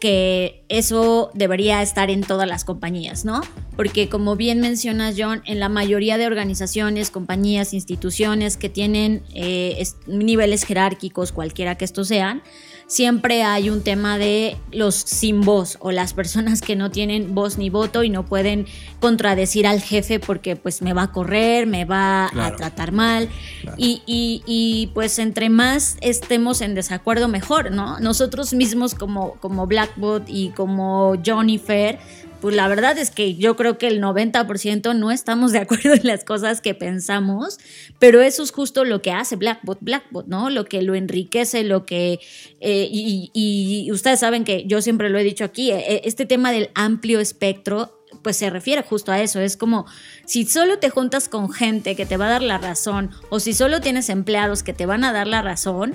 que 0.00 0.64
eso 0.68 1.30
debería 1.34 1.82
estar 1.82 2.10
en 2.10 2.22
todas 2.22 2.48
las 2.48 2.64
compañías, 2.64 3.24
¿no? 3.24 3.40
Porque 3.76 4.08
como 4.08 4.36
bien 4.36 4.60
mencionas 4.60 5.16
John, 5.18 5.42
en 5.46 5.60
la 5.60 5.68
mayoría 5.68 6.18
de 6.18 6.26
organizaciones, 6.26 7.10
compañías, 7.10 7.74
instituciones 7.74 8.56
que 8.56 8.68
tienen 8.68 9.22
eh, 9.34 9.82
niveles 10.06 10.64
jerárquicos, 10.64 11.32
cualquiera 11.32 11.76
que 11.76 11.84
estos 11.84 12.08
sean, 12.08 12.42
siempre 12.88 13.42
hay 13.42 13.68
un 13.70 13.82
tema 13.82 14.18
de 14.18 14.56
los 14.72 14.96
sin 14.96 15.42
voz 15.42 15.76
o 15.80 15.92
las 15.92 16.14
personas 16.14 16.62
que 16.62 16.74
no 16.74 16.90
tienen 16.90 17.34
voz 17.34 17.58
ni 17.58 17.68
voto 17.70 18.02
y 18.02 18.08
no 18.08 18.24
pueden 18.24 18.66
contradecir 18.98 19.66
al 19.66 19.80
jefe 19.80 20.18
porque 20.18 20.56
pues 20.56 20.82
me 20.82 20.94
va 20.94 21.04
a 21.04 21.12
correr, 21.12 21.66
me 21.66 21.84
va 21.84 22.28
claro. 22.32 22.54
a 22.54 22.56
tratar 22.56 22.90
mal 22.92 23.28
claro. 23.60 23.76
y, 23.78 24.02
y, 24.06 24.42
y, 24.46 24.86
pues 24.94 25.18
entre 25.18 25.50
más 25.50 25.98
estemos 26.00 26.62
en 26.62 26.74
desacuerdo 26.74 27.28
mejor, 27.28 27.70
¿no? 27.70 28.00
Nosotros 28.00 28.54
mismos 28.54 28.94
como, 28.94 29.34
como 29.34 29.66
Blackbot 29.66 30.24
y 30.26 30.48
como 30.50 31.14
Johnny 31.24 31.58
Fair 31.58 31.98
pues 32.40 32.54
la 32.54 32.68
verdad 32.68 32.96
es 32.98 33.10
que 33.10 33.34
yo 33.34 33.56
creo 33.56 33.78
que 33.78 33.88
el 33.88 34.00
90% 34.00 34.96
no 34.96 35.10
estamos 35.10 35.52
de 35.52 35.58
acuerdo 35.58 35.94
en 35.94 36.06
las 36.06 36.24
cosas 36.24 36.60
que 36.60 36.74
pensamos, 36.74 37.58
pero 37.98 38.20
eso 38.20 38.42
es 38.42 38.52
justo 38.52 38.84
lo 38.84 39.02
que 39.02 39.12
hace 39.12 39.36
Blackbot, 39.36 39.78
Blackbot, 39.80 40.26
¿no? 40.26 40.50
Lo 40.50 40.64
que 40.64 40.82
lo 40.82 40.94
enriquece, 40.94 41.64
lo 41.64 41.84
que... 41.84 42.20
Eh, 42.60 42.88
y, 42.90 43.88
ustedes 43.92 44.20
saben 44.20 44.44
que 44.44 44.64
yo 44.66 44.82
siempre 44.82 45.08
lo 45.08 45.18
he 45.18 45.24
dicho 45.24 45.44
aquí, 45.44 45.70
eh, 45.70 46.02
este 46.04 46.26
tema 46.26 46.52
del 46.52 46.70
amplio 46.74 47.20
espectro 47.20 47.94
pues 48.22 48.36
se 48.36 48.50
refiere 48.50 48.82
justo 48.82 49.12
a 49.12 49.20
eso. 49.20 49.40
Es 49.40 49.56
como 49.56 49.86
si 50.24 50.44
solo 50.44 50.78
te 50.78 50.90
juntas 50.90 51.28
con 51.28 51.50
gente 51.50 51.96
que 51.96 52.06
te 52.06 52.16
va 52.16 52.26
a 52.26 52.30
dar 52.30 52.42
la 52.42 52.58
razón 52.58 53.10
o 53.30 53.40
si 53.40 53.52
solo 53.52 53.80
tienes 53.80 54.08
empleados 54.08 54.62
que 54.62 54.72
te 54.72 54.86
van 54.86 55.04
a 55.04 55.12
dar 55.12 55.26
la 55.26 55.42
razón, 55.42 55.94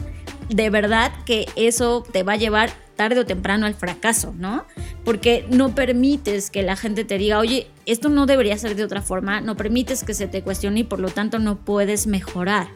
de 0.49 0.69
verdad 0.69 1.11
que 1.25 1.47
eso 1.55 2.03
te 2.11 2.23
va 2.23 2.33
a 2.33 2.37
llevar 2.37 2.82
tarde 2.95 3.19
o 3.19 3.25
temprano 3.25 3.65
al 3.65 3.73
fracaso, 3.73 4.33
¿no? 4.37 4.65
Porque 5.03 5.45
no 5.49 5.75
permites 5.75 6.49
que 6.49 6.63
la 6.63 6.75
gente 6.75 7.03
te 7.03 7.17
diga, 7.17 7.39
oye, 7.39 7.67
esto 7.85 8.09
no 8.09 8.25
debería 8.25 8.57
ser 8.57 8.75
de 8.75 8.83
otra 8.83 9.01
forma, 9.01 9.41
no 9.41 9.55
permites 9.57 10.03
que 10.03 10.13
se 10.13 10.27
te 10.27 10.41
cuestione 10.41 10.81
y 10.81 10.83
por 10.83 10.99
lo 10.99 11.09
tanto 11.09 11.39
no 11.39 11.57
puedes 11.57 12.07
mejorar. 12.07 12.67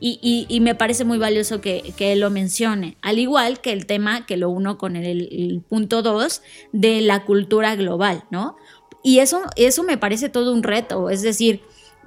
Y, 0.00 0.60
me 0.60 0.76
parece 0.76 1.04
muy 1.04 1.18
valioso 1.18 1.60
que, 1.60 1.92
que, 1.96 2.14
lo 2.14 2.30
mencione, 2.30 2.96
al 3.02 3.18
igual 3.18 3.60
que 3.60 3.72
el 3.72 3.86
tema 3.86 4.26
que 4.26 4.36
lo 4.36 4.48
uno 4.48 4.78
con 4.78 4.94
el, 4.94 5.62
punto 5.68 6.02
2 6.02 6.40
de 6.72 7.00
la 7.00 7.24
cultura 7.24 7.74
global, 7.74 8.22
¿no? 8.30 8.56
Y 9.02 9.18
eso, 9.18 9.42
eso 9.56 9.82
me 9.82 9.98
parece 9.98 10.28
todo 10.28 10.52
un 10.52 10.62
reto, 10.62 11.10
es 11.10 11.22
decir, 11.22 11.62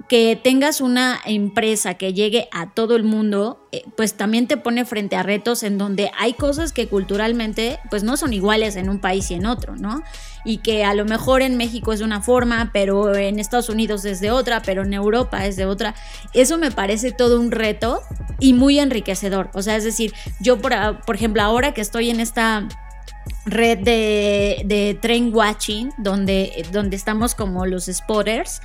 que 0.08 0.38
tengas 0.42 0.80
una 0.80 1.20
empresa 1.24 1.94
que 1.94 2.12
llegue 2.12 2.48
a 2.52 2.70
todo 2.70 2.96
el 2.96 3.02
mundo, 3.02 3.66
eh, 3.72 3.82
pues 3.96 4.14
también 4.14 4.46
te 4.46 4.56
pone 4.56 4.84
frente 4.84 5.16
a 5.16 5.22
retos 5.22 5.62
en 5.62 5.78
donde 5.78 6.10
hay 6.18 6.34
cosas 6.34 6.72
que 6.72 6.88
culturalmente 6.88 7.78
pues 7.90 8.02
no 8.02 8.16
son 8.16 8.32
iguales 8.32 8.76
en 8.76 8.88
un 8.88 9.00
país 9.00 9.30
y 9.30 9.34
en 9.34 9.46
otro, 9.46 9.76
¿no? 9.76 10.02
Y 10.44 10.58
que 10.58 10.84
a 10.84 10.94
lo 10.94 11.04
mejor 11.04 11.40
en 11.40 11.56
México 11.56 11.92
es 11.92 12.00
de 12.00 12.04
una 12.04 12.20
forma, 12.20 12.70
pero 12.72 13.14
en 13.14 13.38
Estados 13.38 13.68
Unidos 13.68 14.04
es 14.04 14.20
de 14.20 14.30
otra, 14.30 14.60
pero 14.60 14.82
en 14.82 14.92
Europa 14.92 15.46
es 15.46 15.56
de 15.56 15.66
otra. 15.66 15.94
Eso 16.34 16.58
me 16.58 16.70
parece 16.70 17.12
todo 17.12 17.40
un 17.40 17.50
reto 17.50 18.02
y 18.40 18.52
muy 18.52 18.80
enriquecedor. 18.80 19.50
O 19.54 19.62
sea, 19.62 19.76
es 19.76 19.84
decir, 19.84 20.12
yo 20.40 20.60
por, 20.60 20.74
por 21.06 21.14
ejemplo 21.14 21.42
ahora 21.42 21.72
que 21.72 21.80
estoy 21.80 22.10
en 22.10 22.20
esta 22.20 22.68
red 23.44 23.78
de, 23.78 24.62
de 24.64 24.98
train 25.00 25.34
watching, 25.34 25.90
donde, 25.98 26.66
donde 26.72 26.96
estamos 26.96 27.34
como 27.34 27.66
los 27.66 27.86
spotters, 27.86 28.60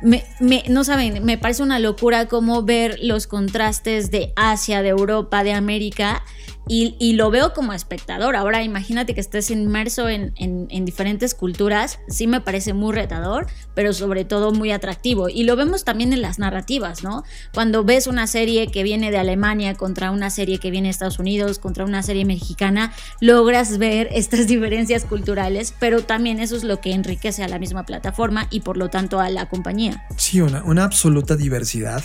me, 0.00 0.24
no 0.68 0.84
saben, 0.84 1.24
me 1.24 1.38
parece 1.38 1.62
una 1.62 1.78
locura 1.78 2.26
cómo 2.26 2.62
ver 2.62 2.98
los 3.02 3.26
contrastes 3.26 4.10
de 4.10 4.32
Asia, 4.36 4.82
de 4.82 4.90
Europa, 4.90 5.42
de 5.44 5.52
América 5.52 6.22
y, 6.68 7.12
lo 7.12 7.30
veo 7.30 7.52
como 7.52 7.72
espectador. 7.72 8.34
Ahora 8.34 8.62
imagínate 8.62 9.14
que 9.14 9.20
estés 9.20 9.50
inmerso 9.50 10.08
en, 10.08 10.34
diferentes 10.84 11.34
culturas, 11.34 12.00
sí 12.08 12.26
me 12.26 12.40
parece 12.40 12.72
muy 12.72 12.92
retador, 12.92 13.46
pero 13.74 13.92
sobre 13.92 14.24
todo 14.24 14.52
muy 14.52 14.72
atractivo. 14.72 15.28
Y 15.28 15.44
lo 15.44 15.54
vemos 15.54 15.84
también 15.84 16.12
en 16.12 16.22
las 16.22 16.38
narrativas, 16.38 17.04
¿no? 17.04 17.22
Cuando 17.54 17.84
ves 17.84 18.06
una 18.06 18.26
serie 18.26 18.68
que 18.68 18.82
viene 18.82 19.10
de 19.10 19.18
Alemania 19.18 19.74
contra 19.74 20.10
una 20.10 20.30
serie 20.30 20.58
que 20.58 20.70
viene 20.70 20.88
de 20.88 20.90
Estados 20.90 21.18
Unidos, 21.18 21.58
contra 21.58 21.84
una 21.84 22.02
serie 22.02 22.24
mexicana, 22.24 22.92
logras 23.20 23.78
ver 23.78 24.08
estas 24.12 24.46
diferencias 24.48 25.04
culturales, 25.04 25.72
pero 25.78 26.02
también 26.02 26.40
eso 26.40 26.56
es 26.56 26.64
lo 26.64 26.80
que 26.80 26.92
enriquece 26.92 27.44
a 27.44 27.48
la 27.48 27.58
misma 27.58 27.86
plataforma 27.86 28.48
y 28.50 28.60
por 28.60 28.76
lo 28.76 28.90
tanto 28.90 29.20
a 29.20 29.30
la 29.30 29.48
compañía. 29.48 30.04
Sí, 30.16 30.40
una, 30.40 30.64
una 30.64 30.84
absoluta 30.84 31.36
diversidad. 31.36 32.02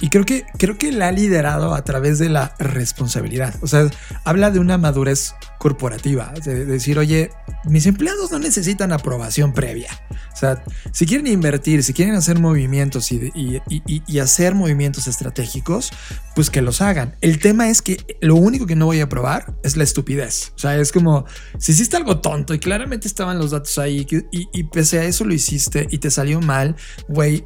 Y 0.00 0.08
creo 0.08 0.24
que, 0.24 0.44
creo 0.58 0.78
que 0.78 0.90
la 0.90 1.08
ha 1.08 1.12
liderado 1.12 1.74
a 1.74 1.84
través 1.84 2.18
de 2.18 2.28
la 2.28 2.54
responsabilidad. 2.58 3.54
O 3.62 3.66
sea, 3.66 3.88
habla 4.24 4.50
de 4.50 4.58
una 4.58 4.78
madurez 4.78 5.34
corporativa, 5.58 6.32
de 6.44 6.64
decir, 6.64 6.98
oye, 6.98 7.30
mis 7.64 7.86
empleados 7.86 8.30
no 8.32 8.38
necesitan 8.38 8.92
aprobación 8.92 9.52
previa. 9.52 9.90
O 10.32 10.36
sea, 10.36 10.64
si 10.92 11.06
quieren 11.06 11.26
invertir, 11.26 11.82
si 11.82 11.92
quieren 11.92 12.14
hacer 12.14 12.38
movimientos 12.38 13.12
y, 13.12 13.60
hacer 14.18 14.54
movimientos 14.54 15.06
estratégicos, 15.06 15.90
pues 16.34 16.48
que 16.50 16.62
los 16.62 16.80
hagan. 16.80 17.16
El 17.20 17.38
tema 17.38 17.68
es 17.68 17.82
que 17.82 17.98
lo 18.20 18.36
único 18.36 18.66
que 18.66 18.76
no 18.76 18.86
voy 18.86 19.00
a 19.00 19.04
aprobar 19.04 19.54
es 19.62 19.76
la 19.76 19.84
estupidez. 19.84 20.52
O 20.56 20.58
sea, 20.58 20.76
es 20.78 20.92
como, 20.92 21.26
si 21.58 21.72
hiciste 21.72 21.96
algo 21.96 22.20
tonto 22.20 22.54
y 22.54 22.58
claramente 22.58 23.06
estaban 23.06 23.38
los 23.38 23.50
datos 23.50 23.78
ahí 23.78 24.06
y 24.30 24.64
pese 24.64 24.98
a 25.00 25.04
eso 25.04 25.24
lo 25.24 25.34
hiciste 25.34 25.86
y 25.90 25.98
te 25.98 26.10
salió 26.10 26.40
mal, 26.40 26.76
güey, 27.08 27.44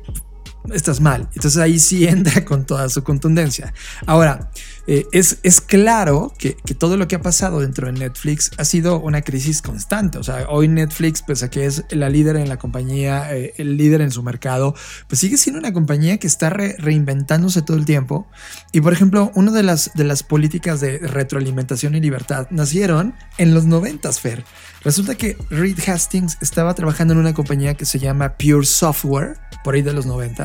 estás 0.72 1.00
mal. 1.00 1.28
Entonces 1.34 1.58
ahí 1.58 1.78
sí 1.78 2.06
entra 2.08 2.44
con 2.44 2.64
toda 2.64 2.88
su 2.88 3.02
contundencia. 3.02 3.74
Ahora, 4.06 4.50
eh, 4.86 5.06
es, 5.12 5.38
es, 5.42 5.60
claro 5.60 6.32
que, 6.38 6.56
todo 6.78 6.96
lo 6.96 7.08
que 7.08 7.16
ha 7.16 7.22
pasado 7.22 7.60
dentro 7.60 7.86
de 7.86 7.94
Netflix 7.94 8.50
ha 8.58 8.64
sido 8.64 9.00
una 9.00 9.22
crisis 9.22 9.62
constante. 9.62 10.18
O 10.18 10.22
sea, 10.22 10.46
hoy 10.48 10.68
Netflix, 10.68 11.22
pese 11.22 11.46
a 11.46 11.50
que 11.50 11.66
es 11.66 11.84
la 11.90 12.08
líder 12.08 12.36
en 12.36 12.48
la 12.48 12.58
compañía, 12.58 13.34
eh, 13.34 13.54
el 13.56 13.76
líder 13.76 14.02
en 14.02 14.10
su 14.10 14.22
mercado, 14.22 14.74
pues 15.08 15.20
sigue 15.20 15.36
siendo 15.36 15.58
una 15.58 15.72
compañía 15.72 16.18
que 16.18 16.26
está 16.26 16.50
reinventándose 16.50 17.62
todo 17.62 17.76
el 17.76 17.84
tiempo. 17.84 18.26
Y 18.72 18.80
por 18.80 18.92
ejemplo, 18.92 19.32
una 19.34 19.52
de 19.52 19.62
las, 19.62 19.90
de 19.94 20.04
las 20.04 20.22
políticas 20.22 20.80
de 20.80 20.98
retroalimentación 20.98 21.94
y 21.94 22.00
libertad 22.00 22.46
nacieron 22.50 23.14
en 23.38 23.54
los 23.54 23.64
90, 23.64 24.12
Fer. 24.12 24.44
Resulta 24.84 25.14
que 25.14 25.38
Reed 25.48 25.78
Hastings 25.88 26.36
estaba 26.42 26.74
trabajando 26.74 27.14
en 27.14 27.20
una 27.20 27.32
compañía 27.32 27.74
que 27.74 27.86
se 27.86 27.98
llama 27.98 28.34
Pure 28.36 28.66
Software, 28.66 29.38
por 29.64 29.74
ahí 29.74 29.82
de 29.82 29.92
los 29.92 30.06
90 30.06 30.44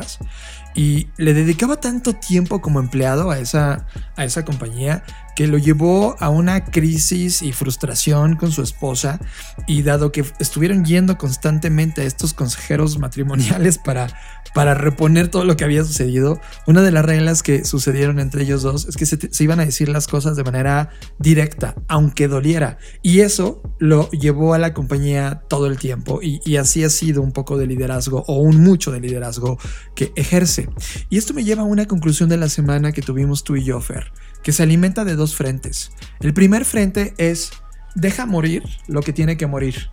y 0.74 1.08
le 1.16 1.34
dedicaba 1.34 1.76
tanto 1.76 2.14
tiempo 2.14 2.60
como 2.60 2.80
empleado 2.80 3.30
a 3.30 3.38
esa, 3.38 3.86
a 4.16 4.24
esa 4.24 4.44
compañía 4.44 5.04
que 5.36 5.46
lo 5.46 5.58
llevó 5.58 6.16
a 6.20 6.28
una 6.28 6.64
crisis 6.64 7.42
y 7.42 7.52
frustración 7.52 8.36
con 8.36 8.52
su 8.52 8.62
esposa 8.62 9.20
y 9.66 9.82
dado 9.82 10.12
que 10.12 10.24
estuvieron 10.38 10.84
yendo 10.84 11.18
constantemente 11.18 12.02
a 12.02 12.04
estos 12.04 12.34
consejeros 12.34 12.98
matrimoniales 12.98 13.78
para, 13.78 14.08
para 14.54 14.74
reponer 14.74 15.28
todo 15.28 15.44
lo 15.44 15.56
que 15.56 15.64
había 15.64 15.84
sucedido, 15.84 16.40
una 16.66 16.82
de 16.82 16.92
las 16.92 17.04
reglas 17.04 17.42
que 17.42 17.64
sucedieron 17.64 18.18
entre 18.18 18.42
ellos 18.42 18.62
dos 18.62 18.86
es 18.86 18.96
que 18.96 19.06
se, 19.06 19.44
iban 19.44 19.60
a 19.60 19.64
decir 19.64 19.88
las 19.88 20.08
cosas 20.08 20.36
de 20.36 20.44
manera 20.44 20.90
directa, 21.18 21.74
aunque 21.88 22.28
doliera. 22.28 22.78
Y 23.02 23.20
eso 23.20 23.62
lo 23.78 24.10
llevó 24.10 24.54
a 24.54 24.58
la 24.58 24.74
compañía 24.74 25.42
todo 25.48 25.66
el 25.66 25.78
tiempo 25.78 26.20
y, 26.22 26.40
y 26.44 26.56
así 26.56 26.84
ha 26.84 26.90
sido 26.90 27.22
un 27.22 27.32
poco 27.32 27.56
de 27.56 27.66
liderazgo 27.66 28.24
o 28.26 28.38
un 28.38 28.62
mucho 28.62 28.90
de 28.90 29.00
liderazgo 29.00 29.58
que 29.94 30.12
ejerce. 30.16 30.68
Y 31.08 31.18
esto 31.18 31.34
me 31.34 31.44
lleva 31.44 31.62
a 31.62 31.66
una 31.66 31.86
conclusión 31.86 32.28
de 32.28 32.36
la 32.36 32.48
semana 32.48 32.92
que 32.92 33.02
tuvimos 33.02 33.44
tú 33.44 33.56
y 33.56 33.64
yo, 33.64 33.80
Fer 33.80 34.12
que 34.42 34.52
se 34.52 34.62
alimenta 34.62 35.04
de 35.04 35.16
dos 35.16 35.34
frentes. 35.34 35.92
El 36.20 36.34
primer 36.34 36.64
frente 36.64 37.14
es 37.18 37.50
deja 37.94 38.26
morir 38.26 38.62
lo 38.86 39.02
que 39.02 39.12
tiene 39.12 39.36
que 39.36 39.46
morir 39.46 39.90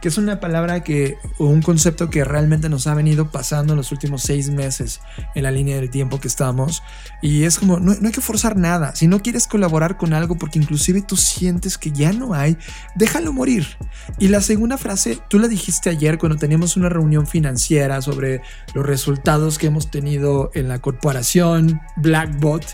que 0.00 0.08
es 0.08 0.18
una 0.18 0.40
palabra 0.40 0.82
que, 0.82 1.18
o 1.38 1.46
un 1.46 1.62
concepto 1.62 2.08
que 2.10 2.24
realmente 2.24 2.68
nos 2.68 2.86
ha 2.86 2.94
venido 2.94 3.30
pasando 3.30 3.74
en 3.74 3.76
los 3.76 3.92
últimos 3.92 4.22
seis 4.22 4.50
meses 4.50 5.00
en 5.34 5.42
la 5.42 5.50
línea 5.50 5.76
del 5.76 5.90
tiempo 5.90 6.20
que 6.20 6.28
estamos. 6.28 6.82
Y 7.22 7.44
es 7.44 7.58
como, 7.58 7.78
no, 7.78 7.92
hay 7.92 8.12
que 8.12 8.20
forzar 8.20 8.56
nada. 8.56 8.94
Si 8.94 9.06
no 9.06 9.20
quieres 9.20 9.46
colaborar 9.46 9.96
con 9.96 10.12
algo 10.12 10.36
porque 10.36 10.58
inclusive 10.58 11.02
tú 11.02 11.16
sientes 11.16 11.76
que 11.76 11.92
ya 11.92 12.12
no 12.12 12.34
hay, 12.34 12.56
déjalo 12.94 13.32
morir. 13.32 13.66
Y 14.18 14.28
la 14.28 14.40
segunda 14.40 14.78
frase, 14.78 15.18
tú 15.28 15.38
la 15.38 15.48
dijiste 15.48 15.90
ayer 15.90 16.18
cuando 16.18 16.38
teníamos 16.38 16.76
una 16.76 16.88
reunión 16.88 17.26
financiera 17.26 18.00
sobre 18.00 18.42
los 18.74 18.86
resultados 18.86 19.58
que 19.58 19.66
hemos 19.66 19.90
tenido 19.90 20.50
en 20.54 20.68
la 20.68 20.80
corporación 20.80 21.80
Blackbot, 21.96 22.64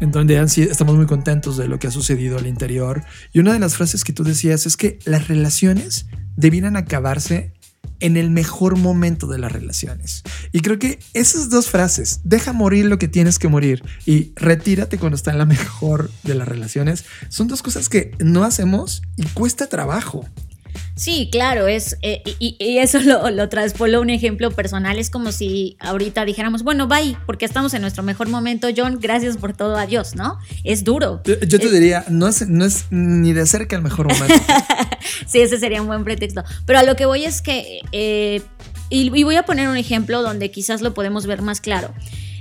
en 0.00 0.10
donde 0.10 0.36
estamos 0.40 0.96
muy 0.96 1.06
contentos 1.06 1.56
de 1.56 1.68
lo 1.68 1.78
que 1.78 1.86
ha 1.86 1.90
sucedido 1.90 2.38
al 2.38 2.46
interior. 2.46 3.04
Y 3.32 3.40
una 3.40 3.52
de 3.52 3.58
las 3.58 3.76
frases 3.76 4.04
que 4.04 4.12
tú 4.12 4.24
decías 4.24 4.66
es 4.66 4.76
que 4.76 4.98
las 5.04 5.28
relaciones 5.28 6.06
debieran 6.36 6.76
acabarse 6.76 7.52
en 8.00 8.16
el 8.16 8.30
mejor 8.30 8.76
momento 8.76 9.26
de 9.26 9.38
las 9.38 9.52
relaciones. 9.52 10.22
Y 10.52 10.60
creo 10.60 10.78
que 10.78 10.98
esas 11.14 11.50
dos 11.50 11.70
frases, 11.70 12.20
deja 12.24 12.52
morir 12.52 12.86
lo 12.86 12.98
que 12.98 13.08
tienes 13.08 13.38
que 13.38 13.48
morir 13.48 13.82
y 14.04 14.32
retírate 14.36 14.98
cuando 14.98 15.16
está 15.16 15.30
en 15.30 15.38
la 15.38 15.46
mejor 15.46 16.10
de 16.22 16.34
las 16.34 16.46
relaciones, 16.46 17.04
son 17.28 17.48
dos 17.48 17.62
cosas 17.62 17.88
que 17.88 18.12
no 18.18 18.44
hacemos 18.44 19.02
y 19.16 19.24
cuesta 19.28 19.68
trabajo. 19.68 20.26
Sí, 20.94 21.28
claro, 21.30 21.66
es, 21.66 21.96
eh, 22.02 22.22
y, 22.38 22.78
eso 22.78 23.00
lo, 23.00 23.30
lo 23.30 24.00
un 24.00 24.10
ejemplo 24.10 24.50
personal. 24.50 24.98
Es 24.98 25.10
como 25.10 25.32
si 25.32 25.76
ahorita 25.80 26.24
dijéramos, 26.24 26.62
bueno, 26.62 26.86
bye, 26.86 27.16
porque 27.26 27.44
estamos 27.44 27.74
en 27.74 27.82
nuestro 27.82 28.02
mejor 28.02 28.28
momento, 28.28 28.68
John, 28.76 28.98
gracias 29.00 29.36
por 29.36 29.52
todo, 29.54 29.76
adiós, 29.76 30.14
¿no? 30.14 30.38
Es 30.64 30.84
duro. 30.84 31.22
Yo, 31.24 31.58
te 31.58 31.70
diría, 31.70 32.04
no 32.08 32.28
es, 32.28 32.48
no 32.48 32.64
es 32.64 32.86
ni 32.90 33.32
de 33.32 33.46
cerca 33.46 33.76
el 33.76 33.82
mejor 33.82 34.08
momento. 34.12 34.34
sí, 35.26 35.40
ese 35.40 35.58
sería 35.58 35.80
un 35.80 35.88
buen 35.88 36.04
pretexto. 36.04 36.42
Pero 36.64 36.78
a 36.78 36.82
lo 36.82 36.96
que 36.96 37.06
voy 37.06 37.24
es 37.24 37.42
que, 37.42 37.80
eh, 37.92 38.42
y 38.88 39.10
voy 39.24 39.36
a 39.36 39.44
poner 39.44 39.68
un 39.68 39.76
ejemplo 39.76 40.22
donde 40.22 40.50
quizás 40.50 40.80
lo 40.80 40.94
podemos 40.94 41.26
ver 41.26 41.42
más 41.42 41.60
claro. 41.60 41.92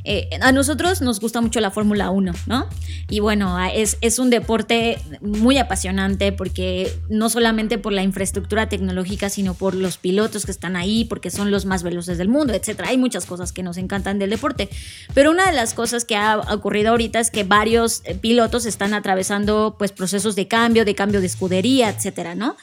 Eh, 0.07 0.29
a 0.39 0.51
nosotros 0.51 1.01
nos 1.01 1.19
gusta 1.19 1.41
mucho 1.41 1.59
la 1.59 1.71
Fórmula 1.71 2.11
1, 2.11 2.31
¿no? 2.45 2.67
Y 3.09 3.19
bueno, 3.19 3.59
es, 3.65 3.97
es 4.01 4.19
un 4.19 4.29
deporte 4.29 4.99
muy 5.19 5.57
apasionante 5.57 6.31
porque 6.31 6.91
no 7.09 7.29
solamente 7.29 7.79
por 7.79 7.91
la 7.91 8.03
infraestructura 8.03 8.69
tecnológica, 8.69 9.29
sino 9.29 9.55
por 9.55 9.73
los 9.73 9.97
pilotos 9.97 10.45
que 10.45 10.51
están 10.51 10.75
ahí, 10.75 11.05
porque 11.05 11.31
son 11.31 11.49
los 11.49 11.65
más 11.65 11.81
veloces 11.81 12.19
del 12.19 12.29
mundo, 12.29 12.53
etc. 12.53 12.81
Hay 12.85 12.97
muchas 12.97 13.25
cosas 13.25 13.51
que 13.51 13.63
nos 13.63 13.77
encantan 13.77 14.19
del 14.19 14.29
deporte. 14.29 14.69
Pero 15.15 15.31
una 15.31 15.47
de 15.47 15.53
las 15.53 15.73
cosas 15.73 16.05
que 16.05 16.15
ha 16.15 16.37
ocurrido 16.37 16.91
ahorita 16.91 17.19
es 17.19 17.31
que 17.31 17.43
varios 17.43 18.01
eh, 18.05 18.15
pilotos 18.15 18.65
están 18.65 18.93
atravesando 18.93 19.75
pues 19.77 19.91
procesos 19.91 20.35
de 20.35 20.47
cambio, 20.47 20.85
de 20.85 20.93
cambio 20.93 21.19
de 21.19 21.27
escudería, 21.27 21.89
etcétera, 21.89 22.35
¿no? 22.35 22.55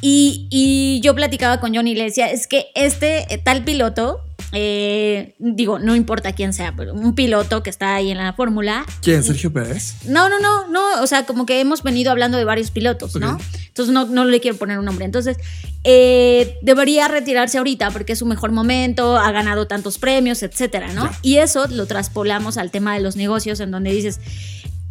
Y, 0.00 0.46
y, 0.50 1.00
yo 1.02 1.14
platicaba 1.14 1.58
con 1.58 1.74
Johnny 1.74 1.92
y 1.92 1.94
le 1.94 2.04
decía, 2.04 2.30
es 2.30 2.46
que 2.46 2.66
este 2.74 3.32
eh, 3.32 3.38
tal 3.38 3.64
piloto 3.64 4.20
eh, 4.52 5.34
digo, 5.38 5.78
no 5.78 5.94
importa 5.94 6.32
quién 6.32 6.52
sea, 6.52 6.74
pero 6.76 6.92
un 6.94 7.14
piloto 7.14 7.62
que 7.62 7.70
está 7.70 7.94
ahí 7.94 8.10
en 8.10 8.18
la 8.18 8.32
fórmula. 8.32 8.84
¿Quién? 9.02 9.22
¿Sergio 9.22 9.52
Pérez? 9.52 9.94
No, 10.06 10.28
no, 10.28 10.38
no, 10.40 10.68
no, 10.68 11.02
o 11.02 11.06
sea, 11.06 11.24
como 11.26 11.46
que 11.46 11.60
hemos 11.60 11.82
venido 11.82 12.10
hablando 12.10 12.36
de 12.36 12.44
varios 12.44 12.70
pilotos, 12.70 13.14
¿no? 13.16 13.38
Entonces 13.68 13.94
no, 13.94 14.06
no 14.06 14.24
le 14.24 14.40
quiero 14.40 14.56
poner 14.56 14.78
un 14.78 14.84
nombre. 14.84 15.04
Entonces, 15.04 15.36
eh, 15.84 16.58
debería 16.62 17.08
retirarse 17.08 17.58
ahorita 17.58 17.90
porque 17.90 18.14
es 18.14 18.18
su 18.18 18.26
mejor 18.26 18.50
momento, 18.50 19.16
ha 19.16 19.30
ganado 19.30 19.66
tantos 19.66 19.98
premios, 19.98 20.42
etcétera, 20.42 20.92
¿no? 20.92 21.08
Y 21.22 21.36
eso 21.36 21.66
lo 21.68 21.86
traspolamos 21.86 22.56
al 22.56 22.70
tema 22.70 22.94
de 22.94 23.00
los 23.00 23.16
negocios, 23.16 23.60
en 23.60 23.70
donde 23.70 23.92
dices, 23.92 24.20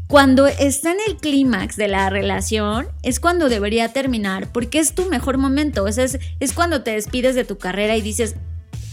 cuando 0.08 0.48
está 0.48 0.92
en 0.92 0.98
el 1.08 1.18
clímax 1.18 1.76
de 1.76 1.88
la 1.88 2.10
relación, 2.10 2.88
es 3.04 3.20
cuando 3.20 3.50
debería 3.50 3.90
terminar, 3.90 4.52
porque 4.52 4.80
es 4.80 4.96
tu 4.96 5.06
mejor 5.06 5.38
momento. 5.38 5.88
es, 5.88 6.18
es 6.40 6.54
cuando 6.54 6.82
te 6.82 6.92
despides 6.92 7.36
de 7.36 7.44
tu 7.44 7.60
carrera 7.60 7.96
y 7.96 8.02
dices, 8.02 8.36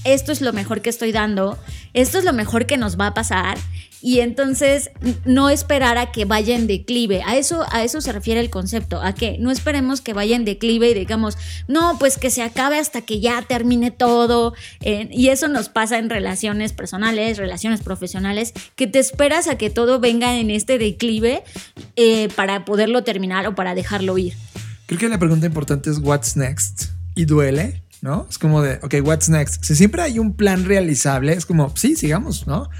esto 0.06 0.32
es 0.32 0.40
lo 0.40 0.52
mejor 0.52 0.82
que 0.82 0.90
estoy 0.90 1.12
dando, 1.12 1.58
esto 1.92 2.18
es 2.18 2.24
lo 2.24 2.32
mejor 2.32 2.66
que 2.66 2.76
nos 2.76 2.98
va 2.98 3.08
a 3.08 3.14
pasar 3.14 3.58
y 4.02 4.20
entonces 4.20 4.90
no 5.24 5.48
esperar 5.48 5.98
a 5.98 6.12
que 6.12 6.24
vaya 6.24 6.54
en 6.54 6.66
declive. 6.66 7.22
A 7.24 7.36
eso, 7.36 7.64
a 7.70 7.82
eso 7.82 8.00
se 8.00 8.12
refiere 8.12 8.40
el 8.40 8.50
concepto, 8.50 9.02
a 9.02 9.14
que 9.14 9.36
no 9.38 9.50
esperemos 9.50 10.00
que 10.00 10.12
vaya 10.12 10.36
en 10.36 10.44
declive 10.44 10.90
y 10.90 10.94
digamos, 10.94 11.36
no, 11.66 11.98
pues 11.98 12.18
que 12.18 12.30
se 12.30 12.42
acabe 12.42 12.78
hasta 12.78 13.00
que 13.00 13.20
ya 13.20 13.42
termine 13.42 13.90
todo. 13.90 14.54
Eh, 14.80 15.08
y 15.10 15.30
eso 15.30 15.48
nos 15.48 15.68
pasa 15.68 15.98
en 15.98 16.10
relaciones 16.10 16.72
personales, 16.72 17.38
relaciones 17.38 17.80
profesionales, 17.80 18.52
que 18.76 18.86
te 18.86 18.98
esperas 18.98 19.48
a 19.48 19.58
que 19.58 19.70
todo 19.70 19.98
venga 19.98 20.38
en 20.38 20.50
este 20.50 20.78
declive 20.78 21.42
eh, 21.96 22.28
para 22.36 22.64
poderlo 22.64 23.02
terminar 23.02 23.46
o 23.46 23.54
para 23.54 23.74
dejarlo 23.74 24.18
ir. 24.18 24.34
Creo 24.86 25.00
que 25.00 25.08
la 25.08 25.18
pregunta 25.18 25.46
importante 25.46 25.90
es, 25.90 25.98
¿what's 25.98 26.36
next? 26.36 26.90
¿Y 27.16 27.24
duele? 27.24 27.82
¿No? 28.06 28.24
Es 28.30 28.38
como 28.38 28.62
de, 28.62 28.78
ok, 28.84 28.94
what's 29.02 29.28
next? 29.28 29.64
Si 29.64 29.74
siempre 29.74 30.00
hay 30.00 30.20
un 30.20 30.34
plan 30.34 30.64
realizable, 30.64 31.32
es 31.32 31.44
como, 31.44 31.76
sí, 31.76 31.96
sigamos, 31.96 32.46
¿no? 32.46 32.70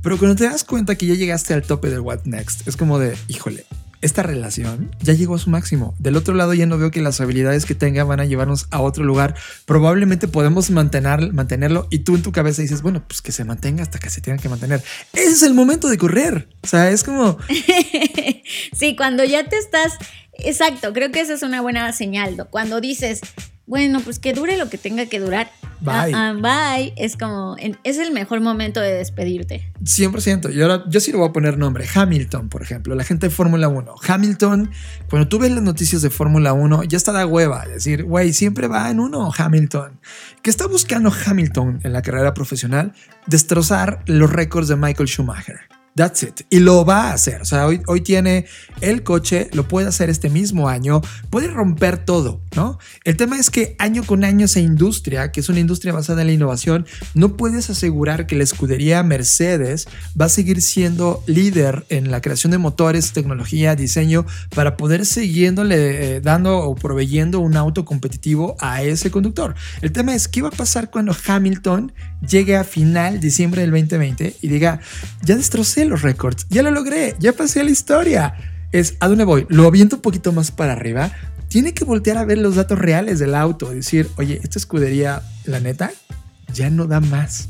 Pero 0.00 0.16
cuando 0.16 0.36
te 0.36 0.44
das 0.44 0.64
cuenta 0.64 0.94
que 0.94 1.04
ya 1.04 1.12
llegaste 1.12 1.52
al 1.52 1.60
tope 1.60 1.90
del 1.90 2.00
What 2.00 2.20
Next, 2.24 2.66
es 2.66 2.78
como 2.78 2.98
de, 2.98 3.14
híjole, 3.28 3.66
esta 4.00 4.22
relación 4.22 4.90
ya 5.02 5.12
llegó 5.12 5.34
a 5.34 5.38
su 5.38 5.50
máximo. 5.50 5.94
Del 5.98 6.16
otro 6.16 6.34
lado 6.34 6.54
ya 6.54 6.64
no 6.64 6.78
veo 6.78 6.90
que 6.90 7.02
las 7.02 7.20
habilidades 7.20 7.66
que 7.66 7.74
tenga 7.74 8.04
van 8.04 8.20
a 8.20 8.24
llevarnos 8.24 8.66
a 8.70 8.80
otro 8.80 9.04
lugar. 9.04 9.34
Probablemente 9.66 10.28
podemos 10.28 10.70
mantener, 10.70 11.34
mantenerlo 11.34 11.86
y 11.90 11.98
tú 12.00 12.14
en 12.16 12.22
tu 12.22 12.32
cabeza 12.32 12.62
dices, 12.62 12.80
bueno, 12.80 13.02
pues 13.06 13.20
que 13.20 13.32
se 13.32 13.44
mantenga 13.44 13.82
hasta 13.82 13.98
que 13.98 14.08
se 14.08 14.22
tenga 14.22 14.38
que 14.38 14.48
mantener. 14.48 14.82
Ese 15.12 15.32
es 15.32 15.42
el 15.42 15.52
momento 15.52 15.88
de 15.88 15.98
correr. 15.98 16.48
O 16.62 16.66
sea, 16.66 16.90
es 16.90 17.04
como... 17.04 17.36
sí, 18.72 18.96
cuando 18.96 19.24
ya 19.24 19.46
te 19.46 19.58
estás... 19.58 19.92
Exacto, 20.44 20.92
creo 20.92 21.10
que 21.10 21.20
esa 21.20 21.34
es 21.34 21.42
una 21.42 21.60
buena 21.60 21.92
señal. 21.92 22.46
Cuando 22.50 22.80
dices, 22.80 23.20
bueno, 23.66 24.00
pues 24.00 24.18
que 24.18 24.34
dure 24.34 24.58
lo 24.58 24.68
que 24.68 24.76
tenga 24.76 25.06
que 25.06 25.20
durar. 25.20 25.50
Bye. 25.80 26.12
Bye. 26.40 26.94
Es 26.96 27.16
como, 27.16 27.56
es 27.58 27.98
el 27.98 28.12
mejor 28.12 28.40
momento 28.40 28.80
de 28.80 28.92
despedirte. 28.92 29.72
100%. 29.82 30.54
Y 30.54 30.62
ahora 30.62 30.84
yo 30.88 31.00
sí 31.00 31.12
le 31.12 31.18
voy 31.18 31.28
a 31.28 31.32
poner 31.32 31.58
nombre. 31.58 31.86
Hamilton, 31.92 32.48
por 32.48 32.62
ejemplo, 32.62 32.94
la 32.94 33.04
gente 33.04 33.28
de 33.28 33.30
Fórmula 33.30 33.68
1. 33.68 33.94
Hamilton, 34.06 34.70
cuando 35.08 35.28
tú 35.28 35.38
ves 35.38 35.50
las 35.50 35.62
noticias 35.62 36.02
de 36.02 36.10
Fórmula 36.10 36.52
1, 36.52 36.84
ya 36.84 36.96
está 36.96 37.12
da 37.12 37.26
hueva. 37.26 37.64
Es 37.64 37.74
decir, 37.74 38.04
güey, 38.04 38.32
siempre 38.32 38.68
va 38.68 38.90
en 38.90 39.00
uno 39.00 39.30
Hamilton. 39.36 40.00
¿Qué 40.42 40.50
está 40.50 40.66
buscando 40.66 41.12
Hamilton 41.12 41.80
en 41.82 41.92
la 41.92 42.02
carrera 42.02 42.34
profesional? 42.34 42.92
Destrozar 43.26 44.02
los 44.06 44.30
récords 44.30 44.68
de 44.68 44.76
Michael 44.76 45.08
Schumacher. 45.08 45.73
That's 45.96 46.24
it. 46.24 46.40
Y 46.50 46.58
lo 46.58 46.84
va 46.84 47.10
a 47.10 47.12
hacer. 47.12 47.40
O 47.42 47.44
sea, 47.44 47.66
hoy, 47.66 47.80
hoy 47.86 48.00
tiene 48.00 48.46
el 48.80 49.04
coche, 49.04 49.48
lo 49.52 49.68
puede 49.68 49.86
hacer 49.86 50.10
este 50.10 50.28
mismo 50.28 50.68
año, 50.68 51.00
puede 51.30 51.46
romper 51.46 52.04
todo, 52.04 52.40
¿no? 52.56 52.78
El 53.04 53.16
tema 53.16 53.38
es 53.38 53.48
que 53.48 53.76
año 53.78 54.02
con 54.04 54.24
año 54.24 54.46
esa 54.46 54.58
industria, 54.58 55.30
que 55.30 55.38
es 55.38 55.48
una 55.48 55.60
industria 55.60 55.92
basada 55.92 56.22
en 56.22 56.26
la 56.26 56.32
innovación, 56.32 56.84
no 57.14 57.36
puedes 57.36 57.70
asegurar 57.70 58.26
que 58.26 58.34
la 58.34 58.42
escudería 58.42 59.02
Mercedes 59.04 59.86
va 60.20 60.26
a 60.26 60.28
seguir 60.28 60.62
siendo 60.62 61.22
líder 61.26 61.86
en 61.90 62.10
la 62.10 62.20
creación 62.20 62.50
de 62.50 62.58
motores, 62.58 63.12
tecnología, 63.12 63.76
diseño, 63.76 64.26
para 64.54 64.76
poder 64.76 65.06
siguiéndole 65.06 66.16
eh, 66.16 66.20
dando 66.20 66.58
o 66.58 66.74
proveyendo 66.74 67.38
un 67.38 67.56
auto 67.56 67.84
competitivo 67.84 68.56
a 68.58 68.82
ese 68.82 69.12
conductor. 69.12 69.54
El 69.80 69.92
tema 69.92 70.14
es 70.14 70.26
qué 70.26 70.42
va 70.42 70.48
a 70.48 70.52
pasar 70.52 70.90
cuando 70.90 71.16
Hamilton 71.26 71.92
llegue 72.28 72.56
a 72.56 72.64
final 72.64 73.20
diciembre 73.20 73.60
del 73.60 73.70
2020 73.70 74.36
y 74.40 74.48
diga, 74.48 74.80
ya 75.22 75.36
destrocé 75.36 75.83
los 75.84 76.02
récords, 76.02 76.46
ya 76.50 76.62
lo 76.62 76.70
logré, 76.70 77.14
ya 77.18 77.32
pasé 77.32 77.64
la 77.64 77.70
historia. 77.70 78.34
Es 78.72 78.96
a 79.00 79.08
dónde 79.08 79.24
voy, 79.24 79.46
lo 79.48 79.66
aviento 79.66 79.96
un 79.96 80.02
poquito 80.02 80.32
más 80.32 80.50
para 80.50 80.72
arriba. 80.72 81.12
Tiene 81.48 81.74
que 81.74 81.84
voltear 81.84 82.16
a 82.16 82.24
ver 82.24 82.38
los 82.38 82.56
datos 82.56 82.78
reales 82.78 83.18
del 83.18 83.34
auto, 83.34 83.70
decir, 83.70 84.08
oye, 84.16 84.40
esta 84.42 84.58
escudería, 84.58 85.22
la 85.44 85.60
neta, 85.60 85.92
ya 86.52 86.70
no 86.70 86.86
da 86.86 87.00
más. 87.00 87.48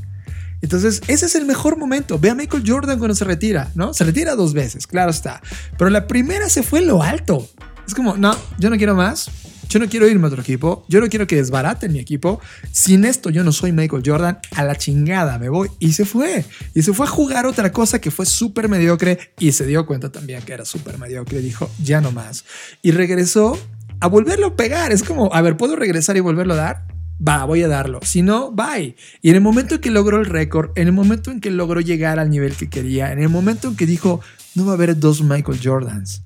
Entonces, 0.61 1.03
ese 1.09 1.27
es 1.27 1.35
el 1.35 1.45
mejor 1.45 1.77
momento. 1.77 2.19
Ve 2.19 2.31
a 2.31 2.35
Michael 2.35 2.65
Jordan 2.67 2.99
cuando 2.99 3.15
se 3.15 3.25
retira, 3.25 3.71
¿no? 3.75 3.93
Se 3.93 4.05
retira 4.05 4.35
dos 4.35 4.55
veces, 4.55 4.87
claro 4.87 5.11
está. 5.11 5.43
Pero 5.77 5.91
la 5.91 6.07
primera 6.07 6.49
se 6.49 6.63
fue 6.63 6.79
en 6.79 6.87
lo 6.87 7.03
alto. 7.03 7.47
Es 7.87 7.95
como, 7.95 8.17
no, 8.17 8.35
yo 8.59 8.71
no 8.71 8.77
quiero 8.77 8.95
más. 8.95 9.31
Yo 9.75 9.81
no 9.81 9.89
quiero 9.89 10.07
irme 10.07 10.27
a 10.27 10.29
otro 10.29 10.41
equipo. 10.41 10.85
Yo 10.87 11.01
no 11.01 11.09
quiero 11.09 11.27
que 11.27 11.35
desbaraten 11.35 11.93
mi 11.93 11.99
equipo. 11.99 12.41
Sin 12.71 13.05
esto, 13.05 13.29
yo 13.31 13.43
no 13.43 13.51
soy 13.51 13.73
Michael 13.73 14.05
Jordan. 14.07 14.39
A 14.53 14.63
la 14.63 14.77
chingada 14.77 15.37
me 15.41 15.49
voy. 15.49 15.69
Y 15.81 15.95
se 15.95 16.05
fue. 16.05 16.45
Y 16.77 16.83
se 16.83 16.93
fue 16.93 17.07
a 17.07 17.09
jugar 17.09 17.45
otra 17.45 17.73
cosa 17.73 18.01
que 18.01 18.13
fue 18.13 18.25
súper 18.25 18.69
mediocre. 18.69 19.33
Y 19.37 19.51
se 19.51 19.67
dio 19.67 19.85
cuenta 19.85 20.13
también 20.13 20.43
que 20.43 20.53
era 20.53 20.65
súper 20.65 20.97
mediocre. 20.99 21.41
Dijo, 21.41 21.69
ya 21.83 22.01
no 22.01 22.13
más. 22.13 22.45
Y 22.83 22.93
regresó 22.93 23.59
a 23.99 24.07
volverlo 24.07 24.47
a 24.47 24.55
pegar. 24.55 24.93
Es 24.93 25.03
como, 25.03 25.35
a 25.35 25.43
ver, 25.43 25.57
¿puedo 25.57 25.75
regresar 25.75 26.17
y 26.17 26.21
volverlo 26.21 26.55
a 26.55 26.59
dar? 26.59 26.87
Va, 27.27 27.45
voy 27.45 27.65
a 27.65 27.67
darlo. 27.67 27.99
Si 28.05 28.23
no, 28.23 28.53
bye. 28.53 28.95
Y 29.23 29.31
en 29.31 29.35
el 29.35 29.41
momento 29.41 29.75
en 29.75 29.81
que 29.81 29.91
logró 29.91 30.21
el 30.21 30.27
récord, 30.27 30.71
en 30.77 30.87
el 30.87 30.93
momento 30.93 31.33
en 31.33 31.41
que 31.41 31.51
logró 31.51 31.81
llegar 31.81 32.21
al 32.21 32.31
nivel 32.31 32.55
que 32.55 32.71
quería, 32.71 33.11
en 33.11 33.21
el 33.21 33.29
momento 33.29 33.67
en 33.67 33.75
que 33.75 33.87
dijo, 33.87 34.21
no 34.55 34.67
va 34.67 34.71
a 34.71 34.75
haber 34.77 34.97
dos 35.01 35.21
Michael 35.21 35.59
Jordans 35.61 36.23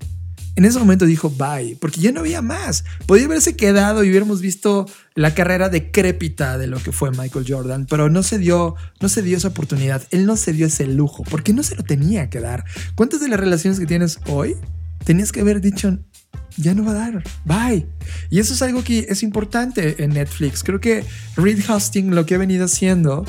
en 0.58 0.64
ese 0.64 0.80
momento 0.80 1.06
dijo 1.06 1.30
bye, 1.30 1.76
porque 1.80 2.00
ya 2.00 2.10
no 2.10 2.18
había 2.18 2.42
más. 2.42 2.84
Podía 3.06 3.26
haberse 3.26 3.54
quedado 3.54 4.02
y 4.02 4.10
hubiéramos 4.10 4.40
visto 4.40 4.86
la 5.14 5.32
carrera 5.32 5.68
decrépita 5.68 6.58
de 6.58 6.66
lo 6.66 6.82
que 6.82 6.90
fue 6.90 7.12
Michael 7.12 7.44
Jordan, 7.46 7.86
pero 7.88 8.10
no 8.10 8.24
se 8.24 8.38
dio, 8.38 8.74
no 9.00 9.08
se 9.08 9.22
dio 9.22 9.36
esa 9.36 9.48
oportunidad. 9.48 10.02
Él 10.10 10.26
no 10.26 10.36
se 10.36 10.52
dio 10.52 10.66
ese 10.66 10.88
lujo, 10.88 11.22
porque 11.30 11.52
no 11.52 11.62
se 11.62 11.76
lo 11.76 11.84
tenía 11.84 12.28
que 12.28 12.40
dar. 12.40 12.64
¿Cuántas 12.96 13.20
de 13.20 13.28
las 13.28 13.38
relaciones 13.38 13.78
que 13.78 13.86
tienes 13.86 14.18
hoy 14.26 14.56
tenías 15.04 15.30
que 15.30 15.42
haber 15.42 15.60
dicho 15.60 15.96
ya 16.56 16.74
no 16.74 16.84
va 16.84 16.90
a 16.90 16.94
dar, 16.94 17.22
bye? 17.44 17.86
Y 18.28 18.40
eso 18.40 18.52
es 18.52 18.60
algo 18.60 18.82
que 18.82 19.06
es 19.08 19.22
importante 19.22 20.02
en 20.02 20.10
Netflix. 20.10 20.64
Creo 20.64 20.80
que 20.80 21.04
Reed 21.36 21.60
Hastings 21.68 22.12
lo 22.12 22.26
que 22.26 22.34
ha 22.34 22.38
venido 22.38 22.64
haciendo 22.64 23.24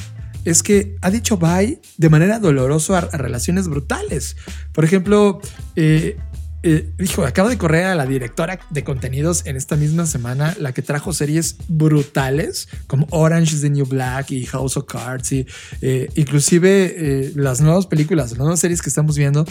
es 0.46 0.64
que 0.64 0.96
ha 1.02 1.12
dicho 1.12 1.38
bye 1.38 1.80
de 1.98 2.10
manera 2.10 2.40
dolorosa 2.40 2.98
a, 2.98 3.18
relaciones 3.18 3.68
brutales. 3.68 4.36
Por 4.74 4.84
ejemplo, 4.84 5.42
eh, 5.76 6.18
eh, 6.62 6.92
dijo, 6.98 7.26
acabo 7.26 7.48
de 7.48 7.58
correr 7.58 7.86
a 7.86 7.96
la 7.96 8.06
directora 8.06 8.60
de 8.70 8.84
contenidos 8.84 9.46
en 9.46 9.56
esta 9.56 9.78
misma 9.78 10.06
semana, 10.06 10.56
la 10.60 10.74
que 10.74 10.82
trajo 10.82 11.14
series 11.14 11.56
brutales 11.70 12.68
como 12.88 13.08
Orange 13.12 13.56
is 13.56 13.62
the 13.62 13.70
New 13.70 13.86
Black 13.86 14.32
y 14.32 14.46
House 14.46 14.76
of 14.76 14.86
Cards 14.86 15.32
y 15.32 15.46
eh, 15.82 16.10
inclusive 16.16 16.96
eh, 16.98 17.32
las 17.36 17.62
nuevas 17.62 17.88
películas, 17.88 18.32
las 18.32 18.40
nuevas 18.40 18.60
series 18.60 18.82
que 18.82 18.90
estamos 18.90 19.18
viendo. 19.18 19.46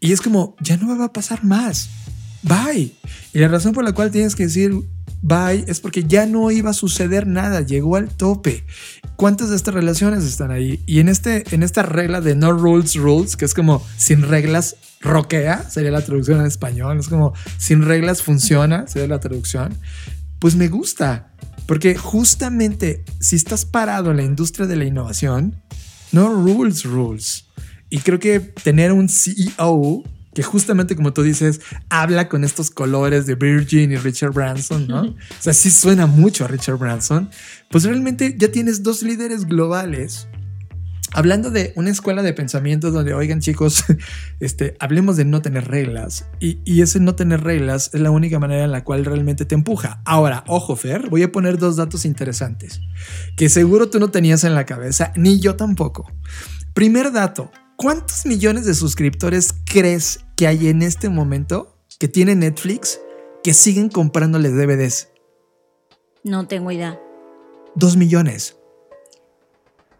Y 0.00 0.12
es 0.12 0.20
como, 0.20 0.56
ya 0.60 0.76
no 0.76 0.96
va 0.98 1.06
a 1.06 1.12
pasar 1.12 1.44
más. 1.44 1.90
Bye. 2.42 2.92
Y 3.32 3.38
la 3.38 3.48
razón 3.48 3.72
por 3.72 3.84
la 3.84 3.92
cual 3.92 4.10
tienes 4.10 4.34
que 4.34 4.44
decir 4.44 4.72
bye 5.22 5.64
es 5.66 5.80
porque 5.80 6.04
ya 6.04 6.26
no 6.26 6.50
iba 6.50 6.70
a 6.70 6.74
suceder 6.74 7.26
nada, 7.26 7.60
llegó 7.60 7.96
al 7.96 8.08
tope. 8.08 8.64
¿Cuántas 9.18 9.50
de 9.50 9.56
estas 9.56 9.74
relaciones 9.74 10.22
están 10.22 10.52
ahí? 10.52 10.80
Y 10.86 11.00
en, 11.00 11.08
este, 11.08 11.42
en 11.52 11.64
esta 11.64 11.82
regla 11.82 12.20
de 12.20 12.36
no 12.36 12.52
rules, 12.52 12.94
rules, 12.94 13.36
que 13.36 13.46
es 13.46 13.52
como 13.52 13.84
sin 13.96 14.22
reglas, 14.22 14.76
roquea, 15.00 15.68
sería 15.68 15.90
la 15.90 16.02
traducción 16.02 16.38
en 16.38 16.46
español, 16.46 17.00
es 17.00 17.08
como 17.08 17.32
sin 17.58 17.82
reglas 17.82 18.22
funciona, 18.22 18.86
sería 18.86 19.08
la 19.08 19.18
traducción, 19.18 19.76
pues 20.38 20.54
me 20.54 20.68
gusta, 20.68 21.32
porque 21.66 21.96
justamente 21.96 23.02
si 23.18 23.34
estás 23.34 23.64
parado 23.64 24.12
en 24.12 24.18
la 24.18 24.22
industria 24.22 24.68
de 24.68 24.76
la 24.76 24.84
innovación, 24.84 25.60
no 26.12 26.28
rules, 26.28 26.84
rules. 26.84 27.46
Y 27.90 27.98
creo 27.98 28.20
que 28.20 28.38
tener 28.38 28.92
un 28.92 29.08
CEO 29.08 30.04
que 30.38 30.44
justamente 30.44 30.94
como 30.94 31.12
tú 31.12 31.24
dices, 31.24 31.60
habla 31.88 32.28
con 32.28 32.44
estos 32.44 32.70
colores 32.70 33.26
de 33.26 33.34
Virgin 33.34 33.90
y 33.90 33.96
Richard 33.96 34.30
Branson, 34.30 34.86
¿no? 34.86 35.00
o 35.02 35.16
sea, 35.40 35.52
sí 35.52 35.68
suena 35.68 36.06
mucho 36.06 36.44
a 36.44 36.46
Richard 36.46 36.78
Branson, 36.78 37.28
pues 37.72 37.82
realmente 37.82 38.36
ya 38.38 38.46
tienes 38.52 38.84
dos 38.84 39.02
líderes 39.02 39.46
globales. 39.46 40.28
Hablando 41.12 41.50
de 41.50 41.72
una 41.74 41.90
escuela 41.90 42.22
de 42.22 42.34
pensamiento 42.34 42.92
donde, 42.92 43.14
oigan 43.14 43.40
chicos, 43.40 43.84
este, 44.38 44.76
hablemos 44.78 45.16
de 45.16 45.24
no 45.24 45.42
tener 45.42 45.66
reglas. 45.66 46.26
Y, 46.38 46.60
y 46.64 46.82
ese 46.82 47.00
no 47.00 47.16
tener 47.16 47.42
reglas 47.42 47.90
es 47.92 48.00
la 48.00 48.12
única 48.12 48.38
manera 48.38 48.62
en 48.62 48.70
la 48.70 48.84
cual 48.84 49.04
realmente 49.04 49.44
te 49.44 49.56
empuja. 49.56 50.02
Ahora, 50.04 50.44
ojo, 50.46 50.76
Fer, 50.76 51.08
voy 51.10 51.24
a 51.24 51.32
poner 51.32 51.58
dos 51.58 51.74
datos 51.74 52.04
interesantes 52.04 52.80
que 53.36 53.48
seguro 53.48 53.90
tú 53.90 53.98
no 53.98 54.12
tenías 54.12 54.44
en 54.44 54.54
la 54.54 54.66
cabeza, 54.66 55.12
ni 55.16 55.40
yo 55.40 55.56
tampoco. 55.56 56.08
Primer 56.74 57.10
dato, 57.10 57.50
¿Cuántos 57.78 58.26
millones 58.26 58.66
de 58.66 58.74
suscriptores 58.74 59.54
crees 59.64 60.18
que 60.34 60.48
hay 60.48 60.66
en 60.66 60.82
este 60.82 61.08
momento 61.08 61.78
que 62.00 62.08
tiene 62.08 62.34
Netflix 62.34 62.98
que 63.44 63.54
siguen 63.54 63.88
comprándole 63.88 64.50
DVDs? 64.50 65.10
No 66.24 66.48
tengo 66.48 66.72
idea. 66.72 67.00
Dos 67.76 67.96
millones. 67.96 68.56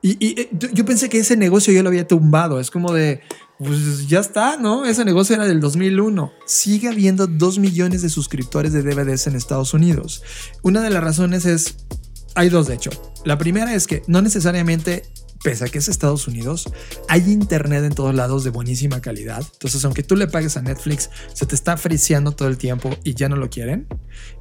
Y, 0.02 0.16
y, 0.18 0.40
eh, 0.40 0.50
yo 0.50 0.84
pensé 0.84 1.09
que 1.09 1.20
ese 1.20 1.36
negocio 1.36 1.72
ya 1.72 1.84
lo 1.84 1.90
había 1.90 2.09
tumbado. 2.09 2.59
Es 2.59 2.72
como 2.72 2.92
de, 2.92 3.20
pues 3.60 4.09
ya 4.09 4.18
está, 4.18 4.56
¿no? 4.56 4.84
Ese 4.84 5.05
negocio 5.05 5.36
era 5.36 5.46
del 5.46 5.60
2001. 5.60 6.32
Sigue 6.46 6.88
habiendo 6.88 7.28
2 7.28 7.60
millones 7.60 8.02
de 8.02 8.09
suscriptores 8.09 8.72
de 8.72 8.82
DVDs 8.82 9.28
en 9.28 9.36
Estados 9.36 9.72
Unidos. 9.72 10.24
Una 10.62 10.82
de 10.82 10.90
las 10.90 11.05
razones 11.05 11.44
es, 11.44 11.76
hay 12.34 12.48
dos 12.48 12.66
de 12.66 12.74
hecho. 12.74 12.90
La 13.24 13.38
primera 13.38 13.72
es 13.72 13.86
que 13.86 14.02
no 14.09 14.20
necesariamente 14.20 15.05
pese 15.43 15.65
a 15.65 15.69
que 15.69 15.78
es 15.78 15.89
Estados 15.89 16.27
Unidos, 16.28 16.69
hay 17.09 17.31
internet 17.31 17.85
en 17.85 17.94
todos 17.94 18.15
lados 18.15 18.44
de 18.44 18.51
buenísima 18.51 19.01
calidad. 19.01 19.43
Entonces, 19.52 19.85
aunque 19.85 20.02
tú 20.02 20.16
le 20.16 20.27
pagues 20.27 20.56
a 20.56 20.62
Netflix, 20.62 21.10
se 21.32 21.47
te 21.47 21.55
está 21.55 21.77
friseando 21.77 22.32
todo 22.32 22.48
el 22.48 22.59
tiempo 22.59 22.90
y 23.05 23.15
ya 23.15 23.28
no 23.28 23.36
lo 23.36 23.51
quieren. 23.51 23.86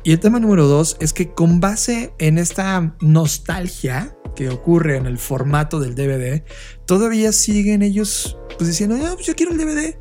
Y 0.03 0.11
el 0.11 0.19
tema 0.19 0.39
número 0.39 0.67
dos 0.67 0.97
es 0.99 1.13
que 1.13 1.33
con 1.33 1.59
base 1.59 2.13
en 2.19 2.37
esta 2.37 2.95
nostalgia 3.01 4.15
que 4.35 4.49
ocurre 4.49 4.97
en 4.97 5.07
el 5.07 5.17
formato 5.17 5.79
del 5.79 5.95
DVD, 5.95 6.43
todavía 6.85 7.31
siguen 7.31 7.81
ellos 7.81 8.37
pues 8.57 8.69
diciendo, 8.69 8.95
ah, 9.03 9.13
pues 9.15 9.25
yo 9.27 9.35
quiero 9.35 9.51
el 9.51 9.57
DVD. 9.57 9.95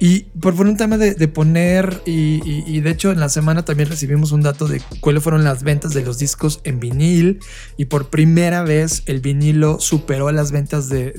Y 0.00 0.20
por, 0.40 0.54
un 0.54 0.76
tema 0.76 0.96
de, 0.96 1.28
poner, 1.28 2.02
y, 2.06 2.80
de 2.80 2.90
hecho 2.90 3.10
en 3.10 3.18
la 3.18 3.28
semana 3.28 3.64
también 3.64 3.88
recibimos 3.88 4.30
un 4.30 4.42
dato 4.42 4.68
de 4.68 4.80
cuáles 5.00 5.22
fueron 5.22 5.42
las 5.42 5.62
ventas 5.64 5.92
de 5.92 6.02
los 6.02 6.18
discos 6.18 6.60
en 6.64 6.78
vinil, 6.78 7.40
y 7.76 7.86
por 7.86 8.08
primera 8.08 8.62
vez 8.62 9.02
el 9.06 9.20
vinilo 9.20 9.80
superó 9.80 10.30
las 10.30 10.52
ventas 10.52 10.88
de, 10.88 11.14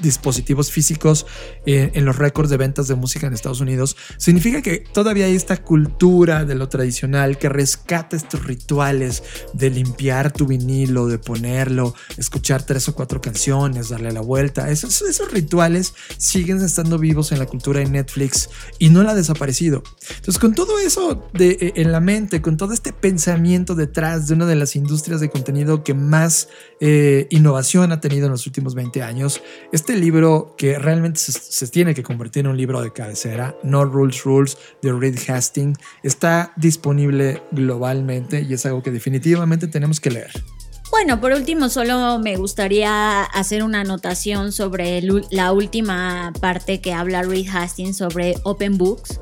dispositivos 0.00 0.70
físicos 0.70 1.26
eh, 1.66 1.90
en 1.94 2.04
los 2.04 2.16
récords 2.16 2.50
de 2.50 2.56
ventas 2.56 2.86
de 2.88 2.94
música 2.94 3.26
en 3.26 3.32
Estados 3.32 3.60
Unidos, 3.60 3.96
significa 4.18 4.62
que 4.62 4.78
todavía 4.78 5.26
hay 5.26 5.34
esta 5.34 5.56
cultura 5.56 6.44
de 6.44 6.54
lo 6.54 6.68
tradicional 6.68 7.38
que 7.38 7.48
rescata 7.48 8.16
estos 8.16 8.44
rituales 8.44 9.22
de 9.52 9.70
limpiar 9.70 10.32
tu 10.32 10.46
vinilo, 10.46 11.08
de 11.08 11.18
ponerlo, 11.18 11.94
escuchar 12.16 12.64
tres 12.64 12.88
o 12.88 12.94
cuatro 12.94 13.20
canciones, 13.20 13.88
darle 13.88 14.12
la 14.12 14.20
vuelta. 14.20 14.70
Esos, 14.70 15.02
esos 15.02 15.30
rituales 15.32 15.94
siguen 16.16 16.62
estando 16.62 16.98
vivos 16.98 17.31
en 17.32 17.38
la 17.38 17.46
cultura 17.46 17.80
de 17.80 17.86
Netflix 17.86 18.48
y 18.78 18.88
no 18.88 19.02
la 19.02 19.12
ha 19.12 19.14
desaparecido. 19.14 19.82
Entonces, 20.08 20.38
con 20.38 20.54
todo 20.54 20.78
eso 20.78 21.28
eh, 21.38 21.72
en 21.76 21.92
la 21.92 22.00
mente, 22.00 22.42
con 22.42 22.56
todo 22.56 22.72
este 22.72 22.92
pensamiento 22.92 23.74
detrás 23.74 24.28
de 24.28 24.34
una 24.34 24.46
de 24.46 24.56
las 24.56 24.76
industrias 24.76 25.20
de 25.20 25.30
contenido 25.30 25.84
que 25.84 25.94
más 25.94 26.48
eh, 26.80 27.26
innovación 27.30 27.92
ha 27.92 28.00
tenido 28.00 28.26
en 28.26 28.32
los 28.32 28.46
últimos 28.46 28.74
20 28.74 29.02
años, 29.02 29.42
este 29.72 29.96
libro 29.96 30.54
que 30.56 30.78
realmente 30.78 31.20
se, 31.20 31.66
tiene 31.68 31.94
que 31.94 32.02
convertir 32.02 32.44
en 32.44 32.50
un 32.50 32.56
libro 32.56 32.82
de 32.82 32.92
cabecera, 32.92 33.56
No 33.62 33.84
Rules 33.84 34.24
Rules 34.24 34.58
de 34.82 34.92
Reed 34.92 35.18
Hastings, 35.28 35.78
está 36.02 36.52
disponible 36.56 37.42
globalmente 37.52 38.42
y 38.42 38.52
es 38.52 38.66
algo 38.66 38.82
que 38.82 38.90
definitivamente 38.90 39.68
tenemos 39.68 40.00
que 40.00 40.10
leer. 40.10 40.32
Bueno, 40.92 41.22
por 41.22 41.32
último, 41.32 41.70
solo 41.70 42.18
me 42.18 42.36
gustaría 42.36 43.22
hacer 43.22 43.64
una 43.64 43.80
anotación 43.80 44.52
sobre 44.52 45.00
la 45.30 45.50
última 45.52 46.34
parte 46.38 46.82
que 46.82 46.92
habla 46.92 47.22
Reed 47.22 47.48
Hastings 47.48 47.96
sobre 47.96 48.34
Open 48.42 48.76
Books, 48.76 49.18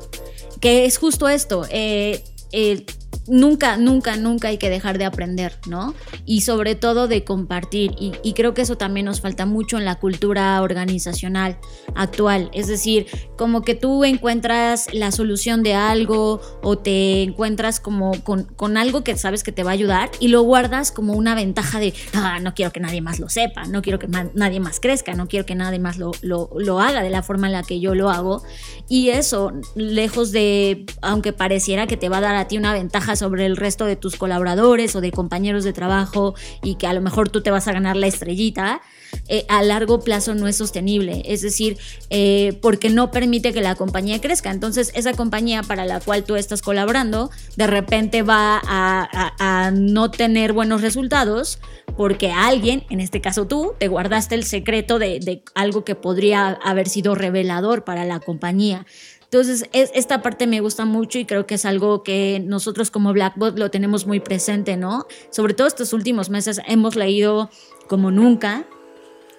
que 0.60 0.84
es 0.84 0.98
justo 0.98 1.28
esto. 1.28 1.64
Eh, 1.70 2.24
eh, 2.51 2.84
nunca, 3.31 3.77
nunca, 3.77 4.16
nunca 4.16 4.48
hay 4.48 4.59
que 4.59 4.69
dejar 4.69 4.98
de 4.98 5.05
aprender, 5.05 5.55
¿no? 5.66 5.94
Y 6.27 6.43
sobre 6.43 6.74
todo 6.74 7.09
de 7.09 7.24
compartir. 7.24 7.93
Y, 7.98 8.32
creo 8.35 8.55
que 8.55 8.62
eso 8.62 8.77
también 8.77 9.07
nos 9.07 9.20
falta 9.20 9.44
mucho 9.44 9.77
en 9.77 9.85
la 9.85 9.97
cultura 9.97 10.61
organizacional 10.62 11.59
actual. 11.94 12.51
Es 12.52 12.69
decir, 12.69 13.07
como 13.36 13.62
que 13.62 13.74
tú 13.74 14.05
encuentras 14.05 14.93
la 14.93 15.12
solución 15.12 15.62
de 15.62 15.74
algo 15.74 16.40
o 16.62 16.78
te 16.78 17.23
encuentras 17.23 17.81
como 17.81 18.12
con, 18.23 18.77
algo 18.77 19.05
que 19.05 19.16
sabes 19.16 19.43
que 19.43 19.52
te 19.52 19.62
va 19.62 19.70
a 19.70 19.74
ayudar 19.74 20.11
y 20.20 20.28
lo 20.28 20.43
guardas 20.43 20.90
como 20.90 21.15
una 21.15 21.35
ventaja 21.35 21.81
de, 21.81 21.93
ah, 22.15 22.39
no 22.40 22.55
quiero 22.55 22.73
que 22.73 22.81
nadie 22.81 23.01
más 23.01 23.20
lo 23.20 23.28
sepa, 23.28 23.65
no 23.65 23.82
quiero 23.82 23.98
que 23.98 24.09
nadie 24.09 24.61
más 24.61 24.81
crezca, 24.81 25.15
no 25.15 25.28
quiero 25.28 25.44
que 25.44 25.55
nadie 25.55 25.78
más 25.78 25.98
lo, 25.98 26.12
lo 26.23 26.81
haga 26.81 27.02
de 27.02 27.11
la 27.11 27.23
forma 27.23 27.47
en 27.48 27.52
la 27.52 27.62
que 27.62 27.81
yo 27.81 27.94
lo 27.94 28.11
hago. 28.11 28.43
Y 28.89 29.11
eso, 29.11 29.52
lejos 29.74 30.32
de, 30.32 30.86
aunque 31.02 31.32
pareciera 31.32 31.86
que 31.86 31.97
te 31.97 32.09
va 32.09 32.19
a 32.19 32.20
dar 32.20 32.36
a 32.36 32.48
ti 32.48 32.57
una 32.57 32.73
ventaja 32.73 33.16
sobre 33.20 33.47
el 33.47 33.56
resto 33.56 33.84
de 33.84 33.94
tus 33.94 34.16
colaboradores 34.16 34.97
o 34.97 35.01
de 35.01 35.12
compañeros 35.12 35.62
de 35.62 35.72
trabajo 35.72 36.34
y 36.62 36.74
que 36.74 36.88
a 36.88 36.92
lo 36.92 37.01
mejor 37.01 37.28
tú 37.28 37.42
te 37.42 37.52
vas 37.52 37.68
a 37.68 37.72
ganar 37.72 37.97
la 37.97 38.09
estrellita, 38.09 38.80
eh, 39.28 39.44
a 39.48 39.62
largo 39.62 40.01
plazo 40.01 40.34
no 40.34 40.48
es 40.48 40.56
sostenible. 40.56 41.22
Es 41.24 41.42
decir, 41.42 41.78
eh, 42.10 42.59
porque 42.62 42.90
no 42.90 43.10
permite 43.10 43.52
que 43.52 43.60
la 43.60 43.74
compañía 43.74 44.20
crezca. 44.20 44.51
Entonces, 44.51 44.92
esa 44.94 45.12
compañía 45.14 45.62
para 45.62 45.84
la 45.84 46.01
cual 46.01 46.24
tú 46.24 46.36
estás 46.36 46.62
colaborando, 46.62 47.30
de 47.56 47.66
repente 47.66 48.22
va 48.22 48.60
a, 48.64 49.70
no 49.72 50.10
tener 50.10 50.52
buenos 50.52 50.82
resultados 50.82 51.59
porque 51.97 52.30
alguien, 52.30 52.84
en 52.90 53.01
este 53.01 53.20
caso 53.20 53.47
tú, 53.47 53.74
te 53.78 53.88
guardaste 53.88 54.34
el 54.34 54.44
secreto 54.44 54.98
de, 54.98 55.20
de 55.20 55.42
algo 55.55 55.84
que 55.84 55.94
podría 55.94 56.59
haber 56.64 56.88
sido 56.88 57.14
revelador 57.14 57.84
para 57.84 58.05
la 58.05 58.20
compañía. 58.20 58.86
Entonces, 59.32 59.69
esta 59.73 60.23
parte 60.23 60.48
me 60.48 60.59
gusta 60.59 60.85
mucho 60.85 61.20
y 61.20 61.24
creo 61.24 61.47
que 61.47 61.55
es 61.55 61.65
algo 61.65 62.02
que 62.02 62.43
nosotros 62.44 62.90
como 62.90 63.12
Blackbot 63.12 63.57
lo 63.57 63.70
tenemos 63.70 64.05
muy 64.05 64.19
presente, 64.19 64.77
¿no? 64.77 65.07
Sobre 65.31 65.55
todo 65.55 65.69
estos 65.69 65.93
últimos 65.93 66.31
meses 66.31 66.61
hemos 66.66 66.97
leído 66.97 67.48
como 67.86 68.11
nunca 68.11 68.66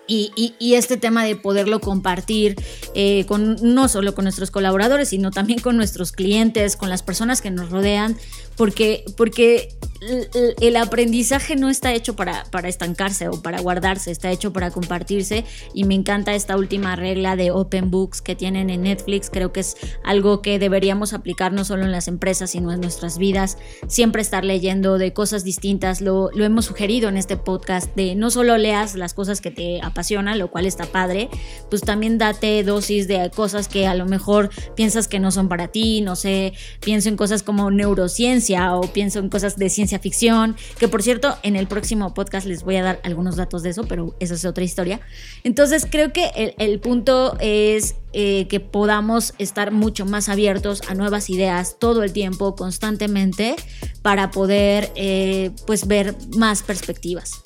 y, 0.07 0.73
este 0.75 0.95
tema 0.95 1.25
de 1.25 1.35
poderlo 1.35 1.81
compartir 1.81 2.55
eh, 2.95 3.25
con, 3.25 3.57
no 3.61 3.89
solo 3.89 4.15
con 4.15 4.23
nuestros 4.23 4.49
colaboradores, 4.49 5.09
sino 5.09 5.29
también 5.29 5.59
con 5.59 5.75
nuestros 5.75 6.13
clientes, 6.13 6.77
con 6.77 6.89
las 6.89 7.03
personas 7.03 7.41
que 7.41 7.51
nos 7.51 7.69
rodean, 7.69 8.17
porque, 8.55 9.03
porque 9.17 9.75
el 10.01 10.77
aprendizaje 10.77 11.55
no 11.55 11.69
está 11.69 11.93
hecho 11.93 12.15
para, 12.15 12.45
para 12.45 12.67
estancarse 12.67 13.27
o 13.27 13.39
para 13.41 13.61
guardarse, 13.61 14.09
está 14.09 14.31
hecho 14.31 14.51
para 14.51 14.71
compartirse 14.71 15.45
y 15.75 15.83
me 15.83 15.93
encanta 15.93 16.33
esta 16.33 16.57
última 16.57 16.95
regla 16.95 17.35
de 17.35 17.51
Open 17.51 17.91
Books 17.91 18.21
que 18.21 18.35
tienen 18.35 18.71
en 18.71 18.81
Netflix, 18.81 19.29
creo 19.29 19.53
que 19.53 19.59
es 19.59 19.77
algo 20.03 20.41
que 20.41 20.57
deberíamos 20.57 21.13
aplicar 21.13 21.53
no 21.53 21.63
solo 21.65 21.83
en 21.83 21.91
las 21.91 22.07
empresas, 22.07 22.49
sino 22.49 22.71
en 22.71 22.81
nuestras 22.81 23.19
vidas, 23.19 23.59
siempre 23.87 24.23
estar 24.23 24.43
leyendo 24.43 24.97
de 24.97 25.13
cosas 25.13 25.43
distintas, 25.43 26.01
lo, 26.01 26.31
hemos 26.31 26.65
sugerido 26.65 27.07
en 27.07 27.17
este 27.17 27.37
podcast, 27.37 27.95
de 27.95 28.15
no 28.15 28.31
solo 28.31 28.57
leas 28.57 28.95
las 28.95 29.13
cosas 29.13 29.39
que 29.39 29.51
te 29.51 29.81
apasionan, 29.83 30.39
lo 30.39 30.49
cual 30.49 30.65
está 30.65 30.85
padre, 30.85 31.29
pues 31.69 31.83
también 31.83 32.17
date 32.17 32.63
dosis 32.63 33.07
de 33.07 33.29
cosas 33.35 33.67
que 33.67 33.85
a 33.85 33.93
lo 33.93 34.07
mejor 34.07 34.49
piensas 34.75 35.07
que 35.07 35.19
no 35.19 35.29
son 35.29 35.47
para 35.47 35.67
ti, 35.67 36.01
no 36.01 36.15
sé, 36.15 36.53
pienso 36.79 37.09
en 37.09 37.17
cosas 37.17 37.43
como 37.43 37.69
neurociencia 37.69 38.75
o 38.75 38.81
pienso 38.81 39.19
en 39.19 39.29
cosas 39.29 39.57
de 39.57 39.69
ciencia 39.69 39.90
ficción, 39.99 40.55
que 40.79 40.87
por 40.87 41.03
cierto, 41.03 41.37
en 41.43 41.55
el 41.55 41.67
próximo 41.67 42.13
podcast 42.13 42.47
les 42.47 42.63
voy 42.63 42.77
a 42.77 42.83
dar 42.83 43.01
algunos 43.03 43.35
datos 43.35 43.63
de 43.63 43.69
eso, 43.69 43.85
pero 43.85 44.15
esa 44.19 44.35
es 44.35 44.45
otra 44.45 44.63
historia. 44.63 45.01
Entonces 45.43 45.87
creo 45.89 46.13
que 46.13 46.55
el, 46.57 46.79
punto 46.79 47.37
es 47.39 47.95
eh, 48.13 48.47
que 48.47 48.59
podamos 48.59 49.33
estar 49.37 49.71
mucho 49.71 50.05
más 50.05 50.29
abiertos 50.29 50.81
a 50.87 50.95
nuevas 50.95 51.29
ideas 51.29 51.77
todo 51.79 52.03
el 52.03 52.13
tiempo, 52.13 52.55
constantemente, 52.55 53.55
para 54.01 54.31
poder 54.31 54.91
eh, 54.95 55.51
pues 55.65 55.87
ver 55.87 56.15
más 56.35 56.63
perspectivas. 56.63 57.43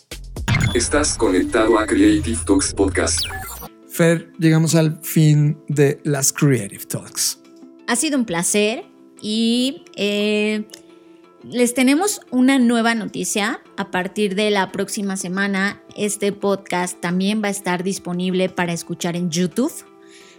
Estás 0.73 1.17
conectado 1.17 1.79
a 1.79 1.85
Creative 1.85 2.37
Talks 2.45 2.73
Podcast. 2.73 3.19
Fer, 3.89 4.29
llegamos 4.39 4.75
al 4.75 4.99
fin 5.01 5.57
de 5.69 6.01
las 6.03 6.33
Creative 6.33 6.83
Talks. 6.85 7.39
Ha 7.87 7.95
sido 7.95 8.17
un 8.17 8.25
placer 8.25 8.83
y 9.21 9.85
eh, 9.95 10.65
les 11.49 11.73
tenemos 11.73 12.21
una 12.31 12.57
nueva 12.59 12.95
noticia. 12.95 13.61
A 13.77 13.91
partir 13.91 14.35
de 14.35 14.49
la 14.49 14.71
próxima 14.71 15.17
semana, 15.17 15.81
este 15.95 16.31
podcast 16.31 16.99
también 16.99 17.41
va 17.43 17.47
a 17.47 17.51
estar 17.51 17.83
disponible 17.83 18.49
para 18.49 18.73
escuchar 18.73 19.15
en 19.15 19.29
YouTube. 19.29 19.71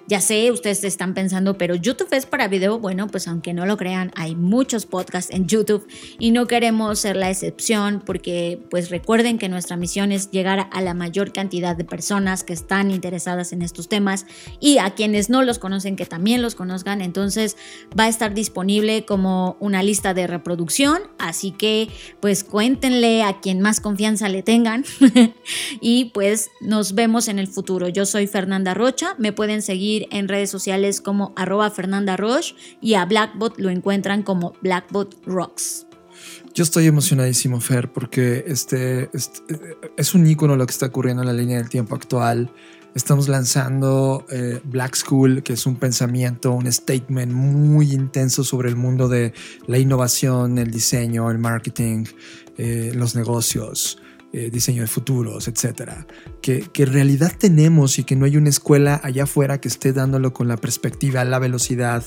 Ya 0.09 0.21
sé, 0.21 0.53
ustedes 0.53 0.85
están 0.85 1.15
pensando, 1.15 1.59
pero 1.59 1.75
YouTube 1.75 2.13
es 2.13 2.27
para 2.27 2.47
video. 2.47 2.79
Bueno, 2.79 3.09
pues 3.09 3.27
aunque 3.27 3.53
no 3.53 3.67
lo 3.67 3.77
crean, 3.77 4.13
hay 4.15 4.37
muchos 4.37 4.87
podcasts 4.87 5.33
en 5.35 5.49
YouTube 5.49 5.85
y 6.21 6.31
no 6.31 6.47
queremos 6.47 7.01
ser 7.01 7.17
la 7.17 7.29
excepción 7.29 8.01
porque 8.07 8.63
pues 8.71 8.91
recuerden 8.91 9.37
que 9.37 9.49
nuestra 9.49 9.77
misión 9.77 10.13
es 10.13 10.31
llegar 10.31 10.69
a 10.71 10.81
la 10.81 10.95
mayor 10.95 11.33
cantidad 11.33 11.75
de 11.75 11.85
personas 11.85 12.45
que 12.45 12.53
están 12.53 12.93
interesadas 12.93 13.53
en 13.53 13.63
estos 13.63 13.89
temas 13.89 14.27
y 14.61 14.79
a 14.79 14.91
quienes 14.91 15.29
no 15.29 15.43
los 15.43 15.59
conocen 15.59 15.97
que 15.97 16.07
también 16.07 16.41
los 16.41 16.55
conozcan. 16.55 17.01
Entonces 17.01 17.57
va 17.99 18.05
a 18.05 18.09
estar 18.09 18.33
disponible 18.33 19.05
como 19.07 19.57
una 19.59 19.83
lista 19.83 20.15
de 20.15 20.29
reproducción, 20.29 21.03
así 21.19 21.51
que 21.51 21.89
pues 22.21 22.45
cuéntenle 22.45 23.25
a 23.25 23.41
quien 23.41 23.61
más 23.61 23.81
confianza 23.81 24.29
le 24.29 24.45
tengan 24.45 24.85
y 25.81 26.07
pues 26.15 26.51
nos 26.61 26.95
vemos 26.95 27.27
en 27.27 27.41
el 27.41 27.49
futuro. 27.49 27.89
Yo 27.89 28.07
soy 28.07 28.29
Fernanda 28.29 28.73
Rocha, 28.73 29.17
me 29.19 29.33
pueden 29.33 29.63
seguir 29.63 29.96
en 30.11 30.29
redes 30.29 30.51
sociales 30.51 31.01
como 31.01 31.33
arroba 31.37 31.71
Fernanda 31.71 32.17
Roche 32.17 32.55
y 32.81 32.95
a 32.95 33.05
Blackbot 33.05 33.59
lo 33.59 33.71
encuentran 33.71 34.23
como 34.23 34.55
Blackbot 34.63 35.17
Rocks. 35.27 35.87
Yo 36.55 36.65
estoy 36.65 36.87
emocionadísimo, 36.87 37.61
Fer, 37.61 37.93
porque 37.93 38.45
este, 38.47 39.11
este, 39.13 39.77
es 39.97 40.15
un 40.15 40.27
icono 40.27 40.57
lo 40.57 40.67
que 40.67 40.73
está 40.73 40.87
ocurriendo 40.87 41.23
en 41.23 41.29
la 41.29 41.35
línea 41.35 41.59
del 41.59 41.69
tiempo 41.69 41.95
actual. 41.95 42.51
Estamos 42.95 43.29
lanzando 43.29 44.25
eh, 44.31 44.61
Black 44.65 44.97
School, 44.97 45.43
que 45.43 45.53
es 45.53 45.67
un 45.67 45.77
pensamiento, 45.77 46.53
un 46.53 46.73
statement 46.73 47.31
muy 47.31 47.93
intenso 47.93 48.43
sobre 48.43 48.71
el 48.71 48.77
mundo 48.77 49.07
de 49.07 49.35
la 49.67 49.77
innovación, 49.77 50.57
el 50.57 50.71
diseño, 50.71 51.31
el 51.31 51.39
marketing, 51.39 52.05
eh, 52.57 52.93
los 52.95 53.15
negocios. 53.15 53.99
Eh, 54.37 54.51
diseño 54.51 54.83
de 54.83 54.87
futuros, 54.87 55.49
etcétera, 55.49 56.07
que, 56.43 56.61
que 56.71 56.83
en 56.83 56.93
realidad 56.93 57.33
tenemos 57.39 57.99
y 57.99 58.05
que 58.05 58.17
no 58.17 58.27
hay 58.27 58.37
una 58.37 58.51
escuela 58.51 59.01
allá 59.03 59.23
afuera 59.23 59.63
que 59.63 59.69
esté 59.69 59.95
dándolo 59.95 60.35
con 60.35 60.47
la 60.47 60.59
perspectiva, 60.59 61.25
la 61.25 61.39
velocidad 61.39 62.05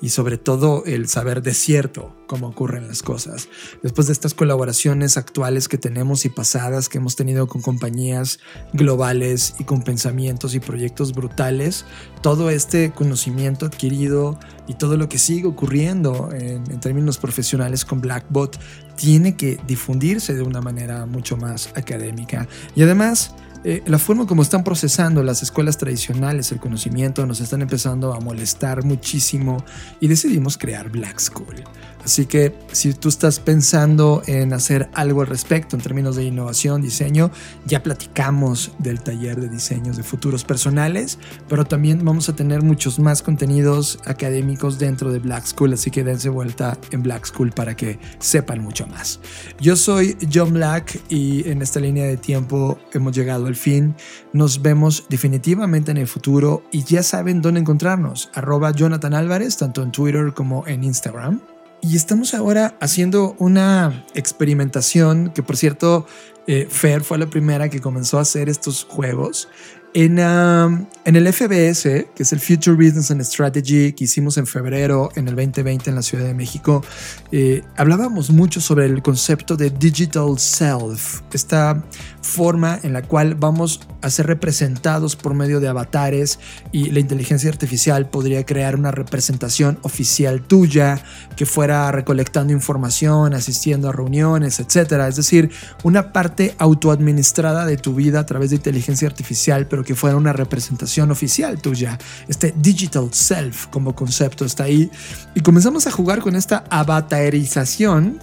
y 0.00 0.10
sobre 0.10 0.38
todo 0.38 0.84
el 0.86 1.08
saber 1.08 1.42
de 1.42 1.54
cierto 1.54 2.14
cómo 2.28 2.46
ocurren 2.46 2.86
las 2.86 3.02
cosas. 3.02 3.48
Después 3.82 4.06
de 4.06 4.12
estas 4.12 4.32
colaboraciones 4.32 5.16
actuales 5.16 5.66
que 5.66 5.76
tenemos 5.76 6.24
y 6.24 6.28
pasadas 6.28 6.88
que 6.88 6.98
hemos 6.98 7.16
tenido 7.16 7.48
con 7.48 7.62
compañías 7.62 8.38
globales 8.72 9.54
y 9.58 9.64
con 9.64 9.82
pensamientos 9.82 10.54
y 10.54 10.60
proyectos 10.60 11.12
brutales, 11.12 11.84
todo 12.22 12.48
este 12.50 12.92
conocimiento 12.92 13.66
adquirido 13.66 14.38
y 14.68 14.74
todo 14.74 14.96
lo 14.96 15.08
que 15.08 15.18
sigue 15.18 15.48
ocurriendo 15.48 16.30
en, 16.32 16.62
en 16.70 16.80
términos 16.80 17.18
profesionales 17.18 17.84
con 17.84 18.00
Blackbot 18.00 18.56
tiene 18.96 19.36
que 19.36 19.58
difundirse 19.66 20.34
de 20.34 20.42
una 20.42 20.60
manera 20.60 21.06
mucho 21.06 21.36
más 21.36 21.70
académica. 21.74 22.48
Y 22.74 22.82
además, 22.82 23.34
eh, 23.64 23.82
la 23.86 23.98
forma 23.98 24.26
como 24.26 24.42
están 24.42 24.64
procesando 24.64 25.22
las 25.22 25.42
escuelas 25.42 25.78
tradicionales 25.78 26.50
el 26.50 26.58
conocimiento 26.58 27.24
nos 27.26 27.40
están 27.40 27.62
empezando 27.62 28.12
a 28.12 28.18
molestar 28.18 28.84
muchísimo 28.84 29.64
y 30.00 30.08
decidimos 30.08 30.58
crear 30.58 30.90
Black 30.90 31.20
School. 31.20 31.62
Así 32.04 32.26
que 32.26 32.54
si 32.72 32.92
tú 32.94 33.08
estás 33.08 33.38
pensando 33.38 34.22
en 34.26 34.52
hacer 34.52 34.90
algo 34.94 35.20
al 35.20 35.28
respecto 35.28 35.76
en 35.76 35.82
términos 35.82 36.16
de 36.16 36.24
innovación, 36.24 36.82
diseño, 36.82 37.30
ya 37.64 37.82
platicamos 37.82 38.72
del 38.78 39.00
taller 39.00 39.40
de 39.40 39.48
diseños 39.48 39.96
de 39.96 40.02
futuros 40.02 40.44
personales, 40.44 41.18
pero 41.48 41.64
también 41.64 42.04
vamos 42.04 42.28
a 42.28 42.34
tener 42.34 42.62
muchos 42.62 42.98
más 42.98 43.22
contenidos 43.22 43.98
académicos 44.04 44.78
dentro 44.78 45.12
de 45.12 45.20
Black 45.20 45.46
School, 45.46 45.72
así 45.74 45.90
que 45.90 46.02
dense 46.02 46.28
vuelta 46.28 46.76
en 46.90 47.02
Black 47.02 47.26
School 47.26 47.52
para 47.52 47.76
que 47.76 47.98
sepan 48.18 48.60
mucho 48.60 48.86
más. 48.86 49.20
Yo 49.60 49.76
soy 49.76 50.16
John 50.32 50.52
Black 50.54 51.00
y 51.08 51.48
en 51.48 51.62
esta 51.62 51.80
línea 51.80 52.06
de 52.06 52.16
tiempo 52.16 52.78
hemos 52.92 53.14
llegado 53.14 53.46
al 53.46 53.56
fin. 53.56 53.94
Nos 54.32 54.62
vemos 54.62 55.06
definitivamente 55.08 55.90
en 55.90 55.98
el 55.98 56.08
futuro 56.08 56.64
y 56.72 56.84
ya 56.84 57.02
saben 57.02 57.42
dónde 57.42 57.60
encontrarnos. 57.60 58.30
Arroba 58.34 58.72
Jonathan 58.72 59.14
Álvarez, 59.14 59.56
tanto 59.56 59.82
en 59.82 59.92
Twitter 59.92 60.32
como 60.34 60.66
en 60.66 60.84
Instagram. 60.84 61.40
Y 61.84 61.96
estamos 61.96 62.32
ahora 62.32 62.76
haciendo 62.80 63.34
una 63.40 64.04
experimentación 64.14 65.32
que, 65.34 65.42
por 65.42 65.56
cierto, 65.56 66.06
eh, 66.46 66.68
Fer 66.70 67.02
fue 67.02 67.18
la 67.18 67.26
primera 67.26 67.68
que 67.70 67.80
comenzó 67.80 68.18
a 68.18 68.22
hacer 68.22 68.48
estos 68.48 68.84
juegos. 68.84 69.48
En, 69.94 70.18
um, 70.18 70.86
el 71.04 71.32
FBS, 71.32 72.06
que 72.14 72.22
es 72.22 72.32
el 72.32 72.40
Future 72.40 72.74
Business 72.74 73.10
and 73.10 73.20
Strategy 73.22 73.92
que 73.92 74.04
hicimos 74.04 74.38
en 74.38 74.46
febrero 74.46 75.10
en 75.16 75.28
el 75.28 75.36
2020 75.36 75.90
en 75.90 75.96
la 75.96 76.02
Ciudad 76.02 76.24
de 76.24 76.32
México, 76.32 76.82
eh, 77.30 77.62
hablábamos 77.76 78.30
mucho 78.30 78.62
sobre 78.62 78.86
el 78.86 79.02
concepto 79.02 79.54
de 79.54 79.68
digital 79.68 80.38
self, 80.38 81.20
esta 81.34 81.84
forma 82.22 82.78
en 82.82 82.94
la 82.94 83.02
cual 83.02 83.34
vamos 83.34 83.80
a 84.00 84.10
ser 84.10 84.26
representados 84.26 85.16
por 85.16 85.34
medio 85.34 85.60
de 85.60 85.68
avatares 85.68 86.38
y 86.70 86.90
la 86.90 87.00
inteligencia 87.00 87.50
artificial 87.50 88.08
podría 88.08 88.46
crear 88.46 88.76
una 88.76 88.92
representación 88.92 89.78
oficial 89.82 90.40
tuya 90.42 91.02
que 91.36 91.46
fuera 91.46 91.90
recolectando 91.92 92.52
información, 92.52 93.34
asistiendo 93.34 93.88
a 93.88 93.92
reuniones, 93.92 94.60
etcétera. 94.60 95.08
Es 95.08 95.16
decir, 95.16 95.50
una 95.82 96.12
parte 96.12 96.54
autoadministrada 96.58 97.66
de 97.66 97.76
tu 97.76 97.94
vida 97.94 98.20
a 98.20 98.26
través 98.26 98.50
de 98.50 98.56
inteligencia 98.56 99.08
artificial, 99.08 99.66
que 99.84 99.94
fuera 99.94 100.16
una 100.16 100.32
representación 100.32 101.10
oficial 101.10 101.60
tuya. 101.60 101.98
Este 102.28 102.54
digital 102.56 103.08
self 103.12 103.66
como 103.66 103.94
concepto 103.94 104.44
está 104.44 104.64
ahí. 104.64 104.90
Y 105.34 105.40
comenzamos 105.40 105.86
a 105.86 105.90
jugar 105.90 106.20
con 106.20 106.36
esta 106.36 106.64
avatarización. 106.70 108.20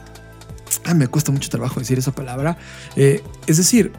Ah, 0.85 0.93
me 0.93 1.07
cuesta 1.07 1.31
mucho 1.31 1.49
trabajo 1.49 1.79
decir 1.79 1.97
esa 1.97 2.11
palabra. 2.11 2.57
Eh, 2.95 3.23
es 3.47 3.57
decir, 3.57 3.91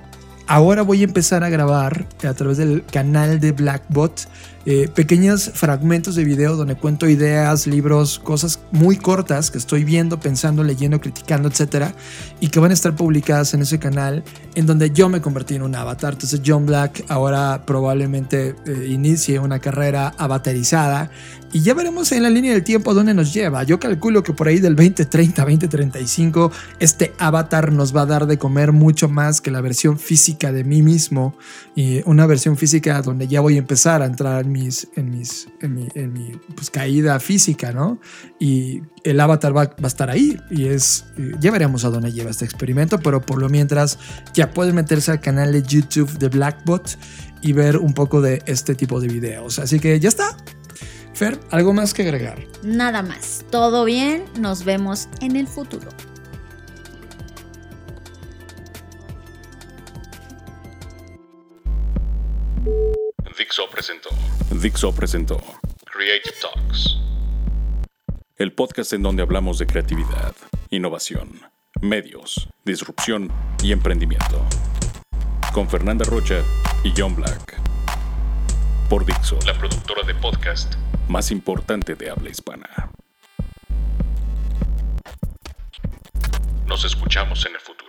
ahora 0.46 0.82
voy 0.82 1.02
a 1.02 1.04
empezar 1.04 1.44
a 1.44 1.48
grabar 1.48 2.06
a 2.26 2.34
través 2.34 2.58
del 2.58 2.84
canal 2.84 3.40
de 3.40 3.52
Blackbot 3.52 4.28
eh, 4.66 4.88
pequeños 4.94 5.50
fragmentos 5.54 6.14
de 6.14 6.24
video 6.24 6.54
donde 6.54 6.74
cuento 6.74 7.08
ideas, 7.08 7.66
libros, 7.66 8.18
cosas 8.18 8.60
muy 8.72 8.96
cortas 8.96 9.50
que 9.50 9.56
estoy 9.56 9.84
viendo, 9.84 10.20
pensando, 10.20 10.62
leyendo, 10.62 11.00
criticando, 11.00 11.48
etcétera, 11.48 11.94
y 12.40 12.48
que 12.48 12.60
van 12.60 12.70
a 12.70 12.74
estar 12.74 12.94
publicadas 12.94 13.54
en 13.54 13.62
ese 13.62 13.78
canal 13.78 14.22
en 14.54 14.66
donde 14.66 14.90
yo 14.90 15.08
me 15.08 15.22
convertí 15.22 15.54
en 15.54 15.62
un 15.62 15.74
avatar. 15.74 16.12
Entonces, 16.12 16.42
John 16.44 16.66
Black 16.66 17.04
ahora 17.08 17.62
probablemente 17.64 18.54
eh, 18.66 18.86
inicie 18.90 19.38
una 19.38 19.60
carrera 19.60 20.12
avatarizada 20.18 21.10
y 21.52 21.60
ya 21.62 21.74
veremos 21.74 22.12
en 22.12 22.22
la 22.22 22.30
línea 22.30 22.52
del 22.52 22.62
tiempo 22.62 22.94
dónde 22.94 23.12
nos 23.12 23.34
lleva. 23.34 23.64
Yo 23.64 23.80
calculo 23.80 24.22
que 24.22 24.32
por 24.32 24.46
ahí 24.46 24.60
del 24.60 24.76
2030, 24.76 25.42
2035, 25.42 26.52
este 26.78 27.12
avatar 27.18 27.72
nos 27.72 27.94
va 27.94 28.02
a 28.02 28.06
dar 28.06 28.26
de 28.26 28.38
comer 28.38 28.70
mucho 28.70 29.08
más 29.08 29.40
que 29.40 29.50
la 29.50 29.60
versión 29.60 29.98
física 29.98 30.52
de 30.52 30.62
mí 30.62 30.82
mismo 30.82 31.36
y 31.74 32.02
una 32.04 32.26
versión 32.26 32.56
física 32.56 33.02
donde 33.02 33.26
ya 33.26 33.40
voy 33.40 33.56
a 33.56 33.58
empezar 33.58 34.00
a 34.00 34.06
entrar 34.06 34.44
en 34.44 34.52
mis, 34.52 34.88
en 34.94 35.10
mis, 35.10 35.48
en 35.60 35.74
mi, 35.74 35.88
en 35.94 36.12
mi 36.12 36.32
pues, 36.54 36.70
caída 36.70 37.18
física, 37.18 37.72
¿no? 37.72 37.98
Y 38.38 38.82
el 39.02 39.18
avatar 39.18 39.56
va, 39.56 39.64
va, 39.64 39.74
a 39.82 39.86
estar 39.88 40.08
ahí 40.08 40.38
y 40.50 40.66
es, 40.66 41.06
ya 41.40 41.50
veremos 41.50 41.84
a 41.84 41.90
dónde 41.90 42.12
lleva 42.12 42.30
este 42.30 42.44
experimento, 42.44 43.00
pero 43.00 43.20
por 43.20 43.40
lo 43.40 43.48
mientras 43.48 43.98
ya 44.34 44.52
pueden 44.52 44.76
meterse 44.76 45.10
al 45.10 45.20
canal 45.20 45.52
de 45.52 45.62
YouTube 45.62 46.16
de 46.18 46.28
Blackbot 46.28 46.96
y 47.42 47.52
ver 47.52 47.78
un 47.78 47.92
poco 47.92 48.20
de 48.20 48.42
este 48.46 48.76
tipo 48.76 49.00
de 49.00 49.08
videos. 49.08 49.58
Así 49.58 49.80
que 49.80 49.98
ya 49.98 50.08
está. 50.08 50.36
Fer, 51.14 51.38
¿algo 51.50 51.72
más 51.72 51.92
que 51.92 52.02
agregar? 52.02 52.46
Nada 52.62 53.02
más. 53.02 53.44
Todo 53.50 53.84
bien. 53.84 54.24
Nos 54.38 54.64
vemos 54.64 55.08
en 55.20 55.36
el 55.36 55.46
futuro. 55.46 55.88
Dixo 63.36 63.68
presentó. 63.70 64.10
Dixo 64.50 64.92
presentó. 64.94 65.40
Creative 65.84 66.34
Talks. 66.40 66.98
El 68.36 68.52
podcast 68.52 68.92
en 68.92 69.02
donde 69.02 69.22
hablamos 69.22 69.58
de 69.58 69.66
creatividad, 69.66 70.34
innovación, 70.70 71.40
medios, 71.80 72.48
disrupción 72.64 73.30
y 73.62 73.72
emprendimiento. 73.72 74.46
Con 75.52 75.68
Fernanda 75.68 76.04
Rocha 76.04 76.42
y 76.84 76.92
John 76.96 77.16
Black. 77.16 77.69
Por 78.90 79.06
Dixo, 79.06 79.38
la 79.46 79.54
productora 79.54 80.02
de 80.02 80.16
podcast 80.16 80.74
más 81.06 81.30
importante 81.30 81.94
de 81.94 82.10
habla 82.10 82.28
hispana. 82.28 82.90
Nos 86.66 86.84
escuchamos 86.84 87.46
en 87.46 87.54
el 87.54 87.60
futuro. 87.60 87.79